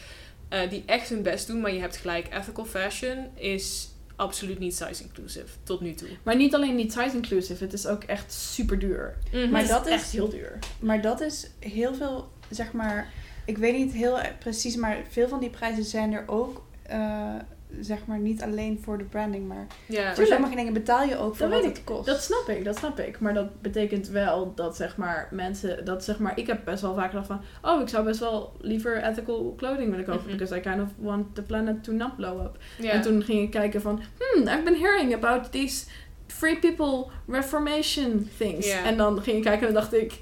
die 0.71 0.83
echt 0.87 1.09
hun 1.09 1.23
best 1.23 1.47
doen. 1.47 1.61
Maar 1.61 1.73
je 1.73 1.81
hebt 1.81 1.97
gelijk. 1.97 2.27
Ethical 2.35 2.65
fashion 2.65 3.29
is 3.35 3.90
absoluut 4.21 4.59
niet 4.59 4.77
size 4.77 5.03
inclusive. 5.03 5.47
Tot 5.63 5.81
nu 5.81 5.95
toe. 5.95 6.09
Maar 6.23 6.37
niet 6.37 6.55
alleen 6.55 6.75
niet 6.75 6.93
size 6.93 7.17
inclusive, 7.17 7.65
het 7.65 7.73
is 7.73 7.87
ook 7.87 8.03
echt 8.05 8.33
super 8.33 8.79
duur. 8.79 9.17
Maar 9.33 9.49
Maar 9.49 9.67
dat 9.67 9.87
is 9.87 9.93
echt 9.93 10.11
heel 10.11 10.29
duur. 10.29 10.59
Maar 10.81 11.03
dat 11.03 11.21
is 11.21 11.51
heel 11.59 11.95
veel, 11.95 12.29
zeg 12.51 12.73
maar, 12.73 13.13
ik 13.45 13.59
weet 13.59 13.77
niet 13.77 13.93
heel 13.93 14.19
precies, 14.39 14.77
maar 14.77 14.97
veel 15.09 15.29
van 15.29 15.41
die 15.41 15.51
prijzen 15.51 15.85
zijn 15.85 16.13
er 16.13 16.25
ook, 16.27 16.63
eh, 16.83 17.35
zeg 17.81 17.99
maar, 18.07 18.19
niet 18.19 18.43
alleen 18.43 18.81
voor 18.83 18.99
de 18.99 19.05
branding, 19.05 19.49
maar 19.49 19.67
Ja. 19.87 20.15
voor 20.15 20.27
sommige 20.27 20.55
dingen 20.57 20.73
betaal 20.73 21.03
je 21.05 21.17
ook 21.19 21.37
voor 21.37 21.47
Dat 21.49 21.55
wat 21.57 21.65
weet 21.67 21.77
het 21.77 21.85
kost. 21.85 22.07
Dat 22.07 22.23
snap 22.23 22.49
ik, 22.49 22.65
dat 22.65 22.77
snap 22.77 22.99
ik. 22.99 23.21
Maar 23.21 23.35
dat 23.35 23.61
betekent 23.63 24.09
wel 24.09 24.53
dat 24.55 24.77
zeg 24.77 24.97
maar 24.97 25.29
mensen, 25.31 25.85
dat 25.85 26.05
zeg 26.05 26.19
maar, 26.19 26.39
ik 26.39 26.47
heb 26.47 26.65
best 26.65 26.83
wel 26.83 26.95
vaak 26.95 27.09
gedacht 27.11 27.27
van, 27.27 27.41
oh, 27.63 27.81
ik 27.81 27.89
zou 27.89 28.05
best 28.05 28.21
wel 28.21 28.53
liever 28.61 29.03
ethical 29.05 29.55
clothing 29.57 29.91
willen 29.91 30.05
kopen, 30.05 30.23
Mhm. 30.27 30.31
because 30.37 30.57
I 30.57 30.61
kind 30.61 30.81
of 30.83 30.89
want 30.99 31.35
the 31.35 31.43
planet 31.43 31.85
to 31.85 31.93
not 31.93 32.17
blow 32.17 32.41
up. 32.45 32.59
ja. 32.79 32.91
En 32.91 33.03
toen 33.03 33.23
ging 33.23 33.43
ik 33.43 33.51
kijken 33.51 33.81
van, 33.81 34.01
hmm, 34.19 34.43
I've 34.49 34.63
been 34.65 34.81
hearing 34.81 35.15
about 35.15 35.53
these 35.53 35.85
free 36.27 36.59
people 36.59 37.07
reformation 37.27 38.29
things. 38.39 38.69
En 38.85 38.97
dan 38.97 39.23
ging 39.23 39.37
ik 39.37 39.43
kijken 39.43 39.69
en 39.69 39.75
dacht 39.75 39.95
ik, 39.95 40.21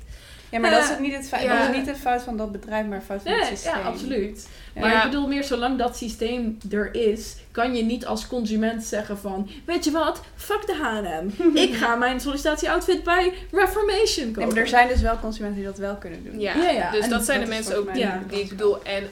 ja, 0.50 0.58
maar 0.58 0.70
dat 0.70 0.78
is 0.78 0.84
Eh, 0.84 0.90
het 0.90 1.00
niet 1.00 1.14
het 1.14 1.28
fout, 1.28 1.42
ja. 1.42 1.58
dat 1.58 1.68
is 1.70 1.76
niet 1.76 1.86
het 1.86 1.96
fout 1.98 2.22
van 2.22 2.36
dat 2.36 2.52
bedrijf, 2.52 2.86
maar 2.86 2.96
het 2.96 3.06
fout 3.06 3.22
van 3.22 3.30
nee, 3.30 3.40
het 3.40 3.48
systeem. 3.48 3.72
ja, 3.78 3.80
absoluut. 3.82 4.48
Ja. 4.74 4.80
Maar 4.80 4.90
Ja. 4.90 5.04
ik 5.04 5.10
bedoel 5.10 5.26
meer, 5.28 5.44
zolang 5.44 5.78
dat 5.78 5.96
systeem 5.96 6.58
er 6.70 6.94
is, 6.94 7.36
kan 7.50 7.76
je 7.76 7.82
niet 7.82 8.06
als 8.06 8.26
consument 8.26 8.84
zeggen 8.84 9.18
van, 9.18 9.50
weet 9.66 9.84
je 9.84 9.90
wat, 9.90 10.20
fuck 10.36 10.66
de 10.66 10.74
H&M. 10.74 11.42
ik 11.66 11.74
ga 11.74 11.94
mijn 11.96 12.20
sollicitatie-outfit 12.20 13.02
bij 13.02 13.32
Reformation 13.50 14.26
kopen. 14.26 14.42
Nee, 14.42 14.46
maar 14.46 14.56
er 14.56 14.68
zijn 14.68 14.88
dus 14.88 15.00
wel 15.00 15.18
consumenten 15.18 15.58
die 15.58 15.66
dat 15.66 15.78
wel 15.78 15.94
kunnen 15.94 16.24
doen. 16.24 16.40
Ja, 16.40 16.54
Ja, 16.56 16.70
ja. 16.70 16.90
dus 16.90 17.04
En 17.04 17.10
dat 17.10 17.24
zijn 17.24 17.40
de 17.40 17.46
dat 17.46 17.54
mensen 17.54 17.76
ook 17.78 17.94
die, 17.94 18.40
ik 18.40 18.48
bedoel. 18.48 18.82
En 18.82 19.08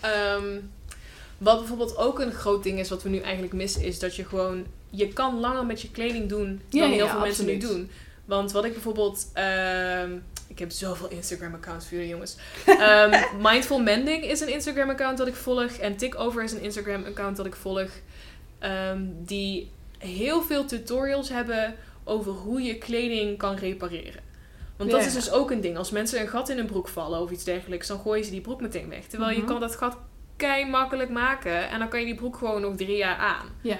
ehm, 0.00 0.58
wat 1.38 1.58
bijvoorbeeld 1.58 1.96
ook 1.96 2.18
een 2.20 2.32
groot 2.32 2.62
ding 2.62 2.78
is, 2.78 2.88
wat 2.88 3.02
we 3.02 3.08
nu 3.08 3.18
eigenlijk 3.18 3.52
missen, 3.52 3.82
is 3.82 3.98
dat 3.98 4.16
je 4.16 4.24
gewoon... 4.24 4.64
Je 4.90 5.08
kan 5.08 5.40
langer 5.40 5.66
met 5.66 5.82
je 5.82 5.90
kleding 5.90 6.28
doen 6.28 6.60
dan 6.68 6.80
Ja, 6.80 6.84
ja, 6.86 6.92
heel 6.92 7.04
ja, 7.04 7.10
veel 7.10 7.20
mensen 7.20 7.46
nu 7.46 7.56
doen. 7.58 7.90
Want 8.24 8.52
wat 8.52 8.64
ik 8.64 8.72
bijvoorbeeld... 8.72 9.26
ehm, 9.32 10.10
ik 10.50 10.58
heb 10.58 10.70
zoveel 10.70 11.08
Instagram-accounts 11.10 11.86
voor 11.86 11.96
jullie 11.96 12.12
jongens. 12.12 12.36
Ehm, 12.66 13.22
Mindful 13.48 13.78
Mending 13.80 14.24
is 14.24 14.40
een 14.40 14.48
Instagram-account 14.52 15.18
dat 15.18 15.26
ik 15.26 15.34
volg. 15.34 15.70
En 15.72 15.96
Tickover 15.96 16.42
is 16.42 16.52
een 16.52 16.60
Instagram-account 16.62 17.36
dat 17.36 17.46
ik 17.46 17.54
volg. 17.54 17.88
ehm, 18.58 19.00
die 19.08 19.70
heel 19.98 20.42
veel 20.42 20.64
tutorials 20.64 21.28
hebben 21.28 21.74
over 22.04 22.32
hoe 22.32 22.62
je 22.62 22.78
kleding 22.78 23.38
kan 23.38 23.54
repareren. 23.56 24.22
Want 24.76 24.90
dat 24.90 25.04
is 25.06 25.12
dus 25.14 25.30
ook 25.30 25.50
een 25.50 25.60
ding. 25.60 25.76
Als 25.76 25.90
mensen 25.90 26.20
een 26.20 26.28
gat 26.28 26.48
in 26.48 26.58
een 26.58 26.66
broek 26.66 26.88
vallen 26.88 27.20
of 27.20 27.30
iets 27.30 27.44
dergelijks, 27.44 27.86
dan 27.86 28.00
gooien 28.00 28.24
ze 28.24 28.30
die 28.30 28.40
broek 28.40 28.60
meteen 28.60 28.88
weg. 28.88 29.04
Terwijl 29.06 29.30
je 29.30 29.36
Mhm. 29.38 29.46
kan 29.46 29.60
dat 29.60 29.76
gat 29.76 29.96
kei 30.36 30.66
makkelijk 30.66 31.10
maken 31.10 31.68
en 31.68 31.78
dan 31.78 31.88
kan 31.88 32.00
je 32.00 32.06
die 32.06 32.14
broek 32.14 32.36
gewoon 32.36 32.60
nog 32.60 32.76
drie 32.76 32.96
jaar 32.96 33.16
aan. 33.16 33.46
Ja. 33.60 33.78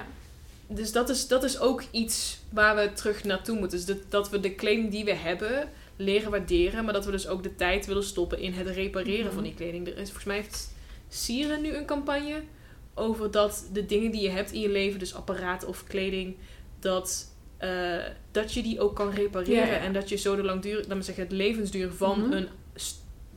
Dus 0.67 0.93
dat 0.93 1.09
is, 1.09 1.29
dat 1.29 1.45
is 1.45 1.59
ook 1.61 1.83
iets 1.91 2.39
waar 2.51 2.77
we 2.77 2.93
terug 2.93 3.25
naartoe 3.25 3.59
moeten. 3.59 3.79
Dus 3.79 3.87
dat, 3.87 3.99
dat 4.09 4.31
we 4.31 4.41
de 4.41 4.55
kleding 4.55 4.91
die 4.91 5.05
we 5.05 5.15
hebben 5.15 5.69
leren 6.01 6.31
waarderen, 6.31 6.85
maar 6.85 6.93
dat 6.93 7.05
we 7.05 7.11
dus 7.11 7.29
ook 7.29 7.43
de 7.43 7.55
tijd 7.55 7.87
willen 7.87 8.05
stoppen 8.05 8.39
in 8.39 8.53
het 8.53 8.67
repareren 8.69 9.25
Mhm. 9.25 9.35
van 9.35 9.43
die 9.43 9.55
kleding. 9.55 9.87
Er 9.87 9.93
is 9.99 10.03
volgens 10.05 10.25
mij 10.25 10.37
heeft 10.37 10.75
Sieren 11.09 11.63
nu 11.63 11.75
een 11.75 11.87
campagne 11.87 12.43
over 12.95 13.31
dat 13.31 13.69
de 13.73 13.87
dingen 13.87 14.11
die 14.11 14.23
je 14.23 14.29
hebt 14.31 14.53
in 14.53 14.61
je 14.61 14.69
leven, 14.69 14.99
dus 14.99 15.15
apparaten 15.15 15.69
of 15.69 15.85
kleding, 15.85 16.37
dat, 16.81 17.33
eh, 17.57 17.97
dat 18.31 18.53
je 18.55 18.63
die 18.63 18.81
ook 18.81 18.97
kan 18.97 19.11
repareren. 19.11 19.81
En 19.81 19.93
dat 19.93 20.09
je 20.09 20.17
zo 20.17 20.37
de 20.37 20.43
langduur, 20.43 20.85
maar 20.89 21.03
zeggen, 21.03 21.25
het 21.25 21.33
levensduur 21.33 21.91
van 21.93 22.21
Mhm. 22.21 22.33
een 22.33 22.49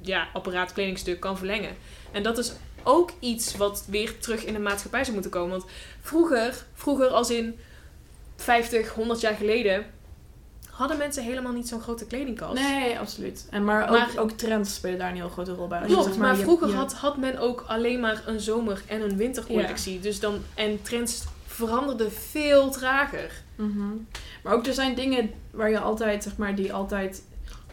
ja, 0.01 0.27
apparaat, 0.33 0.73
kledingstuk 0.73 1.19
kan 1.19 1.37
verlengen. 1.37 1.75
En 2.11 2.23
dat 2.23 2.37
is 2.37 2.53
ook 2.83 3.11
iets 3.19 3.55
wat 3.57 3.85
weer 3.89 4.17
terug 4.19 4.45
in 4.45 4.53
de 4.53 4.59
maatschappij 4.59 5.01
zou 5.01 5.13
moeten 5.13 5.31
komen. 5.31 5.49
Want 5.49 5.65
vroeger, 6.01 6.65
vroeger 6.73 7.07
als 7.07 7.29
in 7.31 7.59
50, 8.35 8.89
100 8.93 9.21
jaar 9.21 9.35
geleden, 9.35 9.85
hadden 10.73 10.97
mensen 10.97 11.23
helemaal 11.23 11.51
niet 11.51 11.67
zo'n 11.67 11.81
grote 11.81 12.05
kledingkast. 12.05 12.53
Nee, 12.61 12.99
absoluut. 12.99 13.47
En 13.49 13.63
maar, 13.63 13.91
Maar- 13.91 14.09
ook, 14.15 14.19
ook 14.19 14.31
trends 14.31 14.73
spelen 14.73 14.99
daar 14.99 15.09
een 15.09 15.15
heel 15.15 15.29
grote 15.29 15.53
rol 15.53 15.67
bij. 15.67 15.79
Je, 15.79 15.85
Klopt, 15.85 16.03
zeg 16.03 16.17
maar, 16.17 16.37
je- 16.37 16.41
vroeger 16.43 16.67
je- 16.67 16.73
Had, 16.75 16.93
had 16.93 17.17
men 17.17 17.37
ook 17.39 17.63
alleen 17.67 17.99
maar 17.99 18.21
een 18.25 18.39
zomer- 18.39 18.83
en 18.87 19.01
een 19.01 19.17
wintercollectie. 19.17 19.99
Dus 19.99 20.19
dan, 20.19 20.37
en 20.53 20.81
trends 20.81 21.23
veranderden 21.45 22.11
veel 22.11 22.69
trager. 22.71 23.31
Mhm. 23.55 23.79
Maar 24.43 24.53
ook 24.53 24.65
er 24.67 24.73
zijn 24.73 24.95
dingen 24.95 25.29
waar 25.51 25.69
je 25.69 25.79
altijd, 25.79 26.23
zeg 26.23 26.37
maar, 26.37 26.55
die 26.55 26.73
altijd 26.73 27.23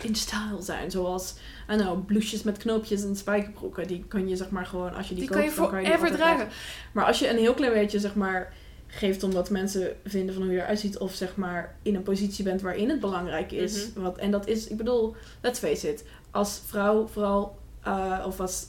in 0.01 0.15
style 0.15 0.57
zijn. 0.63 0.91
Zoals, 0.91 1.35
know, 1.67 2.07
blouses 2.07 2.43
met 2.43 2.59
knoopjes 2.59 3.03
en 3.05 3.17
spijkerbroeken. 3.17 3.87
Die 3.87 4.05
kan 4.09 4.29
je, 4.29 4.37
zeg 4.37 4.51
maar, 4.51 4.67
gewoon, 4.67 4.95
als 4.95 5.09
je 5.09 5.15
die, 5.15 5.23
Die 5.25 5.33
kan 5.33 5.43
je 5.45 5.53
koopt, 5.55 5.71
die 5.71 5.79
altijd 5.93 5.99
dragen. 5.99 6.17
dragen. 6.37 6.49
Maar 6.93 7.05
als 7.05 7.19
je 7.19 7.29
een 7.31 7.39
heel 7.39 7.55
klein 7.55 7.73
beetje, 7.73 7.99
zeg 7.99 8.15
maar, 8.15 8.53
geeft 8.93 9.23
omdat 9.23 9.51
mensen 9.51 9.93
vinden 10.05 10.35
van 10.35 10.43
hoe 10.45 10.53
je 10.53 10.61
eruit 10.61 10.79
ziet. 10.81 10.99
Of, 10.99 11.15
zeg 11.15 11.37
maar, 11.37 11.75
in 11.83 11.95
een 11.95 12.03
positie 12.03 12.45
bent 12.45 12.61
waarin 12.63 12.89
het 12.89 13.01
belangrijk 13.01 13.53
is. 13.53 13.89
Mhm. 13.93 14.01
wat, 14.01 14.19
en 14.19 14.31
dat 14.31 14.47
is, 14.49 14.69
ik 14.69 14.77
bedoel, 14.77 15.15
let's 15.41 15.59
face 15.59 15.89
it. 15.93 16.05
Als 16.31 16.61
vrouw 16.67 17.07
vooral, 17.07 17.59
eh, 17.83 18.25
of 18.27 18.41
als 18.41 18.67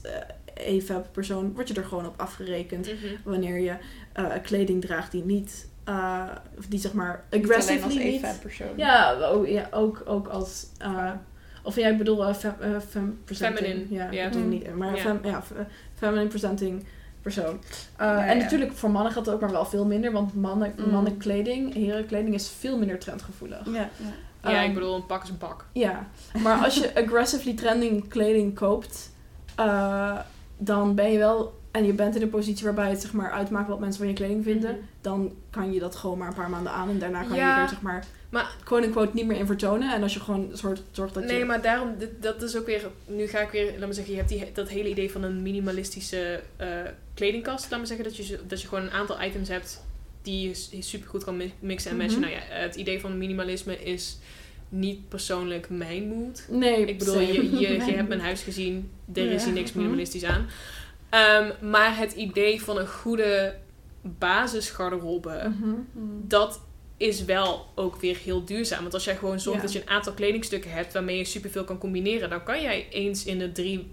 uh, 0.87 0.97
persoon, 1.11 1.53
word 1.53 1.67
je 1.67 1.73
er 1.73 1.83
gewoon 1.85 2.05
op 2.05 2.13
afgerekend. 2.17 2.85
Mhm. 2.87 2.95
Wanneer 3.23 3.59
je 3.59 3.75
eh, 4.13 4.25
kleding 4.43 4.81
draagt 4.81 5.11
die 5.11 5.23
niet, 5.25 5.67
eh, 5.83 6.23
of 6.57 6.65
die 6.65 6.79
zeg 6.79 6.93
maar 6.93 7.23
Niet 7.31 7.43
als 7.47 7.51
aggressively 7.51 8.03
niet. 8.03 8.23
EVA-persoon. 8.23 8.67
Ja, 8.77 9.31
oh, 9.31 9.47
ja 9.47 9.67
ook, 9.71 10.01
ook 10.05 10.27
als. 10.27 10.65
eh, 10.77 11.11
of 11.63 11.75
ja, 11.75 11.87
ik 11.87 11.97
bedoel, 11.97 12.25
eh, 12.25 12.33
fem, 12.35 12.53
eh, 12.59 12.69
fem 12.89 13.19
presenting. 13.25 13.67
Feminine, 13.67 14.11
Ja, 14.11 14.29
Mm. 14.33 14.49
niet. 14.49 14.75
Maar 14.75 14.97
fem, 14.97 15.19
ja, 15.23 15.41
fe- 15.41 15.65
feminine 15.95 16.27
presenting 16.29 16.83
persoon. 17.21 17.59
Eh, 17.97 18.07
Ja, 18.07 18.25
en 18.25 18.37
ja. 18.37 18.43
natuurlijk, 18.43 18.71
voor 18.73 18.91
mannen 18.91 19.11
gaat 19.11 19.25
het 19.25 19.35
ook 19.35 19.41
maar 19.41 19.51
wel 19.51 19.65
veel 19.65 19.85
minder. 19.85 20.11
Want 20.11 20.35
mannen, 20.35 20.73
Mm. 20.77 20.89
mannenkleding, 20.91 21.73
herenkleding 21.73 22.33
is 22.33 22.49
veel 22.59 22.77
minder 22.77 22.99
trendgevoelig. 22.99 23.65
Ja, 23.65 23.71
ja. 23.71 23.89
Ja, 24.43 24.59
Ehm, 24.61 24.67
ik 24.67 24.73
bedoel, 24.73 24.95
een 24.95 25.05
pak 25.05 25.23
is 25.23 25.29
een 25.29 25.37
pak. 25.37 25.65
Ja, 25.71 26.07
maar 26.43 26.63
als 26.63 26.75
je 26.75 26.95
aggressively 26.95 27.55
trending 27.55 28.07
kleding 28.07 28.55
koopt, 28.55 29.11
eh, 29.55 30.17
dan 30.57 30.95
ben 30.95 31.11
je 31.11 31.17
wel. 31.17 31.59
En 31.71 31.85
je 31.85 31.93
bent 31.93 32.15
in 32.15 32.21
een 32.21 32.29
positie 32.29 32.65
waarbij 32.65 32.89
het 32.89 33.01
zeg 33.01 33.13
maar 33.13 33.31
uitmaakt 33.31 33.67
wat 33.67 33.79
mensen 33.79 33.99
van 33.99 34.07
je 34.07 34.13
kleding 34.13 34.43
vinden. 34.43 34.71
Mhm. 34.71 34.79
Dan 35.01 35.31
kan 35.49 35.71
je 35.73 35.79
dat 35.79 35.95
gewoon 35.95 36.17
maar 36.17 36.27
een 36.27 36.33
paar 36.33 36.49
maanden 36.49 36.71
aan. 36.71 36.89
En 36.89 36.99
daarna 36.99 37.23
kan 37.23 37.35
Ja, 37.35 37.55
je 37.55 37.61
er 37.63 37.69
zeg 37.69 37.81
maar, 37.81 38.05
maar- 38.31 38.55
quote 38.63 39.09
niet 39.13 39.25
meer 39.25 39.37
in 39.37 39.45
vertonen. 39.45 39.93
En 39.93 40.03
als 40.03 40.13
je 40.13 40.19
gewoon 40.19 40.49
soort, 40.53 40.81
zorgt 40.91 41.13
dat 41.13 41.23
Nee, 41.23 41.37
je... 41.37 41.45
maar 41.45 41.61
daarom, 41.61 41.95
dit- 41.97 42.21
dat 42.21 42.41
is 42.41 42.57
ook 42.57 42.65
weer, 42.65 42.81
nu 43.05 43.27
ga 43.27 43.39
ik 43.39 43.49
weer, 43.49 43.73
laat 43.79 43.87
me 43.87 43.93
zeggen, 43.93 44.11
je 44.13 44.19
hebt 44.19 44.29
die, 44.31 44.51
dat 44.53 44.69
hele 44.69 44.89
idee 44.89 45.11
van 45.11 45.23
een 45.23 45.41
minimalistische 45.41 46.41
eh, 46.57 46.67
kledingkast. 47.13 47.71
Laat 47.71 47.79
me 47.79 47.85
zeggen 47.85 48.05
dat 48.05 48.15
je, 48.17 48.39
dat 48.47 48.61
je 48.61 48.67
gewoon 48.67 48.83
een 48.83 48.91
aantal 48.91 49.21
items 49.21 49.49
hebt 49.49 49.83
die 50.21 50.47
je 50.71 50.81
super 50.81 51.09
goed 51.09 51.23
kan 51.23 51.37
mi- 51.37 51.53
mixen 51.59 51.91
en 51.91 51.97
matchen. 51.97 52.19
Mhm. 52.19 52.29
Nou 52.29 52.41
ja, 52.41 52.55
het 52.55 52.75
idee 52.75 52.99
van 52.99 53.17
minimalisme 53.17 53.83
is 53.83 54.17
niet 54.69 55.09
persoonlijk 55.09 55.69
mijn 55.69 56.07
mood. 56.07 56.45
Nee, 56.49 56.85
Ik 56.85 56.97
bedoel, 56.99 57.19
je, 57.19 57.59
je, 57.59 57.69
je 57.85 57.93
hebt 57.93 58.07
mijn 58.07 58.19
huis 58.21 58.41
gezien, 58.41 58.91
er 59.13 59.31
is 59.31 59.43
hier 59.43 59.53
niks 59.53 59.69
Mhm. 59.69 59.77
minimalistisch 59.79 60.23
aan. 60.23 60.47
Ehm, 61.09 61.69
maar 61.69 61.97
het 61.97 62.11
idee 62.13 62.61
van 62.61 62.77
een 62.77 62.87
goede 62.87 63.55
basisgarderobe, 64.01 65.53
Mhm. 65.59 65.73
dat 66.27 66.61
is 67.01 67.25
wel 67.25 67.65
ook 67.75 67.95
weer 67.95 68.17
heel 68.23 68.45
duurzaam. 68.45 68.81
Want 68.81 68.93
als 68.93 69.03
jij 69.03 69.15
gewoon 69.15 69.39
zorgt 69.39 69.59
Ja. 69.59 69.65
dat 69.65 69.73
je 69.75 69.81
een 69.81 69.89
aantal 69.89 70.13
kledingstukken 70.13 70.71
hebt 70.71 70.93
waarmee 70.93 71.17
je 71.17 71.25
superveel 71.25 71.63
kan 71.63 71.77
combineren, 71.77 72.29
dan 72.29 72.43
kan 72.43 72.61
jij 72.61 72.87
eens 72.89 73.25
in 73.25 73.39
de 73.39 73.51
drie, 73.51 73.91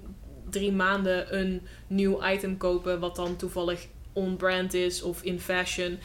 drie 0.50 0.72
maanden 0.72 1.38
een 1.38 1.62
nieuw 1.86 2.24
item 2.26 2.56
kopen 2.56 3.00
wat 3.00 3.16
dan 3.16 3.36
toevallig 3.36 3.86
on-brand 4.12 4.74
is 4.74 5.02
of 5.02 5.22
in 5.22 5.40
fashion. 5.40 5.98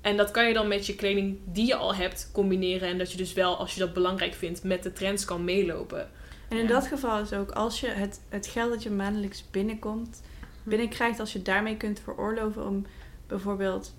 En 0.00 0.16
dat 0.16 0.30
kan 0.30 0.46
je 0.48 0.54
dan 0.54 0.68
met 0.68 0.86
je 0.86 0.94
kleding 0.94 1.38
die 1.44 1.66
je 1.66 1.74
al 1.74 1.94
hebt 1.94 2.30
combineren. 2.32 2.88
En 2.88 2.98
dat 2.98 3.10
je 3.12 3.16
dus 3.16 3.32
wel, 3.32 3.56
als 3.56 3.74
je 3.74 3.80
dat 3.80 3.92
belangrijk 3.92 4.34
vindt, 4.34 4.64
met 4.64 4.82
de 4.82 4.92
trends 4.92 5.24
kan 5.24 5.44
meelopen. 5.44 6.08
En 6.48 6.56
in 6.56 6.62
Ja. 6.62 6.68
dat 6.68 6.86
geval 6.86 7.20
is 7.20 7.32
ook 7.32 7.50
als 7.50 7.80
je 7.80 7.86
het, 7.86 8.20
het 8.28 8.46
geld 8.46 8.70
dat 8.70 8.82
je 8.82 8.90
maandelijks 8.90 9.44
binnenkomt, 9.50 10.22
binnenkrijgt, 10.62 11.20
als 11.20 11.32
je 11.32 11.42
daarmee 11.42 11.76
kunt 11.76 12.00
veroorloven 12.04 12.66
om 12.66 12.86
bijvoorbeeld 13.26 13.94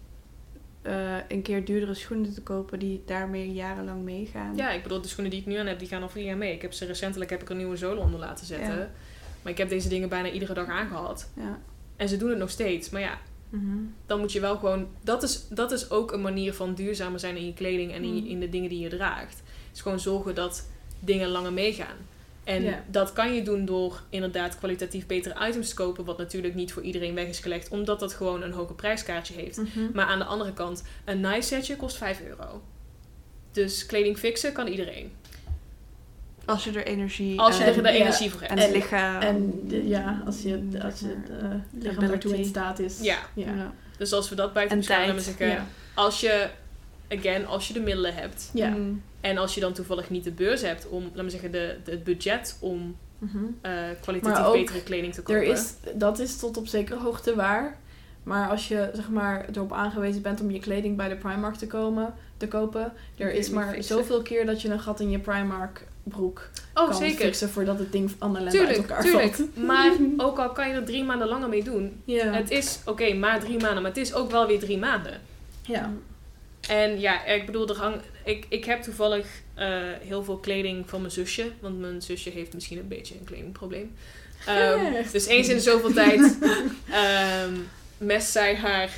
eh, 0.81 1.15
een 1.27 1.41
keer 1.41 1.65
duurdere 1.65 1.93
schoenen 1.93 2.33
te 2.33 2.41
kopen 2.41 2.79
die 2.79 3.01
daarmee 3.05 3.51
jarenlang 3.53 4.03
meegaan. 4.03 4.55
Ja, 4.55 4.71
ik 4.71 4.83
bedoel, 4.83 5.01
de 5.01 5.07
schoenen 5.07 5.31
die 5.31 5.39
ik 5.41 5.45
nu 5.47 5.55
aan 5.55 5.65
heb, 5.65 5.79
die 5.79 5.87
gaan 5.87 6.01
al 6.01 6.09
vier 6.09 6.23
jaar 6.23 6.37
mee. 6.37 6.53
Ik 6.53 6.61
heb 6.61 6.73
ze 6.73 6.85
recentelijk 6.85 7.29
heb 7.29 7.41
ik 7.41 7.49
er 7.49 7.55
nieuwe 7.55 7.75
zolen 7.77 8.03
onder 8.03 8.19
laten 8.19 8.45
zetten. 8.45 8.77
Ja. 8.77 8.89
Maar 9.41 9.51
ik 9.51 9.57
heb 9.57 9.69
deze 9.69 9.89
dingen 9.89 10.09
bijna 10.09 10.29
iedere 10.29 10.53
dag 10.53 10.67
aangehad. 10.67 11.29
Ja. 11.35 11.59
En 11.95 12.09
ze 12.09 12.17
doen 12.17 12.29
het 12.29 12.37
nog 12.37 12.49
steeds. 12.49 12.89
Maar 12.89 13.01
ja, 13.01 13.17
Mhm. 13.49 13.77
dan 14.05 14.19
moet 14.19 14.31
je 14.31 14.39
wel 14.39 14.57
gewoon... 14.57 14.87
Dat 15.03 15.23
is, 15.23 15.47
dat 15.49 15.71
is 15.71 15.89
ook 15.89 16.11
een 16.11 16.21
manier 16.21 16.53
van 16.53 16.73
duurzamer 16.73 17.19
zijn 17.19 17.35
in 17.37 17.45
je 17.45 17.53
kleding 17.53 17.91
en 17.93 18.03
in, 18.03 18.13
Mm. 18.13 18.25
in 18.27 18.39
de 18.39 18.49
dingen 18.49 18.69
die 18.69 18.79
je 18.79 18.89
draagt. 18.89 19.41
is 19.73 19.81
gewoon 19.81 19.99
zorgen 19.99 20.35
dat 20.35 20.69
dingen 20.99 21.27
langer 21.29 21.53
meegaan. 21.53 21.95
En 22.43 22.83
dat 22.87 23.13
kan 23.13 23.33
je 23.33 23.41
doen 23.43 23.65
door 23.65 24.01
inderdaad 24.09 24.57
kwalitatief 24.57 25.05
betere 25.05 25.47
items 25.47 25.69
te 25.69 25.75
kopen. 25.75 26.05
Wat 26.05 26.17
natuurlijk 26.17 26.55
niet 26.55 26.73
voor 26.73 26.81
iedereen 26.83 27.15
weg 27.15 27.27
is 27.27 27.39
gelegd. 27.39 27.69
Omdat 27.69 27.99
dat 27.99 28.13
gewoon 28.13 28.41
een 28.41 28.51
hoger 28.51 28.75
prijskaartje 28.75 29.33
heeft. 29.33 29.57
Mhm. 29.57 29.79
Maar 29.93 30.05
aan 30.05 30.19
de 30.19 30.25
andere 30.25 30.53
kant, 30.53 30.83
een 31.05 31.19
nice 31.21 31.41
setje 31.47 31.75
kost 31.75 31.97
5 31.97 32.21
euro. 32.21 32.61
Dus 33.51 33.85
kleding 33.85 34.17
fixen 34.17 34.53
kan 34.53 34.67
iedereen. 34.67 35.11
Als 36.45 36.63
je 36.63 36.71
er 36.71 36.85
energie 36.85 37.39
Als 37.39 37.57
je 37.57 37.63
en, 37.63 37.75
er 37.75 37.83
de 37.83 37.89
ja, 37.89 37.95
energie 37.95 38.31
voor 38.31 38.41
hebt. 38.41 38.63
en 38.63 38.71
lichaam. 38.71 39.21
En 39.21 39.61
de- 39.67 39.87
ja, 39.87 40.21
als 40.25 40.41
je, 40.41 40.67
als 40.83 40.99
je 40.99 41.07
het 41.07 41.41
maar, 41.41 41.51
eh, 41.51 41.57
lichaam 41.83 42.07
daartoe 42.07 42.37
in 42.37 42.45
staat 42.45 42.79
is. 42.79 42.99
Ja. 43.01 43.17
ja. 43.33 43.45
ja. 43.55 43.73
Dus 43.97 44.13
als 44.13 44.29
we 44.29 44.35
dat 44.35 44.53
beschouwen, 44.53 44.85
tijd. 44.85 44.99
laten 44.99 45.15
we 45.15 45.21
zeggen, 45.21 45.67
als 45.93 46.19
je, 46.19 46.49
again, 47.11 47.45
als 47.45 47.67
je 47.67 47.73
de 47.73 47.79
middelen 47.79 48.13
hebt. 48.13 48.49
Ja. 48.53 48.69
Mhm. 48.69 48.91
En 49.21 49.37
als 49.37 49.53
je 49.55 49.61
dan 49.61 49.73
toevallig 49.73 50.09
niet 50.09 50.23
de 50.23 50.31
beurs 50.31 50.61
hebt 50.61 50.87
om, 50.87 51.03
laten 51.03 51.23
we 51.23 51.29
zeggen, 51.29 51.51
de, 51.51 51.75
de, 51.83 51.91
het 51.91 52.03
budget 52.03 52.57
om 52.59 52.95
Mhm. 53.17 53.37
eh, 53.61 53.71
kwalitatief 54.01 54.37
Maar 54.39 54.47
ook, 54.47 54.53
betere 54.55 54.83
kleding 54.83 55.13
te 55.13 55.21
kopen. 55.21 55.41
Er 55.41 55.47
is, 55.47 55.73
dat 55.95 56.19
is 56.19 56.37
tot 56.37 56.57
op 56.57 56.67
zekere 56.67 56.99
hoogte 56.99 57.35
waar. 57.35 57.77
Maar 58.23 58.49
als 58.49 58.67
je 58.67 58.89
zeg 58.93 59.09
maar, 59.09 59.45
erop 59.53 59.71
aangewezen 59.73 60.21
bent 60.21 60.41
om 60.41 60.51
je 60.51 60.59
kleding 60.59 60.97
bij 60.97 61.09
de 61.09 61.15
Primark 61.15 61.55
te, 61.55 61.67
komen, 61.67 62.13
te 62.37 62.47
kopen, 62.47 62.93
er 63.17 63.33
is 63.33 63.49
maar 63.49 63.67
fixen. 63.73 63.95
zoveel 63.97 64.21
keer 64.21 64.45
dat 64.45 64.61
je 64.61 64.69
een 64.69 64.79
gat 64.79 64.99
in 64.99 65.09
je 65.09 65.19
Primark 65.19 65.87
broek 66.03 66.49
oh, 66.73 66.85
kan 66.85 66.95
zeker. 66.95 67.25
fixen 67.25 67.49
voordat 67.49 67.79
het 67.79 67.91
ding 67.91 68.11
aan 68.19 68.33
de 68.33 68.39
lente 68.41 68.57
uit 68.59 68.67
Tuurlijk, 68.67 68.89
elkaar 68.89 69.03
tuurlijk. 69.03 69.35
valt. 69.35 69.57
Maar 69.67 69.91
ook 70.27 70.37
al 70.39 70.49
kan 70.51 70.67
je 70.69 70.73
er 70.73 70.85
drie 70.85 71.03
maanden 71.03 71.27
langer 71.27 71.49
mee 71.49 71.63
doen. 71.63 72.01
Ja. 72.05 72.25
Het 72.31 72.49
is, 72.51 72.79
oké, 72.85 73.13
maar 73.13 73.39
drie 73.39 73.59
maanden. 73.59 73.81
Maar 73.81 73.91
het 73.91 73.99
is 73.99 74.13
ook 74.13 74.31
wel 74.31 74.47
weer 74.47 74.59
drie 74.59 74.77
maanden. 74.77 75.19
ja. 75.61 75.91
En 76.71 76.99
ja, 76.99 77.25
ik 77.25 77.45
bedoel, 77.45 77.69
er 77.69 77.77
hang, 77.77 78.01
ik, 78.23 78.45
ik 78.49 78.65
heb 78.65 78.81
toevallig 78.83 79.25
eh, 79.53 79.67
heel 80.01 80.23
veel 80.23 80.37
kleding 80.37 80.89
van 80.89 80.99
mijn 81.01 81.13
zusje. 81.13 81.51
Want 81.59 81.79
mijn 81.79 82.01
zusje 82.01 82.29
heeft 82.29 82.53
misschien 82.53 82.77
een 82.77 82.87
beetje 82.87 83.15
een 83.15 83.23
kledingprobleem. 83.25 83.95
Ehm, 84.45 84.93
dus 85.11 85.25
eens 85.25 85.47
in 85.47 85.55
de 85.55 85.61
zoveel 85.61 85.93
tijd 85.93 86.37
ehm 86.91 87.53
mest 87.97 88.31
zij 88.31 88.55
haar 88.55 88.89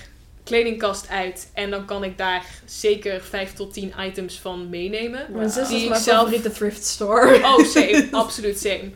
kledingkast 0.43 1.09
uit. 1.09 1.49
En 1.53 1.69
dan 1.69 1.85
kan 1.85 2.03
ik 2.03 2.17
daar 2.17 2.45
zeker 2.65 3.21
5 3.21 3.53
tot 3.53 3.73
10 3.73 3.93
items 3.99 4.39
van 4.39 4.69
meenemen. 4.69 5.25
Mijn 5.29 5.49
zus 5.49 5.67
Die 5.67 5.81
is 5.81 5.87
mijn 5.89 6.01
zelf- 6.01 6.17
favoriete 6.17 6.51
thrift 6.51 6.85
store. 6.85 7.35
Oh, 7.43 7.65
same. 7.65 8.07
absoluut 8.23 8.59
same. 8.59 8.91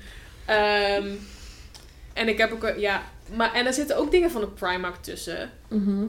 Ehm, 0.46 1.08
en 2.14 2.28
ik 2.28 2.38
heb 2.38 2.52
ook, 2.52 2.64
een- 2.64 2.80
ja... 2.80 3.04
Maar, 3.36 3.54
en 3.54 3.66
er 3.66 3.74
zitten 3.74 3.98
ook 3.98 4.12
dingen 4.12 4.32
van 4.32 4.42
de 4.42 4.48
Primark 4.48 4.96
tussen. 4.96 5.52
Mhm. 5.68 6.06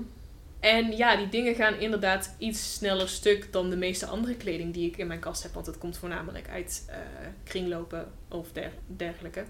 En 0.61 0.97
ja, 0.97 1.17
die 1.17 1.29
dingen 1.29 1.55
gaan 1.55 1.75
inderdaad 1.75 2.35
iets 2.39 2.75
sneller 2.75 3.09
stuk 3.09 3.53
dan 3.53 3.71
de 3.71 3.77
meeste 3.77 4.07
andere 4.07 4.35
kleding 4.35 4.75
die 4.75 4.87
ik 4.87 4.97
in 4.97 5.07
mijn 5.07 5.21
kast 5.21 5.43
heb. 5.43 5.53
Want 5.53 5.67
het 5.67 5.79
komt 5.79 5.99
voornamelijk 5.99 6.49
uit 6.49 6.85
eh, 6.89 6.97
kringlopen 7.45 8.13
of 8.29 8.53
der, 8.53 8.73
dergelijke. 8.87 9.45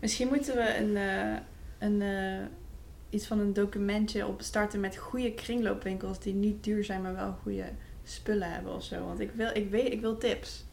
Misschien 0.00 0.28
moeten 0.28 0.56
we 0.56 0.76
een, 0.76 0.96
eh, 0.96 1.36
een, 1.78 2.02
eh, 2.02 2.46
iets 3.10 3.26
van 3.26 3.38
een 3.38 3.52
documentje 3.52 4.26
opstarten 4.26 4.80
met 4.80 4.96
goede 4.96 5.32
kringloopwinkels 5.34 6.20
die 6.20 6.34
niet 6.34 6.64
duur 6.64 6.84
zijn, 6.84 7.02
maar 7.02 7.14
wel 7.14 7.38
goede 7.42 7.64
spullen 8.04 8.52
hebben 8.52 8.74
of 8.74 8.84
zo. 8.84 9.06
Want 9.06 9.20
ik 9.20 9.30
wil, 9.34 9.50
ik 9.52 9.70
weet, 9.70 9.92
ik 9.92 10.00
wil 10.00 10.18
tips. 10.18 10.64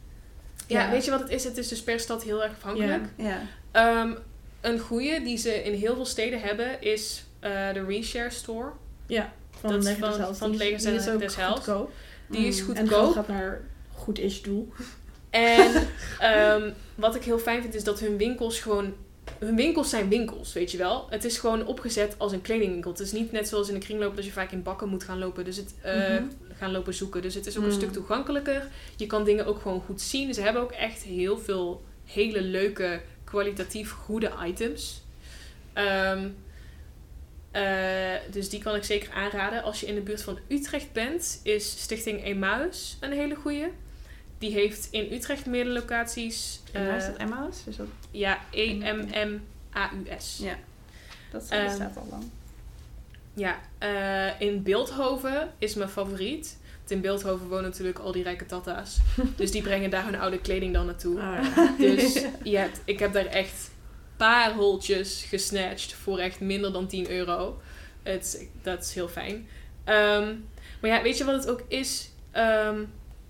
Ja, 0.67 0.83
Ja. 0.83 0.91
weet 0.91 1.05
je 1.05 1.11
wat 1.11 1.19
het 1.19 1.29
is? 1.29 1.43
Het 1.43 1.57
is 1.57 1.67
dus 1.67 1.83
per 1.83 1.99
stad 1.99 2.23
heel 2.23 2.43
erg 2.43 2.51
afhankelijk. 2.53 3.05
Ja. 3.17 3.41
Ehm, 3.71 4.13
een 4.61 4.79
goede 4.79 5.21
die 5.21 5.37
ze 5.37 5.63
in 5.63 5.73
heel 5.73 5.95
veel 5.95 6.05
steden 6.05 6.41
hebben 6.41 6.81
is 6.81 7.25
de 7.39 7.85
Reshare 7.87 8.29
Store. 8.29 8.71
Ja, 9.07 9.33
van 9.63 9.71
Dat 9.71 9.83
is 9.83 9.85
leger 9.99 10.13
van- 10.13 10.35
van 10.35 10.49
het 10.49 10.59
Die- 10.59 10.69
leger 10.69 10.89
die 10.91 10.99
is 10.99 11.09
ook 11.09 11.19
des 11.19 11.35
Heils. 11.35 11.53
goedkoop. 11.53 11.91
Die 12.27 12.47
is 12.47 12.61
Mm. 12.63 12.69
En 12.69 12.77
het 12.77 12.87
geld 12.87 13.05
goedkoop. 13.05 13.25
gaat 13.25 13.35
naar 13.35 13.61
goed 13.93 14.19
is 14.19 14.41
doel. 14.41 14.71
En 15.29 15.87
ehm, 16.19 16.71
wat 16.95 17.15
ik 17.15 17.23
heel 17.23 17.39
fijn 17.39 17.61
vind 17.61 17.73
is 17.75 17.83
dat 17.83 17.99
hun 17.99 18.17
winkels 18.17 18.59
gewoon. 18.59 18.93
Hun 19.39 19.55
winkels 19.55 19.89
zijn 19.89 20.09
winkels, 20.09 20.53
weet 20.53 20.71
je 20.71 20.77
wel. 20.77 21.07
Het 21.09 21.23
is 21.23 21.37
gewoon 21.37 21.65
opgezet 21.65 22.15
als 22.17 22.31
een 22.31 22.41
kledingwinkel. 22.41 22.91
Het 22.91 22.99
is 22.99 23.11
niet 23.11 23.31
net 23.31 23.47
zoals 23.47 23.67
in 23.67 23.73
de 23.73 23.79
kringloop 23.79 24.15
dat 24.15 24.25
je 24.25 24.31
vaak 24.31 24.51
in 24.51 24.63
bakken 24.63 24.89
moet 24.89 25.03
gaan 25.03 25.19
lopen. 25.19 25.45
Dus 25.45 25.57
het, 25.57 25.73
eh, 25.81 25.93
Mhm. 25.95 26.23
gaan 26.57 26.71
lopen 26.71 26.93
zoeken. 26.93 27.21
Dus 27.21 27.33
het 27.35 27.45
is 27.45 27.57
ook 27.57 27.63
een 27.63 27.69
Mm. 27.69 27.75
stuk 27.75 27.91
toegankelijker. 27.91 28.67
Je 28.95 29.07
kan 29.07 29.23
dingen 29.23 29.45
ook 29.45 29.61
gewoon 29.61 29.81
goed 29.85 30.01
zien. 30.01 30.33
Ze 30.33 30.41
hebben 30.41 30.61
ook 30.61 30.71
echt 30.71 31.01
heel 31.03 31.37
veel 31.37 31.83
hele 32.05 32.41
leuke, 32.41 33.01
kwalitatief 33.23 33.91
goede 33.91 34.31
items. 34.45 35.01
Ehm, 35.73 36.27
eh, 37.53 38.13
dus 38.31 38.49
die 38.49 38.59
kan 38.59 38.75
ik 38.75 38.83
zeker 38.83 39.11
aanraden. 39.11 39.63
Als 39.63 39.79
je 39.79 39.85
in 39.85 39.95
de 39.95 40.01
buurt 40.01 40.23
van 40.23 40.39
Utrecht 40.47 40.91
bent, 40.91 41.39
is 41.43 41.81
Stichting 41.81 42.23
Emmaus 42.23 42.97
een 42.99 43.11
hele 43.11 43.35
goede. 43.35 43.69
Die 44.37 44.51
heeft 44.51 44.87
in 44.91 45.13
Utrecht 45.13 45.45
meerdere 45.45 45.79
locaties. 45.79 46.61
En 46.71 46.87
waar 46.87 46.97
is 46.97 47.03
eh, 47.03 47.09
dat 47.09 47.17
Emmaus? 47.19 47.63
Is 47.65 47.75
dat, 47.75 47.87
ja, 48.11 48.39
E-M-M-A-U-S. 48.51 50.37
Ja. 50.37 50.55
dat 51.31 51.45
Ehm, 51.49 51.65
bestaat 51.65 51.97
al 51.97 52.07
lang. 52.09 52.23
Ja, 53.33 53.59
eh, 53.77 54.41
in 54.41 54.63
Beeldhoven 54.63 55.51
is 55.57 55.73
mijn 55.73 55.89
favoriet. 55.89 56.57
Want 56.77 56.91
in 56.91 57.01
Beeldhoven 57.01 57.47
wonen 57.47 57.63
natuurlijk 57.63 57.99
al 57.99 58.11
die 58.11 58.23
rijke 58.23 58.45
tata's. 58.45 58.99
dus 59.35 59.51
die 59.51 59.61
brengen 59.61 59.89
daar 59.89 60.05
hun 60.05 60.19
oude 60.19 60.39
kleding 60.39 60.73
dan 60.73 60.85
naartoe. 60.85 61.19
ja. 61.19 61.41
Dus 61.77 62.13
hebt, 62.43 62.81
ik 62.85 62.99
heb 62.99 63.13
daar 63.13 63.25
echt 63.25 63.71
pareltjes 64.17 65.25
gesnatcht 65.29 65.93
voor 65.93 66.17
echt 66.19 66.39
minder 66.39 66.71
dan 66.73 66.87
10 66.87 67.11
euro. 67.11 67.61
Het, 68.03 68.47
dat 68.61 68.83
is 68.83 68.93
heel 68.93 69.07
fijn. 69.07 69.47
Ehm, 69.83 70.33
maar 70.81 70.89
ja, 70.89 71.01
weet 71.01 71.17
je 71.17 71.23
wat 71.25 71.35
het 71.35 71.49
ook 71.49 71.61
is? 71.67 72.09
Ehm, 72.31 72.83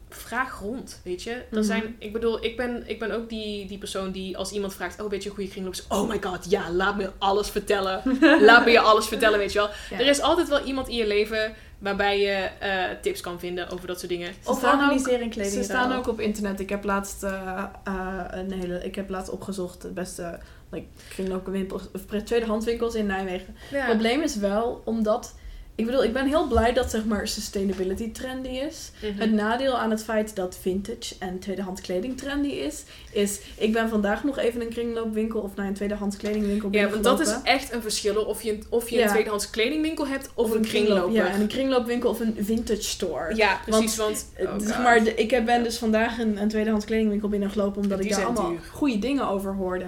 vraag 0.10 0.60
rond, 0.60 1.02
weet 1.04 1.24
je. 1.24 1.32
Er 1.32 1.46
Mhm. 1.52 1.64
zijn, 1.64 1.96
ik 2.00 2.14
bedoel, 2.14 2.44
ik 2.46 2.58
ben, 2.58 2.84
ik 2.86 3.00
ben 3.00 3.12
ook 3.12 3.30
die, 3.30 3.66
die 3.68 3.78
persoon 3.78 4.12
die 4.12 4.38
als 4.38 4.52
iemand 4.52 4.74
vraagt... 4.74 5.02
Oh, 5.02 5.10
weet 5.10 5.24
je 5.24 5.30
een 5.30 5.36
goede 5.36 5.50
kringloop? 5.50 5.76
Oh 5.90 6.10
my 6.10 6.18
god, 6.22 6.50
ja, 6.50 6.72
laat 6.72 6.98
me 6.98 7.12
alles 7.18 7.50
vertellen. 7.50 8.02
laat 8.50 8.66
me 8.66 8.72
je 8.72 8.80
alles 8.80 9.08
vertellen, 9.08 9.40
weet 9.40 9.52
je 9.54 9.60
wel. 9.60 9.70
Ja. 9.90 10.00
Er 10.00 10.08
is 10.08 10.22
altijd 10.22 10.48
wel 10.50 10.64
iemand 10.66 10.88
in 10.88 10.96
je 10.96 11.08
leven 11.08 11.54
waarbij 11.80 12.20
je 12.20 12.32
eh, 12.60 12.84
tips 13.02 13.22
kan 13.22 13.40
vinden 13.40 13.70
over 13.70 13.88
dat 13.88 13.98
soort 14.00 14.12
dingen. 14.12 14.34
Ze 14.44 14.50
Of 14.50 14.58
staan 14.58 14.92
ook- 14.92 15.04
kleding. 15.04 15.34
Ze 15.36 15.64
staan 15.64 15.94
ook 15.94 16.08
op 16.08 16.20
internet. 16.20 16.60
Ik 16.60 16.70
heb 16.70 16.84
laatst, 16.84 17.24
eh, 17.24 17.64
eh, 17.84 18.24
een 18.28 18.52
hele, 18.52 18.84
ik 18.84 18.96
heb 18.96 19.10
laatst 19.10 19.32
opgezocht 19.32 19.82
de 19.82 19.90
beste 19.92 20.40
like, 20.74 20.86
kringloopwinkels, 21.10 21.82
of 21.94 22.22
tweedehandswinkels 22.24 22.96
in 22.96 23.06
Nijmegen. 23.06 23.56
Het 23.58 23.80
Ja. 23.80 23.86
probleem 23.86 24.22
is 24.22 24.36
wel 24.36 24.82
omdat, 24.86 25.34
ik 25.76 25.86
bedoel, 25.86 26.04
ik 26.04 26.14
ben 26.14 26.28
heel 26.28 26.48
blij 26.48 26.74
dat 26.74 26.90
zeg 26.90 27.06
maar 27.06 27.28
sustainability 27.28 28.12
trendy 28.12 28.48
is. 28.50 28.92
Mhm. 29.02 29.20
Het 29.22 29.32
nadeel 29.32 29.78
aan 29.78 29.90
het 29.92 30.04
feit 30.04 30.36
dat 30.36 30.58
vintage 30.62 31.16
en 31.20 31.40
tweedehands 31.40 31.82
kleding 31.82 32.18
trendy 32.18 32.48
is, 32.48 32.84
is 33.12 33.40
ik 33.58 33.74
ben 33.74 33.90
vandaag 33.90 34.24
nog 34.24 34.38
even 34.38 34.62
een 34.62 34.70
kringloopwinkel 34.70 35.40
of 35.42 35.56
naar 35.56 35.68
een 35.68 35.74
tweedehands 35.74 36.18
kledingwinkel 36.18 36.68
Ja, 36.72 36.90
want 36.90 37.04
dat 37.04 37.20
is 37.20 37.36
echt 37.44 37.74
een 37.74 37.82
verschil 37.82 38.16
of 38.24 38.42
je, 38.42 38.60
of 38.70 38.90
je 38.90 38.96
Ja. 38.96 39.04
een 39.04 39.10
tweedehands 39.10 39.50
kledingwinkel 39.50 40.08
hebt 40.08 40.30
of, 40.34 40.52
een 40.52 40.62
kringloper. 40.62 41.12
Ja, 41.12 41.28
en 41.28 41.42
een 41.42 41.48
kringloopwinkel 41.48 42.10
of 42.10 42.20
een 42.20 42.36
vintage 42.40 42.82
store. 42.84 43.36
Ja, 43.36 43.60
precies, 43.66 43.96
want... 43.96 44.26
Oh 44.40 44.54
zeg 44.58 44.78
maar, 44.78 45.08
ik 45.08 45.32
heb, 45.32 45.46
ben 45.46 45.64
dus 45.64 45.78
vandaag 45.78 46.20
een, 46.20 46.42
een 46.42 46.48
tweedehands 46.50 46.86
kledingwinkel 46.86 47.30
binnengelopen 47.30 47.82
omdat 47.82 47.98
Die 47.98 48.08
ik 48.10 48.16
daar 48.16 48.26
allemaal 48.26 48.50
duur. 48.50 48.60
goede 48.72 49.00
dingen 49.00 49.28
over 49.28 49.54
hoorde. 49.54 49.86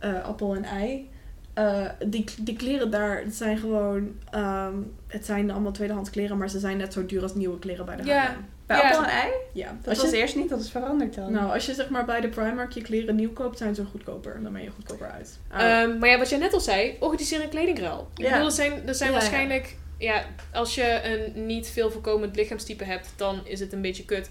Eh, 0.00 0.24
appel 0.24 0.54
en 0.54 0.64
ei. 0.64 1.08
Eh, 1.54 1.84
die, 2.06 2.24
die 2.40 2.56
kleren 2.56 2.90
daar, 2.90 3.18
het 3.24 3.34
zijn 3.34 3.58
gewoon, 3.58 4.14
ehm, 4.30 4.74
het 5.06 5.26
zijn 5.26 5.50
allemaal 5.50 5.72
tweedehands 5.72 6.10
kleren, 6.10 6.38
maar 6.38 6.50
ze 6.50 6.58
zijn 6.58 6.76
net 6.76 6.92
zo 6.92 7.06
duur 7.06 7.22
als 7.22 7.34
nieuwe 7.34 7.58
kleren 7.58 7.84
bij 7.86 7.96
de 7.96 8.04
Ja. 8.04 8.22
H&M. 8.24 8.40
Bij 8.66 8.76
Ja. 8.78 8.82
appel 8.88 9.04
en 9.04 9.10
ei? 9.10 9.30
Ja, 9.52 9.76
Dat 9.82 9.88
als 9.88 10.02
was 10.02 10.10
je, 10.10 10.16
eerst 10.16 10.36
niet, 10.36 10.48
dat 10.48 10.60
is 10.60 10.70
veranderd 10.70 11.14
dan. 11.14 11.32
nou, 11.32 11.52
als 11.52 11.66
je 11.66 11.74
zeg 11.74 11.88
maar 11.88 12.04
bij 12.04 12.20
de 12.20 12.28
Primark 12.28 12.72
je 12.72 12.82
kleren 12.82 13.14
nieuw 13.16 13.32
koopt, 13.32 13.58
zijn 13.58 13.74
ze 13.74 13.84
goedkoper. 13.84 14.42
Dan 14.42 14.52
ben 14.52 14.62
je 14.62 14.70
goedkoper 14.70 15.10
uit. 15.10 15.38
Ehm, 15.50 15.98
maar 15.98 16.08
ja, 16.08 16.18
wat 16.18 16.28
jij 16.28 16.38
net 16.38 16.52
al 16.52 16.60
zei, 16.60 16.96
organiseer 17.00 17.42
een 17.42 17.48
kledingruil. 17.48 18.08
Ik 18.16 18.24
Ja. 18.24 18.30
bedoel, 18.30 18.46
er 18.46 18.52
zijn, 18.52 18.88
er 18.88 18.94
zijn 18.94 19.10
Ja, 19.12 19.16
waarschijnlijk... 19.18 19.76
Ja, 19.98 20.24
als 20.52 20.74
je 20.74 21.00
een 21.04 21.46
niet 21.46 21.68
veel 21.68 21.90
voorkomend 21.90 22.36
lichaamstype 22.36 22.84
hebt, 22.84 23.12
dan 23.16 23.40
is 23.44 23.60
het 23.60 23.72
een 23.72 23.80
beetje 23.82 24.04
kut. 24.04 24.30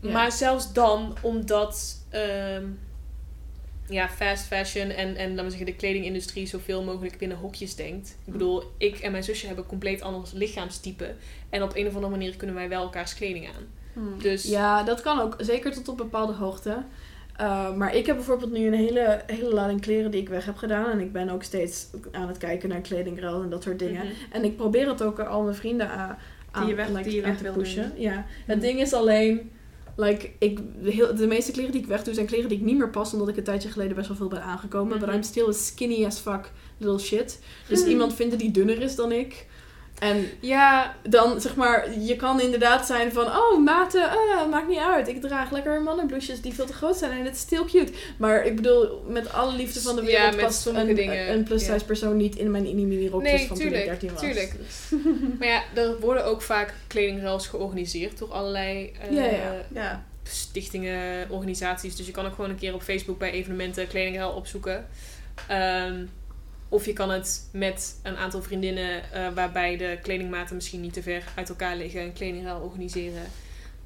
Ja. 0.00 0.10
Maar 0.12 0.32
zelfs 0.32 0.72
dan, 0.72 1.16
omdat 1.22 1.96
ehm, 2.10 2.64
ja, 3.88 4.08
fast 4.08 4.44
fashion 4.46 4.88
en, 4.90 5.16
en 5.16 5.28
laten 5.28 5.44
we 5.44 5.48
zeggen, 5.50 5.66
de 5.66 5.74
kledingindustrie 5.76 6.46
zoveel 6.46 6.82
mogelijk 6.84 7.18
binnen 7.18 7.36
hokjes 7.36 7.74
denkt. 7.74 8.16
Ik 8.24 8.32
bedoel, 8.32 8.62
ik 8.78 8.98
en 8.98 9.10
mijn 9.12 9.24
zusje 9.24 9.46
hebben 9.46 9.66
compleet 9.66 10.00
anders 10.02 10.32
lichaamstype. 10.32 11.14
En 11.50 11.62
op 11.62 11.76
een 11.76 11.86
of 11.86 11.94
andere 11.94 12.10
manier 12.12 12.36
kunnen 12.36 12.56
wij 12.56 12.68
wel 12.68 12.82
elkaars 12.82 13.14
kleding 13.14 13.46
aan. 13.46 13.66
Hmm. 13.92 14.18
Dus 14.22 14.42
Ja, 14.44 14.82
dat 14.82 15.00
kan 15.00 15.20
ook. 15.20 15.34
Zeker 15.38 15.72
tot 15.72 15.88
op 15.88 15.96
bepaalde 15.96 16.32
hoogte. 16.32 16.82
Uh, 17.40 17.74
maar 17.74 17.94
ik 17.94 18.06
heb 18.06 18.16
bijvoorbeeld 18.16 18.52
nu 18.52 18.66
een 18.66 18.72
hele, 18.74 19.22
hele 19.26 19.54
lading 19.54 19.80
kleren 19.80 20.10
die 20.10 20.20
ik 20.20 20.28
weg 20.28 20.44
heb 20.44 20.56
gedaan. 20.56 20.90
En 20.90 21.00
ik 21.00 21.12
ben 21.12 21.28
ook 21.28 21.42
steeds 21.42 21.86
aan 22.12 22.28
het 22.28 22.38
kijken 22.38 22.68
naar 22.68 22.80
kledingruil 22.80 23.42
en 23.42 23.50
dat 23.50 23.62
soort 23.62 23.78
dingen. 23.78 24.04
Mhm. 24.04 24.12
En 24.32 24.44
ik 24.44 24.56
probeer 24.56 24.88
het 24.88 25.02
ook 25.02 25.18
al 25.20 25.42
mijn 25.42 25.54
vrienden 25.56 25.88
aan, 25.90 26.18
aan, 26.50 26.60
Die 26.60 26.70
je 26.70 26.76
weg- 26.76 26.88
like, 26.88 27.02
die 27.02 27.14
je 27.14 27.22
weg 27.22 27.38
te 27.38 27.50
pushen. 27.52 27.88
doen. 27.94 28.00
Ja. 28.02 28.24
Het 28.46 28.56
Mhm. 28.56 28.66
ding 28.66 28.80
is 28.80 28.92
alleen... 28.92 29.50
Like, 30.00 30.30
ik, 30.38 30.58
de, 30.82 30.90
heel, 30.90 31.14
de 31.14 31.26
meeste 31.26 31.52
kleren 31.52 31.72
die 31.72 31.80
ik 31.80 31.86
wegdoe 31.86 32.14
zijn 32.14 32.26
kleren 32.26 32.48
die 32.48 32.58
ik 32.58 32.64
niet 32.64 32.78
meer 32.78 32.90
pas. 32.90 33.12
Omdat 33.12 33.28
ik 33.28 33.36
een 33.36 33.44
tijdje 33.44 33.68
geleden 33.68 33.96
best 33.96 34.08
wel 34.08 34.16
veel 34.16 34.28
ben 34.28 34.42
aangekomen. 34.42 34.96
Mhm. 34.96 35.06
But 35.06 35.14
I'm 35.14 35.22
still 35.22 35.48
a 35.48 35.52
skinny 35.52 36.04
as 36.04 36.18
fuck 36.18 36.50
little 36.78 36.98
shit. 36.98 37.40
Dus 37.68 37.80
Mhm. 37.80 37.88
iemand 37.90 38.14
vindt 38.14 38.38
die 38.38 38.50
dunner 38.50 38.80
is 38.82 38.94
dan 38.94 39.12
ik. 39.12 39.46
En 40.00 40.30
Ja, 40.40 40.96
dan 41.08 41.40
zeg 41.40 41.56
maar, 41.56 41.98
je 41.98 42.16
kan 42.16 42.40
inderdaad 42.40 42.86
zijn 42.86 43.12
van, 43.12 43.26
oh 43.26 43.64
maten, 43.64 44.02
eh, 44.10 44.48
maakt 44.50 44.68
niet 44.68 44.78
uit. 44.78 45.08
Ik 45.08 45.20
draag 45.20 45.50
lekker 45.50 45.82
mannenbloesjes 45.82 46.40
die 46.40 46.54
veel 46.54 46.66
te 46.66 46.72
groot 46.72 46.96
zijn 46.96 47.10
en 47.10 47.24
het 47.24 47.34
is 47.34 47.40
still 47.40 47.64
cute. 47.64 47.92
Maar 48.16 48.46
ik 48.46 48.56
bedoel, 48.56 49.02
met 49.06 49.32
alle 49.32 49.52
liefde 49.56 49.80
van 49.80 49.96
de 49.96 50.02
wereld 50.02 50.36
past 50.36 50.60
sommige 50.60 50.88
een, 50.88 50.94
dingen, 50.94 51.32
een 51.32 51.42
plus 51.42 51.60
size 51.64 51.72
ja. 51.78 51.84
persoon 51.84 52.16
niet 52.16 52.36
in 52.36 52.50
mijn 52.50 52.62
mini 52.62 53.08
rokjes 53.08 53.32
Nee, 53.32 53.46
van 53.46 53.56
tuurlijk, 53.56 53.84
toen 53.84 53.92
ik 53.92 54.00
13 54.00 54.10
was. 54.12 54.20
tuurlijk. 54.20 54.54
Dus- 54.58 55.00
maar 55.38 55.48
ja, 55.48 55.62
er 55.74 56.00
worden 56.00 56.24
ook 56.24 56.42
vaak 56.42 56.74
kledingruils 56.86 57.46
georganiseerd 57.46 58.18
door 58.18 58.32
allerlei 58.32 58.92
eh, 59.10 59.14
Ja, 59.74 60.04
stichtingen, 60.22 61.30
organisaties. 61.30 61.96
Dus 61.96 62.06
je 62.06 62.12
kan 62.12 62.26
ook 62.26 62.34
gewoon 62.34 62.50
een 62.50 62.58
keer 62.58 62.74
op 62.74 62.82
Facebook 62.82 63.18
bij 63.18 63.30
evenementen 63.30 63.86
kledingruil 63.86 64.30
opzoeken. 64.30 64.86
Ehm, 65.48 66.04
of 66.68 66.86
je 66.86 66.92
kan 66.92 67.10
het 67.10 67.48
met 67.52 67.98
een 68.02 68.16
aantal 68.16 68.42
vriendinnen 68.42 69.12
eh, 69.12 69.28
waarbij 69.34 69.76
de 69.76 69.98
kledingmaten 70.02 70.54
misschien 70.54 70.80
niet 70.80 70.92
te 70.92 71.02
ver 71.02 71.22
uit 71.34 71.48
elkaar 71.48 71.76
liggen 71.76 72.02
een 72.02 72.12
kledingruil 72.12 72.60
organiseren. 72.60 73.22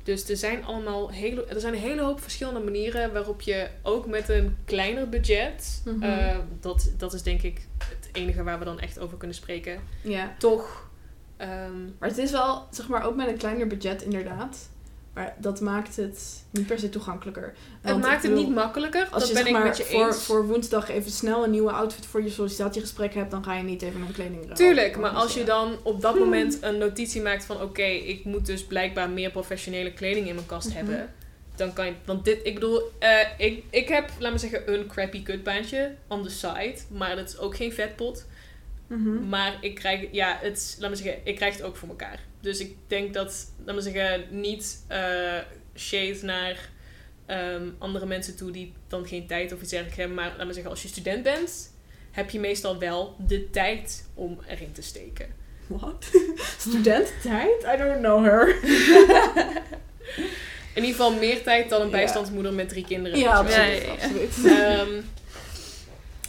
Dus 0.02 0.28
er 0.28 0.36
zijn 0.36 0.64
allemaal 0.64 1.10
hele, 1.10 1.44
er 1.46 1.60
zijn 1.60 1.74
een 1.74 1.80
hele 1.80 2.02
hoop 2.02 2.20
verschillende 2.20 2.60
manieren 2.60 3.12
waarop 3.12 3.40
je 3.40 3.68
ook 3.82 4.06
met 4.06 4.28
een 4.28 4.56
kleiner 4.64 5.08
budget, 5.08 5.82
Mhm. 5.84 6.02
eh, 6.02 6.36
dat, 6.60 6.90
dat 6.96 7.12
is 7.12 7.22
denk 7.22 7.42
ik 7.42 7.60
het 7.78 8.08
enige 8.12 8.42
waar 8.42 8.58
we 8.58 8.64
dan 8.64 8.80
echt 8.80 8.98
over 8.98 9.16
kunnen 9.18 9.36
spreken, 9.36 9.80
Ja, 10.00 10.34
toch 10.38 10.90
ehm, 11.36 11.82
maar 11.98 12.08
het 12.08 12.18
is 12.18 12.30
wel, 12.30 12.66
zeg 12.70 12.88
maar, 12.88 13.04
ook 13.06 13.16
met 13.16 13.28
een 13.28 13.36
kleiner 13.36 13.66
budget 13.66 14.02
inderdaad. 14.02 14.70
Maar 15.14 15.34
dat 15.38 15.60
maakt 15.60 15.96
het 15.96 16.44
niet 16.50 16.66
per 16.66 16.78
se 16.78 16.88
toegankelijker. 16.88 17.54
het 17.80 17.96
ik 17.96 18.02
maakt 18.02 18.22
het 18.22 18.32
niet 18.34 18.48
makkelijker. 18.48 19.08
Als 19.10 19.10
dat 19.10 19.28
je 19.28 19.34
ben 19.34 19.42
zeg 19.42 19.46
ik 19.46 19.52
maar 19.58 19.62
met 19.68 19.76
je 19.76 19.84
voor, 19.84 20.06
eens. 20.06 20.22
voor 20.24 20.46
woensdag 20.46 20.88
even 20.90 21.10
snel 21.10 21.44
een 21.44 21.50
nieuwe 21.50 21.70
outfit 21.72 22.06
voor 22.06 22.22
je 22.22 22.30
sollicitatiegesprek 22.30 23.14
hebt, 23.14 23.30
dan 23.30 23.44
ga 23.44 23.54
je 23.54 23.62
niet 23.62 23.82
even 23.82 23.98
naar 23.98 24.08
een 24.08 24.14
kledingruil. 24.14 24.54
Tuurlijk, 24.56 24.96
maar 24.96 25.10
als 25.10 25.34
je 25.34 25.44
dan 25.44 25.76
op 25.82 26.00
dat 26.00 26.12
Hmm. 26.12 26.20
moment 26.22 26.58
een 26.60 26.78
notitie 26.78 27.22
maakt 27.22 27.44
van 27.44 27.60
oké, 27.62 27.82
ik 27.82 28.24
moet 28.24 28.46
dus 28.46 28.64
blijkbaar 28.64 29.10
meer 29.10 29.30
professionele 29.30 29.92
kleding 29.92 30.28
in 30.28 30.34
mijn 30.34 30.46
kast 30.46 30.66
Mhm. 30.68 30.76
hebben. 30.76 31.10
Dan 31.56 31.72
kan 31.72 31.86
je, 31.86 31.92
want 32.04 32.24
dit, 32.24 32.40
ik 32.42 32.54
bedoel, 32.54 32.80
eh, 32.98 33.18
ik, 33.38 33.64
ik 33.70 33.88
heb, 33.88 34.10
laat 34.18 34.32
me 34.32 34.38
zeggen, 34.38 34.72
een 34.74 34.86
crappy 34.86 35.22
kutbaantje 35.22 35.94
on 36.08 36.22
the 36.22 36.30
side. 36.30 36.74
Maar 36.88 37.16
dat 37.16 37.28
is 37.28 37.38
ook 37.38 37.56
geen 37.56 37.72
vetpot. 37.72 38.26
Mhm. 38.86 39.28
Maar 39.28 39.58
ik 39.60 39.74
krijg, 39.74 40.06
ja, 40.10 40.38
het, 40.40 40.76
laat 40.80 40.90
me 40.90 40.96
zeggen, 40.96 41.20
ik 41.24 41.36
krijg 41.36 41.54
het 41.56 41.62
ook 41.62 41.76
voor 41.76 41.88
elkaar. 41.88 42.18
Dus 42.42 42.58
ik 42.60 42.76
denk 42.86 43.14
dat, 43.14 43.46
laat 43.64 43.74
me 43.74 43.80
zeggen, 43.80 44.24
niet 44.30 44.84
eh 44.88 45.38
shade 45.76 46.18
naar 46.22 46.70
ehm, 47.26 47.68
andere 47.78 48.06
mensen 48.06 48.36
toe 48.36 48.50
die 48.50 48.72
dan 48.88 49.06
geen 49.06 49.26
tijd 49.26 49.52
of 49.52 49.60
iets 49.60 49.70
dergelijks 49.70 49.98
hebben. 49.98 50.16
Maar 50.16 50.34
laat 50.36 50.46
me 50.46 50.52
zeggen, 50.52 50.70
als 50.70 50.82
je 50.82 50.88
student 50.88 51.22
bent, 51.22 51.72
heb 52.10 52.30
je 52.30 52.40
meestal 52.40 52.78
wel 52.78 53.16
de 53.26 53.50
tijd 53.50 54.06
om 54.14 54.38
erin 54.46 54.72
te 54.72 54.82
steken. 54.82 55.26
Wat? 55.66 56.04
Studententijd? 56.58 57.62
I 57.74 57.76
don't 57.76 57.98
know 58.00 58.24
her. 58.24 58.48
In 60.74 60.84
ieder 60.84 60.90
geval 60.90 61.12
meer 61.18 61.42
tijd 61.42 61.68
dan 61.68 61.80
een 61.80 61.86
Ja. 61.86 61.92
bijstandsmoeder 61.92 62.52
met 62.52 62.68
drie 62.68 62.84
kinderen. 62.84 63.18
Ja, 63.18 63.32
absoluut, 63.32 63.82
ja, 63.82 63.90
absoluut. 63.92 64.44
Ehm, 64.58 65.00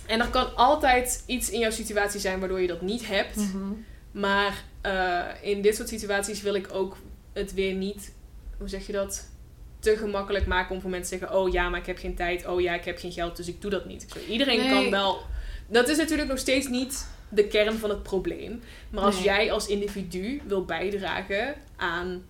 en 0.06 0.20
er 0.20 0.28
kan 0.28 0.56
altijd 0.56 1.24
iets 1.26 1.50
in 1.50 1.60
jouw 1.60 1.72
situatie 1.72 2.20
zijn 2.20 2.40
waardoor 2.40 2.62
je 2.62 2.68
dat 2.68 2.82
niet 2.82 3.08
hebt. 3.08 3.36
Mhm. 3.36 3.72
Maar 4.12 4.64
eh, 4.84 5.22
in 5.42 5.62
dit 5.62 5.76
soort 5.76 5.90
situaties 5.90 6.42
wil 6.42 6.54
ik 6.54 6.68
ook 6.74 6.98
het 7.34 7.54
weer 7.54 7.74
niet, 7.74 8.14
hoe 8.58 8.68
zeg 8.70 8.86
je 8.88 8.94
dat, 8.94 9.30
te 9.80 9.98
gemakkelijk 9.98 10.46
maken 10.46 10.76
om 10.76 10.82
voor 10.82 10.90
mensen 10.90 11.12
te 11.12 11.18
zeggen: 11.20 11.40
Oh 11.40 11.52
ja, 11.52 11.70
maar 11.70 11.80
ik 11.80 11.86
heb 11.86 11.98
geen 11.98 12.16
tijd. 12.16 12.48
Oh 12.48 12.62
ja, 12.62 12.74
ik 12.74 12.86
heb 12.86 12.98
geen 13.00 13.12
geld, 13.12 13.36
dus 13.38 13.48
ik 13.48 13.62
doe 13.62 13.72
dat 13.72 13.86
niet. 13.86 14.06
Iedereen 14.30 14.60
Nee. 14.60 14.70
kan 14.70 14.90
wel. 14.90 15.22
Dat 15.68 15.90
is 15.90 15.98
natuurlijk 15.98 16.30
nog 16.30 16.38
steeds 16.40 16.68
niet 16.68 17.08
de 17.30 17.48
kern 17.48 17.78
van 17.78 17.90
het 17.90 18.04
probleem. 18.04 18.62
Maar 18.90 19.04
als 19.04 19.16
Nee. 19.16 19.24
jij 19.24 19.52
als 19.52 19.68
individu 19.68 20.42
wil 20.48 20.66
bijdragen 20.66 21.56
aan 21.76 22.24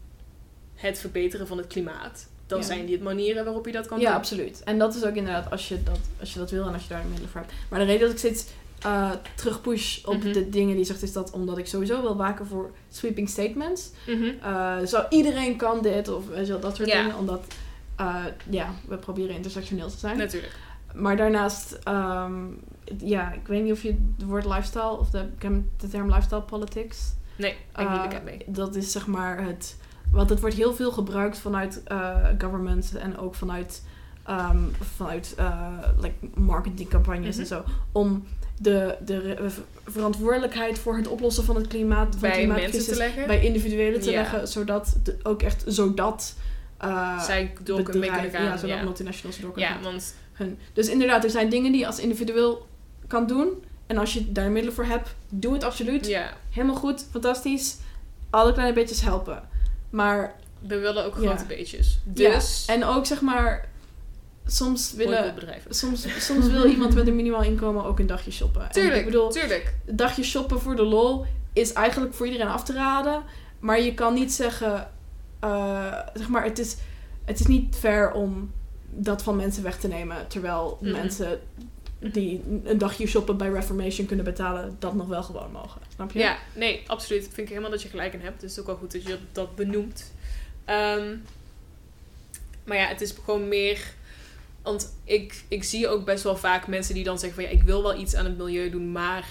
het 0.75 0.99
verbeteren 0.99 1.47
van 1.47 1.57
het 1.57 1.67
klimaat, 1.67 2.27
dan 2.47 2.59
Ja. 2.59 2.65
zijn 2.65 2.85
dit 2.85 3.01
manieren 3.01 3.43
waarop 3.45 3.65
je 3.65 3.71
dat 3.71 3.87
kan 3.87 3.99
Ja, 3.99 4.07
doen. 4.07 4.15
absoluut. 4.15 4.61
En 4.63 4.77
dat 4.77 4.95
is 4.95 5.03
ook 5.03 5.15
inderdaad 5.15 5.51
als 5.51 5.67
je 5.67 5.83
dat, 5.83 5.99
als 6.19 6.33
je 6.33 6.39
dat 6.39 6.51
wil 6.51 6.67
en 6.67 6.73
als 6.73 6.83
je 6.83 6.89
daar 6.89 7.01
de 7.01 7.07
middelen 7.07 7.29
voor 7.31 7.41
hebt. 7.41 7.53
Maar 7.69 7.79
de 7.79 7.85
reden 7.85 8.01
dat 8.01 8.11
ik 8.11 8.17
steeds 8.17 8.45
eh 8.83 9.11
terugpush 9.35 10.03
op 10.05 10.23
Mhm. 10.23 10.31
de 10.31 10.49
dingen 10.49 10.75
die 10.75 10.85
zegt, 10.85 11.01
is 11.01 11.13
dat 11.13 11.31
omdat 11.31 11.57
ik 11.57 11.67
sowieso 11.67 12.01
wil 12.01 12.15
waken 12.17 12.47
voor 12.47 12.71
sweeping 12.89 13.29
statements. 13.29 13.89
Mhm. 14.07 14.23
Eh, 14.41 14.77
zo 14.85 15.03
iedereen 15.09 15.55
kan 15.57 15.81
dit 15.81 16.07
of 16.07 16.27
wel, 16.27 16.59
dat 16.59 16.75
soort 16.75 16.89
Ja. 16.89 17.01
dingen. 17.01 17.17
Omdat, 17.17 17.45
eh, 17.95 18.15
ja, 18.49 18.69
we 18.87 18.97
proberen 18.97 19.35
intersectioneel 19.35 19.89
te 19.89 19.97
zijn. 19.97 20.17
Natuurlijk. 20.17 20.55
Maar 20.93 21.17
daarnaast, 21.17 21.71
ehm, 21.83 22.33
ja, 22.97 23.31
ik 23.31 23.47
weet 23.47 23.63
niet 23.63 23.71
of 23.71 23.81
je 23.83 23.95
het 24.17 24.25
woord 24.27 24.45
lifestyle 24.45 24.97
of 24.97 25.09
de, 25.09 25.25
de 25.77 25.87
term 25.89 26.07
lifestyle 26.09 26.41
politics. 26.41 27.13
Nee, 27.35 27.51
ik 27.77 27.89
niet 27.89 28.01
bekend 28.01 28.23
mee. 28.23 28.43
Dat 28.47 28.75
is 28.75 28.91
zeg 28.91 29.07
maar 29.07 29.43
het. 29.45 29.77
Want 30.11 30.29
het 30.29 30.39
wordt 30.39 30.55
heel 30.55 30.73
veel 30.73 30.91
gebruikt 30.91 31.37
vanuit 31.37 31.81
government 32.37 32.95
en 32.95 33.17
ook 33.17 33.35
vanuit, 33.35 33.83
ehm, 34.25 34.57
vanuit 34.95 35.35
like 36.01 36.15
marketingcampagnes 36.35 37.31
Mhm. 37.31 37.39
en 37.39 37.45
zo. 37.47 37.63
Om 37.91 38.23
de, 38.57 38.95
de 39.05 39.35
v- 39.47 39.91
verantwoordelijkheid 39.91 40.79
voor 40.79 40.97
het 40.97 41.07
oplossen 41.07 41.43
van 41.43 41.55
het 41.55 41.67
klimaat, 41.67 42.07
van 42.11 42.19
Bij 42.19 42.29
mensen 42.29 42.53
klimaatcrisis 42.53 42.87
te 42.87 42.95
leggen. 42.95 43.27
bij 43.27 43.43
individuelen 43.45 44.01
te 44.01 44.11
Ja. 44.11 44.21
leggen. 44.21 44.47
Zodat 44.47 44.95
de- 45.03 45.17
ook 45.23 45.41
echt 45.41 45.63
zodat. 45.67 46.35
eh 46.77 47.23
zij 47.23 47.53
door 47.63 47.83
kunnen 47.83 48.03
ja, 48.03 48.57
zodat 48.57 48.77
ja. 48.77 48.83
multinationals 48.83 49.39
door 49.39 49.51
kunnen 49.51 49.69
Ja, 49.69 49.75
gaan. 49.75 49.83
want 49.83 50.15
Hun. 50.33 50.57
Dus 50.73 50.87
inderdaad, 50.87 51.23
er 51.23 51.29
zijn 51.29 51.49
dingen 51.49 51.71
die 51.71 51.79
je 51.81 51.87
als 51.87 51.99
individueel 51.99 52.67
kan 53.07 53.27
doen. 53.27 53.63
En 53.87 53.97
als 53.97 54.13
je 54.13 54.31
daar 54.31 54.49
middelen 54.51 54.73
voor 54.75 54.85
hebt, 54.85 55.15
doe 55.29 55.53
het 55.53 55.63
absoluut. 55.63 56.07
ja, 56.07 56.33
Helemaal 56.49 56.75
goed, 56.75 57.05
fantastisch. 57.11 57.77
Alle 58.29 58.53
kleine 58.53 58.73
beetjes 58.73 59.01
helpen. 59.01 59.43
Maar, 59.89 60.35
we 60.59 60.77
willen 60.79 61.05
ook 61.05 61.15
Ja. 61.19 61.27
grote 61.27 61.45
beetjes. 61.45 61.99
Ja, 62.13 62.31
Dus, 62.33 62.65
en 62.67 62.83
ook 62.85 63.05
zeg 63.05 63.21
maar, 63.21 63.69
soms 64.45 64.93
willen... 64.93 65.35
Soms, 65.69 66.25
soms 66.25 66.47
wil 66.47 66.65
iemand 66.75 66.93
met 66.93 67.07
een 67.07 67.15
minimaal 67.15 67.43
inkomen 67.43 67.85
ook 67.85 67.99
een 67.99 68.07
dagje 68.07 68.31
shoppen. 68.31 68.61
En 68.61 68.71
Tuurlijk, 68.71 68.95
ik 68.95 69.05
bedoel, 69.05 69.29
tuurlijk. 69.29 69.73
een 69.85 69.95
dagje 69.95 70.23
shoppen 70.23 70.59
voor 70.59 70.75
de 70.75 70.83
lol 70.83 71.25
is 71.53 71.73
eigenlijk 71.73 72.13
voor 72.13 72.25
iedereen 72.25 72.47
af 72.47 72.63
te 72.63 72.73
raden. 72.73 73.23
Maar 73.59 73.81
je 73.81 73.93
kan 73.93 74.13
niet 74.13 74.33
zeggen, 74.33 74.91
eh, 75.39 75.99
zeg 76.13 76.29
maar, 76.29 76.43
het 76.43 76.59
is, 76.59 76.75
het 77.25 77.39
is 77.39 77.45
niet 77.45 77.75
fair 77.75 78.11
om 78.11 78.51
dat 78.89 79.23
van 79.23 79.35
mensen 79.35 79.63
weg 79.63 79.77
te 79.79 79.87
nemen. 79.87 80.27
Terwijl 80.27 80.77
mensen 80.81 81.39
die 81.99 82.43
een 82.63 82.77
dagje 82.77 83.07
shoppen 83.07 83.37
bij 83.37 83.49
Reformation 83.49 84.07
kunnen 84.07 84.25
betalen, 84.25 84.75
dat 84.79 84.93
nog 84.93 85.07
wel 85.07 85.23
gewoon 85.23 85.51
mogen. 85.51 85.81
Snap 85.93 86.11
je? 86.11 86.19
Ja, 86.19 86.37
nee, 86.55 86.83
absoluut. 86.87 87.23
Vind 87.23 87.37
ik 87.37 87.49
helemaal 87.49 87.69
dat 87.69 87.81
je 87.81 87.89
gelijk 87.89 88.13
in 88.13 88.21
hebt. 88.21 88.41
Dus 88.41 88.49
het 88.49 88.51
is 88.51 88.59
ook 88.59 88.65
wel 88.65 88.75
goed 88.75 88.91
dat 88.91 89.03
je 89.03 89.17
dat 89.31 89.55
benoemt. 89.55 90.13
Ehm, 90.65 91.15
maar 92.63 92.77
ja, 92.77 92.87
het 92.87 93.01
is 93.01 93.13
gewoon 93.23 93.47
meer... 93.47 93.93
Want 94.63 94.97
ik, 95.03 95.43
ik 95.47 95.63
zie 95.63 95.87
ook 95.87 96.05
best 96.05 96.23
wel 96.23 96.37
vaak 96.37 96.67
mensen 96.67 96.93
die 96.95 97.03
dan 97.03 97.19
zeggen 97.19 97.41
van... 97.41 97.51
Ja, 97.51 97.57
ik 97.59 97.63
wil 97.65 97.81
wel 97.83 97.99
iets 97.99 98.15
aan 98.15 98.25
het 98.25 98.37
milieu 98.37 98.69
doen, 98.69 98.91
maar 98.91 99.27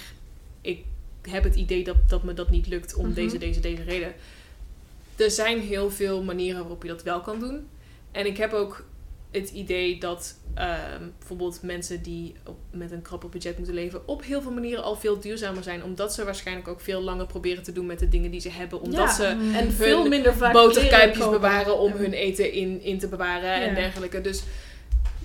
ik 0.61 0.83
heb 1.21 1.43
het 1.43 1.55
idee 1.55 1.83
dat, 1.83 1.95
dat 2.07 2.23
me 2.23 2.33
dat 2.33 2.49
niet 2.49 2.67
lukt 2.67 2.95
om 2.95 3.05
Mhm. 3.05 3.13
deze, 3.13 3.37
deze, 3.37 3.59
deze 3.59 3.83
reden. 3.83 4.13
Er 5.15 5.31
zijn 5.31 5.59
heel 5.59 5.91
veel 5.91 6.23
manieren 6.23 6.59
waarop 6.59 6.81
je 6.83 6.89
dat 6.89 7.03
wel 7.03 7.21
kan 7.21 7.39
doen. 7.39 7.67
En 8.11 8.25
ik 8.25 8.37
heb 8.37 8.53
ook 8.53 8.85
het 9.31 9.49
idee 9.49 9.99
dat 9.99 10.35
ehm, 10.53 11.01
bijvoorbeeld 11.17 11.61
mensen 11.61 12.01
die 12.03 12.33
op, 12.45 12.57
met 12.71 12.91
een 12.91 13.01
krapper 13.01 13.29
budget 13.29 13.57
moeten 13.57 13.75
leven, 13.75 14.07
op 14.07 14.23
heel 14.23 14.41
veel 14.41 14.51
manieren 14.51 14.83
al 14.83 14.95
veel 14.95 15.19
duurzamer 15.19 15.63
zijn. 15.63 15.83
Omdat 15.83 16.13
ze 16.13 16.23
waarschijnlijk 16.25 16.67
ook 16.67 16.81
veel 16.81 17.01
langer 17.01 17.25
proberen 17.25 17.63
te 17.63 17.71
doen 17.71 17.85
met 17.85 17.99
de 17.99 18.09
dingen 18.09 18.31
die 18.31 18.39
ze 18.41 18.49
hebben. 18.49 18.81
Omdat 18.81 18.99
Ja, 19.07 19.13
ze 19.13 19.51
en 19.53 19.71
veel 19.71 20.07
minder 20.07 20.33
vaak 20.35 20.53
boterkuipjes 20.53 21.29
bewaren 21.29 21.77
om 21.79 21.91
hun 21.91 22.13
eten 22.13 22.51
in, 22.51 22.81
in 22.81 22.99
te 22.99 23.07
bewaren 23.07 23.53
en 23.53 23.75
dergelijke. 23.75 24.21
Dus, 24.21 24.43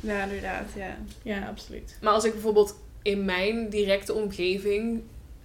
Ja, 0.00 0.22
inderdaad, 0.22 0.70
ja. 0.76 0.98
Ja, 1.22 1.46
absoluut. 1.46 1.98
maar 2.00 2.12
als 2.12 2.24
ik 2.24 2.32
bijvoorbeeld 2.32 2.76
in 3.02 3.24
mijn 3.24 3.68
directe 3.68 4.14
omgeving 4.14 5.02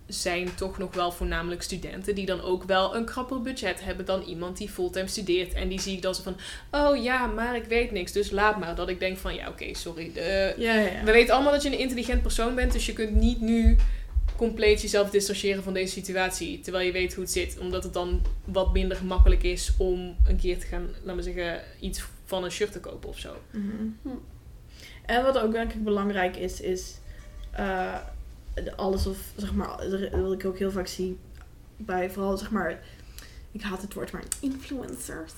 zijn 0.08 0.56
toch 0.56 0.78
nog 0.78 0.94
wel 0.94 1.12
voornamelijk 1.12 1.62
studenten 1.62 2.16
die 2.16 2.26
dan 2.26 2.42
ook 2.42 2.64
wel 2.64 2.96
een 2.96 3.06
krapper 3.06 3.42
budget 3.42 3.84
hebben 3.84 4.06
dan 4.06 4.22
iemand 4.22 4.58
die 4.58 4.70
fulltime 4.70 5.08
studeert. 5.08 5.54
En 5.54 5.68
die 5.70 5.82
zie 5.82 5.96
ik 5.96 6.02
dan 6.02 6.16
zo 6.16 6.22
van, 6.24 6.36
oh 6.72 7.04
ja, 7.04 7.26
maar 7.26 7.56
ik 7.56 7.66
weet 7.66 7.92
niks, 7.92 8.12
dus 8.12 8.32
laat 8.32 8.60
maar. 8.60 8.76
Dat 8.76 8.90
ik 8.90 9.00
denk 9.00 9.18
van, 9.18 9.36
ja 9.36 9.48
oké, 9.48 9.74
sorry. 9.74 10.12
De, 10.14 10.54
Ja, 10.58 10.74
ja, 10.74 10.82
ja. 10.82 11.04
we 11.04 11.12
weten 11.12 11.34
allemaal 11.34 11.52
dat 11.52 11.64
je 11.64 11.72
een 11.72 11.80
intelligent 11.80 12.22
persoon 12.22 12.56
bent, 12.56 12.72
dus 12.72 12.86
je 12.86 12.94
kunt 12.94 13.16
niet 13.16 13.42
nu 13.42 13.78
compleet 14.36 14.82
jezelf 14.82 15.10
distancieren 15.10 15.64
van 15.64 15.74
deze 15.74 15.94
situatie. 15.94 16.60
Terwijl 16.60 16.86
je 16.86 16.92
weet 16.92 17.14
hoe 17.14 17.24
het 17.24 17.34
zit. 17.34 17.58
Omdat 17.60 17.84
het 17.84 17.94
dan 17.94 18.22
wat 18.44 18.74
minder 18.74 18.98
gemakkelijk 18.98 19.44
is 19.44 19.74
om 19.78 20.16
een 20.28 20.38
keer 20.38 20.60
te 20.60 20.66
gaan, 20.66 20.90
laten 21.04 21.16
we 21.16 21.32
zeggen, 21.32 21.62
iets 21.80 22.04
van 22.26 22.44
een 22.44 22.52
shirt 22.52 22.72
te 22.72 22.80
kopen 22.80 23.10
of 23.10 23.20
zo. 23.20 23.36
Mhm. 23.52 24.16
En 25.06 25.24
wat 25.24 25.38
ook 25.40 25.52
denk 25.52 25.74
ik 25.74 25.84
belangrijk 25.84 26.36
is, 26.38 26.62
is 26.62 26.98
eh, 27.52 27.96
alles 28.76 29.06
of 29.08 29.18
zeg 29.36 29.54
maar, 29.54 29.70
wil 30.12 30.32
ik 30.34 30.46
ook 30.46 30.58
heel 30.58 30.72
vaak 30.72 30.88
zien 30.88 31.20
bij 31.78 32.10
vooral 32.10 32.38
zeg 32.38 32.52
maar, 32.52 32.80
ik 33.52 33.62
haat 33.62 33.82
het 33.82 33.94
woord, 33.94 34.12
maar 34.12 34.24
influencers. 34.40 35.32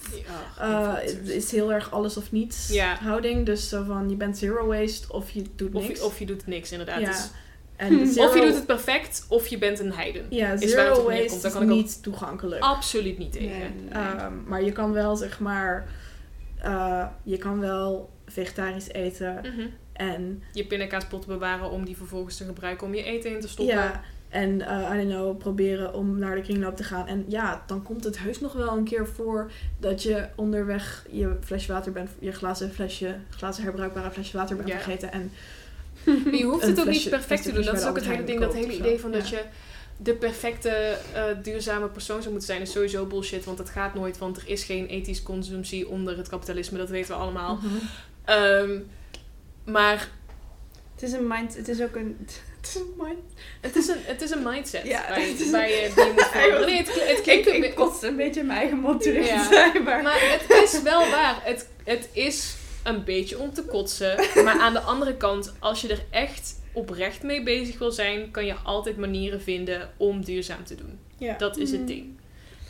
Eh, 0.60 0.94
het 0.96 1.28
is 1.30 1.52
heel 1.52 1.74
erg 1.74 1.92
alles 1.92 2.18
of 2.18 2.32
niets 2.32 2.68
Ja. 2.74 2.96
houding. 2.96 3.46
Dus 3.46 3.70
zo 3.70 3.84
van 3.84 4.10
je 4.10 4.16
bent 4.16 4.38
zero 4.38 4.66
waste 4.68 5.14
of 5.14 5.30
je 5.32 5.44
doet 5.56 5.74
of, 5.76 5.88
niks. 5.88 6.00
je, 6.00 6.06
of 6.06 6.20
je 6.20 6.26
doet 6.26 6.48
niks, 6.48 6.72
inderdaad. 6.72 7.00
ja. 7.00 7.08
Dus- 7.08 7.30
en 7.76 8.08
zero, 8.08 8.28
Of 8.30 8.36
je 8.36 8.42
doet 8.42 8.56
het 8.56 8.66
perfect, 8.66 9.26
of 9.30 9.48
je 9.48 9.58
bent 9.58 9.80
een 9.80 9.92
heiden. 9.94 10.26
ja, 10.30 10.52
is 10.52 10.70
zero 10.72 11.04
waste. 11.04 11.28
Daar 11.42 11.46
is 11.46 11.52
kan 11.52 11.64
ik 11.64 11.70
ook- 11.70 11.76
niet 11.76 12.04
toegankelijk. 12.04 12.62
Absoluut 12.64 13.18
niet 13.18 13.32
tegen. 13.32 13.48
Nee, 13.50 13.70
nee. 13.70 13.90
Ehm, 13.92 14.34
maar 14.48 14.64
je 14.64 14.72
kan 14.72 14.92
wel 14.92 15.16
zeg 15.16 15.40
maar, 15.40 15.88
eh, 16.62 17.06
je 17.24 17.38
kan 17.38 17.60
wel 17.60 18.10
vegetarisch 18.36 18.88
eten 18.92 19.34
Mhm. 19.44 19.68
en 19.94 20.44
Je 20.54 20.66
pindakaaspotten 20.66 21.30
bewaren 21.30 21.70
om 21.70 21.86
die 21.86 21.98
vervolgens 21.98 22.38
te 22.38 22.46
gebruiken 22.46 22.88
om 22.88 22.96
je 22.96 23.04
eten 23.04 23.32
in 23.32 23.40
te 23.40 23.48
stoppen. 23.48 23.76
Ja, 23.76 24.02
en 24.30 24.62
eh 24.62 24.90
I 24.94 24.98
don't 24.98 25.10
know, 25.14 25.38
proberen 25.38 25.94
om 25.94 26.20
naar 26.20 26.36
de 26.36 26.42
kringloop 26.42 26.76
te 26.76 26.84
gaan. 26.84 27.08
En 27.08 27.26
ja, 27.28 27.64
dan 27.68 27.84
komt 27.84 28.04
het 28.04 28.20
heus 28.20 28.40
nog 28.40 28.54
wel 28.54 28.78
een 28.78 28.84
keer 28.84 29.08
voor 29.08 29.52
dat 29.80 30.04
je 30.04 30.28
onderweg 30.36 31.06
je 31.12 31.38
flesje 31.44 31.72
water 31.72 31.92
bent, 31.92 32.10
je 32.20 32.32
glazen 32.32 32.72
flesje, 32.74 33.16
glazen 33.30 33.64
herbruikbare 33.64 34.12
flesje 34.12 34.38
water 34.38 34.56
bent 34.56 34.68
Ja. 34.70 34.76
vergeten. 34.76 35.12
En 35.12 35.32
Maar 36.04 36.36
je 36.42 36.44
hoeft 36.44 36.66
het 36.66 36.78
ook 36.80 36.84
flesje- 36.86 37.02
niet 37.02 37.10
perfect 37.10 37.44
te 37.44 37.52
doen. 37.52 37.64
Dat 37.66 37.76
is 37.78 37.86
ook 37.86 37.96
het 37.96 38.06
hele 38.08 38.24
ding, 38.24 38.40
dat 38.40 38.54
hele 38.54 38.76
idee 38.76 39.00
van 39.00 39.12
dat 39.12 39.30
je 39.30 39.42
de 39.98 40.14
perfecte 40.14 40.70
eh, 40.70 41.24
duurzame 41.44 41.88
persoon 41.88 42.18
zou 42.20 42.30
moeten 42.30 42.48
zijn, 42.48 42.62
is 42.62 42.72
sowieso 42.72 43.06
bullshit. 43.06 43.46
Want 43.46 43.58
dat 43.58 43.70
gaat 43.70 43.94
nooit, 43.94 44.18
want 44.18 44.38
er 44.38 44.44
is 44.48 44.64
geen 44.64 44.86
ethisch 44.88 45.24
consumptie 45.24 45.88
onder 45.90 46.18
het 46.18 46.28
kapitalisme. 46.30 46.78
Dat 46.78 46.90
weten 46.90 47.16
we 47.16 47.22
allemaal. 47.22 47.56
Mhm. 47.56 47.68
Ehm, 48.26 48.80
maar 49.66 50.10
Het 50.94 51.04
is 51.04 51.12
een 51.12 51.28
mind... 51.28 51.56
Het 51.56 51.68
is 51.68 51.82
ook 51.82 51.96
een... 51.96 52.18
Het 52.66 52.76
is 52.76 52.82
een 52.82 52.94
mind... 52.98 53.20
het 53.62 53.76
is 53.76 53.88
een, 53.88 53.98
het 54.02 54.22
is 54.22 54.32
een 54.32 54.44
mindset 54.44 54.88
Ja, 54.88 55.06
waar, 55.10 55.20
het 55.20 55.38
je, 55.38 55.44
is- 55.44 55.52
waar 55.52 55.70
je 55.70 55.92
die 55.96 56.12
moet 56.14 56.24
veranderen. 56.32 56.66
Nee, 56.66 56.78
het, 56.78 57.08
het 57.08 57.22
klinkt 57.22 57.48
een 57.48 57.54
ik 57.56 57.62
beetje... 57.62 57.76
kotste 57.76 58.08
een 58.08 58.16
beetje 58.16 58.40
in 58.40 58.46
mijn 58.46 58.60
eigen 58.60 58.78
mond 58.78 59.04
Ja. 59.04 59.72
Maar 59.84 60.20
het 60.40 60.64
is 60.64 60.82
wel 60.82 61.10
waar. 61.10 61.40
Het, 61.44 61.68
het 61.84 62.10
is 62.14 62.56
een 62.84 63.04
beetje 63.04 63.40
om 63.40 63.54
te 63.54 63.64
kotsen. 63.64 64.16
Maar 64.44 64.60
aan 64.60 64.74
de 64.74 64.80
andere 64.80 65.16
kant, 65.18 65.54
als 65.60 65.82
je 65.82 65.88
er 65.88 66.04
echt 66.10 66.60
oprecht 66.74 67.24
mee 67.24 67.44
bezig 67.44 67.78
wil 67.78 67.92
zijn, 67.92 68.32
kan 68.32 68.46
je 68.46 68.54
altijd 68.54 68.98
manieren 68.98 69.42
vinden 69.42 69.90
om 69.98 70.24
duurzaam 70.24 70.64
te 70.64 70.76
doen. 70.76 71.00
Ja. 71.18 71.38
Dat 71.38 71.58
is 71.58 71.70
het 71.72 71.80
Mhm. 71.80 71.88
ding. 71.90 72.15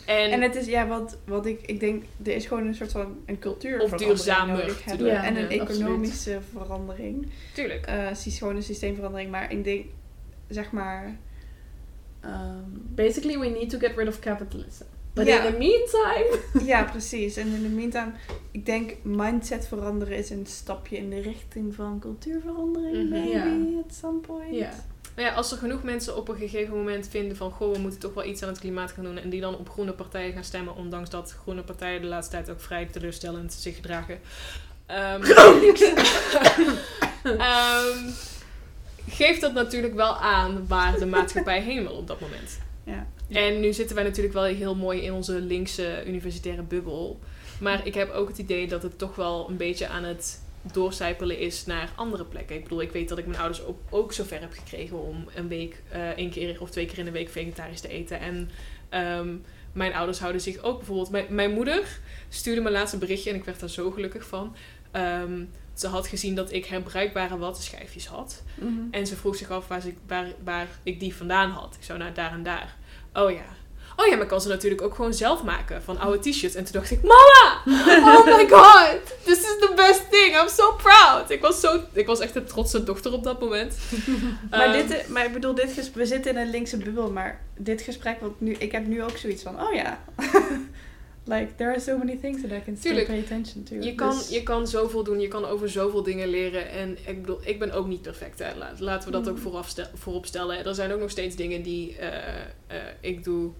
En, 0.05 0.31
En 0.31 0.41
het 0.41 0.55
is, 0.55 0.65
ja, 0.65 0.87
wat, 0.87 1.17
wat 1.25 1.45
ik, 1.45 1.61
ik 1.65 1.79
denk, 1.79 2.03
er 2.23 2.35
is 2.35 2.45
gewoon 2.45 2.67
een 2.67 2.75
soort 2.75 2.91
van 2.91 3.17
een 3.25 3.39
cultuur 3.39 3.81
Of 3.81 3.91
duurzamer 3.91 4.57
nodig 4.57 4.77
te 4.77 4.83
hebben. 4.89 5.07
doen. 5.07 5.15
En 5.15 5.35
een 5.35 5.41
Ja, 5.55 5.61
economische 5.63 6.39
verandering. 6.51 7.27
tuurlijk. 7.53 7.85
Eh, 7.85 8.07
het 8.07 8.25
is 8.25 8.37
gewoon 8.37 8.55
een 8.55 8.63
systeemverandering, 8.63 9.31
maar 9.31 9.51
ik 9.51 9.63
denk, 9.63 9.85
zeg 10.47 10.71
maar... 10.71 11.17
ehm, 12.21 12.59
Basically, 12.71 13.39
we 13.39 13.47
need 13.47 13.69
to 13.69 13.77
get 13.79 13.91
rid 13.97 14.07
of 14.07 14.19
capitalism. 14.19 14.83
But 15.13 15.27
in 15.27 15.41
the 15.41 15.55
meantime... 15.57 16.39
ja, 16.71 16.83
precies. 16.83 17.35
En 17.37 17.47
in 17.47 17.61
de 17.61 17.69
meantime, 17.69 18.11
ik 18.51 18.65
denk 18.65 18.95
mindset 19.03 19.67
veranderen 19.67 20.17
is 20.17 20.29
een 20.29 20.45
stapje 20.45 20.97
in 20.97 21.09
de 21.09 21.21
richting 21.21 21.75
van 21.75 21.99
cultuurverandering, 21.99 23.09
Mhm. 23.09 23.19
maybe, 23.19 23.83
at 23.87 23.93
some 23.95 24.19
point. 24.19 24.55
Ja. 24.55 24.71
Maar 25.15 25.25
ja, 25.25 25.33
als 25.33 25.51
er 25.51 25.57
genoeg 25.57 25.83
mensen 25.83 26.17
op 26.17 26.27
een 26.27 26.37
gegeven 26.37 26.75
moment 26.75 27.07
vinden 27.07 27.37
van... 27.37 27.51
Goh, 27.51 27.73
we 27.73 27.79
moeten 27.79 27.99
toch 27.99 28.13
wel 28.13 28.25
iets 28.25 28.41
aan 28.41 28.49
het 28.49 28.59
klimaat 28.59 28.91
gaan 28.91 29.03
doen. 29.03 29.17
En 29.17 29.29
die 29.29 29.41
dan 29.41 29.57
op 29.57 29.69
groene 29.69 29.91
partijen 29.91 30.33
gaan 30.33 30.43
stemmen. 30.43 30.75
Ondanks 30.75 31.09
dat 31.09 31.35
groene 31.41 31.63
partijen 31.63 32.01
de 32.01 32.07
laatste 32.07 32.33
tijd 32.33 32.49
ook 32.49 32.61
vrij 32.61 32.85
teleurstellend 32.85 33.53
zich 33.53 33.75
gedragen. 33.75 34.19
Ehm, 34.85 35.23
ehm, 37.23 38.09
geeft 39.09 39.41
dat 39.41 39.53
natuurlijk 39.53 39.93
wel 39.93 40.15
aan 40.15 40.67
waar 40.67 40.99
de 40.99 41.05
maatschappij 41.05 41.61
heen 41.61 41.83
wil 41.83 41.95
op 41.95 42.07
dat 42.07 42.19
moment. 42.19 42.59
Ja. 42.83 43.07
En 43.29 43.59
nu 43.59 43.73
zitten 43.73 43.95
wij 43.95 44.05
natuurlijk 44.05 44.33
wel 44.33 44.43
heel 44.43 44.75
mooi 44.75 45.01
in 45.01 45.13
onze 45.13 45.33
linkse 45.33 46.03
universitaire 46.07 46.63
bubbel. 46.63 47.19
Maar 47.59 47.87
ik 47.87 47.93
heb 47.93 48.11
ook 48.11 48.27
het 48.27 48.37
idee 48.37 48.67
dat 48.67 48.83
het 48.83 48.97
toch 48.97 49.15
wel 49.15 49.49
een 49.49 49.57
beetje 49.57 49.87
aan 49.87 50.03
het 50.03 50.41
doorcijpelen 50.73 51.39
is 51.39 51.65
naar 51.65 51.91
andere 51.95 52.25
plekken. 52.25 52.55
Ik 52.55 52.63
bedoel, 52.63 52.81
ik 52.81 52.91
weet 52.91 53.09
dat 53.09 53.17
ik 53.17 53.25
mijn 53.25 53.39
ouders 53.39 53.63
ook, 53.63 53.79
ook 53.89 54.13
zover 54.13 54.39
heb 54.39 54.53
gekregen 54.53 55.01
om 55.01 55.25
een 55.35 55.47
week, 55.47 55.81
eh 55.89 56.09
één 56.09 56.29
keer 56.29 56.61
of 56.61 56.69
twee 56.69 56.85
keer 56.85 56.97
in 56.97 57.05
de 57.05 57.11
week 57.11 57.29
vegetarisch 57.29 57.81
te 57.81 57.87
eten. 57.87 58.19
En 58.19 58.49
ehm, 58.89 59.35
mijn 59.73 59.93
ouders 59.93 60.19
houden 60.19 60.41
zich 60.41 60.63
ook 60.63 60.77
bijvoorbeeld... 60.77 61.09
Mijn, 61.09 61.25
mijn 61.29 61.51
moeder 61.51 61.99
stuurde 62.29 62.61
me 62.61 62.71
laatst 62.71 62.93
een 62.93 62.99
berichtje 62.99 63.29
en 63.29 63.35
ik 63.35 63.43
werd 63.43 63.59
daar 63.59 63.69
zo 63.69 63.91
gelukkig 63.91 64.27
van. 64.27 64.55
Ehm, 64.91 65.43
ze 65.73 65.87
had 65.87 66.07
gezien 66.07 66.35
dat 66.35 66.51
ik 66.51 66.65
herbruikbare 66.65 67.37
wattenschijfjes 67.37 68.07
had. 68.07 68.43
Mhm. 68.55 68.81
En 68.91 69.07
ze 69.07 69.15
vroeg 69.15 69.35
zich 69.35 69.49
af 69.49 69.67
waar, 69.67 69.81
ze, 69.81 69.93
waar, 70.07 70.27
waar 70.43 70.67
ik 70.83 70.99
die 70.99 71.15
vandaan 71.15 71.49
had. 71.49 71.75
Ik 71.79 71.83
zou 71.83 71.99
naar 71.99 72.13
daar 72.13 72.31
en 72.31 72.43
daar. 72.43 72.75
Oh 73.13 73.31
ja. 73.31 73.45
Oh 73.97 74.05
ja, 74.05 74.11
maar 74.13 74.21
ik 74.21 74.27
kan 74.27 74.41
ze 74.41 74.47
natuurlijk 74.47 74.81
ook 74.81 74.95
gewoon 74.95 75.13
zelf 75.13 75.43
maken 75.43 75.83
van 75.83 75.97
oude 75.99 76.19
t-shirts. 76.29 76.55
En 76.55 76.63
toen 76.63 76.73
dacht 76.73 76.91
ik, 76.91 77.01
mama! 77.01 77.61
Oh 78.17 78.25
my 78.25 78.47
god! 78.49 78.99
This 79.23 79.37
is 79.39 79.55
the 79.59 79.71
best 79.75 80.11
thing! 80.11 80.35
I'm 80.41 80.49
so 80.49 80.71
proud! 80.71 81.29
Ik 81.29 81.41
was, 81.41 81.59
zo, 81.59 81.79
ik 81.93 82.05
was 82.05 82.19
echt 82.19 82.35
een 82.35 82.45
trotse 82.45 82.83
dochter 82.83 83.13
op 83.13 83.23
dat 83.23 83.39
moment. 83.39 83.75
Maar, 84.49 84.73
Ehm, 84.75 84.87
dit, 84.87 85.07
maar 85.07 85.25
ik 85.25 85.33
bedoel, 85.33 85.55
dit 85.55 85.71
gesprek, 85.71 85.95
we 85.95 86.05
zitten 86.05 86.31
in 86.31 86.37
een 86.37 86.49
linkse 86.49 86.77
bubbel, 86.77 87.11
maar 87.11 87.41
dit 87.57 87.81
gesprek, 87.81 88.19
wat 88.21 88.31
nu, 88.39 88.51
ik 88.53 88.71
heb 88.71 88.85
nu 88.87 89.03
ook 89.03 89.17
zoiets 89.17 89.43
van, 89.43 89.61
oh 89.61 89.73
ja. 89.73 89.99
like, 91.27 91.55
there 91.55 91.69
are 91.69 91.79
so 91.79 91.97
many 91.97 92.17
things 92.21 92.41
that 92.41 92.51
I 92.51 92.61
can 92.65 92.77
still 92.77 92.91
Tuurlijk. 92.91 93.07
pay 93.07 93.19
attention 93.19 93.63
to. 93.63 93.75
Je 93.75 93.95
kan, 93.95 94.09
Dus- 94.17 94.29
je 94.29 94.43
kan 94.43 94.67
zoveel 94.67 95.03
doen, 95.03 95.19
je 95.19 95.27
kan 95.27 95.45
over 95.45 95.69
zoveel 95.69 96.03
dingen 96.03 96.27
leren. 96.27 96.69
En 96.69 96.97
ik 97.05 97.21
bedoel, 97.21 97.39
ik 97.43 97.59
ben 97.59 97.71
ook 97.71 97.87
niet 97.87 98.01
perfect. 98.01 98.39
Hè. 98.39 98.47
Laten 98.79 99.05
we 99.07 99.11
dat 99.11 99.29
ook 99.29 99.35
Mm. 99.37 99.63
voorop 99.93 100.25
stellen. 100.25 100.65
Er 100.65 100.75
zijn 100.75 100.91
ook 100.93 100.99
nog 100.99 101.09
steeds 101.09 101.35
dingen 101.35 101.61
die 101.61 101.97
eh, 101.97 102.07
eh, 102.67 102.77
ik 102.99 103.23
doe. 103.23 103.51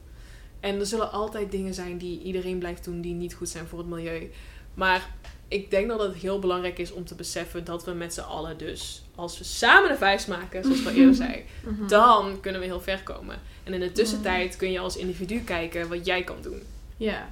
En 0.65 0.79
er 0.79 0.85
zullen 0.85 1.11
altijd 1.11 1.51
dingen 1.51 1.73
zijn 1.73 1.97
die 1.97 2.21
iedereen 2.21 2.57
blijft 2.59 2.83
doen 2.83 3.01
die 3.01 3.13
niet 3.13 3.33
goed 3.33 3.49
zijn 3.49 3.67
voor 3.67 3.79
het 3.79 3.87
milieu. 3.87 4.31
Maar 4.73 5.09
ik 5.47 5.71
denk 5.71 5.87
dat 5.87 5.99
het 5.99 6.13
heel 6.15 6.39
belangrijk 6.39 6.77
is 6.79 6.91
om 6.91 7.05
te 7.05 7.15
beseffen 7.15 7.63
dat 7.63 7.85
we 7.85 7.91
met 7.91 8.13
z'n 8.13 8.19
allen 8.21 8.57
dus, 8.57 9.03
als 9.15 9.37
we 9.37 9.43
samen 9.43 9.89
de 9.89 9.97
vuist 9.97 10.27
maken, 10.27 10.63
zoals 10.63 10.83
we 10.83 10.93
eerder 10.93 11.15
zei, 11.15 11.43
Mhm. 11.65 11.87
dan 11.87 12.39
kunnen 12.39 12.61
we 12.61 12.67
heel 12.67 12.81
ver 12.81 13.03
komen. 13.03 13.35
En 13.63 13.73
in 13.73 13.79
de 13.79 13.91
tussentijd 13.91 14.55
kun 14.55 14.71
je 14.71 14.79
als 14.79 14.97
individu 14.97 15.39
kijken 15.39 15.89
wat 15.89 16.05
jij 16.05 16.23
kan 16.23 16.37
doen. 16.41 16.61
Ja. 16.97 17.29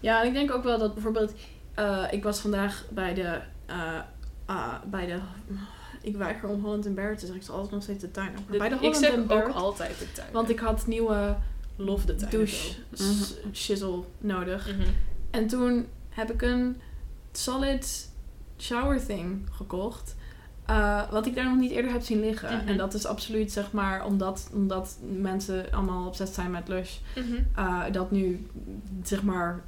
Ja, 0.00 0.20
en 0.20 0.26
ik 0.26 0.32
denk 0.32 0.52
ook 0.54 0.62
wel 0.64 0.78
dat 0.78 0.94
bijvoorbeeld... 0.94 1.32
eh, 1.74 2.04
ik 2.10 2.22
was 2.22 2.38
vandaag 2.40 2.84
bij 2.90 3.14
de... 3.14 3.38
eh, 3.66 3.98
ah, 4.46 4.74
bij 4.84 5.06
de... 5.06 5.18
Ik 6.02 6.16
weiger 6.16 6.48
om 6.48 6.64
Holland 6.64 6.94
Barrett 6.94 7.18
te 7.18 7.26
zeggen. 7.26 7.36
Ik 7.40 7.46
zal 7.46 7.54
altijd 7.54 7.72
nog 7.74 7.82
steeds 7.82 8.00
de 8.00 8.10
tuin. 8.10 8.32
Maar 8.32 8.58
bij 8.58 8.68
de 8.68 8.74
ik 8.74 8.80
Holland 8.80 8.96
zeg 8.96 9.18
ook 9.28 9.48
altijd 9.48 9.98
de 9.98 10.12
tuin. 10.12 10.32
Want 10.32 10.50
ik 10.50 10.58
had 10.58 10.86
nieuwe 10.86 11.36
love 11.78 12.14
tuin. 12.16 12.30
douche 12.30 12.72
zo. 12.94 13.04
s- 13.04 13.34
shizzle 13.52 14.02
nodig. 14.18 14.66
Mhm. 14.76 14.88
En 15.30 15.46
toen 15.46 15.86
heb 16.08 16.32
ik 16.32 16.42
een 16.42 16.80
solid 17.32 18.10
shower 18.58 19.06
thing 19.06 19.46
gekocht. 19.50 20.16
eh, 20.66 21.10
wat 21.10 21.26
ik 21.26 21.34
daar 21.34 21.44
nog 21.44 21.56
niet 21.58 21.70
eerder 21.70 21.90
heb 21.92 22.02
zien 22.02 22.20
liggen. 22.20 22.56
Mhm. 22.56 22.68
En 22.68 22.76
dat 22.76 22.94
is 22.94 23.06
absoluut 23.06 23.52
zeg 23.52 23.72
maar 23.72 24.04
omdat, 24.06 24.50
omdat 24.52 24.96
mensen 25.18 25.66
allemaal 25.72 26.06
obsessed 26.06 26.34
zijn 26.34 26.50
met 26.50 26.68
Lush. 26.68 26.96
Mhm. 27.16 27.26
eh, 27.54 27.84
dat 27.92 28.10
nu 28.10 28.46
zeg 29.02 29.22
maar 29.22 29.62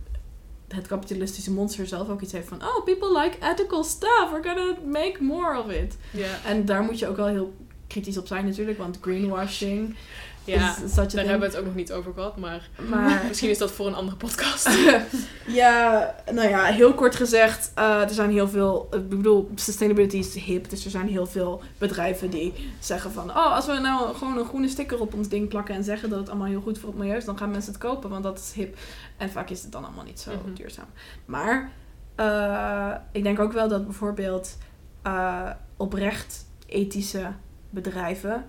het 0.69 0.87
kapitalistische 0.87 1.53
monster 1.53 1.87
zelf 1.87 2.09
ook 2.09 2.20
iets 2.20 2.32
heeft 2.32 2.49
van 2.49 2.62
oh 2.62 2.85
people 2.85 3.20
like 3.23 3.37
ethical 3.53 3.85
stuff 3.85 4.31
we're 4.31 4.49
gonna 4.49 4.74
make 4.93 5.16
more 5.24 5.59
of 5.62 5.70
it 5.70 5.97
en 6.47 6.65
daar 6.65 6.82
moet 6.82 6.99
je 6.99 7.09
ook 7.09 7.16
wel 7.16 7.27
heel 7.27 7.55
kritisch 7.87 8.19
op 8.19 8.27
zijn 8.27 8.45
natuurlijk 8.45 8.78
want 8.78 8.99
greenwashing 9.01 9.95
ja 10.51 10.77
a 10.98 11.05
daar 11.06 11.24
hebben 11.24 11.39
we 11.40 11.47
het 11.47 11.56
ook 11.56 11.64
nog 11.64 11.74
niet 11.74 11.93
over 11.93 12.12
gehad, 12.12 12.36
maar 12.36 12.68
maar 12.89 13.22
misschien 13.28 13.51
is 13.51 13.59
dat 13.59 13.70
voor 13.72 13.86
een 13.86 13.94
andere 13.94 14.16
podcast. 14.16 14.68
ja 15.47 16.14
nou 16.32 16.48
ja 16.48 16.64
heel 16.64 16.94
kort 16.94 17.14
gezegd 17.16 17.72
eh, 17.74 18.01
er 18.02 18.10
zijn 18.10 18.31
heel 18.31 18.48
veel 18.48 18.89
ik 18.93 19.09
bedoel 19.09 19.51
sustainability 19.55 20.16
is 20.16 20.35
hip 20.35 20.70
dus 20.70 20.85
er 20.85 20.90
zijn 20.90 21.09
heel 21.09 21.27
veel 21.27 21.62
bedrijven 21.78 22.31
die 22.31 22.52
zeggen 22.78 23.12
van 23.12 23.31
oh 23.31 23.55
als 23.55 23.66
we 23.66 23.72
nou 23.72 24.14
gewoon 24.14 24.39
een 24.39 24.44
groene 24.44 24.68
sticker 24.68 25.01
op 25.01 25.14
ons 25.14 25.28
ding 25.28 25.48
plakken 25.48 25.74
en 25.74 25.85
zeggen 25.85 26.10
dat 26.10 26.18
het 26.18 26.28
allemaal 26.28 26.47
heel 26.48 26.60
goed 26.60 26.78
voor 26.78 26.89
het 26.89 26.98
milieu 26.98 27.16
is 27.16 27.24
dan 27.24 27.39
gaan 27.39 27.51
mensen 27.51 27.72
het 27.72 27.81
kopen 27.81 28.10
want 28.10 28.22
dat 28.22 28.39
is 28.39 28.52
hip 28.55 28.77
en 29.16 29.31
vaak 29.31 29.51
is 29.51 29.62
het 29.62 29.72
dan 29.72 29.85
allemaal 29.85 30.05
niet 30.05 30.20
zo 30.20 30.31
Mhm. 30.31 30.55
duurzaam 30.55 30.89
maar 31.24 31.70
eh, 32.14 32.94
ik 33.12 33.22
denk 33.22 33.39
ook 33.40 33.52
wel 33.52 33.68
dat 33.68 33.85
bijvoorbeeld 33.85 34.59
eh, 35.02 35.51
oprecht 35.77 36.47
ethische 36.66 37.32
bedrijven 37.70 38.44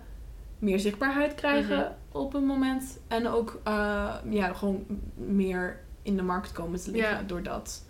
meer 0.61 0.79
zichtbaarheid 0.79 1.35
krijgen 1.35 1.77
Mhm. 1.77 1.91
op 2.11 2.33
een 2.33 2.45
moment. 2.45 2.99
En 3.07 3.27
ook 3.27 3.61
eh, 3.63 4.15
ja, 4.29 4.53
gewoon 4.53 4.85
meer 5.15 5.79
in 6.01 6.15
de 6.15 6.21
markt 6.23 6.51
komen 6.51 6.79
te 6.81 6.91
liggen 6.91 7.15
Ja. 7.17 7.23
doordat. 7.23 7.83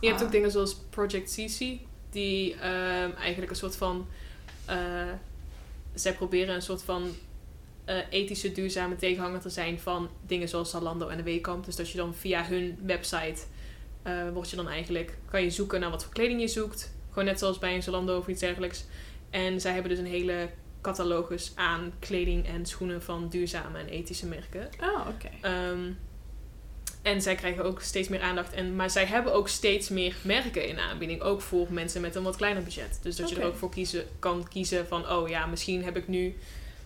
Je 0.00 0.06
hebt 0.08 0.20
ook 0.20 0.26
Ah. 0.26 0.32
dingen 0.32 0.50
zoals 0.50 0.74
Project 0.90 1.30
CC, 1.34 1.78
die 2.10 2.54
ehm, 2.54 3.10
eigenlijk 3.18 3.50
een 3.50 3.56
soort 3.56 3.76
van. 3.76 4.06
eh, 4.66 4.76
zij 5.94 6.14
proberen 6.14 6.54
een 6.54 6.62
soort 6.62 6.82
van 6.82 7.02
eh, 7.84 7.96
ethische, 8.10 8.52
duurzame 8.52 8.96
tegenhanger 8.96 9.40
te 9.40 9.48
zijn 9.50 9.80
van 9.80 10.08
dingen 10.26 10.48
zoals 10.48 10.70
Zalando 10.70 11.08
en 11.08 11.16
de 11.16 11.22
Weekamp. 11.22 11.64
Dus 11.64 11.76
dat 11.76 11.90
je 11.90 11.96
dan 11.98 12.14
via 12.14 12.44
hun 12.44 12.78
website. 12.86 13.42
eh 14.02 14.28
word 14.32 14.50
je 14.50 14.56
dan 14.56 14.68
eigenlijk, 14.68 15.18
kan 15.30 15.42
je 15.42 15.50
zoeken 15.50 15.80
naar 15.80 15.90
wat 15.90 16.04
voor 16.04 16.12
kleding 16.12 16.40
je 16.40 16.48
zoekt. 16.48 16.94
Gewoon 17.08 17.24
net 17.24 17.38
zoals 17.38 17.58
bij 17.58 17.74
een 17.74 17.82
Zalando 17.82 18.18
of 18.18 18.28
iets 18.28 18.40
dergelijks. 18.40 18.84
En 19.30 19.60
zij 19.60 19.72
hebben 19.72 19.90
dus 19.90 19.98
een 20.00 20.06
hele 20.06 20.48
catalogus 20.82 21.52
aan 21.54 21.92
kleding 21.98 22.46
en 22.46 22.66
schoenen 22.66 23.02
van 23.02 23.28
duurzame 23.28 23.78
en 23.78 23.86
ethische 23.86 24.26
merken. 24.26 24.68
Oh, 24.80 25.06
oké. 25.08 25.28
Ehm, 25.40 25.92
en 27.02 27.22
zij 27.22 27.34
krijgen 27.34 27.64
ook 27.64 27.80
steeds 27.80 28.08
meer 28.08 28.20
aandacht. 28.20 28.52
En, 28.52 28.76
maar 28.76 28.90
zij 28.90 29.04
hebben 29.04 29.32
ook 29.32 29.48
steeds 29.48 29.88
meer 29.88 30.16
merken 30.22 30.68
in 30.68 30.78
aanbieding. 30.78 31.20
Ook 31.20 31.40
voor 31.40 31.66
mensen 31.70 32.00
met 32.00 32.14
een 32.14 32.22
wat 32.22 32.36
kleiner 32.36 32.62
budget. 32.62 32.98
Dus 33.02 33.16
dat 33.16 33.28
je 33.28 33.40
er 33.40 33.46
ook 33.46 33.56
voor 33.56 33.70
kiezen, 33.70 34.04
kan 34.18 34.48
kiezen 34.48 34.86
van... 34.86 35.10
Oh 35.10 35.28
ja, 35.28 35.46
misschien 35.46 35.84
heb 35.84 35.96
ik 35.96 36.08
nu, 36.08 36.36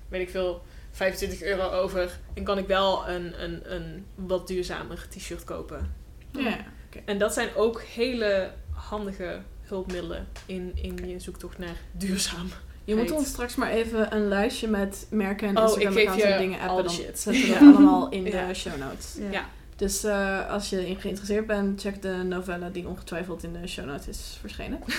weet 0.09 0.20
ik 0.20 0.31
veel, 0.31 0.62
25 0.90 1.43
euro 1.43 1.70
over. 1.70 2.18
En 2.35 2.44
kan 2.44 2.59
ik 2.59 2.66
wel 2.66 3.09
een, 3.09 3.43
een, 3.43 3.74
een 3.74 4.06
wat 4.14 4.47
duurzamer 4.48 5.06
t-shirt 5.09 5.44
kopen. 5.44 5.94
Ja, 6.31 6.48
ja. 6.48 6.64
En 7.05 7.18
dat 7.18 7.32
zijn 7.32 7.55
ook 7.55 7.82
hele 7.82 8.52
handige 8.70 9.43
hulpmiddelen 9.62 10.28
in, 10.47 10.73
in 10.74 11.09
je 11.09 11.20
zoektocht 11.20 11.59
naar 11.59 11.77
duurzaam. 11.93 12.48
Je 12.87 12.95
moet 12.97 13.11
ons 13.11 13.29
straks 13.29 13.55
maar 13.55 13.71
even 13.71 14.15
een 14.15 14.29
lijstje 14.29 14.69
met 14.69 15.07
merken 15.11 15.49
en 15.49 15.57
Oh, 15.59 15.63
Instagram 15.63 15.93
ik 15.93 15.99
geef 15.99 16.07
accounts 16.09 16.25
en 16.25 16.33
je 16.33 16.39
dingen 16.39 16.61
appen. 16.61 16.85
Dan 16.85 16.93
shit. 16.93 17.19
zetten 17.19 17.43
we 17.43 17.49
Ja. 17.53 17.59
dat 17.61 17.75
allemaal 17.77 18.09
in 18.11 18.25
Ja. 18.25 18.47
de 18.47 18.55
show 18.55 18.77
notes. 18.79 19.17
Ja. 19.31 19.45
Dus 19.77 20.05
eh, 20.05 20.51
als 20.51 20.71
je 20.71 20.79
erin 20.81 20.97
geïnteresseerd 21.01 21.47
bent, 21.47 21.81
check 21.81 22.03
de 22.03 22.13
novelle 22.13 22.71
die 22.71 22.89
ongetwijfeld 22.89 23.43
in 23.45 23.53
de 23.53 23.67
show 23.67 23.85
notes 23.87 24.09
is 24.09 24.37
verschenen. 24.41 24.79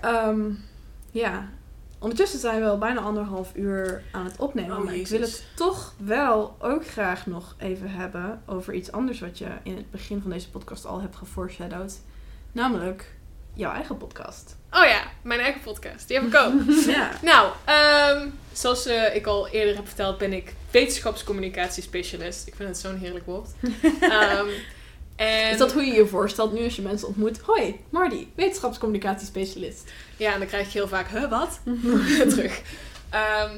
Ehm, 0.00 0.40
ja, 1.10 1.48
ondertussen 1.98 2.38
zijn 2.38 2.60
we 2.60 2.66
al 2.68 2.78
bijna 2.78 3.00
anderhalf 3.00 3.52
uur 3.54 4.02
aan 4.12 4.24
het 4.24 4.36
opnemen. 4.36 4.76
Oh, 4.78 4.84
maar 4.84 4.94
ik 4.94 5.06
wil 5.06 5.20
het 5.20 5.44
toch 5.56 5.94
wel 5.96 6.56
ook 6.58 6.86
graag 6.86 7.26
nog 7.26 7.54
even 7.58 7.90
hebben 7.90 8.42
over 8.46 8.74
iets 8.74 8.92
anders 8.92 9.20
wat 9.20 9.38
je 9.38 9.46
in 9.62 9.76
het 9.76 9.90
begin 9.90 10.20
van 10.22 10.30
deze 10.30 10.50
podcast 10.50 10.86
al 10.86 11.00
hebt 11.00 11.16
geforeshadowed. 11.16 12.00
Namelijk 12.52 13.14
jouw 13.54 13.72
eigen 13.72 13.96
podcast. 13.96 14.56
Oh 14.70 14.84
ja, 14.84 15.02
mijn 15.22 15.40
eigen 15.40 15.60
podcast. 15.60 16.08
Die 16.08 16.18
heb 16.18 16.26
ik 16.26 16.34
ook. 16.34 16.52
ja. 16.96 17.10
Nou, 17.22 17.52
ehm, 17.64 18.28
zoals 18.52 18.86
eh, 18.86 19.14
ik 19.14 19.26
al 19.26 19.48
eerder 19.48 19.76
heb 19.76 19.86
verteld, 19.86 20.18
ben 20.18 20.32
ik 20.32 20.54
wetenschapscommunicatiespecialist. 20.70 22.46
Ik 22.46 22.54
vind 22.54 22.68
het 22.68 22.78
zo'n 22.78 22.98
heerlijk 22.98 23.26
woord. 23.26 23.48
Ehm, 24.00 24.48
en, 25.16 25.50
Is 25.50 25.58
dat 25.58 25.72
hoe 25.72 25.84
je 25.84 25.92
je 25.92 26.06
voorstelt 26.06 26.52
nu 26.52 26.64
als 26.64 26.76
je 26.76 26.82
mensen 26.82 27.08
ontmoet? 27.08 27.40
Hoi, 27.40 27.80
Marty, 27.90 28.26
wetenschapscommunicatiespecialist. 28.34 29.92
Ja, 30.16 30.32
en 30.32 30.38
dan 30.38 30.48
krijg 30.48 30.72
je 30.72 30.78
heel 30.78 30.88
vaak, 30.88 31.08
huh, 31.08 31.30
wat? 31.30 31.60
Terug. 32.34 32.60
Ehm, 33.10 33.56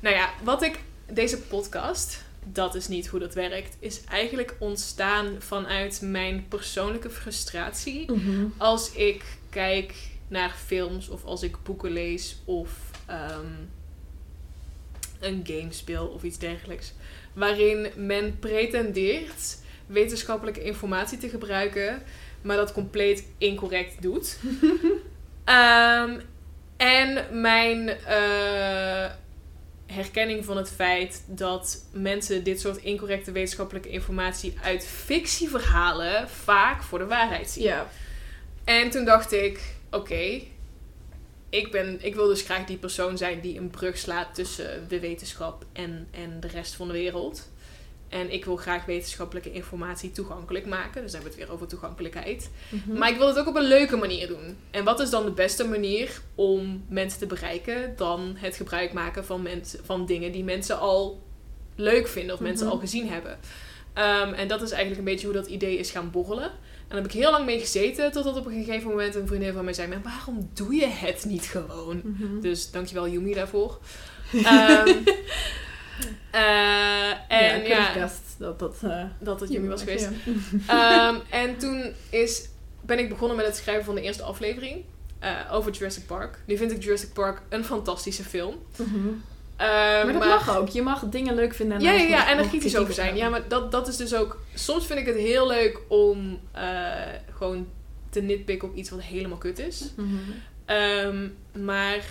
nou 0.00 0.14
ja, 0.14 0.30
wat 0.42 0.62
ik... 0.62 0.78
Deze 1.12 1.38
podcast, 1.38 2.22
dat 2.52 2.74
is 2.74 2.88
niet 2.88 3.06
hoe 3.06 3.20
dat 3.20 3.34
werkt, 3.34 3.76
is 3.78 4.04
eigenlijk 4.04 4.56
ontstaan 4.58 5.36
vanuit 5.38 6.00
mijn 6.02 6.46
persoonlijke 6.48 7.10
frustratie. 7.10 8.06
Als 8.56 8.92
ik 8.92 9.24
kijk 9.50 9.94
naar 10.28 10.50
films 10.50 11.08
of 11.08 11.24
als 11.24 11.42
ik 11.42 11.56
boeken 11.62 11.90
lees 11.90 12.36
of 12.44 12.70
ehm, 13.06 13.46
een 15.20 15.42
game 15.46 15.72
speel 15.72 16.06
of 16.06 16.22
iets 16.22 16.38
dergelijks. 16.38 16.92
Waarin 17.32 17.88
men 17.96 18.38
pretendeert 18.38 19.58
wetenschappelijke 19.86 20.62
informatie 20.62 21.18
te 21.18 21.28
gebruiken, 21.28 22.02
maar 22.42 22.56
dat 22.56 22.72
compleet 22.72 23.24
incorrect 23.38 24.02
doet. 24.02 24.38
Ehm, 25.44 26.20
en 26.76 27.40
mijn 27.40 27.88
eh, 27.88 29.10
herkenning 29.92 30.44
van 30.44 30.56
het 30.56 30.70
feit 30.70 31.22
dat 31.26 31.84
mensen 31.92 32.44
dit 32.44 32.60
soort 32.60 32.76
incorrecte 32.76 33.32
wetenschappelijke 33.32 33.88
informatie 33.88 34.54
uit 34.62 34.86
fictieverhalen 34.86 36.28
vaak 36.28 36.82
voor 36.82 36.98
de 36.98 37.06
waarheid 37.06 37.50
zien. 37.50 37.64
Ja. 37.64 37.90
En 38.64 38.90
toen 38.90 39.04
dacht 39.04 39.32
ik, 39.32 39.74
oké, 39.90 40.40
ik 41.50 41.70
ben, 41.70 41.98
ik 42.00 42.14
wil 42.14 42.26
dus 42.26 42.42
graag 42.42 42.64
die 42.64 42.76
persoon 42.76 43.18
zijn 43.18 43.40
die 43.40 43.58
een 43.58 43.70
brug 43.70 43.98
slaat 43.98 44.34
tussen 44.34 44.88
de 44.88 45.00
wetenschap 45.00 45.64
en, 45.72 46.08
en 46.10 46.40
de 46.40 46.48
rest 46.48 46.74
van 46.74 46.86
de 46.86 46.92
wereld. 46.92 47.48
En 48.08 48.32
ik 48.32 48.44
wil 48.44 48.56
graag 48.56 48.84
wetenschappelijke 48.84 49.52
informatie 49.52 50.10
toegankelijk 50.12 50.66
maken. 50.66 51.02
Dus 51.02 51.12
dan 51.12 51.20
hebben 51.20 51.22
we 51.22 51.36
het 51.38 51.46
weer 51.46 51.54
over 51.54 51.66
toegankelijkheid. 51.66 52.50
Mhm. 52.68 52.98
Maar 52.98 53.10
ik 53.10 53.16
wil 53.16 53.26
het 53.26 53.38
ook 53.38 53.46
op 53.46 53.56
een 53.56 53.68
leuke 53.68 53.96
manier 53.96 54.26
doen. 54.26 54.56
En 54.70 54.84
wat 54.84 55.00
is 55.00 55.10
dan 55.10 55.24
de 55.24 55.30
beste 55.30 55.64
manier 55.64 56.20
om 56.34 56.84
mensen 56.88 57.18
te 57.18 57.26
bereiken 57.26 57.92
dan 57.96 58.34
het 58.38 58.56
gebruik 58.56 58.92
maken 58.92 59.24
van, 59.24 59.42
mensen, 59.42 59.80
van 59.84 60.06
dingen 60.06 60.32
die 60.32 60.44
mensen 60.44 60.78
al 60.78 61.22
leuk 61.76 62.08
vinden 62.08 62.34
of 62.34 62.40
mensen 62.40 62.66
Mhm. 62.66 62.74
al 62.74 62.80
gezien 62.80 63.08
hebben? 63.08 63.38
Ehm, 63.92 64.32
en 64.32 64.48
dat 64.48 64.62
is 64.62 64.70
eigenlijk 64.70 64.98
een 64.98 65.12
beetje 65.12 65.26
hoe 65.26 65.36
dat 65.36 65.46
idee 65.46 65.78
is 65.78 65.90
gaan 65.90 66.10
borrelen. 66.10 66.44
En 66.50 66.94
daar 66.94 67.02
heb 67.02 67.06
ik 67.12 67.20
heel 67.20 67.30
lang 67.30 67.44
mee 67.44 67.58
gezeten, 67.60 68.12
totdat 68.12 68.36
op 68.36 68.46
een 68.46 68.64
gegeven 68.64 68.88
moment 68.90 69.14
een 69.14 69.26
vriendin 69.26 69.52
van 69.52 69.64
mij 69.64 69.72
zei: 69.72 69.88
Maar 69.88 70.02
waarom 70.02 70.50
doe 70.54 70.74
je 70.74 70.86
het 70.86 71.24
niet 71.24 71.44
gewoon? 71.46 72.00
Mhm. 72.04 72.40
Dus 72.40 72.70
dankjewel 72.70 73.08
Yumi 73.08 73.34
daarvoor. 73.34 73.78
Ehm, 74.32 74.88
eh, 76.30 77.10
en 77.28 77.62
ja, 77.62 77.94
ja, 77.94 78.10
dat 78.38 78.58
dat... 78.58 78.76
eh, 78.82 79.04
dat 79.18 79.40
het 79.40 79.66
was 79.66 79.80
geweest. 79.80 80.08
Ja. 80.66 81.08
Ehm, 81.08 81.16
en 81.30 81.58
toen 81.58 81.92
is, 82.10 82.48
ben 82.80 82.98
ik 82.98 83.08
begonnen 83.08 83.36
met 83.36 83.46
het 83.46 83.56
schrijven 83.56 83.84
van 83.84 83.94
de 83.94 84.00
eerste 84.00 84.22
aflevering 84.22 84.84
eh, 85.18 85.30
over 85.52 85.72
Jurassic 85.72 86.06
Park. 86.06 86.38
Nu 86.46 86.56
vind 86.56 86.72
ik 86.72 86.82
Jurassic 86.82 87.12
Park 87.12 87.42
een 87.48 87.64
fantastische 87.64 88.22
film. 88.24 88.54
Ehm, 88.76 90.04
Maar 90.04 90.12
dat 90.12 90.24
mag 90.24 90.56
ook. 90.56 90.68
Je 90.68 90.82
mag 90.82 91.04
dingen 91.08 91.34
leuk 91.34 91.54
vinden. 91.54 91.76
En 91.76 91.82
Ja, 91.82 91.92
ja, 91.92 92.02
ja, 92.02 92.28
en 92.30 92.38
er 92.38 92.48
kritisch 92.48 92.76
over 92.76 92.94
zijn. 92.94 93.16
Ja, 93.16 93.28
maar 93.28 93.48
dat, 93.48 93.72
dat 93.72 93.88
is 93.88 93.96
dus 93.96 94.14
ook... 94.14 94.40
Soms 94.54 94.86
vind 94.86 94.98
ik 94.98 95.06
het 95.06 95.16
heel 95.16 95.46
leuk 95.46 95.80
om 95.88 96.40
gewoon 97.36 97.66
te 98.10 98.20
nitpikken 98.20 98.68
op 98.68 98.76
iets 98.76 98.90
wat 98.90 99.02
helemaal 99.02 99.38
kut 99.38 99.58
is. 99.58 99.92
Mhm. 99.96 100.16
Ehm, 100.64 101.28
maar 101.64 102.04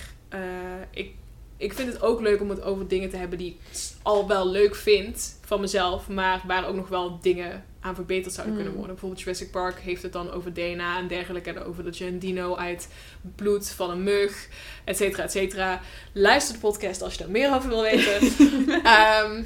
ik, 0.92 1.12
ik 1.58 1.74
vind 1.74 1.92
het 1.94 2.02
ook 2.02 2.22
leuk 2.22 2.42
om 2.42 2.50
het 2.50 2.62
over 2.62 2.88
dingen 2.88 3.10
te 3.10 3.18
hebben 3.18 3.38
die 3.38 3.50
ik 3.50 3.58
al 4.02 4.28
wel 4.28 4.48
leuk 4.50 4.76
vind 4.76 5.40
van 5.46 5.62
mezelf, 5.62 6.08
maar 6.08 6.42
waar 6.48 6.68
ook 6.68 6.76
nog 6.76 6.88
wel 6.88 7.20
dingen 7.22 7.64
aan 7.80 7.96
verbeterd 7.96 8.34
zouden 8.34 8.56
Mm. 8.56 8.62
kunnen 8.62 8.78
worden. 8.78 8.96
Bijvoorbeeld 8.96 9.22
Jurassic 9.24 9.52
Park 9.52 9.80
heeft 9.80 10.02
het 10.04 10.14
dan 10.14 10.32
over 10.32 10.54
DNA 10.54 10.98
en 10.98 11.08
dergelijke. 11.08 11.50
En 11.50 11.64
over 11.64 11.84
dat 11.84 11.98
je 11.98 12.06
een 12.06 12.20
dino 12.20 12.56
uit 12.56 12.88
bloed 13.36 13.70
van 13.70 13.90
een 13.90 14.04
mug, 14.04 14.48
et 14.84 14.98
cetera, 14.98 15.24
et 15.24 15.32
cetera. 15.32 15.82
Luister 16.14 16.54
de 16.54 16.60
podcast 16.60 17.02
als 17.02 17.14
je 17.14 17.20
daar 17.20 17.32
meer 17.32 17.54
over 17.56 17.70
wil 17.70 17.82
weten. 17.82 18.22
Ehm, 18.84 19.44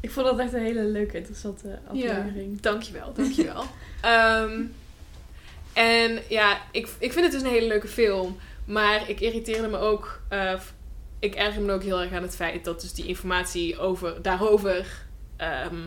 Ik 0.00 0.10
vond 0.10 0.26
dat 0.26 0.38
echt 0.38 0.52
een 0.52 0.62
hele 0.62 0.82
leuke, 0.84 1.16
interessante 1.16 1.78
aflevering. 1.88 2.60
Dankjewel, 2.60 3.12
dankjewel. 3.14 3.64
Ehm 4.00 4.62
en 5.72 6.18
ja, 6.28 6.60
ik, 6.72 6.88
ik 6.98 7.12
vind 7.12 7.24
het 7.24 7.32
dus 7.32 7.42
een 7.42 7.48
hele 7.56 7.66
leuke 7.66 7.88
film. 7.88 8.36
Maar 8.64 9.08
ik 9.10 9.20
irriteerde 9.20 9.68
me 9.68 9.78
ook... 9.78 10.20
eh, 10.28 10.60
ik 11.18 11.34
erger 11.34 11.62
me 11.62 11.72
ook 11.72 11.82
heel 11.82 12.00
erg 12.00 12.12
aan 12.12 12.22
het 12.22 12.36
feit 12.36 12.64
dat 12.64 12.80
dus 12.80 12.92
die 12.92 13.06
informatie 13.06 13.78
over, 13.78 14.22
daarover 14.22 14.86
ehm, 15.36 15.86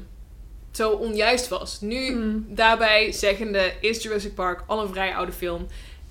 zo 0.71 0.91
onjuist 0.91 1.47
was. 1.47 1.81
Nu, 1.81 2.11
Mm. 2.15 2.45
daarbij 2.49 3.11
zeggende, 3.11 3.73
is 3.81 4.03
Jurassic 4.03 4.33
Park 4.35 4.63
al 4.67 4.81
een 4.81 4.89
vrij 4.93 5.15
oude 5.15 5.31
film. 5.31 5.67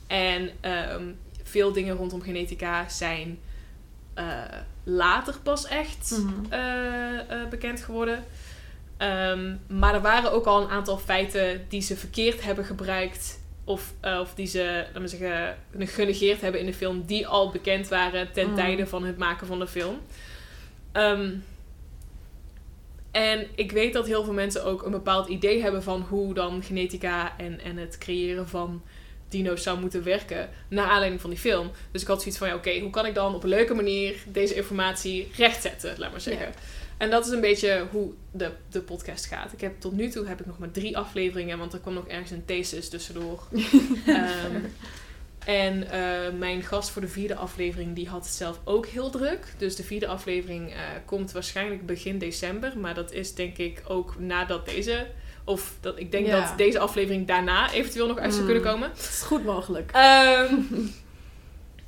En 0.06 0.50
ehm, 0.60 1.04
veel 1.42 1.72
dingen 1.72 1.96
rondom 1.96 2.22
genetica 2.22 2.88
zijn 2.88 3.38
eh, 4.14 4.42
later 4.84 5.34
pas 5.42 5.66
echt 5.66 6.10
Mhm. 6.18 6.52
eh, 6.52 7.18
eh, 7.42 7.48
bekend 7.48 7.80
geworden. 7.82 8.24
Ehm, 8.96 9.56
maar 9.66 9.94
er 9.94 10.00
waren 10.00 10.32
ook 10.32 10.46
al 10.46 10.62
een 10.62 10.68
aantal 10.68 10.98
feiten 10.98 11.64
die 11.68 11.80
ze 11.80 11.96
verkeerd 11.96 12.42
hebben 12.44 12.64
gebruikt. 12.64 13.39
Of, 13.64 13.92
eh, 14.00 14.18
of 14.20 14.34
die 14.34 14.46
ze 14.46 14.82
laten 14.86 15.02
we 15.02 15.08
zeggen, 15.08 15.56
genegeerd 15.78 16.40
hebben 16.40 16.60
in 16.60 16.66
de 16.66 16.74
film. 16.74 17.04
Die 17.06 17.26
al 17.26 17.50
bekend 17.50 17.88
waren 17.88 18.32
ten 18.32 18.48
Mm. 18.48 18.54
tijde 18.54 18.86
van 18.86 19.04
het 19.04 19.18
maken 19.18 19.46
van 19.46 19.58
de 19.58 19.66
film. 19.66 20.00
Ehm, 20.92 21.30
en 23.10 23.46
ik 23.54 23.72
weet 23.72 23.92
dat 23.92 24.06
heel 24.06 24.24
veel 24.24 24.32
mensen 24.32 24.64
ook 24.64 24.82
een 24.82 24.90
bepaald 24.90 25.28
idee 25.28 25.62
hebben 25.62 25.82
van 25.82 26.00
hoe 26.08 26.34
dan 26.34 26.62
genetica 26.62 27.38
en, 27.38 27.60
en 27.60 27.76
het 27.76 27.98
creëren 27.98 28.48
van 28.48 28.82
dino's 29.28 29.62
zou 29.62 29.80
moeten 29.80 30.04
werken. 30.04 30.48
Naar 30.68 30.86
aanleiding 30.86 31.20
van 31.20 31.30
die 31.30 31.38
film. 31.38 31.70
Dus 31.90 32.02
ik 32.02 32.08
had 32.08 32.18
zoiets 32.20 32.38
van, 32.38 32.48
ja, 32.48 32.54
oké, 32.54 32.78
hoe 32.80 32.90
kan 32.90 33.06
ik 33.06 33.14
dan 33.14 33.34
op 33.34 33.42
een 33.42 33.48
leuke 33.48 33.74
manier 33.74 34.14
deze 34.26 34.54
informatie 34.54 35.30
rechtzetten, 35.36 35.94
laat 35.98 36.10
maar 36.10 36.20
zeggen. 36.20 36.52
En 37.00 37.10
dat 37.10 37.26
is 37.26 37.32
een 37.32 37.40
beetje 37.40 37.86
hoe 37.90 38.12
de, 38.30 38.50
de 38.70 38.80
podcast 38.80 39.24
gaat. 39.26 39.52
Ik 39.52 39.60
heb 39.60 39.80
tot 39.80 39.92
nu 39.92 40.08
toe 40.08 40.26
heb 40.26 40.40
ik 40.40 40.46
nog 40.46 40.58
maar 40.58 40.70
drie 40.70 40.96
afleveringen, 40.98 41.58
want 41.58 41.72
er 41.72 41.78
kwam 41.78 41.94
nog 41.94 42.06
ergens 42.08 42.30
een 42.30 42.44
thesis 42.44 42.88
tussendoor. 42.88 43.42
Ehm, 44.06 44.56
en 45.44 45.90
eh, 45.90 46.32
mijn 46.38 46.62
gast 46.62 46.90
voor 46.90 47.02
de 47.02 47.08
vierde 47.08 47.34
aflevering, 47.34 47.94
die 47.94 48.08
had 48.08 48.24
het 48.24 48.34
zelf 48.34 48.60
ook 48.64 48.86
heel 48.86 49.10
druk. 49.10 49.54
Dus 49.58 49.76
de 49.76 49.82
vierde 49.82 50.06
aflevering 50.06 50.70
eh, 50.70 50.76
komt 51.04 51.32
waarschijnlijk 51.32 51.86
begin 51.86 52.18
december. 52.18 52.78
Maar 52.78 52.94
dat 52.94 53.12
is 53.12 53.34
denk 53.34 53.56
ik 53.58 53.82
ook 53.88 54.14
nadat 54.18 54.66
deze... 54.66 55.06
Of 55.44 55.74
dat, 55.80 55.98
ik 55.98 56.10
denk 56.12 56.26
Ja. 56.26 56.40
dat 56.40 56.58
deze 56.58 56.78
aflevering 56.78 57.26
daarna 57.26 57.72
eventueel 57.72 58.06
nog 58.06 58.18
uit 58.18 58.32
zou 58.34 58.44
Mm. 58.46 58.50
kunnen 58.52 58.72
komen. 58.72 58.88
Het 58.90 58.98
is 58.98 59.22
goed 59.26 59.44
mogelijk. 59.44 59.90
Ehm, 59.90 60.54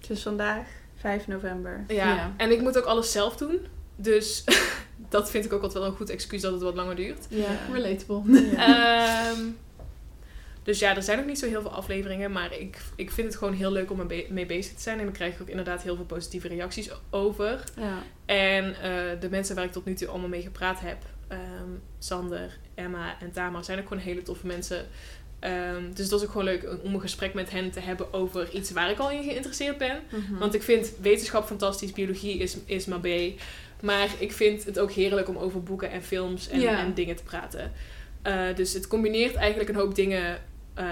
Dus 0.09 0.23
vandaag, 0.23 0.67
5 0.97 1.27
november. 1.27 1.85
ja. 1.89 1.95
Ja. 2.15 2.35
en 2.37 2.51
ik 2.51 2.61
moet 2.61 2.79
ook 2.79 2.85
alles 2.85 3.13
zelf 3.13 3.37
doen. 3.37 3.67
Dus 3.97 4.45
dat 5.09 5.31
vind 5.31 5.45
ik 5.45 5.53
ook 5.53 5.63
altijd 5.63 5.83
wel 5.83 5.91
een 5.93 5.97
goed 5.97 6.11
excuus 6.11 6.41
dat 6.41 6.53
het 6.53 6.63
wat 6.63 6.75
langer 6.75 6.97
duurt. 6.97 7.27
Ja, 7.29 7.59
relatable. 7.73 8.23
Ehm, 8.57 9.41
Dus 10.63 10.79
ja, 10.79 10.97
er 10.97 11.03
zijn 11.03 11.19
nog 11.19 11.27
niet 11.27 11.39
zo 11.39 11.47
heel 11.47 11.61
veel 11.61 11.71
afleveringen. 11.73 12.33
Maar 12.33 12.59
ik, 12.59 12.79
ik 12.97 13.11
vind 13.11 13.27
het 13.27 13.37
gewoon 13.37 13.55
heel 13.55 13.73
leuk 13.73 13.91
om 13.91 14.07
mee 14.29 14.47
bezig 14.47 14.75
te 14.75 14.83
zijn. 14.83 14.99
En 14.99 15.05
dan 15.05 15.13
krijg 15.15 15.35
ik 15.35 15.41
ook 15.41 15.49
inderdaad 15.49 15.83
heel 15.83 15.97
veel 15.97 16.05
positieve 16.05 16.49
reacties 16.49 16.91
over. 17.11 17.65
Ja. 17.77 18.03
En 18.25 18.75
eh, 18.75 19.21
de 19.21 19.31
mensen 19.31 19.55
waar 19.55 19.65
ik 19.65 19.73
tot 19.73 19.85
nu 19.85 19.95
toe 19.95 20.09
allemaal 20.09 20.29
mee 20.29 20.43
gepraat 20.43 20.81
heb, 20.81 20.99
ehm, 21.29 21.71
Sander, 21.99 22.59
Emma 22.75 23.17
en 23.21 23.33
Tamar, 23.33 23.65
zijn 23.65 23.79
ook 23.79 23.89
gewoon 23.89 24.03
hele 24.03 24.23
toffe 24.23 24.47
mensen. 24.47 24.87
Ehm, 25.39 25.93
dus 25.95 26.09
dat 26.09 26.19
is 26.21 26.27
ook 26.27 26.33
gewoon 26.33 26.47
leuk 26.47 26.77
om 26.83 26.95
een 26.95 27.01
gesprek 27.01 27.35
met 27.35 27.51
hen 27.51 27.71
te 27.71 27.81
hebben 27.81 28.13
over 28.13 28.51
iets 28.51 28.71
waar 28.71 28.91
ik 28.91 28.99
al 28.99 29.11
in 29.11 29.23
geïnteresseerd 29.23 29.79
ben. 29.79 30.01
Mhm. 30.11 30.39
Want 30.39 30.55
ik 30.55 30.63
vind 30.63 30.93
wetenschap 31.01 31.47
fantastisch, 31.47 31.93
biologie 31.93 32.39
is, 32.39 32.57
is 32.65 32.87
maar 32.87 33.01
B. 33.01 33.07
Maar 33.83 34.09
ik 34.19 34.33
vind 34.33 34.65
het 34.65 34.79
ook 34.79 34.91
heerlijk 34.93 35.29
om 35.29 35.37
over 35.37 35.63
boeken 35.63 35.91
en 35.91 36.03
films 36.03 36.49
en, 36.49 36.61
Ja. 36.61 36.79
en 36.79 36.95
dingen 36.95 37.17
te 37.17 37.23
praten. 37.23 37.73
Eh, 38.23 38.43
dus 38.55 38.73
het 38.73 38.87
combineert 38.87 39.35
eigenlijk 39.35 39.69
een 39.69 39.77
hoop 39.77 39.95
dingen 39.95 40.39
eh, 40.75 40.85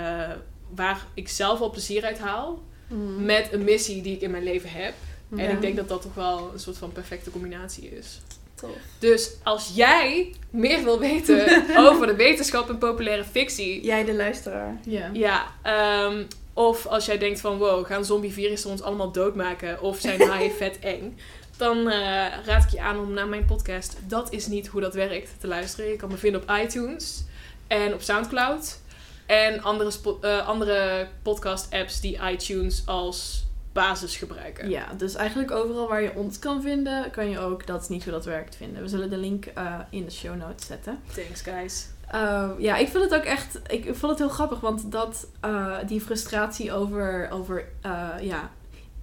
waar 0.75 1.07
ik 1.15 1.29
zelf 1.29 1.61
al 1.61 1.71
plezier 1.71 2.05
uit 2.05 2.19
haal. 2.19 2.63
Mhm. 2.89 3.25
Met 3.25 3.53
een 3.53 3.65
missie 3.65 4.03
die 4.03 4.15
ik 4.15 4.21
in 4.21 4.31
mijn 4.31 4.43
leven 4.43 4.71
heb. 4.71 4.95
En 5.37 5.51
ik 5.51 5.61
denk 5.61 5.77
dat 5.77 5.89
dat 5.89 6.03
toch 6.03 6.15
wel 6.15 6.51
een 6.53 6.59
soort 6.59 6.77
van 6.79 6.93
perfecte 6.93 7.31
combinatie 7.31 7.91
is. 7.99 8.21
Tof. 8.55 8.71
Dus 8.99 9.31
als 9.43 9.71
jij 9.75 10.35
meer 10.51 10.85
wil 10.85 10.99
weten 10.99 11.65
over 11.87 12.07
de 12.07 12.15
wetenschap 12.15 12.69
en 12.69 12.79
populaire 12.79 13.25
fictie. 13.25 13.85
Jij 13.85 14.05
de 14.05 14.15
luisteraar. 14.15 14.81
Ja. 14.85 15.11
Ja, 15.13 15.47
ehm, 15.63 16.23
of 16.53 16.87
als 16.87 17.07
jij 17.07 17.19
denkt 17.19 17.41
van 17.41 17.59
wow, 17.59 17.87
gaan 17.87 18.05
zombievirussen 18.05 18.71
ons 18.71 18.83
allemaal 18.83 19.13
doodmaken? 19.13 19.83
Of 19.83 19.99
zijn 20.01 20.21
haaien 20.29 20.53
vet 20.53 20.79
eng? 20.79 21.17
Dan 21.61 21.89
eh, 21.89 22.45
raad 22.45 22.65
ik 22.65 22.71
je 22.71 22.81
aan 22.81 22.99
om 22.99 23.13
naar 23.13 23.29
mijn 23.29 23.45
podcast 23.45 23.97
Dat 24.09 24.33
is 24.33 24.47
niet 24.47 24.67
hoe 24.67 24.81
dat 24.81 24.95
werkt 24.95 25.41
te 25.41 25.47
luisteren. 25.47 25.91
Je 25.91 25.97
kan 25.97 26.09
me 26.09 26.17
vinden 26.17 26.43
op 26.43 26.51
iTunes 26.51 27.25
en 27.67 27.95
op 27.95 28.01
Soundcloud. 28.01 28.81
En 29.27 29.63
andere, 29.63 29.91
eh, 30.21 30.49
andere 30.49 31.09
podcast 31.23 31.73
apps 31.73 32.01
die 32.01 32.19
iTunes 32.31 32.83
als 32.87 33.47
basis 33.73 34.17
gebruiken. 34.17 34.71
Ja, 34.71 34.87
dus 34.97 35.15
eigenlijk 35.15 35.51
overal 35.51 35.89
waar 35.89 36.03
je 36.03 36.15
ons 36.15 36.39
kan 36.39 36.63
vinden, 36.63 37.11
kan 37.11 37.31
je 37.31 37.39
ook 37.39 37.67
Dat 37.67 37.83
is 37.83 37.89
niet 37.89 38.05
hoe 38.05 38.13
dat 38.13 38.25
werkt 38.25 38.57
vinden. 38.57 38.83
We 38.83 38.89
zullen 38.89 39.11
de 39.11 39.19
link 39.19 39.45
eh, 39.45 39.75
in 39.91 40.05
de 40.05 40.11
show 40.11 40.37
notes 40.37 40.67
zetten. 40.67 41.01
Thanks 41.15 41.43
guys. 41.43 41.87
Uh, 42.15 42.51
ja, 42.59 42.77
ik 42.77 42.89
vind 42.89 43.05
het 43.05 43.15
ook 43.15 43.25
echt. 43.25 43.61
Ik 43.67 43.85
vond 43.85 44.13
het 44.13 44.19
heel 44.19 44.29
grappig, 44.29 44.61
want 44.61 44.93
dat, 44.93 45.27
uh, 45.45 45.77
die 45.87 46.01
frustratie 46.01 46.73
over, 46.73 47.29
over 47.31 47.69
ja, 48.21 48.51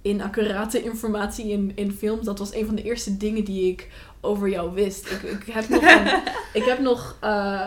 inaccurate 0.02 0.82
informatie 0.82 1.48
in, 1.50 1.72
in 1.74 1.92
films, 1.92 2.24
dat 2.24 2.38
was 2.38 2.54
een 2.54 2.66
van 2.66 2.74
de 2.74 2.82
eerste 2.82 3.16
dingen 3.16 3.44
die 3.44 3.70
ik 3.70 3.88
over 4.20 4.48
jou 4.48 4.74
wist. 4.74 5.10
Ik, 5.10 5.22
ik 5.22 5.46
heb 5.46 5.68
nog, 5.68 5.82
een, 5.82 6.06
ik 6.62 6.64
heb 6.64 6.78
nog 6.78 7.16
uh, 7.24 7.66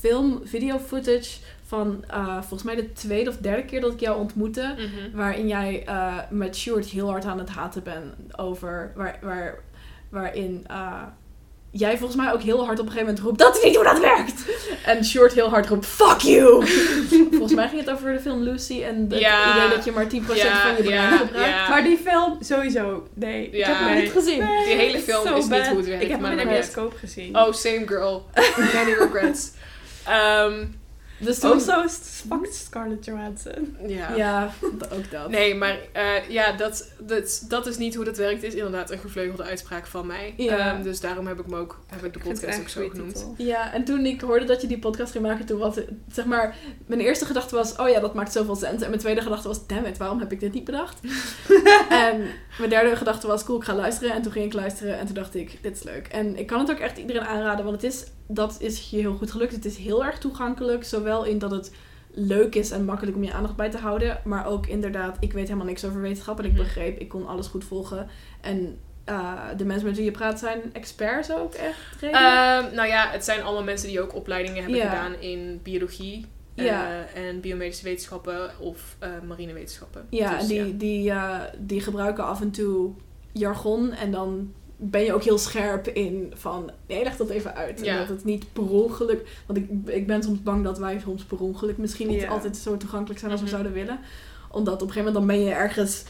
film, 0.00 0.40
video 0.44 0.78
footage 0.78 1.38
van 1.66 2.04
volgens 2.40 2.62
mij 2.62 2.74
de 2.74 2.92
tweede 2.92 3.30
of 3.30 3.36
derde 3.36 3.64
keer 3.64 3.80
dat 3.80 3.92
ik 3.92 4.00
jou 4.00 4.18
ontmoette, 4.18 4.74
Mhm. 4.76 5.16
waarin 5.16 5.48
jij 5.48 5.86
met 6.30 6.56
Sjoerd 6.56 6.86
heel 6.86 7.08
hard 7.10 7.24
aan 7.24 7.38
het 7.38 7.48
haten 7.50 7.82
bent 7.82 8.38
over 8.38 8.92
waar, 8.96 9.18
waar, 9.22 9.58
waarin 10.08 10.66
jij 11.76 11.98
volgens 11.98 12.20
mij 12.22 12.32
ook 12.32 12.42
heel 12.42 12.64
hard 12.64 12.78
op 12.78 12.86
een 12.86 12.92
gegeven 12.92 13.06
moment 13.06 13.24
roept, 13.24 13.38
dat 13.38 13.56
is 13.56 13.62
niet 13.62 13.74
hoe 13.74 13.84
dat 13.84 14.00
werkt! 14.00 14.42
En 14.84 15.04
Short 15.04 15.32
heel 15.32 15.48
hard 15.48 15.66
roept, 15.68 15.86
fuck 15.86 16.18
you! 16.20 16.66
volgens 17.30 17.54
mij 17.54 17.68
ging 17.68 17.80
het 17.80 17.90
over 17.90 18.12
de 18.12 18.20
film 18.20 18.42
Lucy 18.42 18.82
en 18.82 19.06
het 19.10 19.18
Ja. 19.20 19.56
idee 19.56 19.76
dat 19.76 19.84
je 19.84 19.92
maar 19.92 20.06
10% 20.06 20.08
Ja, 20.34 20.62
van 20.62 20.76
je 20.76 20.82
brein 20.82 21.10
ja, 21.10 21.16
gebruikt. 21.16 21.50
ja. 21.50 21.68
Maar 21.68 21.82
die 21.84 21.98
film, 22.04 22.36
sowieso, 22.40 23.06
nee. 23.14 23.50
Ik 23.50 23.64
heb 23.64 23.76
hem 23.78 24.00
niet 24.00 24.10
gezien? 24.10 24.38
Nee, 24.38 24.64
Die 24.64 24.74
hele 24.74 24.98
film 24.98 25.26
so 25.26 25.34
is 25.34 25.40
niet 25.40 25.50
bad. 25.50 25.66
hoe 25.66 25.76
het 25.76 25.86
werkt, 25.86 26.02
Ik 26.02 26.08
heb 26.10 26.20
hem 26.22 26.30
in 26.30 26.36
de 26.46 26.52
bioscoop 26.52 26.94
gezien. 26.98 27.36
Oh, 27.38 27.52
same 27.52 27.82
girl. 27.86 28.26
Many 28.74 28.92
regrets. 28.98 29.50
Ehm, 30.06 30.64
Dus 31.24 31.38
toen... 31.38 31.52
Also, 31.52 31.88
fuck 31.88 32.46
Scarlett 32.52 33.04
Johansson. 33.04 33.76
ja. 33.86 34.14
Ja, 34.16 34.52
ook 34.94 35.10
dat. 35.10 35.30
Nee, 35.30 35.54
maar 35.54 35.78
eh, 35.92 36.28
ja, 36.28 36.52
dat, 36.52 36.90
dat, 36.98 37.44
dat 37.48 37.66
is 37.66 37.76
niet 37.76 37.94
hoe 37.94 38.04
dat 38.04 38.16
werkt. 38.16 38.42
Is 38.42 38.54
inderdaad 38.54 38.90
een 38.90 38.98
gevleugelde 38.98 39.42
uitspraak 39.42 39.86
van 39.86 40.06
mij. 40.06 40.34
Ja. 40.36 40.72
Ehm, 40.72 40.82
dus 40.82 41.00
daarom 41.00 41.26
heb 41.26 41.40
ik 41.40 41.46
me 41.46 41.56
ook 41.56 41.80
heb 41.86 42.04
ik 42.04 42.12
de 42.12 42.18
podcast 42.18 42.60
ook 42.60 42.68
zo 42.68 42.88
genoemd. 42.88 43.14
titel. 43.14 43.34
Ja, 43.38 43.72
en 43.72 43.84
toen 43.84 44.06
ik 44.06 44.20
hoorde 44.20 44.44
dat 44.44 44.60
je 44.60 44.66
die 44.66 44.78
podcast 44.78 45.12
ging 45.12 45.24
maken, 45.24 45.46
toen 45.46 45.58
was 45.58 45.76
het, 45.76 45.88
zeg 46.12 46.24
maar, 46.24 46.56
mijn 46.86 47.00
eerste 47.00 47.24
gedachte 47.24 47.54
was, 47.54 47.76
oh 47.76 47.88
ja, 47.88 48.00
dat 48.00 48.14
maakt 48.14 48.32
zoveel 48.32 48.56
sens. 48.56 48.82
En 48.82 48.88
mijn 48.88 49.00
tweede 49.00 49.20
gedachte 49.20 49.48
was, 49.48 49.66
damn 49.66 49.86
it, 49.86 49.98
waarom 49.98 50.18
heb 50.18 50.32
ik 50.32 50.40
dit 50.40 50.52
niet 50.52 50.64
bedacht? 50.64 51.00
en 51.88 52.26
mijn 52.58 52.70
derde 52.70 52.96
gedachte 52.96 53.26
was, 53.26 53.44
cool, 53.44 53.58
ik 53.58 53.64
ga 53.64 53.74
luisteren. 53.74 54.14
En 54.14 54.22
toen 54.22 54.32
ging 54.32 54.44
ik 54.46 54.52
luisteren 54.52 54.98
en 54.98 55.06
toen 55.06 55.14
dacht 55.14 55.34
ik, 55.34 55.58
dit 55.62 55.76
is 55.76 55.82
leuk. 55.82 56.06
En 56.06 56.38
ik 56.38 56.46
kan 56.46 56.58
het 56.58 56.70
ook 56.70 56.78
echt 56.78 56.98
iedereen 56.98 57.24
aanraden, 57.24 57.64
want 57.64 57.82
het 57.82 57.92
is, 57.92 58.04
dat 58.26 58.56
is 58.60 58.90
je 58.90 58.96
heel 58.98 59.14
goed 59.14 59.30
gelukt. 59.30 59.52
Het 59.52 59.64
is 59.64 59.76
heel 59.76 60.04
erg 60.04 60.18
toegankelijk, 60.18 60.84
zowel 60.84 61.24
in 61.24 61.38
dat 61.38 61.50
het 61.50 61.72
leuk 62.10 62.54
is 62.54 62.70
en 62.70 62.84
makkelijk 62.84 63.16
om 63.16 63.24
je 63.24 63.32
aandacht 63.32 63.56
bij 63.56 63.70
te 63.70 63.78
houden. 63.78 64.20
Maar 64.24 64.46
ook 64.46 64.66
inderdaad, 64.66 65.16
ik 65.20 65.32
weet 65.32 65.46
helemaal 65.46 65.66
niks 65.66 65.84
over 65.84 66.00
wetenschap 66.00 66.38
en 66.38 66.44
ik 66.44 66.52
Mhm. 66.52 66.62
begreep, 66.62 66.98
ik 66.98 67.08
kon 67.08 67.26
alles 67.26 67.46
goed 67.46 67.64
volgen. 67.64 68.08
En 68.40 68.78
uh, 69.08 69.40
de 69.56 69.64
mensen 69.64 69.86
met 69.86 69.96
wie 69.96 70.04
je 70.04 70.10
praat 70.10 70.38
zijn 70.38 70.60
experts 70.72 71.32
ook 71.32 71.54
echt? 71.54 72.02
Ehm, 72.02 72.74
nou 72.74 72.88
ja, 72.88 73.08
het 73.10 73.24
zijn 73.24 73.42
allemaal 73.42 73.64
mensen 73.64 73.88
die 73.88 74.00
ook 74.02 74.14
opleidingen 74.14 74.62
hebben 74.62 74.80
gedaan 74.80 75.14
in 75.20 75.60
biologie. 75.62 76.26
eh, 76.54 76.64
Ja. 76.64 77.04
en 77.14 77.40
biomedische 77.40 77.84
wetenschappen 77.84 78.50
of 78.60 78.96
eh 78.98 79.08
marinewetenschappen. 79.26 80.06
Ja, 80.10 80.38
Dus, 80.38 80.46
die, 80.46 80.76
Die, 80.76 81.12
die 81.58 81.80
gebruiken 81.80 82.24
af 82.24 82.40
en 82.40 82.50
toe 82.50 82.90
jargon 83.32 83.92
en 83.92 84.10
dan 84.10 84.52
ben 84.90 85.02
je 85.04 85.12
ook 85.14 85.22
heel 85.22 85.38
scherp 85.38 85.88
in 85.88 86.32
van, 86.36 86.70
nee, 86.86 87.02
leg 87.02 87.16
dat 87.16 87.28
even 87.28 87.54
uit. 87.54 87.78
En 87.78 87.84
Ja. 87.84 87.98
dat 87.98 88.08
het 88.08 88.24
niet 88.24 88.52
per 88.52 88.68
ongeluk, 88.70 89.28
want 89.46 89.58
ik, 89.58 89.68
ik 89.84 90.06
ben 90.06 90.22
soms 90.22 90.42
bang 90.42 90.64
dat 90.64 90.78
wij 90.78 91.00
soms 91.04 91.24
per 91.24 91.38
ongeluk 91.40 91.76
misschien 91.78 92.08
niet 92.08 92.20
Ja. 92.20 92.28
altijd 92.28 92.56
zo 92.56 92.76
toegankelijk 92.76 93.18
zijn 93.20 93.30
als 93.32 93.40
Mhm. 93.40 93.50
we 93.50 93.56
zouden 93.56 93.72
willen. 93.82 93.98
Omdat 94.50 94.74
op 94.74 94.80
een 94.88 94.92
gegeven 94.92 95.12
moment 95.12 95.28
dan 95.28 95.36
ben 95.36 95.46
je 95.46 95.54
ergens 95.54 96.02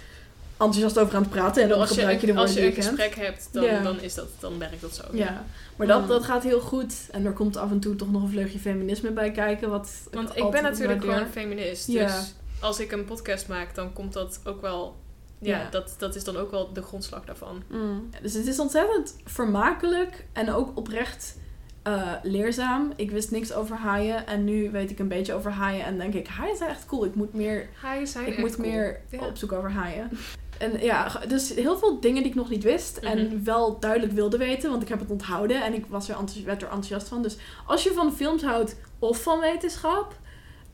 enthousiast 0.56 0.98
over 0.98 1.14
aan 1.16 1.22
het 1.22 1.30
praten 1.30 1.62
en 1.62 1.68
dan 1.68 1.80
als 1.80 1.88
gebruik 1.90 2.20
je 2.20 2.26
de 2.26 2.32
als 2.34 2.44
woorden 2.44 2.54
je 2.64 2.68
een 2.70 2.74
je 2.76 2.82
kent. 2.82 3.00
gesprek 3.00 3.26
hebt, 3.26 3.48
dan, 3.52 3.64
Ja. 3.64 3.82
dan, 3.82 4.00
is 4.00 4.14
dat, 4.14 4.26
dan 4.38 4.58
werkt 4.58 4.80
dat 4.80 4.94
zo. 4.94 5.02
Ja, 5.12 5.44
maar 5.76 5.86
dat, 5.86 6.02
Mm. 6.02 6.08
dat 6.08 6.24
gaat 6.24 6.42
heel 6.42 6.60
goed. 6.60 6.94
En 7.10 7.24
er 7.26 7.32
komt 7.32 7.56
af 7.56 7.70
en 7.70 7.80
toe 7.80 7.94
toch 7.96 8.10
nog 8.12 8.22
een 8.22 8.28
vleugje 8.28 8.58
feminisme 8.58 9.10
bij 9.10 9.30
kijken. 9.30 9.70
Wat 9.70 9.90
Want 10.12 10.36
ik 10.36 10.50
ben 10.50 10.62
natuurlijk 10.62 11.00
gewoon 11.00 11.26
feminist. 11.30 11.86
Ja. 11.88 12.06
Dus 12.06 12.34
als 12.60 12.80
ik 12.80 12.92
een 12.92 13.04
podcast 13.04 13.48
maak, 13.48 13.74
dan 13.74 13.92
komt 13.92 14.12
dat 14.12 14.40
ook 14.44 14.60
wel... 14.60 14.96
Ja, 15.44 15.58
Ja. 15.58 15.70
Dat, 15.70 15.94
dat 15.98 16.14
is 16.14 16.24
dan 16.24 16.36
ook 16.36 16.50
wel 16.50 16.72
de 16.72 16.82
grondslag 16.82 17.24
daarvan. 17.24 17.62
Mm. 17.68 18.08
Dus 18.22 18.34
het 18.34 18.46
is 18.46 18.58
ontzettend 18.58 19.16
vermakelijk 19.24 20.24
en 20.32 20.52
ook 20.52 20.76
oprecht 20.78 21.36
eh, 21.82 22.12
leerzaam. 22.22 22.92
Ik 22.96 23.10
wist 23.10 23.30
niks 23.30 23.52
over 23.52 23.76
haaien 23.76 24.26
en 24.26 24.44
nu 24.44 24.70
weet 24.70 24.90
ik 24.90 24.98
een 24.98 25.08
beetje 25.08 25.34
over 25.34 25.50
haaien 25.50 25.84
en 25.84 25.98
denk 25.98 26.14
ik, 26.14 26.26
haaien 26.26 26.56
zijn 26.56 26.70
echt 26.70 26.86
cool. 26.86 27.04
Ik 27.04 27.14
moet 27.14 27.34
meer, 27.34 27.68
Haaien 27.82 28.06
zijn 28.06 28.26
ik 28.26 28.38
moet 28.38 28.56
cool. 28.56 28.68
meer 28.68 29.00
Ja. 29.10 29.26
opzoeken 29.26 29.56
over 29.56 29.70
haaien. 29.70 30.10
En 30.58 30.80
ja, 30.80 31.20
dus 31.28 31.54
heel 31.54 31.78
veel 31.78 32.00
dingen 32.00 32.22
die 32.22 32.30
ik 32.30 32.36
nog 32.38 32.50
niet 32.50 32.62
wist 32.62 32.96
en 32.96 33.26
Mhm. 33.26 33.44
wel 33.44 33.78
duidelijk 33.80 34.12
wilde 34.12 34.36
weten, 34.36 34.70
want 34.70 34.82
ik 34.82 34.88
heb 34.88 35.00
het 35.00 35.10
onthouden 35.10 35.62
en 35.64 35.74
ik 35.74 35.86
was 35.86 36.08
er 36.08 36.16
enthousi- 36.16 36.44
werd 36.44 36.62
er 36.62 36.68
enthousiast 36.68 37.08
van. 37.08 37.22
Dus 37.22 37.36
als 37.66 37.82
je 37.82 37.92
van 37.92 38.12
films 38.14 38.42
houdt 38.42 38.76
of 38.98 39.22
van 39.22 39.40
wetenschap, 39.40 40.16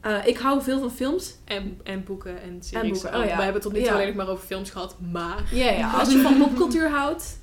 eh, 0.01 0.27
ik 0.27 0.39
hou 0.39 0.62
veel 0.62 0.78
van 0.81 0.90
films. 0.90 1.35
En, 1.44 1.81
en 1.85 2.05
boeken 2.05 2.43
en 2.43 2.62
series. 2.62 3.01
boeken, 3.02 3.20
oh 3.20 3.27
ja. 3.27 3.36
We 3.36 3.43
hebben 3.43 3.52
het 3.52 3.62
tot 3.62 3.72
nu 3.72 3.78
toe 3.78 3.86
Ja. 3.89 3.94
alleen 3.94 4.06
nog 4.06 4.16
maar 4.16 4.28
over 4.28 4.47
films 4.47 4.70
gehad, 4.70 4.97
maar... 5.12 5.43
Ja, 5.52 5.70
ja. 5.70 5.90
Als 5.98 6.12
je 6.12 6.20
van 6.20 6.39
popcultuur 6.39 6.90
houdt 6.90 7.39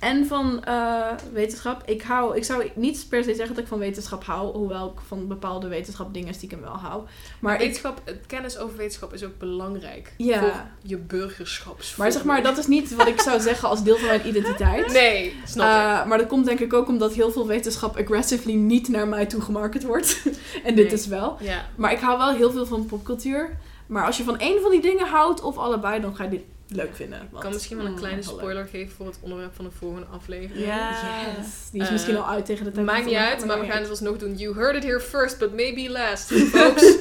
en 0.00 0.26
van 0.26 0.64
eh, 0.64 1.06
wetenschap. 1.32 1.82
Ik, 1.86 2.02
hou, 2.02 2.36
ik 2.36 2.44
zou 2.44 2.70
niet 2.74 3.06
per 3.08 3.24
se 3.24 3.34
zeggen 3.34 3.54
dat 3.54 3.62
ik 3.64 3.68
van 3.70 3.78
wetenschap 3.78 4.24
hou. 4.24 4.56
Hoewel 4.56 4.86
ik 4.96 5.00
van 5.06 5.28
bepaalde 5.28 5.68
wetenschap 5.68 6.14
dingen 6.14 6.34
stiekem 6.34 6.60
wel 6.60 6.76
hou. 6.76 7.02
Maar, 7.40 7.54
ik, 7.54 7.60
Wetenschap, 7.60 8.00
het 8.04 8.24
kennis 8.26 8.58
over 8.58 8.76
wetenschap 8.76 9.12
is 9.14 9.24
ook 9.24 9.38
belangrijk 9.38 10.12
Ja. 10.16 10.38
voor 10.40 10.52
je 10.82 10.96
burgerschap. 10.96 11.80
maar 11.96 12.12
zeg 12.12 12.24
maar, 12.24 12.42
dat 12.42 12.58
is 12.58 12.66
niet 12.66 12.94
wat 12.94 13.06
ik 13.06 13.20
zou 13.20 13.40
zeggen 13.40 13.68
als 13.68 13.82
deel 13.82 13.96
van 13.96 14.06
mijn 14.08 14.26
identiteit. 14.28 14.92
Nee, 15.00 15.36
snap 15.44 15.66
ik. 15.66 15.72
Eh, 15.72 16.06
maar 16.06 16.18
dat 16.18 16.26
komt 16.26 16.44
denk 16.46 16.60
ik 16.60 16.72
ook 16.72 16.88
omdat 16.88 17.12
heel 17.12 17.30
veel 17.32 17.46
wetenschap 17.46 17.96
aggressively 17.96 18.54
niet 18.54 18.88
naar 18.88 19.08
mij 19.08 19.26
toe 19.26 19.40
gemarket 19.40 19.84
wordt. 19.84 20.22
en 20.64 20.74
dit 20.74 20.84
Nee. 20.84 20.94
is 20.94 21.06
wel. 21.06 21.36
Ja. 21.40 21.66
Maar 21.76 21.92
ik 21.92 21.98
hou 22.00 22.18
wel 22.18 22.30
heel 22.34 22.50
veel 22.50 22.66
van 22.66 22.86
popcultuur. 22.86 23.56
Maar 23.86 24.06
als 24.06 24.16
je 24.16 24.24
van 24.24 24.38
één 24.38 24.60
van 24.62 24.70
die 24.70 24.80
dingen 24.80 25.06
houdt 25.06 25.42
of 25.42 25.56
allebei, 25.58 26.00
dan 26.00 26.16
ga 26.16 26.24
je 26.24 26.30
dit 26.30 26.42
leuk 26.72 26.96
vinden. 26.96 27.22
Ik 27.34 27.40
kan 27.40 27.52
misschien 27.52 27.76
wel 27.76 27.86
een 27.86 27.92
Mm, 27.92 27.98
kleine 27.98 28.22
spoiler 28.22 28.66
geven 28.66 28.94
voor 28.96 29.06
het 29.06 29.18
onderwerp 29.20 29.54
van 29.54 29.64
de 29.64 29.70
volgende 29.70 30.06
aflevering. 30.06 30.66
Ja. 30.66 30.90
Yes. 31.38 31.46
Die 31.72 31.80
is 31.80 31.86
Eh, 31.86 31.92
misschien 31.92 32.16
al 32.16 32.26
uit 32.28 32.44
tegen 32.46 32.64
de 32.64 32.70
tijd. 32.70 32.86
Maakt 32.86 33.04
niet 33.04 33.14
uit, 33.14 33.44
maar 33.46 33.60
we 33.60 33.66
gaan 33.66 33.80
het 33.80 33.90
alsnog 33.90 34.16
doen. 34.18 34.36
You 34.36 34.54
heard 34.54 34.76
it 34.76 34.82
here 34.82 35.00
first, 35.00 35.38
but 35.38 35.54
maybe 35.54 35.90
last, 35.90 36.32
folks. 36.32 36.82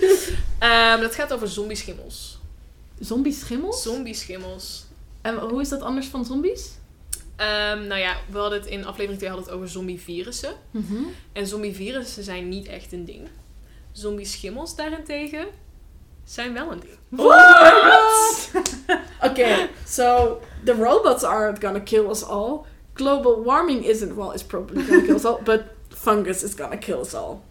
Ehm, 0.60 1.00
dat 1.02 1.16
gaat 1.16 1.34
over 1.34 1.48
zombieschimmels. 1.48 2.40
Zombie-schimmels? 3.00 3.82
Zombieschimmels. 3.84 4.86
En 5.22 5.38
hoe 5.38 5.62
is 5.62 5.70
dat 5.70 5.82
anders 5.82 6.08
van 6.08 6.26
zombies? 6.26 6.70
Ehm, 7.36 7.88
nou 7.88 8.00
ja, 8.00 8.16
we 8.30 8.38
hadden 8.38 8.60
het 8.60 8.68
in 8.70 8.86
aflevering 8.86 9.18
2 9.18 9.30
hadden 9.30 9.48
het 9.48 9.56
over 9.58 9.70
zombievirussen. 9.70 10.54
Mhm. 10.72 10.94
En 11.34 11.48
zombievirussen 11.48 12.24
zijn 12.24 12.50
niet 12.50 12.68
echt 12.68 12.92
een 12.94 13.06
ding. 13.06 13.28
Zombieschimmels 13.92 14.76
daarentegen 14.76 15.46
zijn 16.30 16.54
wel 16.54 16.72
een 16.72 16.80
ding. 16.80 16.98
What? 17.10 18.52
okay, 19.32 19.70
so 19.88 20.40
the 20.64 20.74
robots 20.74 21.24
aren't 21.24 21.64
gonna 21.64 21.80
kill 21.80 22.10
us 22.10 22.24
all. 22.24 22.66
Global 22.94 23.44
warming 23.44 23.84
isn't, 23.86 24.16
well, 24.16 24.32
it's 24.34 24.44
probably 24.44 24.84
gonna 24.84 25.02
kill 25.06 25.16
us 25.16 25.26
all, 25.26 25.42
but 25.44 25.62
fungus 25.90 26.44
is 26.44 26.54
gonna 26.56 26.78
kill 26.78 27.00
us 27.00 27.14
all. 27.14 27.42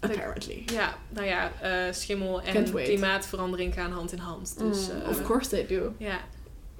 Apparently. 0.00 0.64
Ja, 0.72 0.94
nou 1.08 1.26
ja, 1.26 1.50
eh, 1.60 1.92
schimmel 1.92 2.42
en 2.42 2.64
klimaatverandering 2.72 3.74
gaan 3.74 3.92
hand 3.92 4.12
in 4.12 4.18
hand. 4.18 4.58
Dus, 4.58 4.88
Mm, 4.88 5.00
eh, 5.02 5.08
of 5.08 5.22
course 5.22 5.48
they 5.48 5.66
do. 5.66 5.92
Ja. 5.96 6.18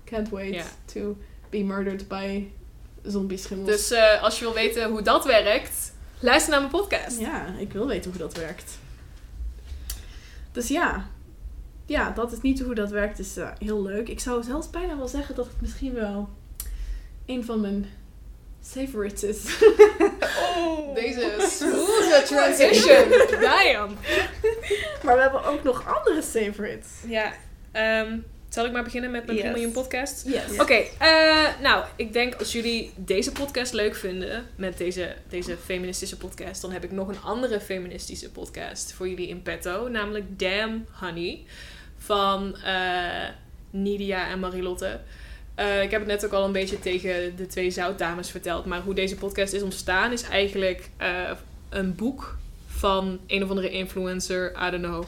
Can't 0.05 0.29
wait 0.29 0.65
to 0.85 1.17
be 1.51 1.59
murdered 1.63 2.09
by 2.09 2.49
zombie 3.03 3.39
schimmels. 3.39 3.71
Dus 3.71 3.91
eh, 3.91 4.23
als 4.23 4.39
je 4.39 4.45
wil 4.45 4.55
weten 4.55 4.91
hoe 4.91 5.03
dat 5.03 5.25
werkt, 5.25 5.93
luister 6.21 6.51
naar 6.51 6.61
mijn 6.61 6.73
podcast. 6.73 7.19
Ja, 7.19 7.55
ik 7.59 7.73
wil 7.73 7.87
weten 7.87 8.11
hoe 8.11 8.21
dat 8.21 8.35
werkt. 8.37 8.79
Dus 10.53 10.69
ja. 10.69 11.07
Ja, 11.89 12.11
dat 12.11 12.33
is 12.33 12.41
niet 12.41 12.61
hoe 12.61 12.75
dat 12.75 12.91
werkt 12.91 13.19
is 13.19 13.37
eh, 13.37 13.49
heel 13.59 13.83
leuk. 13.83 14.09
Ik 14.09 14.21
zou 14.21 14.43
zelfs 14.43 14.71
bijna 14.71 14.97
wel 14.97 15.09
zeggen 15.09 15.35
dat 15.35 15.47
het 15.47 15.61
misschien 15.61 15.95
wel 15.95 16.29
een 17.27 17.45
van 17.45 17.61
mijn 17.61 17.87
favorites 18.63 19.23
is. 19.23 19.59
Oh, 20.57 20.95
Deze 20.95 21.35
smooth 21.59 22.27
transition. 22.27 23.09
Damn. 23.41 23.97
maar 25.03 25.15
we 25.15 25.21
hebben 25.21 25.45
ook 25.45 25.63
nog 25.63 25.97
andere 25.97 26.23
favorites. 26.23 26.89
Ja, 27.07 27.33
ehm, 27.73 28.19
zal 28.49 28.65
ik 28.67 28.73
maar 28.73 28.85
beginnen 28.85 29.11
met 29.11 29.27
mijn 29.27 29.39
Yes. 29.39 29.47
3 29.47 29.57
miljoen 29.57 29.83
podcast? 29.83 30.27
Yes. 30.27 30.59
Oké, 30.61 30.83
eh, 30.99 31.47
nou, 31.63 31.85
ik 31.97 32.13
denk 32.13 32.35
als 32.35 32.53
jullie 32.53 32.93
deze 32.97 33.33
podcast 33.33 33.73
leuk 33.73 33.95
vinden, 33.95 34.47
met 34.57 34.79
deze, 34.79 35.15
deze 35.29 35.57
feministische 35.65 36.17
podcast, 36.17 36.63
dan 36.63 36.73
heb 36.73 36.85
ik 36.85 36.91
nog 36.93 37.09
een 37.09 37.21
andere 37.23 37.61
feministische 37.61 38.31
podcast 38.31 38.93
voor 38.93 39.09
jullie 39.09 39.29
in 39.29 39.43
petto, 39.43 39.89
namelijk 39.89 40.39
Damn 40.39 40.87
Honey 41.01 41.45
van 42.09 42.57
eh, 42.65 43.29
Nidia 43.71 44.29
en 44.29 44.39
Marilotte. 44.39 45.01
Eh, 45.55 45.83
ik 45.83 45.91
heb 45.91 46.01
het 46.01 46.09
net 46.09 46.25
ook 46.25 46.33
al 46.33 46.45
een 46.45 46.53
beetje 46.53 46.79
tegen 46.79 47.37
de 47.37 47.47
twee 47.47 47.71
zoutdames 47.71 48.31
verteld, 48.31 48.65
maar 48.65 48.81
hoe 48.81 48.95
deze 48.95 49.17
podcast 49.17 49.53
is 49.53 49.63
ontstaan 49.63 50.13
is 50.13 50.23
eigenlijk 50.23 50.91
eh, 50.97 51.31
een 51.69 51.95
boek 51.95 52.37
van 52.67 53.19
een 53.27 53.43
of 53.43 53.49
andere 53.51 53.71
influencer, 53.71 54.53
I 54.67 54.71
don't 54.71 54.85
know. 54.85 55.05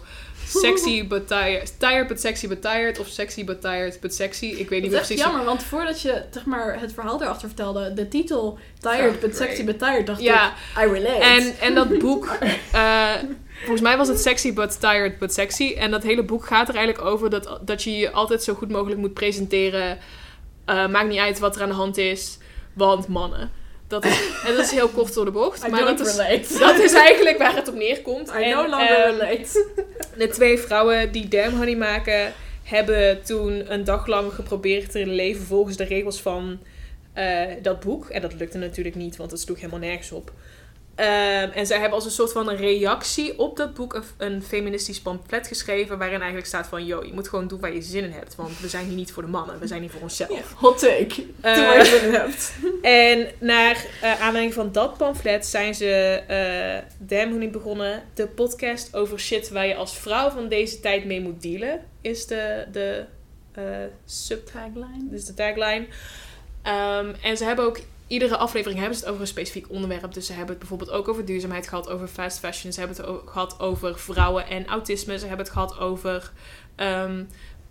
Sexy 0.46 1.06
but 1.12 1.28
tired. 1.28 1.74
Tired 1.78 2.08
but 2.08 2.20
sexy 2.20 2.48
but 2.48 2.62
tired. 2.62 2.98
Of 2.98 3.08
sexy 3.08 3.44
but 3.44 3.60
tired 3.60 4.00
but 4.00 4.14
sexy. 4.14 4.46
Ik 4.46 4.68
weet 4.68 4.82
niet 4.82 4.90
meer 4.90 5.00
precies. 5.00 5.20
jammer, 5.20 5.44
want 5.44 5.62
voordat 5.62 6.00
je 6.02 6.22
zeg 6.30 6.44
maar, 6.44 6.80
het 6.80 6.92
verhaal 6.92 7.22
erachter 7.22 7.48
vertelde, 7.48 7.94
de 7.94 8.08
titel 8.08 8.58
Tired 8.78 9.14
Oh, 9.14 9.20
but 9.20 9.36
Sexy 9.36 9.64
but 9.64 9.78
Tired, 9.78 10.06
dacht 10.06 10.20
Ja. 10.20 10.52
ik, 10.76 10.84
I 10.84 10.92
relate. 10.92 11.24
En, 11.24 11.54
en 11.60 11.74
dat 11.74 11.98
boek, 11.98 12.28
volgens 13.60 13.80
mij 13.80 13.96
was 13.96 14.08
het 14.08 14.20
Sexy 14.20 14.52
but 14.52 14.80
Tired 14.80 15.18
but 15.18 15.32
Sexy. 15.32 15.74
En 15.78 15.90
dat 15.90 16.02
hele 16.02 16.22
boek 16.22 16.46
gaat 16.46 16.68
er 16.68 16.74
eigenlijk 16.74 17.06
over 17.06 17.30
dat, 17.30 17.60
dat 17.62 17.82
je 17.82 17.96
je 17.96 18.10
altijd 18.10 18.42
zo 18.42 18.54
goed 18.54 18.70
mogelijk 18.70 19.00
moet 19.00 19.14
presenteren. 19.14 19.98
Eh, 20.64 20.88
maakt 20.88 21.08
niet 21.08 21.18
uit 21.18 21.38
wat 21.38 21.56
er 21.56 21.62
aan 21.62 21.68
de 21.68 21.74
hand 21.74 21.96
is, 21.96 22.38
want 22.72 23.08
mannen. 23.08 23.50
Dat 23.88 24.04
is, 24.04 24.30
en 24.46 24.54
dat 24.56 24.64
is 24.64 24.70
heel 24.70 24.88
kort 24.88 25.14
door 25.14 25.24
de 25.24 25.30
bocht. 25.30 25.66
I 25.66 25.70
maar 25.70 25.84
dat 25.84 26.00
is, 26.00 26.16
dat 26.58 26.78
is 26.78 26.92
eigenlijk 26.92 27.38
waar 27.38 27.54
het 27.54 27.68
op 27.68 27.74
neerkomt. 27.74 28.28
I 28.28 28.42
En, 28.42 28.50
no 28.50 28.68
longer 28.68 28.88
ehm, 28.88 29.18
relate. 29.18 29.66
De 30.18 30.28
twee 30.28 30.58
vrouwen 30.58 31.12
die 31.12 31.28
Damn 31.28 31.56
Honey 31.56 31.76
maken, 31.76 32.32
hebben 32.62 33.22
toen 33.22 33.72
een 33.72 33.84
dag 33.84 34.06
lang 34.06 34.32
geprobeerd 34.32 34.90
te 34.90 35.06
leven 35.06 35.44
volgens 35.44 35.76
de 35.76 35.84
regels 35.84 36.20
van 36.20 36.58
eh, 37.12 37.42
dat 37.62 37.80
boek. 37.80 38.08
En 38.08 38.20
dat 38.20 38.34
lukte 38.34 38.58
natuurlijk 38.58 38.96
niet, 38.96 39.16
want 39.16 39.30
het 39.30 39.40
sloeg 39.40 39.56
helemaal 39.56 39.80
nergens 39.80 40.12
op. 40.12 40.32
Ehm, 41.00 41.50
en 41.50 41.66
zij 41.66 41.78
hebben 41.78 41.94
als 41.94 42.04
een 42.04 42.10
soort 42.10 42.32
van 42.32 42.48
een 42.48 42.56
reactie 42.56 43.38
op 43.38 43.56
dat 43.56 43.74
boek 43.74 43.94
een, 43.94 44.02
een 44.16 44.42
feministisch 44.42 45.00
pamflet 45.00 45.46
geschreven. 45.46 45.98
Waarin 45.98 46.18
eigenlijk 46.18 46.46
staat 46.46 46.66
van, 46.66 46.84
yo, 46.84 47.04
je 47.04 47.12
moet 47.12 47.28
gewoon 47.28 47.48
doen 47.48 47.60
waar 47.60 47.74
je 47.74 47.82
zin 47.82 48.04
in 48.04 48.10
hebt. 48.10 48.34
Want 48.34 48.60
we 48.60 48.68
zijn 48.68 48.86
hier 48.86 48.94
niet 48.94 49.12
voor 49.12 49.22
de 49.22 49.28
mannen, 49.28 49.58
we 49.58 49.66
zijn 49.66 49.80
hier 49.80 49.90
voor 49.90 50.00
onszelf. 50.00 50.52
Hot 50.56 50.78
take. 50.78 51.14
Doe 51.16 51.26
waar 51.40 51.78
je 51.78 51.84
zin 51.84 52.08
in 52.08 52.14
hebt. 52.14 52.52
en 52.82 53.28
naar 53.38 53.86
eh, 54.02 54.20
aanleiding 54.20 54.54
van 54.54 54.72
dat 54.72 54.96
pamflet 54.96 55.46
zijn 55.46 55.74
ze 55.74 56.22
eh 56.26 56.88
Damn 56.98 57.32
Honey 57.32 57.50
begonnen. 57.50 58.02
De 58.14 58.26
podcast 58.26 58.96
over 58.96 59.20
shit 59.20 59.50
waar 59.50 59.66
je 59.66 59.74
als 59.74 59.98
vrouw 59.98 60.30
van 60.30 60.48
deze 60.48 60.80
tijd 60.80 61.04
mee 61.04 61.20
moet 61.20 61.42
dealen. 61.42 61.80
Is 62.00 62.26
de, 62.26 62.66
de 62.72 63.04
eh, 63.52 63.64
sub... 64.04 64.46
Tagline. 64.46 65.08
Dit 65.10 65.18
is 65.18 65.24
de 65.24 65.34
tagline. 65.34 65.86
Ehm, 66.62 67.14
en 67.22 67.36
ze 67.36 67.44
hebben 67.44 67.64
ook... 67.64 67.78
Iedere 68.10 68.36
aflevering 68.36 68.80
hebben 68.80 68.96
ze 68.98 69.02
het 69.04 69.10
over 69.12 69.24
een 69.24 69.30
specifiek 69.30 69.70
onderwerp. 69.70 70.14
Dus 70.14 70.26
ze 70.26 70.32
hebben 70.32 70.50
het 70.50 70.58
bijvoorbeeld 70.58 70.90
ook 70.90 71.08
over 71.08 71.24
duurzaamheid 71.24 71.68
gehad, 71.68 71.88
over 71.88 72.08
fast 72.08 72.38
fashion. 72.38 72.72
Ze 72.72 72.78
hebben 72.78 72.96
het 72.96 73.06
ook 73.06 73.30
gehad 73.30 73.60
over 73.60 73.98
vrouwen 73.98 74.46
en 74.46 74.66
autisme. 74.66 75.18
Ze 75.18 75.26
hebben 75.26 75.44
het 75.44 75.54
gehad 75.54 75.78
over 75.78 76.32
ehm, 76.74 77.24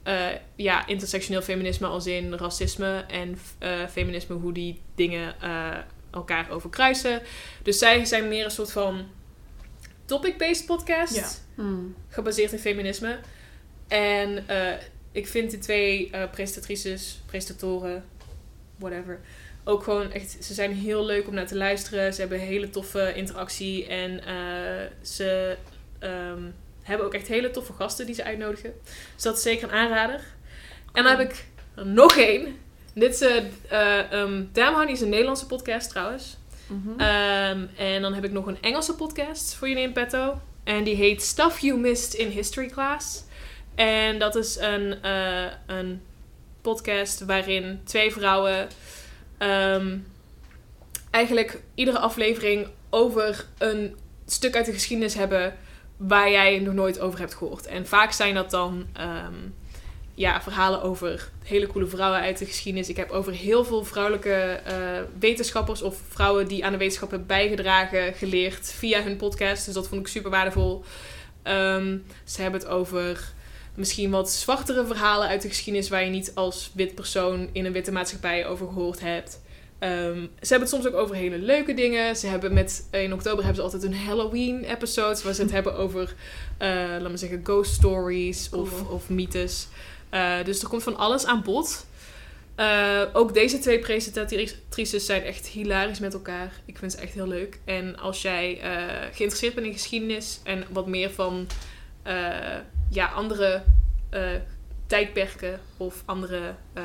eh, 0.03 0.27
ja, 0.55 0.87
intersectioneel 0.87 1.41
feminisme 1.41 1.87
als 1.87 2.05
in 2.07 2.33
racisme 2.33 3.05
en 3.07 3.39
eh, 3.57 3.87
feminisme, 3.87 4.35
hoe 4.35 4.53
die 4.53 4.81
dingen 4.95 5.41
eh, 5.41 5.77
elkaar 6.11 6.49
overkruisen. 6.49 7.21
Dus 7.63 7.77
zij 7.77 8.05
zijn 8.05 8.27
meer 8.27 8.45
een 8.45 8.51
soort 8.51 8.71
van 8.71 9.05
topic-based 10.05 10.65
podcast, 10.65 11.15
Ja. 11.15 11.27
Hmm. 11.55 11.95
gebaseerd 12.07 12.51
in 12.51 12.59
feminisme. 12.59 13.19
En 13.87 14.47
eh, 14.47 14.73
ik 15.11 15.27
vind 15.27 15.51
de 15.51 15.57
twee 15.57 16.09
eh, 16.11 16.29
presentatrices, 16.31 17.21
presentatoren, 17.25 18.03
whatever, 18.77 19.19
ook 19.63 19.83
gewoon 19.83 20.11
echt, 20.11 20.37
ze 20.39 20.53
zijn 20.53 20.73
heel 20.73 21.05
leuk 21.05 21.27
om 21.27 21.33
naar 21.33 21.47
te 21.47 21.57
luisteren. 21.57 22.13
Ze 22.13 22.19
hebben 22.19 22.39
hele 22.39 22.69
toffe 22.69 23.13
interactie 23.15 23.87
en 23.87 24.25
eh, 24.25 24.91
ze 25.01 25.57
ehm, 25.99 26.41
hebben 26.81 27.05
ook 27.05 27.13
echt 27.13 27.27
hele 27.27 27.51
toffe 27.51 27.73
gasten 27.73 28.05
die 28.05 28.15
ze 28.15 28.23
uitnodigen. 28.23 28.73
Dus 29.13 29.23
dat 29.23 29.37
is 29.37 29.41
zeker 29.41 29.63
een 29.63 29.75
aanrader. 29.75 30.23
En 30.93 31.03
dan 31.03 31.17
heb 31.17 31.29
ik 31.29 31.45
er 31.75 31.85
nog 31.85 32.17
één. 32.17 32.57
Dit 32.93 33.21
is, 33.21 33.29
Damn 34.51 34.75
Honey 34.75 34.91
is 34.91 35.01
een 35.01 35.09
Nederlandse 35.09 35.45
podcast 35.45 35.89
trouwens. 35.89 36.37
Mhm. 36.67 36.99
Ehm, 36.99 37.65
en 37.75 38.01
dan 38.01 38.13
heb 38.13 38.23
ik 38.23 38.31
nog 38.31 38.45
een 38.45 38.61
Engelse 38.61 38.95
podcast 38.95 39.53
voor 39.53 39.67
jullie 39.67 39.83
in 39.83 39.93
petto. 39.93 40.41
En 40.63 40.83
die 40.83 40.95
heet 40.95 41.21
Stuff 41.21 41.59
You 41.59 41.79
Missed 41.79 42.13
in 42.13 42.27
History 42.27 42.67
Class. 42.67 43.23
En 43.75 44.19
dat 44.19 44.35
is 44.35 44.57
een, 44.57 45.07
een 45.65 46.01
podcast 46.61 47.25
waarin 47.25 47.81
twee 47.83 48.11
vrouwen 48.11 48.67
ehm, 49.39 49.97
eigenlijk 51.09 51.61
iedere 51.75 51.99
aflevering 51.99 52.67
over 52.89 53.45
een 53.57 53.95
stuk 54.25 54.55
uit 54.55 54.65
de 54.65 54.73
geschiedenis 54.73 55.13
hebben 55.13 55.55
waar 55.97 56.31
jij 56.31 56.59
nog 56.59 56.73
nooit 56.73 56.99
over 56.99 57.19
hebt 57.19 57.33
gehoord. 57.33 57.65
En 57.65 57.87
vaak 57.87 58.11
zijn 58.11 58.33
dat 58.33 58.51
dan 58.51 58.87
ehm, 58.93 59.33
ja, 60.13 60.41
verhalen 60.41 60.81
over 60.81 61.29
hele 61.43 61.67
coole 61.67 61.87
vrouwen 61.87 62.19
uit 62.19 62.37
de 62.37 62.45
geschiedenis. 62.45 62.89
Ik 62.89 62.97
heb 62.97 63.09
over 63.09 63.33
heel 63.33 63.65
veel 63.65 63.83
vrouwelijke 63.83 64.59
eh, 64.65 64.75
wetenschappers 65.19 65.81
of 65.81 66.01
vrouwen 66.07 66.47
die 66.47 66.65
aan 66.65 66.71
de 66.71 66.77
wetenschap 66.77 67.09
hebben 67.09 67.27
bijgedragen 67.27 68.13
geleerd 68.13 68.71
via 68.71 69.03
hun 69.03 69.15
podcast. 69.15 69.65
Dus 69.65 69.73
dat 69.73 69.87
vond 69.87 70.01
ik 70.01 70.07
super 70.07 70.31
waardevol. 70.31 70.83
Ehm, 71.43 71.97
ze 72.23 72.41
hebben 72.41 72.59
het 72.59 72.69
over 72.69 73.33
misschien 73.79 74.09
wat 74.09 74.31
zwartere 74.31 74.85
verhalen 74.85 75.27
uit 75.27 75.41
de 75.41 75.47
geschiedenis 75.47 75.89
waar 75.89 76.03
je 76.03 76.09
niet 76.09 76.31
als 76.35 76.71
wit 76.73 76.95
persoon 76.95 77.49
in 77.51 77.65
een 77.65 77.71
witte 77.71 77.91
maatschappij 77.91 78.47
over 78.47 78.67
gehoord 78.67 78.99
hebt. 78.99 79.41
Ehm, 79.79 80.21
ze 80.21 80.47
hebben 80.47 80.59
het 80.59 80.69
soms 80.69 80.87
ook 80.87 80.95
over 80.95 81.15
hele 81.15 81.37
leuke 81.37 81.73
dingen. 81.73 82.15
Ze 82.15 82.27
hebben 82.27 82.53
met, 82.53 82.87
in 82.91 83.13
oktober 83.13 83.43
hebben 83.45 83.55
ze 83.55 83.61
altijd 83.61 83.83
een 83.83 83.97
Halloween 83.97 84.63
episode 84.63 85.21
waar 85.23 85.33
ze 85.33 85.41
het 85.41 85.51
hebben 85.57 85.75
over, 85.75 86.13
eh 86.57 86.67
laten 86.67 87.11
we 87.11 87.17
zeggen, 87.17 87.39
ghost 87.43 87.73
stories 87.73 88.49
of, 88.51 88.69
Cool. 88.69 88.95
of 88.95 89.09
mythes. 89.09 89.67
Eh, 90.09 90.43
dus 90.43 90.61
er 90.61 90.67
komt 90.67 90.83
van 90.83 90.97
alles 90.97 91.25
aan 91.25 91.41
bod. 91.43 91.85
Eh, 92.55 93.01
ook 93.13 93.33
deze 93.33 93.59
twee 93.59 93.79
presentatrices 93.79 95.05
zijn 95.05 95.23
echt 95.23 95.47
hilarisch 95.47 95.99
met 95.99 96.13
elkaar. 96.13 96.51
Ik 96.65 96.77
vind 96.77 96.91
ze 96.91 96.97
echt 96.97 97.13
heel 97.13 97.27
leuk. 97.27 97.59
En 97.65 97.99
als 97.99 98.21
jij 98.21 98.59
geïnteresseerd 99.13 99.53
bent 99.53 99.65
in 99.65 99.73
geschiedenis 99.73 100.39
en 100.43 100.63
wat 100.71 100.87
meer 100.87 101.11
van 101.11 101.47
ja, 102.89 103.05
andere 103.07 103.63
eh, 104.09 104.31
tijdperken 104.87 105.59
of 105.77 106.03
andere 106.05 106.55
eh, 106.73 106.83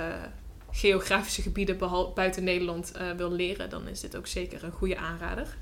geografische 0.70 1.42
gebieden 1.42 1.78
buiten 2.14 2.44
Nederland 2.44 2.92
eh, 2.92 3.10
wil 3.10 3.32
leren, 3.32 3.70
dan 3.70 3.88
is 3.88 4.00
dit 4.00 4.16
ook 4.16 4.26
zeker 4.26 4.64
een 4.64 4.72
goede 4.72 4.96
aanrader. 4.96 5.56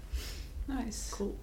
Nice. 0.65 1.11
Cool. 1.11 1.39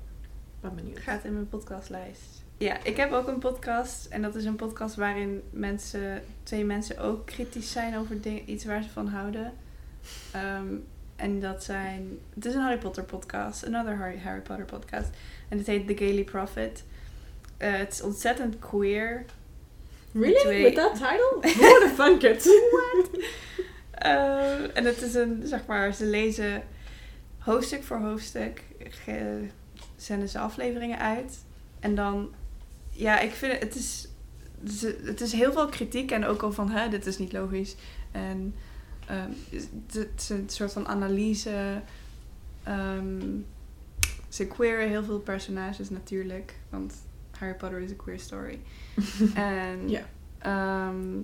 Ben 0.62 0.76
benieuwd. 0.76 1.00
Gaat 1.00 1.24
in 1.24 1.34
mijn 1.34 1.50
podcastlijst. 1.50 2.44
Ja, 2.58 2.84
ik 2.84 2.98
heb 2.98 3.12
ook 3.12 3.28
een 3.28 3.40
podcast. 3.40 4.06
En 4.06 4.22
dat 4.22 4.36
is 4.36 4.46
een 4.46 4.56
podcast 4.56 4.96
waarin 4.96 5.42
mensen, 5.50 6.24
twee 6.44 6.66
mensen 6.66 6.98
ook 6.98 7.26
kritisch 7.26 7.72
zijn 7.72 7.98
over 7.98 8.22
ding- 8.22 8.48
iets 8.48 8.66
waar 8.66 8.84
ze 8.84 8.90
van 8.90 9.08
houden. 9.08 9.54
Ehm, 10.32 10.68
en 11.16 11.40
dat 11.40 11.64
zijn... 11.64 12.20
Het 12.34 12.46
is 12.46 12.54
een 12.54 12.62
Harry 12.62 12.78
Potter 12.78 13.04
podcast. 13.04 13.66
Another 13.66 13.98
Harry, 13.98 14.20
Harry 14.20 14.42
Potter 14.42 14.66
podcast. 14.66 15.10
En 15.50 15.58
het 15.58 15.68
heet 15.68 15.88
The 15.88 15.98
Gaily 15.98 16.24
Prophet. 16.24 16.84
Eh, 17.60 17.78
het 17.78 17.94
is 17.94 18.02
ontzettend 18.02 18.60
queer. 18.60 19.26
Really? 20.14 20.36
Twee- 20.40 20.64
With 20.64 20.76
that 20.76 20.94
title? 20.94 21.38
Would 21.60 21.84
have 21.84 21.96
thunk 21.96 22.22
it? 22.22 22.48
Ehm, 23.92 24.64
en 24.74 24.86
het 24.86 25.02
is 25.02 25.14
een, 25.14 25.42
zeg 25.46 25.66
maar, 25.66 25.94
ze 25.94 26.06
lezen 26.06 26.64
hoofdstuk 27.38 27.84
voor 27.84 27.98
hoofdstuk, 27.98 28.64
ge- 28.80 29.48
zenden 29.96 30.30
ze 30.30 30.40
afleveringen 30.40 31.00
uit. 31.00 31.38
En 31.80 31.96
dan, 31.96 32.34
ja, 32.90 33.20
ik 33.20 33.32
vind 33.32 33.60
het, 33.60 33.76
is, 33.76 34.08
het 35.06 35.22
is 35.22 35.32
heel 35.32 35.52
veel 35.52 35.68
kritiek 35.70 36.12
en 36.12 36.26
ook 36.26 36.42
al 36.42 36.52
van, 36.52 36.70
hè, 36.70 36.90
dit 36.90 37.06
is 37.06 37.18
niet 37.18 37.32
logisch. 37.34 37.76
En 38.12 38.56
ehm, 39.08 39.30
het 39.92 40.14
is 40.18 40.30
een 40.30 40.44
soort 40.50 40.74
van 40.74 40.88
analyse. 40.88 41.82
ehm, 42.64 43.22
Ze 44.30 44.48
queeren 44.48 44.90
heel 44.90 45.04
veel 45.04 45.20
personages 45.20 45.90
natuurlijk. 45.90 46.54
Want 46.70 46.94
Harry 47.40 47.54
Potter 47.56 47.80
is 47.80 47.90
een 47.90 47.96
queer 47.96 48.20
story. 48.20 48.60
en, 49.34 49.90
Ja. 49.90 50.02
ehm, 50.40 51.22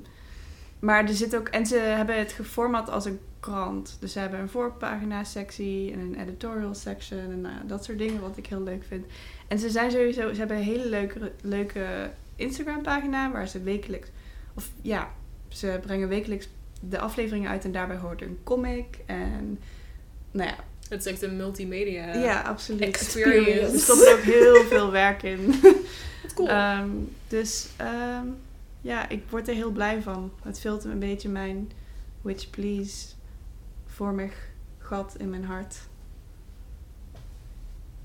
maar 0.80 1.04
er 1.04 1.14
zit 1.14 1.36
ook... 1.36 1.48
En 1.48 1.66
ze 1.66 1.78
hebben 1.78 2.18
het 2.18 2.32
geformat 2.32 2.90
als 2.90 3.06
een 3.06 3.20
krant. 3.40 3.98
Dus 4.00 4.12
ze 4.12 4.20
hebben 4.20 4.40
een 4.40 4.50
voorpagina 4.50 5.24
sectie 5.24 5.92
en 5.92 6.00
een 6.00 6.20
editorial 6.20 6.74
section. 6.74 7.20
En 7.20 7.42
nou, 7.42 7.56
ja, 7.56 7.62
dat 7.68 7.84
soort 7.84 7.98
dingen 7.98 8.22
wat 8.22 8.38
ik 8.38 8.46
heel 8.46 8.64
leuk 8.64 8.84
vind. 8.84 9.06
En 9.48 9.60
ze 9.60 9.70
zijn 9.70 9.92
sowieso... 9.92 10.34
Ze 10.34 10.40
hebben 10.40 10.58
een 10.58 10.64
hele 10.64 10.90
leuke, 10.90 11.32
leuke 11.42 12.12
Instagram 12.36 12.82
pagina 12.82 13.32
waar 13.32 13.48
ze 13.48 13.62
wekelijks... 13.62 14.10
Of 14.54 14.72
ja, 14.82 15.12
ze 15.48 15.80
brengen 15.82 16.08
wekelijks 16.08 16.50
de 16.82 17.00
afleveringen 17.00 17.50
uit 17.50 17.66
en 17.66 17.72
daarbij 17.72 17.98
hoort 17.98 18.22
een 18.22 18.38
comic. 18.44 19.00
En 19.06 19.60
nou 20.32 20.50
ja, 20.50 20.56
Het 20.90 21.06
is 21.06 21.12
echt 21.12 21.22
een 21.22 21.36
multimedia 21.36 22.14
ja, 22.14 22.42
absoluut. 22.42 22.82
experience. 22.82 23.74
Er 23.74 23.80
stopt 23.80 24.14
ook 24.14 24.20
heel 24.20 24.64
veel 24.64 24.92
werk 24.92 25.24
in. 25.24 25.54
Cool. 26.36 26.50
Ehm, 26.50 26.90
dus 27.28 27.68
ehm, 27.76 28.28
ja, 28.82 29.10
ik 29.10 29.24
word 29.30 29.48
er 29.48 29.54
heel 29.54 29.72
blij 29.72 30.02
van. 30.02 30.32
Het 30.44 30.60
vult 30.60 30.84
een 30.84 31.00
beetje 31.00 31.30
mijn 31.30 31.72
Witch 32.22 32.50
Please 32.50 33.08
vormig 33.86 34.34
gat 34.78 35.16
in 35.18 35.30
mijn 35.30 35.46
hart. 35.46 35.76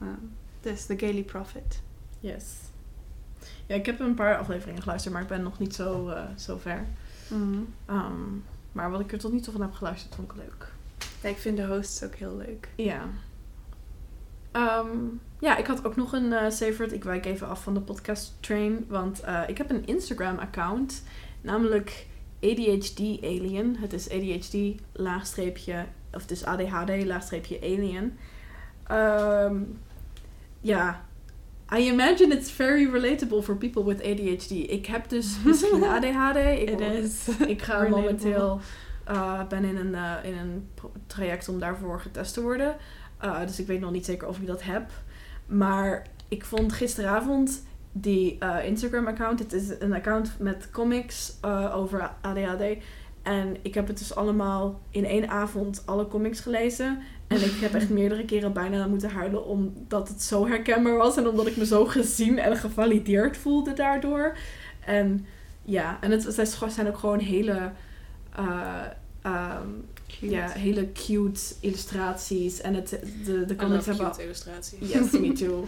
Ehm, 0.01 0.11
dus 0.61 0.86
The 0.86 0.98
Gaily 0.98 1.23
Prophet. 1.23 1.81
Yes. 2.20 2.44
Ja, 3.66 3.74
ik 3.74 3.86
heb 3.86 4.01
een 4.01 4.15
paar 4.15 4.36
afleveringen 4.36 4.82
geluisterd, 4.82 5.15
maar 5.15 5.23
ik 5.23 5.28
ben 5.28 5.43
nog 5.43 5.59
niet 5.59 5.74
zo, 5.74 6.09
eh, 6.09 6.24
zo 6.36 6.59
ver. 6.59 6.85
Ehm, 7.86 8.19
maar 8.73 8.90
wat 8.90 9.01
ik 9.01 9.12
er 9.12 9.19
tot 9.19 9.32
nu 9.32 9.40
toe 9.40 9.52
van 9.52 9.62
heb 9.62 9.73
geluisterd, 9.73 10.15
vond 10.15 10.31
ik 10.31 10.36
leuk. 10.36 10.73
Ja, 11.23 11.29
ik 11.29 11.37
vind 11.37 11.57
de 11.57 11.67
hosts 11.67 12.05
ook 12.05 12.15
heel 12.15 12.37
leuk. 12.37 12.69
Ja. 12.77 13.09
Ehm, 14.53 14.89
ja, 15.41 15.57
ik 15.57 15.67
had 15.67 15.85
ook 15.85 15.97
nog 15.97 16.13
een 16.13 16.53
favorite. 16.53 16.95
Ik 16.95 17.05
wijk 17.05 17.27
even 17.27 17.49
af 17.49 17.63
van 17.63 17.75
de 17.75 17.81
podcast 17.81 18.37
train. 18.41 18.85
Want 18.89 19.21
eh, 19.21 19.43
ik 19.47 19.59
heb 19.59 19.71
een 19.71 19.87
Instagram 19.87 20.39
account. 20.39 21.03
Namelijk 21.41 22.07
ADHD 22.43 23.01
Alien. 23.23 23.77
Het 23.77 23.93
is 23.93 24.11
ADHD 24.11 24.57
laagstreepje. 24.93 25.85
Of 26.13 26.21
het 26.21 26.31
is 26.31 26.45
ADHD 26.45 27.05
laagstreepje 27.05 27.61
Alien. 27.61 28.19
Ehm, 28.87 29.57
ja. 30.61 31.09
I 31.77 31.89
imagine 31.89 32.35
it's 32.35 32.51
very 32.51 32.91
relatable 32.91 33.43
for 33.43 33.57
people 33.57 33.85
with 33.85 34.03
ADHD. 34.05 34.51
Ik 34.51 34.87
heb 34.87 35.09
dus 35.09 35.37
misschien 35.45 35.85
ADHD. 35.85 36.37
Ik, 36.37 37.49
ik 37.49 37.63
ga 37.63 37.89
momenteel 37.89 38.61
uh, 39.11 39.47
ben 39.49 39.65
in 39.65 39.77
een, 39.77 39.95
eh, 39.95 40.15
in 40.23 40.39
een 40.39 40.69
traject 41.07 41.49
om 41.49 41.59
daarvoor 41.59 42.01
getest 42.01 42.35
te 42.35 42.43
worden. 42.43 42.77
Uh, 43.24 43.41
dus 43.47 43.61
ik 43.61 43.66
weet 43.66 43.81
nog 43.81 43.91
niet 43.91 44.05
zeker 44.05 44.28
of 44.28 44.39
ik 44.39 44.47
dat 44.47 44.62
heb. 44.62 44.91
Maar 45.47 46.07
ik 46.28 46.45
vond 46.45 46.73
gisteravond 46.73 47.62
die 47.93 48.39
Instagram-account. 48.65 49.39
Het 49.39 49.53
is 49.53 49.70
een 49.78 49.93
account 49.93 50.37
met 50.39 50.70
comics 50.70 51.37
over 51.73 52.11
ADHD. 52.20 52.62
En 53.23 53.57
ik 53.62 53.74
heb 53.74 53.87
het 53.87 53.99
dus 53.99 54.15
allemaal 54.15 54.81
in 54.91 55.05
één 55.05 55.28
avond 55.28 55.82
alle 55.87 56.09
comics 56.09 56.41
gelezen. 56.41 56.99
En 57.27 57.37
ik 57.37 57.61
heb 57.61 57.74
echt 57.74 57.91
meerdere 58.01 58.24
keren 58.24 58.53
bijna 58.53 58.87
moeten 58.87 59.11
huilen 59.11 59.45
omdat 59.45 60.09
het 60.09 60.23
zo 60.23 60.47
herkenbaar 60.47 60.97
was. 60.97 61.16
En 61.16 61.28
omdat 61.28 61.47
ik 61.47 61.57
me 61.57 61.66
zo 61.66 61.85
gezien 61.87 62.39
en 62.39 62.57
gevalideerd 62.57 63.37
voelde 63.37 63.73
daardoor. 63.73 64.37
En 64.85 65.27
ja, 65.62 65.99
en 66.01 66.11
het, 66.11 66.53
zijn 66.69 66.89
ook 66.89 66.99
gewoon 66.99 67.19
hele... 67.19 67.73
uh, 68.39 68.82
um, 69.27 69.85
ja, 70.21 70.49
hele 70.49 70.93
cute 70.93 71.41
illustraties. 71.61 72.61
En 72.61 72.75
het, 72.75 72.89
de, 73.25 73.45
de 73.45 73.57
comics 73.57 73.87
hebben... 73.87 74.11
cute 74.11 74.23
illustraties. 74.23 74.93
Yes, 74.93 75.11
me 75.11 75.33
too. 75.47 75.67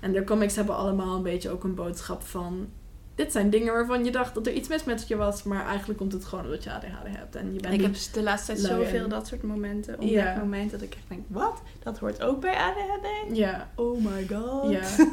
En 0.00 0.12
de 0.12 0.24
comics 0.24 0.56
hebben 0.56 0.76
allemaal 0.76 1.16
een 1.16 1.22
beetje 1.22 1.50
ook 1.50 1.64
een 1.64 1.74
boodschap 1.74 2.22
van... 2.22 2.68
Dit 3.14 3.32
zijn 3.32 3.50
dingen 3.50 3.72
waarvan 3.72 4.04
je 4.04 4.10
dacht 4.10 4.34
dat 4.34 4.46
er 4.46 4.52
iets 4.52 4.68
mis 4.68 4.84
met 4.84 5.08
je 5.08 5.16
was. 5.16 5.42
Maar 5.42 5.66
eigenlijk 5.66 5.98
komt 5.98 6.12
het 6.12 6.24
gewoon 6.24 6.44
omdat 6.44 6.64
je 6.64 6.72
ADHD 6.72 7.06
hebt. 7.06 7.36
En 7.36 7.54
je 7.54 7.60
bent 7.60 7.74
Ik 7.74 7.80
heb 7.80 7.94
de 8.12 8.22
laatste 8.22 8.52
tijd 8.52 8.66
zoveel 8.66 9.08
dat 9.08 9.26
soort 9.26 9.42
momenten. 9.42 9.98
Op 9.98 10.14
dat 10.14 10.36
moment 10.36 10.70
dat 10.70 10.82
ik 10.82 10.94
echt 10.94 11.08
denk, 11.08 11.24
wat? 11.26 11.62
Dat 11.82 11.98
hoort 11.98 12.22
ook 12.22 12.40
bij 12.40 12.54
ADHD? 12.54 13.36
Ja, 13.36 13.70
Oh 13.74 14.04
my 14.04 14.26
god. 14.28 14.70
ja. 14.70 14.82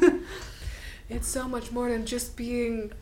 It's 1.16 1.32
so 1.32 1.48
much 1.48 1.70
more 1.70 1.88
than 1.88 2.04
just 2.04 2.36
being 2.36 2.92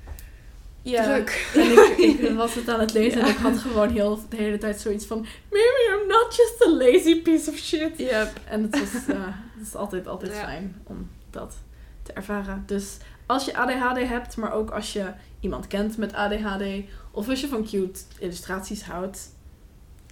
ja. 0.90 1.02
druk. 1.02 1.30
En 1.54 1.72
ik, 1.72 1.96
ik 2.20 2.30
was 2.36 2.54
het 2.54 2.68
aan 2.68 2.80
het 2.80 2.92
lezen 2.92 3.20
en 3.20 3.28
ik 3.28 3.36
had 3.36 3.58
gewoon 3.58 3.90
heel 3.90 4.20
de 4.28 4.36
hele 4.36 4.58
tijd 4.58 4.80
zoiets 4.80 5.06
van... 5.06 5.18
Maybe 5.50 5.98
I'm 6.02 6.08
not 6.08 6.36
just 6.36 6.62
a 6.66 6.70
lazy 6.70 7.22
piece 7.22 7.50
of 7.50 7.56
shit. 7.56 7.98
Yep. 7.98 8.40
En 8.48 8.62
het, 8.62 8.78
was, 8.78 9.06
eh, 9.16 9.24
het 9.58 9.66
is 9.66 9.74
altijd, 9.74 10.06
altijd 10.06 10.32
Ja. 10.32 10.38
fijn 10.44 10.76
om 10.84 11.08
dat 11.30 11.54
te 12.02 12.12
ervaren. 12.12 12.62
Dus 12.66 12.96
als 13.26 13.44
je 13.44 13.56
ADHD 13.56 14.08
hebt, 14.08 14.36
maar 14.36 14.52
ook 14.52 14.70
als 14.70 14.92
je 14.92 15.12
iemand 15.40 15.66
kent 15.66 15.96
met 15.96 16.12
ADHD... 16.12 16.62
of 17.10 17.28
als 17.28 17.40
je 17.40 17.48
van 17.48 17.64
cute 17.66 18.00
illustraties 18.18 18.82
houdt, 18.84 19.28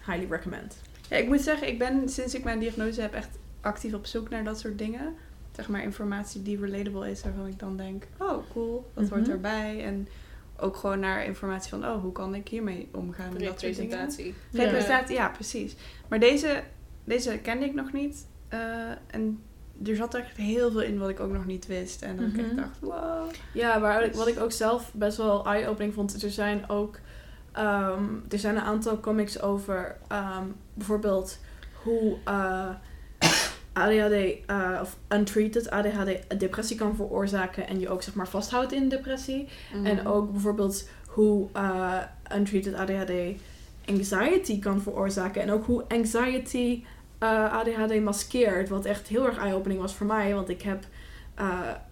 highly 0.07 0.27
recommend. 0.31 0.77
Ja, 1.09 1.17
ik 1.17 1.29
moet 1.29 1.41
zeggen, 1.41 1.69
ik 1.69 1.79
ben 1.79 2.09
sinds 2.09 2.35
ik 2.35 2.45
mijn 2.45 2.59
diagnose 2.59 3.01
heb 3.01 3.15
echt 3.15 3.29
actief 3.61 3.95
op 3.95 4.07
zoek 4.07 4.29
naar 4.31 4.45
dat 4.45 4.61
soort 4.61 4.79
dingen. 4.79 5.15
Zeg 5.57 5.69
maar 5.69 5.83
informatie 5.83 6.43
die 6.43 6.61
relatable 6.61 7.11
is, 7.11 7.23
waarvan 7.23 7.47
ik 7.47 7.59
dan 7.59 7.77
denk, 7.77 8.05
oh 8.19 8.51
cool, 8.53 8.91
dat 8.95 9.09
hoort 9.09 9.21
Mhm. 9.23 9.31
erbij. 9.31 9.85
En 9.85 10.09
ook 10.65 10.77
gewoon 10.77 11.01
naar 11.01 11.25
informatie 11.25 11.71
van, 11.71 11.85
oh, 11.85 12.01
hoe 12.03 12.13
kan 12.13 12.35
ik 12.35 12.49
hiermee 12.49 12.89
omgaan? 12.93 13.37
Representatie. 13.39 14.35
Representatie, 14.53 15.15
ja. 15.15 15.29
precies. 15.29 15.77
Maar 16.09 16.19
deze, 16.21 16.63
deze 17.05 17.39
kende 17.39 17.65
ik 17.67 17.75
nog 17.75 17.93
niet. 17.93 18.27
Eh, 18.49 18.59
en 19.07 19.43
er 19.85 19.97
zat 19.97 20.15
echt 20.15 20.37
heel 20.37 20.71
veel 20.71 20.83
in 20.83 20.99
wat 20.99 21.09
ik 21.09 21.21
ook 21.21 21.33
nog 21.33 21.47
niet 21.47 21.67
wist. 21.67 22.03
En 22.03 22.17
dat 22.17 22.27
ik 22.27 22.37
echt 22.37 22.47
Mhm. 22.47 22.57
dacht, 22.57 22.79
wow. 22.81 23.31
Ja, 23.53 23.81
waar, 23.81 24.11
wat 24.13 24.27
ik 24.27 24.41
ook 24.41 24.53
zelf 24.53 24.91
best 24.95 25.17
wel 25.17 25.47
eye-opening 25.47 25.95
vond, 25.95 26.23
er 26.23 26.31
zijn 26.31 26.69
ook 26.69 26.99
ehm, 27.53 28.05
er 28.31 28.39
zijn 28.39 28.57
een 28.57 28.63
aantal 28.63 29.01
comics 29.01 29.41
over 29.41 29.97
ehm, 30.09 30.45
bijvoorbeeld 30.75 31.39
hoe 31.83 32.17
eh, 32.25 32.69
ADHD 33.75 34.37
eh, 34.47 34.79
of 34.81 34.97
untreated 35.09 35.71
ADHD 35.71 36.41
depressie 36.41 36.77
kan 36.77 36.97
veroorzaken 36.97 37.69
en 37.69 37.81
je 37.81 37.89
ook 37.89 38.03
zeg 38.03 38.15
maar 38.15 38.29
vasthoudt 38.29 38.73
in 38.73 38.89
depressie. 38.89 39.49
Mhm. 39.75 39.87
En 39.87 40.07
ook 40.07 40.33
bijvoorbeeld 40.33 40.89
hoe 41.07 41.49
eh, 41.53 41.99
untreated 42.37 42.75
ADHD 42.75 43.13
anxiety 43.87 44.59
kan 44.59 44.83
veroorzaken. 44.83 45.43
En 45.43 45.51
ook 45.51 45.67
hoe 45.67 45.85
anxiety 45.89 46.85
eh, 47.19 47.53
ADHD 47.53 48.01
maskeert. 48.01 48.69
Wat 48.69 48.85
echt 48.85 49.09
heel 49.09 49.27
erg 49.27 49.39
eye-opening 49.39 49.81
was 49.81 49.95
voor 49.95 50.07
mij. 50.07 50.35
Want 50.35 50.49
ik 50.49 50.63
heb 50.63 50.85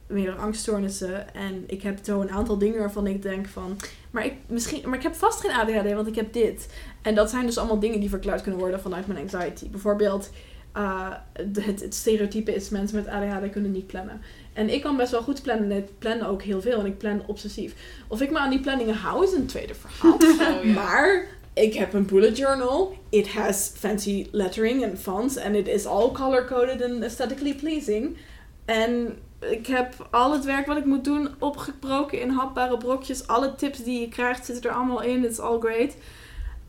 meerdere 0.06 0.36
angststoornissen. 0.36 1.34
En 1.34 1.64
ik 1.66 1.82
heb 1.82 1.98
zo 2.02 2.20
een 2.20 2.30
aantal 2.30 2.58
dingen 2.58 2.78
waarvan 2.78 3.06
ik 3.06 3.22
denk 3.22 3.46
van... 3.46 3.76
Maar 4.10 4.24
ik, 4.24 4.34
misschien, 4.46 4.88
maar 4.88 4.98
ik 4.98 5.02
heb 5.02 5.14
vast 5.14 5.40
geen 5.40 5.50
ADHD, 5.50 5.92
want 5.92 6.06
ik 6.06 6.14
heb 6.14 6.32
dit. 6.32 6.68
En 7.02 7.14
dat 7.14 7.30
zijn 7.30 7.46
dus 7.46 7.58
allemaal 7.58 7.78
dingen 7.78 8.00
die 8.00 8.08
verklaard 8.08 8.42
kunnen 8.42 8.60
worden 8.60 8.80
vanuit 8.80 9.06
mijn 9.06 9.20
anxiety. 9.20 9.70
Bijvoorbeeld... 9.70 10.30
eh, 10.72 11.10
het, 11.32 11.80
het 11.80 11.94
stereotype 11.94 12.54
is 12.54 12.68
mensen 12.68 12.96
met 12.96 13.08
ADHD 13.08 13.50
kunnen 13.50 13.72
niet 13.72 13.86
plannen. 13.86 14.20
En 14.52 14.68
ik 14.72 14.82
kan 14.82 14.96
best 14.96 15.10
wel 15.10 15.22
goed 15.22 15.42
plannen. 15.42 15.70
En 15.70 15.76
ik 15.76 15.98
plan 15.98 16.22
ook 16.22 16.42
heel 16.42 16.60
veel. 16.60 16.78
En 16.78 16.86
ik 16.86 16.98
plan 16.98 17.22
obsessief. 17.26 17.74
Of 18.08 18.20
ik 18.20 18.30
me 18.30 18.38
aan 18.38 18.50
die 18.50 18.60
planningen 18.60 18.94
hou 18.94 19.24
is 19.24 19.32
een 19.32 19.46
tweede 19.46 19.74
verhaal. 19.74 20.18
Oh. 20.22 20.74
Maar 20.74 21.26
ik 21.52 21.74
heb 21.74 21.92
een 21.92 22.06
bullet 22.06 22.36
journal. 22.36 22.96
It 23.08 23.32
has 23.32 23.72
fancy 23.74 24.26
lettering 24.30 24.84
and 24.84 24.98
fonts. 24.98 25.36
And 25.36 25.54
it 25.54 25.68
is 25.68 25.86
all 25.86 26.12
color-coded 26.12 26.82
and 26.82 27.02
aesthetically 27.02 27.54
pleasing. 27.54 28.16
En 28.64 29.18
ik 29.50 29.66
heb 29.66 30.08
al 30.10 30.32
het 30.32 30.44
werk 30.44 30.66
wat 30.66 30.76
ik 30.76 30.84
moet 30.84 31.04
doen 31.04 31.28
opgebroken 31.38 32.20
in 32.20 32.30
hapbare 32.30 32.76
brokjes. 32.76 33.26
Alle 33.26 33.54
tips 33.54 33.84
die 33.84 34.00
je 34.00 34.08
krijgt 34.08 34.46
zitten 34.46 34.70
er 34.70 34.76
allemaal 34.76 35.02
in. 35.02 35.24
It's 35.24 35.38
all 35.38 35.58
great. 35.58 35.96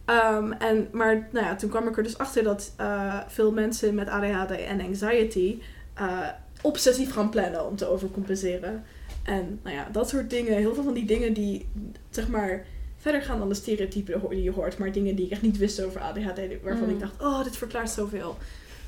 Ehm, 0.06 0.52
en, 0.52 0.88
maar 0.92 1.28
nou 1.32 1.46
ja, 1.46 1.56
toen 1.56 1.70
kwam 1.70 1.88
ik 1.88 1.98
er 1.98 2.04
dus 2.04 2.18
achter 2.18 2.44
dat 2.44 2.74
eh, 2.78 3.20
veel 3.28 3.52
mensen 3.52 3.96
met 3.96 4.08
ADHD 4.08 4.52
en 4.52 4.82
anxiety 4.82 5.62
eh, 5.94 6.28
obsessief 6.62 7.14
gaan 7.14 7.30
plannen 7.30 7.66
om 7.68 7.76
te 7.76 7.88
overcompenseren. 7.88 8.84
En 9.24 9.60
nou 9.64 9.76
ja, 9.76 9.88
dat 9.92 10.10
soort 10.10 10.30
dingen. 10.30 10.54
Heel 10.58 10.74
veel 10.74 10.84
van 10.84 10.94
die 10.94 11.06
dingen 11.06 11.34
die 11.34 11.68
zeg 12.10 12.28
maar 12.28 12.66
verder 12.98 13.22
gaan 13.22 13.40
dan 13.40 13.50
de 13.50 13.56
stereotypen 13.56 14.30
die 14.30 14.44
je 14.44 14.52
hoort. 14.52 14.78
Maar 14.78 14.92
dingen 14.92 15.16
die 15.16 15.26
ik 15.26 15.32
echt 15.32 15.42
niet 15.42 15.58
wist 15.58 15.84
over 15.84 16.02
ADHD. 16.02 16.62
Waarvan 16.64 16.88
Mm. 16.88 16.94
ik 16.94 17.00
dacht, 17.00 17.22
oh, 17.22 17.44
dit 17.44 17.58
verklaart 17.58 17.90
zoveel. 17.90 18.38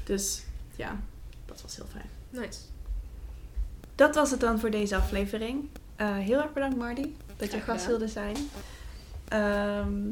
Dus 0.04 0.44
ja, 0.76 1.00
dat 1.46 1.62
was 1.62 1.76
heel 1.76 1.86
fijn. 1.92 2.10
Nice. 2.30 2.60
Dat 3.96 4.16
was 4.16 4.32
het 4.32 4.40
dan 4.40 4.60
voor 4.60 4.70
deze 4.70 4.96
aflevering. 4.96 5.68
Eh, 5.96 6.18
heel 6.18 6.42
erg 6.42 6.54
bedankt 6.54 6.78
Marty 6.78 7.10
dat 7.38 7.52
je 7.52 7.60
gast 7.60 7.86
wilde 7.88 8.08
zijn. 8.08 8.36
Ehm, 9.28 10.12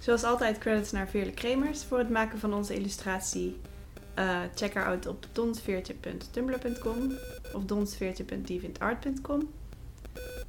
zoals 0.00 0.24
altijd 0.24 0.58
credits 0.58 0.92
naar 0.92 1.08
Veerle 1.08 1.30
Kremers 1.32 1.84
voor 1.84 1.98
het 1.98 2.10
maken 2.10 2.38
van 2.38 2.54
onze 2.54 2.74
illustratie. 2.74 3.56
Eh, 4.14 4.40
check 4.54 4.74
haar 4.74 4.84
uit 4.84 5.06
op 5.06 5.26
donsveertje.tumblr.com 5.32 7.12
of 7.52 7.64
donsveertje.deviantart.com. 7.64 9.50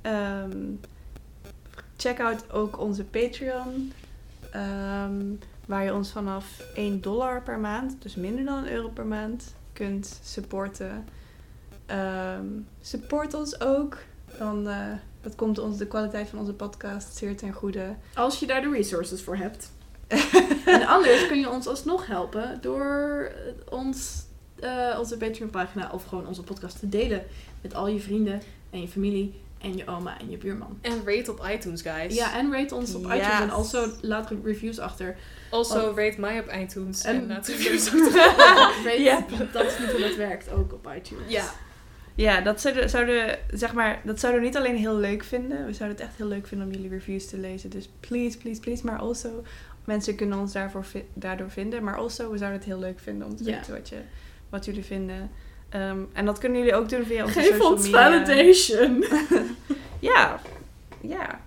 Ehm, 0.01 0.57
check 1.97 2.19
out 2.19 2.51
ook 2.51 2.79
onze 2.79 3.03
Patreon. 3.03 3.91
ehm, 4.51 5.21
waar 5.65 5.83
je 5.83 5.93
ons 5.93 6.11
vanaf 6.11 6.63
1 6.73 7.01
dollar 7.01 7.41
per 7.41 7.59
maand, 7.59 8.01
dus 8.01 8.15
minder 8.15 8.45
dan 8.45 8.57
een 8.57 8.71
euro 8.71 8.89
per 8.89 9.05
maand, 9.05 9.55
kunt 9.73 10.19
supporten. 10.23 11.05
Ehm, 11.85 12.45
support 12.81 13.33
ons 13.33 13.61
ook. 13.61 13.97
Dan, 14.37 14.67
eh, 14.67 14.93
dat 15.21 15.35
komt 15.35 15.59
ons, 15.59 15.77
de 15.77 15.87
kwaliteit 15.87 16.29
van 16.29 16.39
onze 16.39 16.53
podcast 16.53 17.17
zeer 17.17 17.37
ten 17.37 17.51
goede. 17.53 17.95
Als 18.15 18.39
je 18.39 18.47
daar 18.47 18.61
de 18.61 18.69
resources 18.71 19.21
voor 19.21 19.35
hebt. 19.35 19.71
en 20.65 20.85
anders 20.87 21.27
kun 21.27 21.39
je 21.39 21.49
ons 21.49 21.67
alsnog 21.67 22.07
helpen 22.07 22.57
door 22.61 23.31
eh, 23.35 23.73
ons, 23.77 24.23
eh, 24.59 24.95
onze 24.99 25.17
Patreon-pagina 25.17 25.89
of 25.93 26.03
gewoon 26.03 26.27
onze 26.27 26.43
podcast 26.43 26.79
te 26.79 26.89
delen 26.89 27.23
met 27.61 27.73
al 27.73 27.87
je 27.87 27.99
vrienden 27.99 28.41
en 28.69 28.81
je 28.81 28.87
familie 28.87 29.39
en 29.61 29.77
je 29.77 29.87
oma 29.87 30.19
en 30.19 30.29
je 30.29 30.37
buurman. 30.37 30.77
En 30.81 31.01
rate 31.05 31.31
op 31.31 31.47
iTunes, 31.53 31.81
guys. 31.81 32.15
Ja, 32.15 32.37
en 32.37 32.51
rate 32.51 32.75
ons 32.75 32.95
op 32.95 33.03
Yes. 33.03 33.13
iTunes 33.13 33.39
en 33.39 33.49
also 33.49 33.87
laat 34.01 34.31
reviews 34.43 34.79
achter. 34.79 35.15
Also, 35.49 35.81
Want- 35.81 35.97
rate 35.97 36.19
mij 36.19 36.39
op 36.39 36.51
iTunes. 36.53 37.03
En- 37.03 37.15
En, 37.15 37.27
laat 37.27 37.47
reviews 37.57 37.87
achter. 37.93 38.99
Ja. 39.01 39.25
Dat 39.53 39.65
is 39.65 39.79
niet 39.79 39.91
hoe 39.91 39.99
dat 40.01 40.15
werkt, 40.15 40.51
ook 40.51 40.73
op 40.73 40.91
iTunes. 40.97 41.23
Ja. 41.31 41.43
Ja, 42.15 42.41
dat 42.41 42.61
zouden, 42.61 42.89
zouden, 42.89 43.39
zeg 43.53 43.73
maar, 43.73 44.01
dat 44.03 44.19
zouden 44.19 44.41
we 44.41 44.47
niet 44.47 44.57
alleen 44.57 44.75
heel 44.75 44.95
leuk 44.95 45.23
vinden. 45.23 45.65
We 45.65 45.73
zouden 45.73 45.97
het 45.97 46.07
echt 46.07 46.17
heel 46.17 46.27
leuk 46.27 46.47
vinden 46.47 46.67
om 46.67 46.73
jullie 46.73 46.89
reviews 46.89 47.27
te 47.27 47.37
lezen. 47.37 47.69
Dus 47.69 47.89
please, 47.99 48.37
please, 48.37 48.59
please. 48.59 48.85
Maar 48.85 48.99
also, 48.99 49.43
mensen 49.85 50.15
kunnen 50.15 50.39
ons 50.39 50.51
daarvoor 50.51 50.85
daardoor 51.13 51.51
vinden. 51.51 51.83
Maar 51.83 51.97
also, 51.97 52.31
we 52.31 52.37
zouden 52.37 52.59
het 52.59 52.67
heel 52.67 52.79
leuk 52.79 52.99
vinden 52.99 53.27
om 53.27 53.35
te 53.35 53.43
weten 53.43 53.73
wat, 53.73 53.89
je, 53.89 53.97
wat 54.49 54.65
jullie 54.65 54.83
vinden. 54.83 55.29
Ehm, 55.69 55.99
en 56.13 56.25
dat 56.25 56.37
kunnen 56.37 56.57
jullie 56.57 56.75
ook 56.75 56.89
doen 56.89 57.03
via 57.05 57.23
onze 57.25 57.39
Geef 57.39 57.49
social 57.49 57.71
ons 57.71 57.83
media. 57.83 58.01
validation. 58.01 59.03
Ja, 59.99 60.39
ja. 61.01 61.39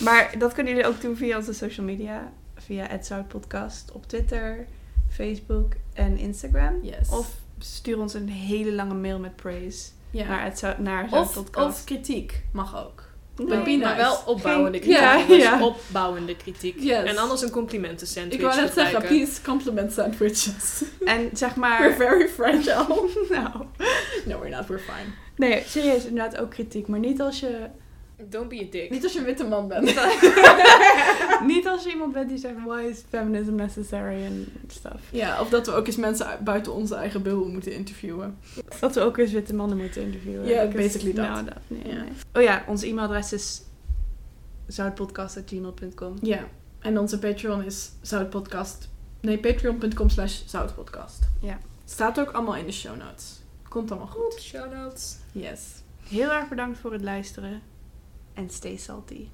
Maar 0.00 0.34
dat 0.38 0.52
kunnen 0.52 0.72
jullie 0.74 0.88
ook 0.88 1.00
doen 1.00 1.16
via 1.16 1.36
onze 1.36 1.52
social 1.52 1.86
media. 1.86 2.32
Via 2.56 3.02
@zoutpodcast 3.02 3.92
op 3.92 4.06
Twitter, 4.06 4.66
Facebook 5.08 5.72
en 5.92 6.18
Instagram. 6.18 6.78
Yes. 6.82 7.08
Of 7.10 7.34
stuur 7.58 7.98
ons 7.98 8.14
een 8.14 8.28
hele 8.28 8.72
lange 8.72 8.94
mail 8.94 9.18
met 9.18 9.36
praise 9.36 9.88
ja. 10.16 10.26
naar, 10.26 10.44
het, 10.44 10.78
naar 10.78 11.08
of, 11.54 11.84
kritiek 11.84 12.42
mag 12.52 12.84
ook. 12.84 13.04
Nee. 13.36 13.78
Maar 13.78 13.96
wel 13.96 14.18
opbouwende 14.26 14.78
kritiek. 14.78 14.98
Ja, 14.98 15.24
ja. 15.36 15.62
opbouwende 15.62 16.36
kritiek. 16.36 16.80
Yes. 16.80 17.04
En 17.04 17.18
anders 17.18 17.42
een 17.42 17.50
complimenten 17.50 18.06
sandwich. 18.06 18.34
Ik 18.34 18.40
wou 18.40 18.60
net 18.60 18.72
zeggen, 18.72 19.02
peace 19.02 19.42
compliment 19.42 19.92
sandwiches. 19.92 20.82
En 21.04 21.30
zeg 21.32 21.54
We're 21.54 21.60
maar... 21.60 21.92
very 21.92 22.28
fragile. 22.28 23.08
nou, 23.30 23.50
No, 24.26 24.40
we're 24.40 24.56
not, 24.56 24.66
we're 24.66 24.78
fine. 24.78 25.12
nee, 25.36 25.62
serieus, 25.66 26.04
inderdaad 26.04 26.36
ook 26.36 26.50
kritiek. 26.50 26.86
Maar 26.86 26.98
niet 26.98 27.20
als 27.20 27.40
je, 27.40 27.68
Don't 28.24 28.48
be 28.48 28.64
a 28.66 28.70
dick. 28.70 28.90
Niet 28.90 29.02
als 29.04 29.12
je 29.12 29.18
een 29.18 29.24
witte 29.24 29.44
man 29.44 29.68
bent. 29.68 29.84
niet 31.52 31.66
als 31.66 31.82
je 31.84 31.90
iemand 31.90 32.12
bent 32.12 32.28
die 32.28 32.38
zegt, 32.38 32.54
why 32.66 32.80
is 32.90 33.02
feminism 33.08 33.54
necessary 33.54 34.24
en 34.24 34.46
stuff. 34.68 35.00
ja, 35.10 35.40
of 35.40 35.48
dat 35.48 35.66
we 35.66 35.72
ook 35.72 35.86
eens 35.86 35.96
mensen 35.96 36.26
uit- 36.26 36.40
buiten 36.40 36.72
onze 36.74 36.94
eigen 36.94 37.22
bubbel 37.22 37.48
moeten 37.48 37.72
interviewen. 37.72 38.38
Dat 38.80 38.94
we 38.94 39.00
ook 39.00 39.16
eens 39.18 39.32
witte 39.32 39.54
mannen 39.54 39.76
moeten 39.78 40.02
interviewen. 40.02 40.46
Ja, 40.46 40.66
basically 40.66 41.12
dat. 41.12 41.26
Nou, 41.28 41.44
dat 41.44 41.54
nee, 41.66 41.86
Ja. 41.94 42.00
nee. 42.02 42.12
Oh 42.34 42.42
ja, 42.42 42.64
ons 42.68 42.82
e-mailadres 42.82 43.32
is 43.32 43.62
zoutpodcast.gmail.com. 44.66 46.14
Ja, 46.22 46.44
en 46.80 46.98
onze 46.98 47.18
Patreon 47.18 47.64
is 47.64 47.90
zoutpodcast. 48.00 48.88
Nee, 49.20 49.38
patreon.com 49.38 50.08
slash 50.08 50.42
zoutpodcast. 50.46 51.28
Ja. 51.40 51.58
Staat 51.84 52.20
ook 52.20 52.30
allemaal 52.30 52.56
in 52.56 52.66
de 52.66 52.72
show 52.72 52.96
notes. 52.96 53.40
Komt 53.68 53.90
allemaal 53.90 54.08
goed. 54.08 54.40
Shoutouts. 54.40 55.16
Yes. 55.32 55.60
Heel 56.08 56.30
erg 56.30 56.48
bedankt 56.48 56.78
voor 56.78 56.92
het 56.92 57.02
luisteren. 57.02 57.62
En 58.36 58.50
stay 58.50 58.76
salty. 58.76 59.30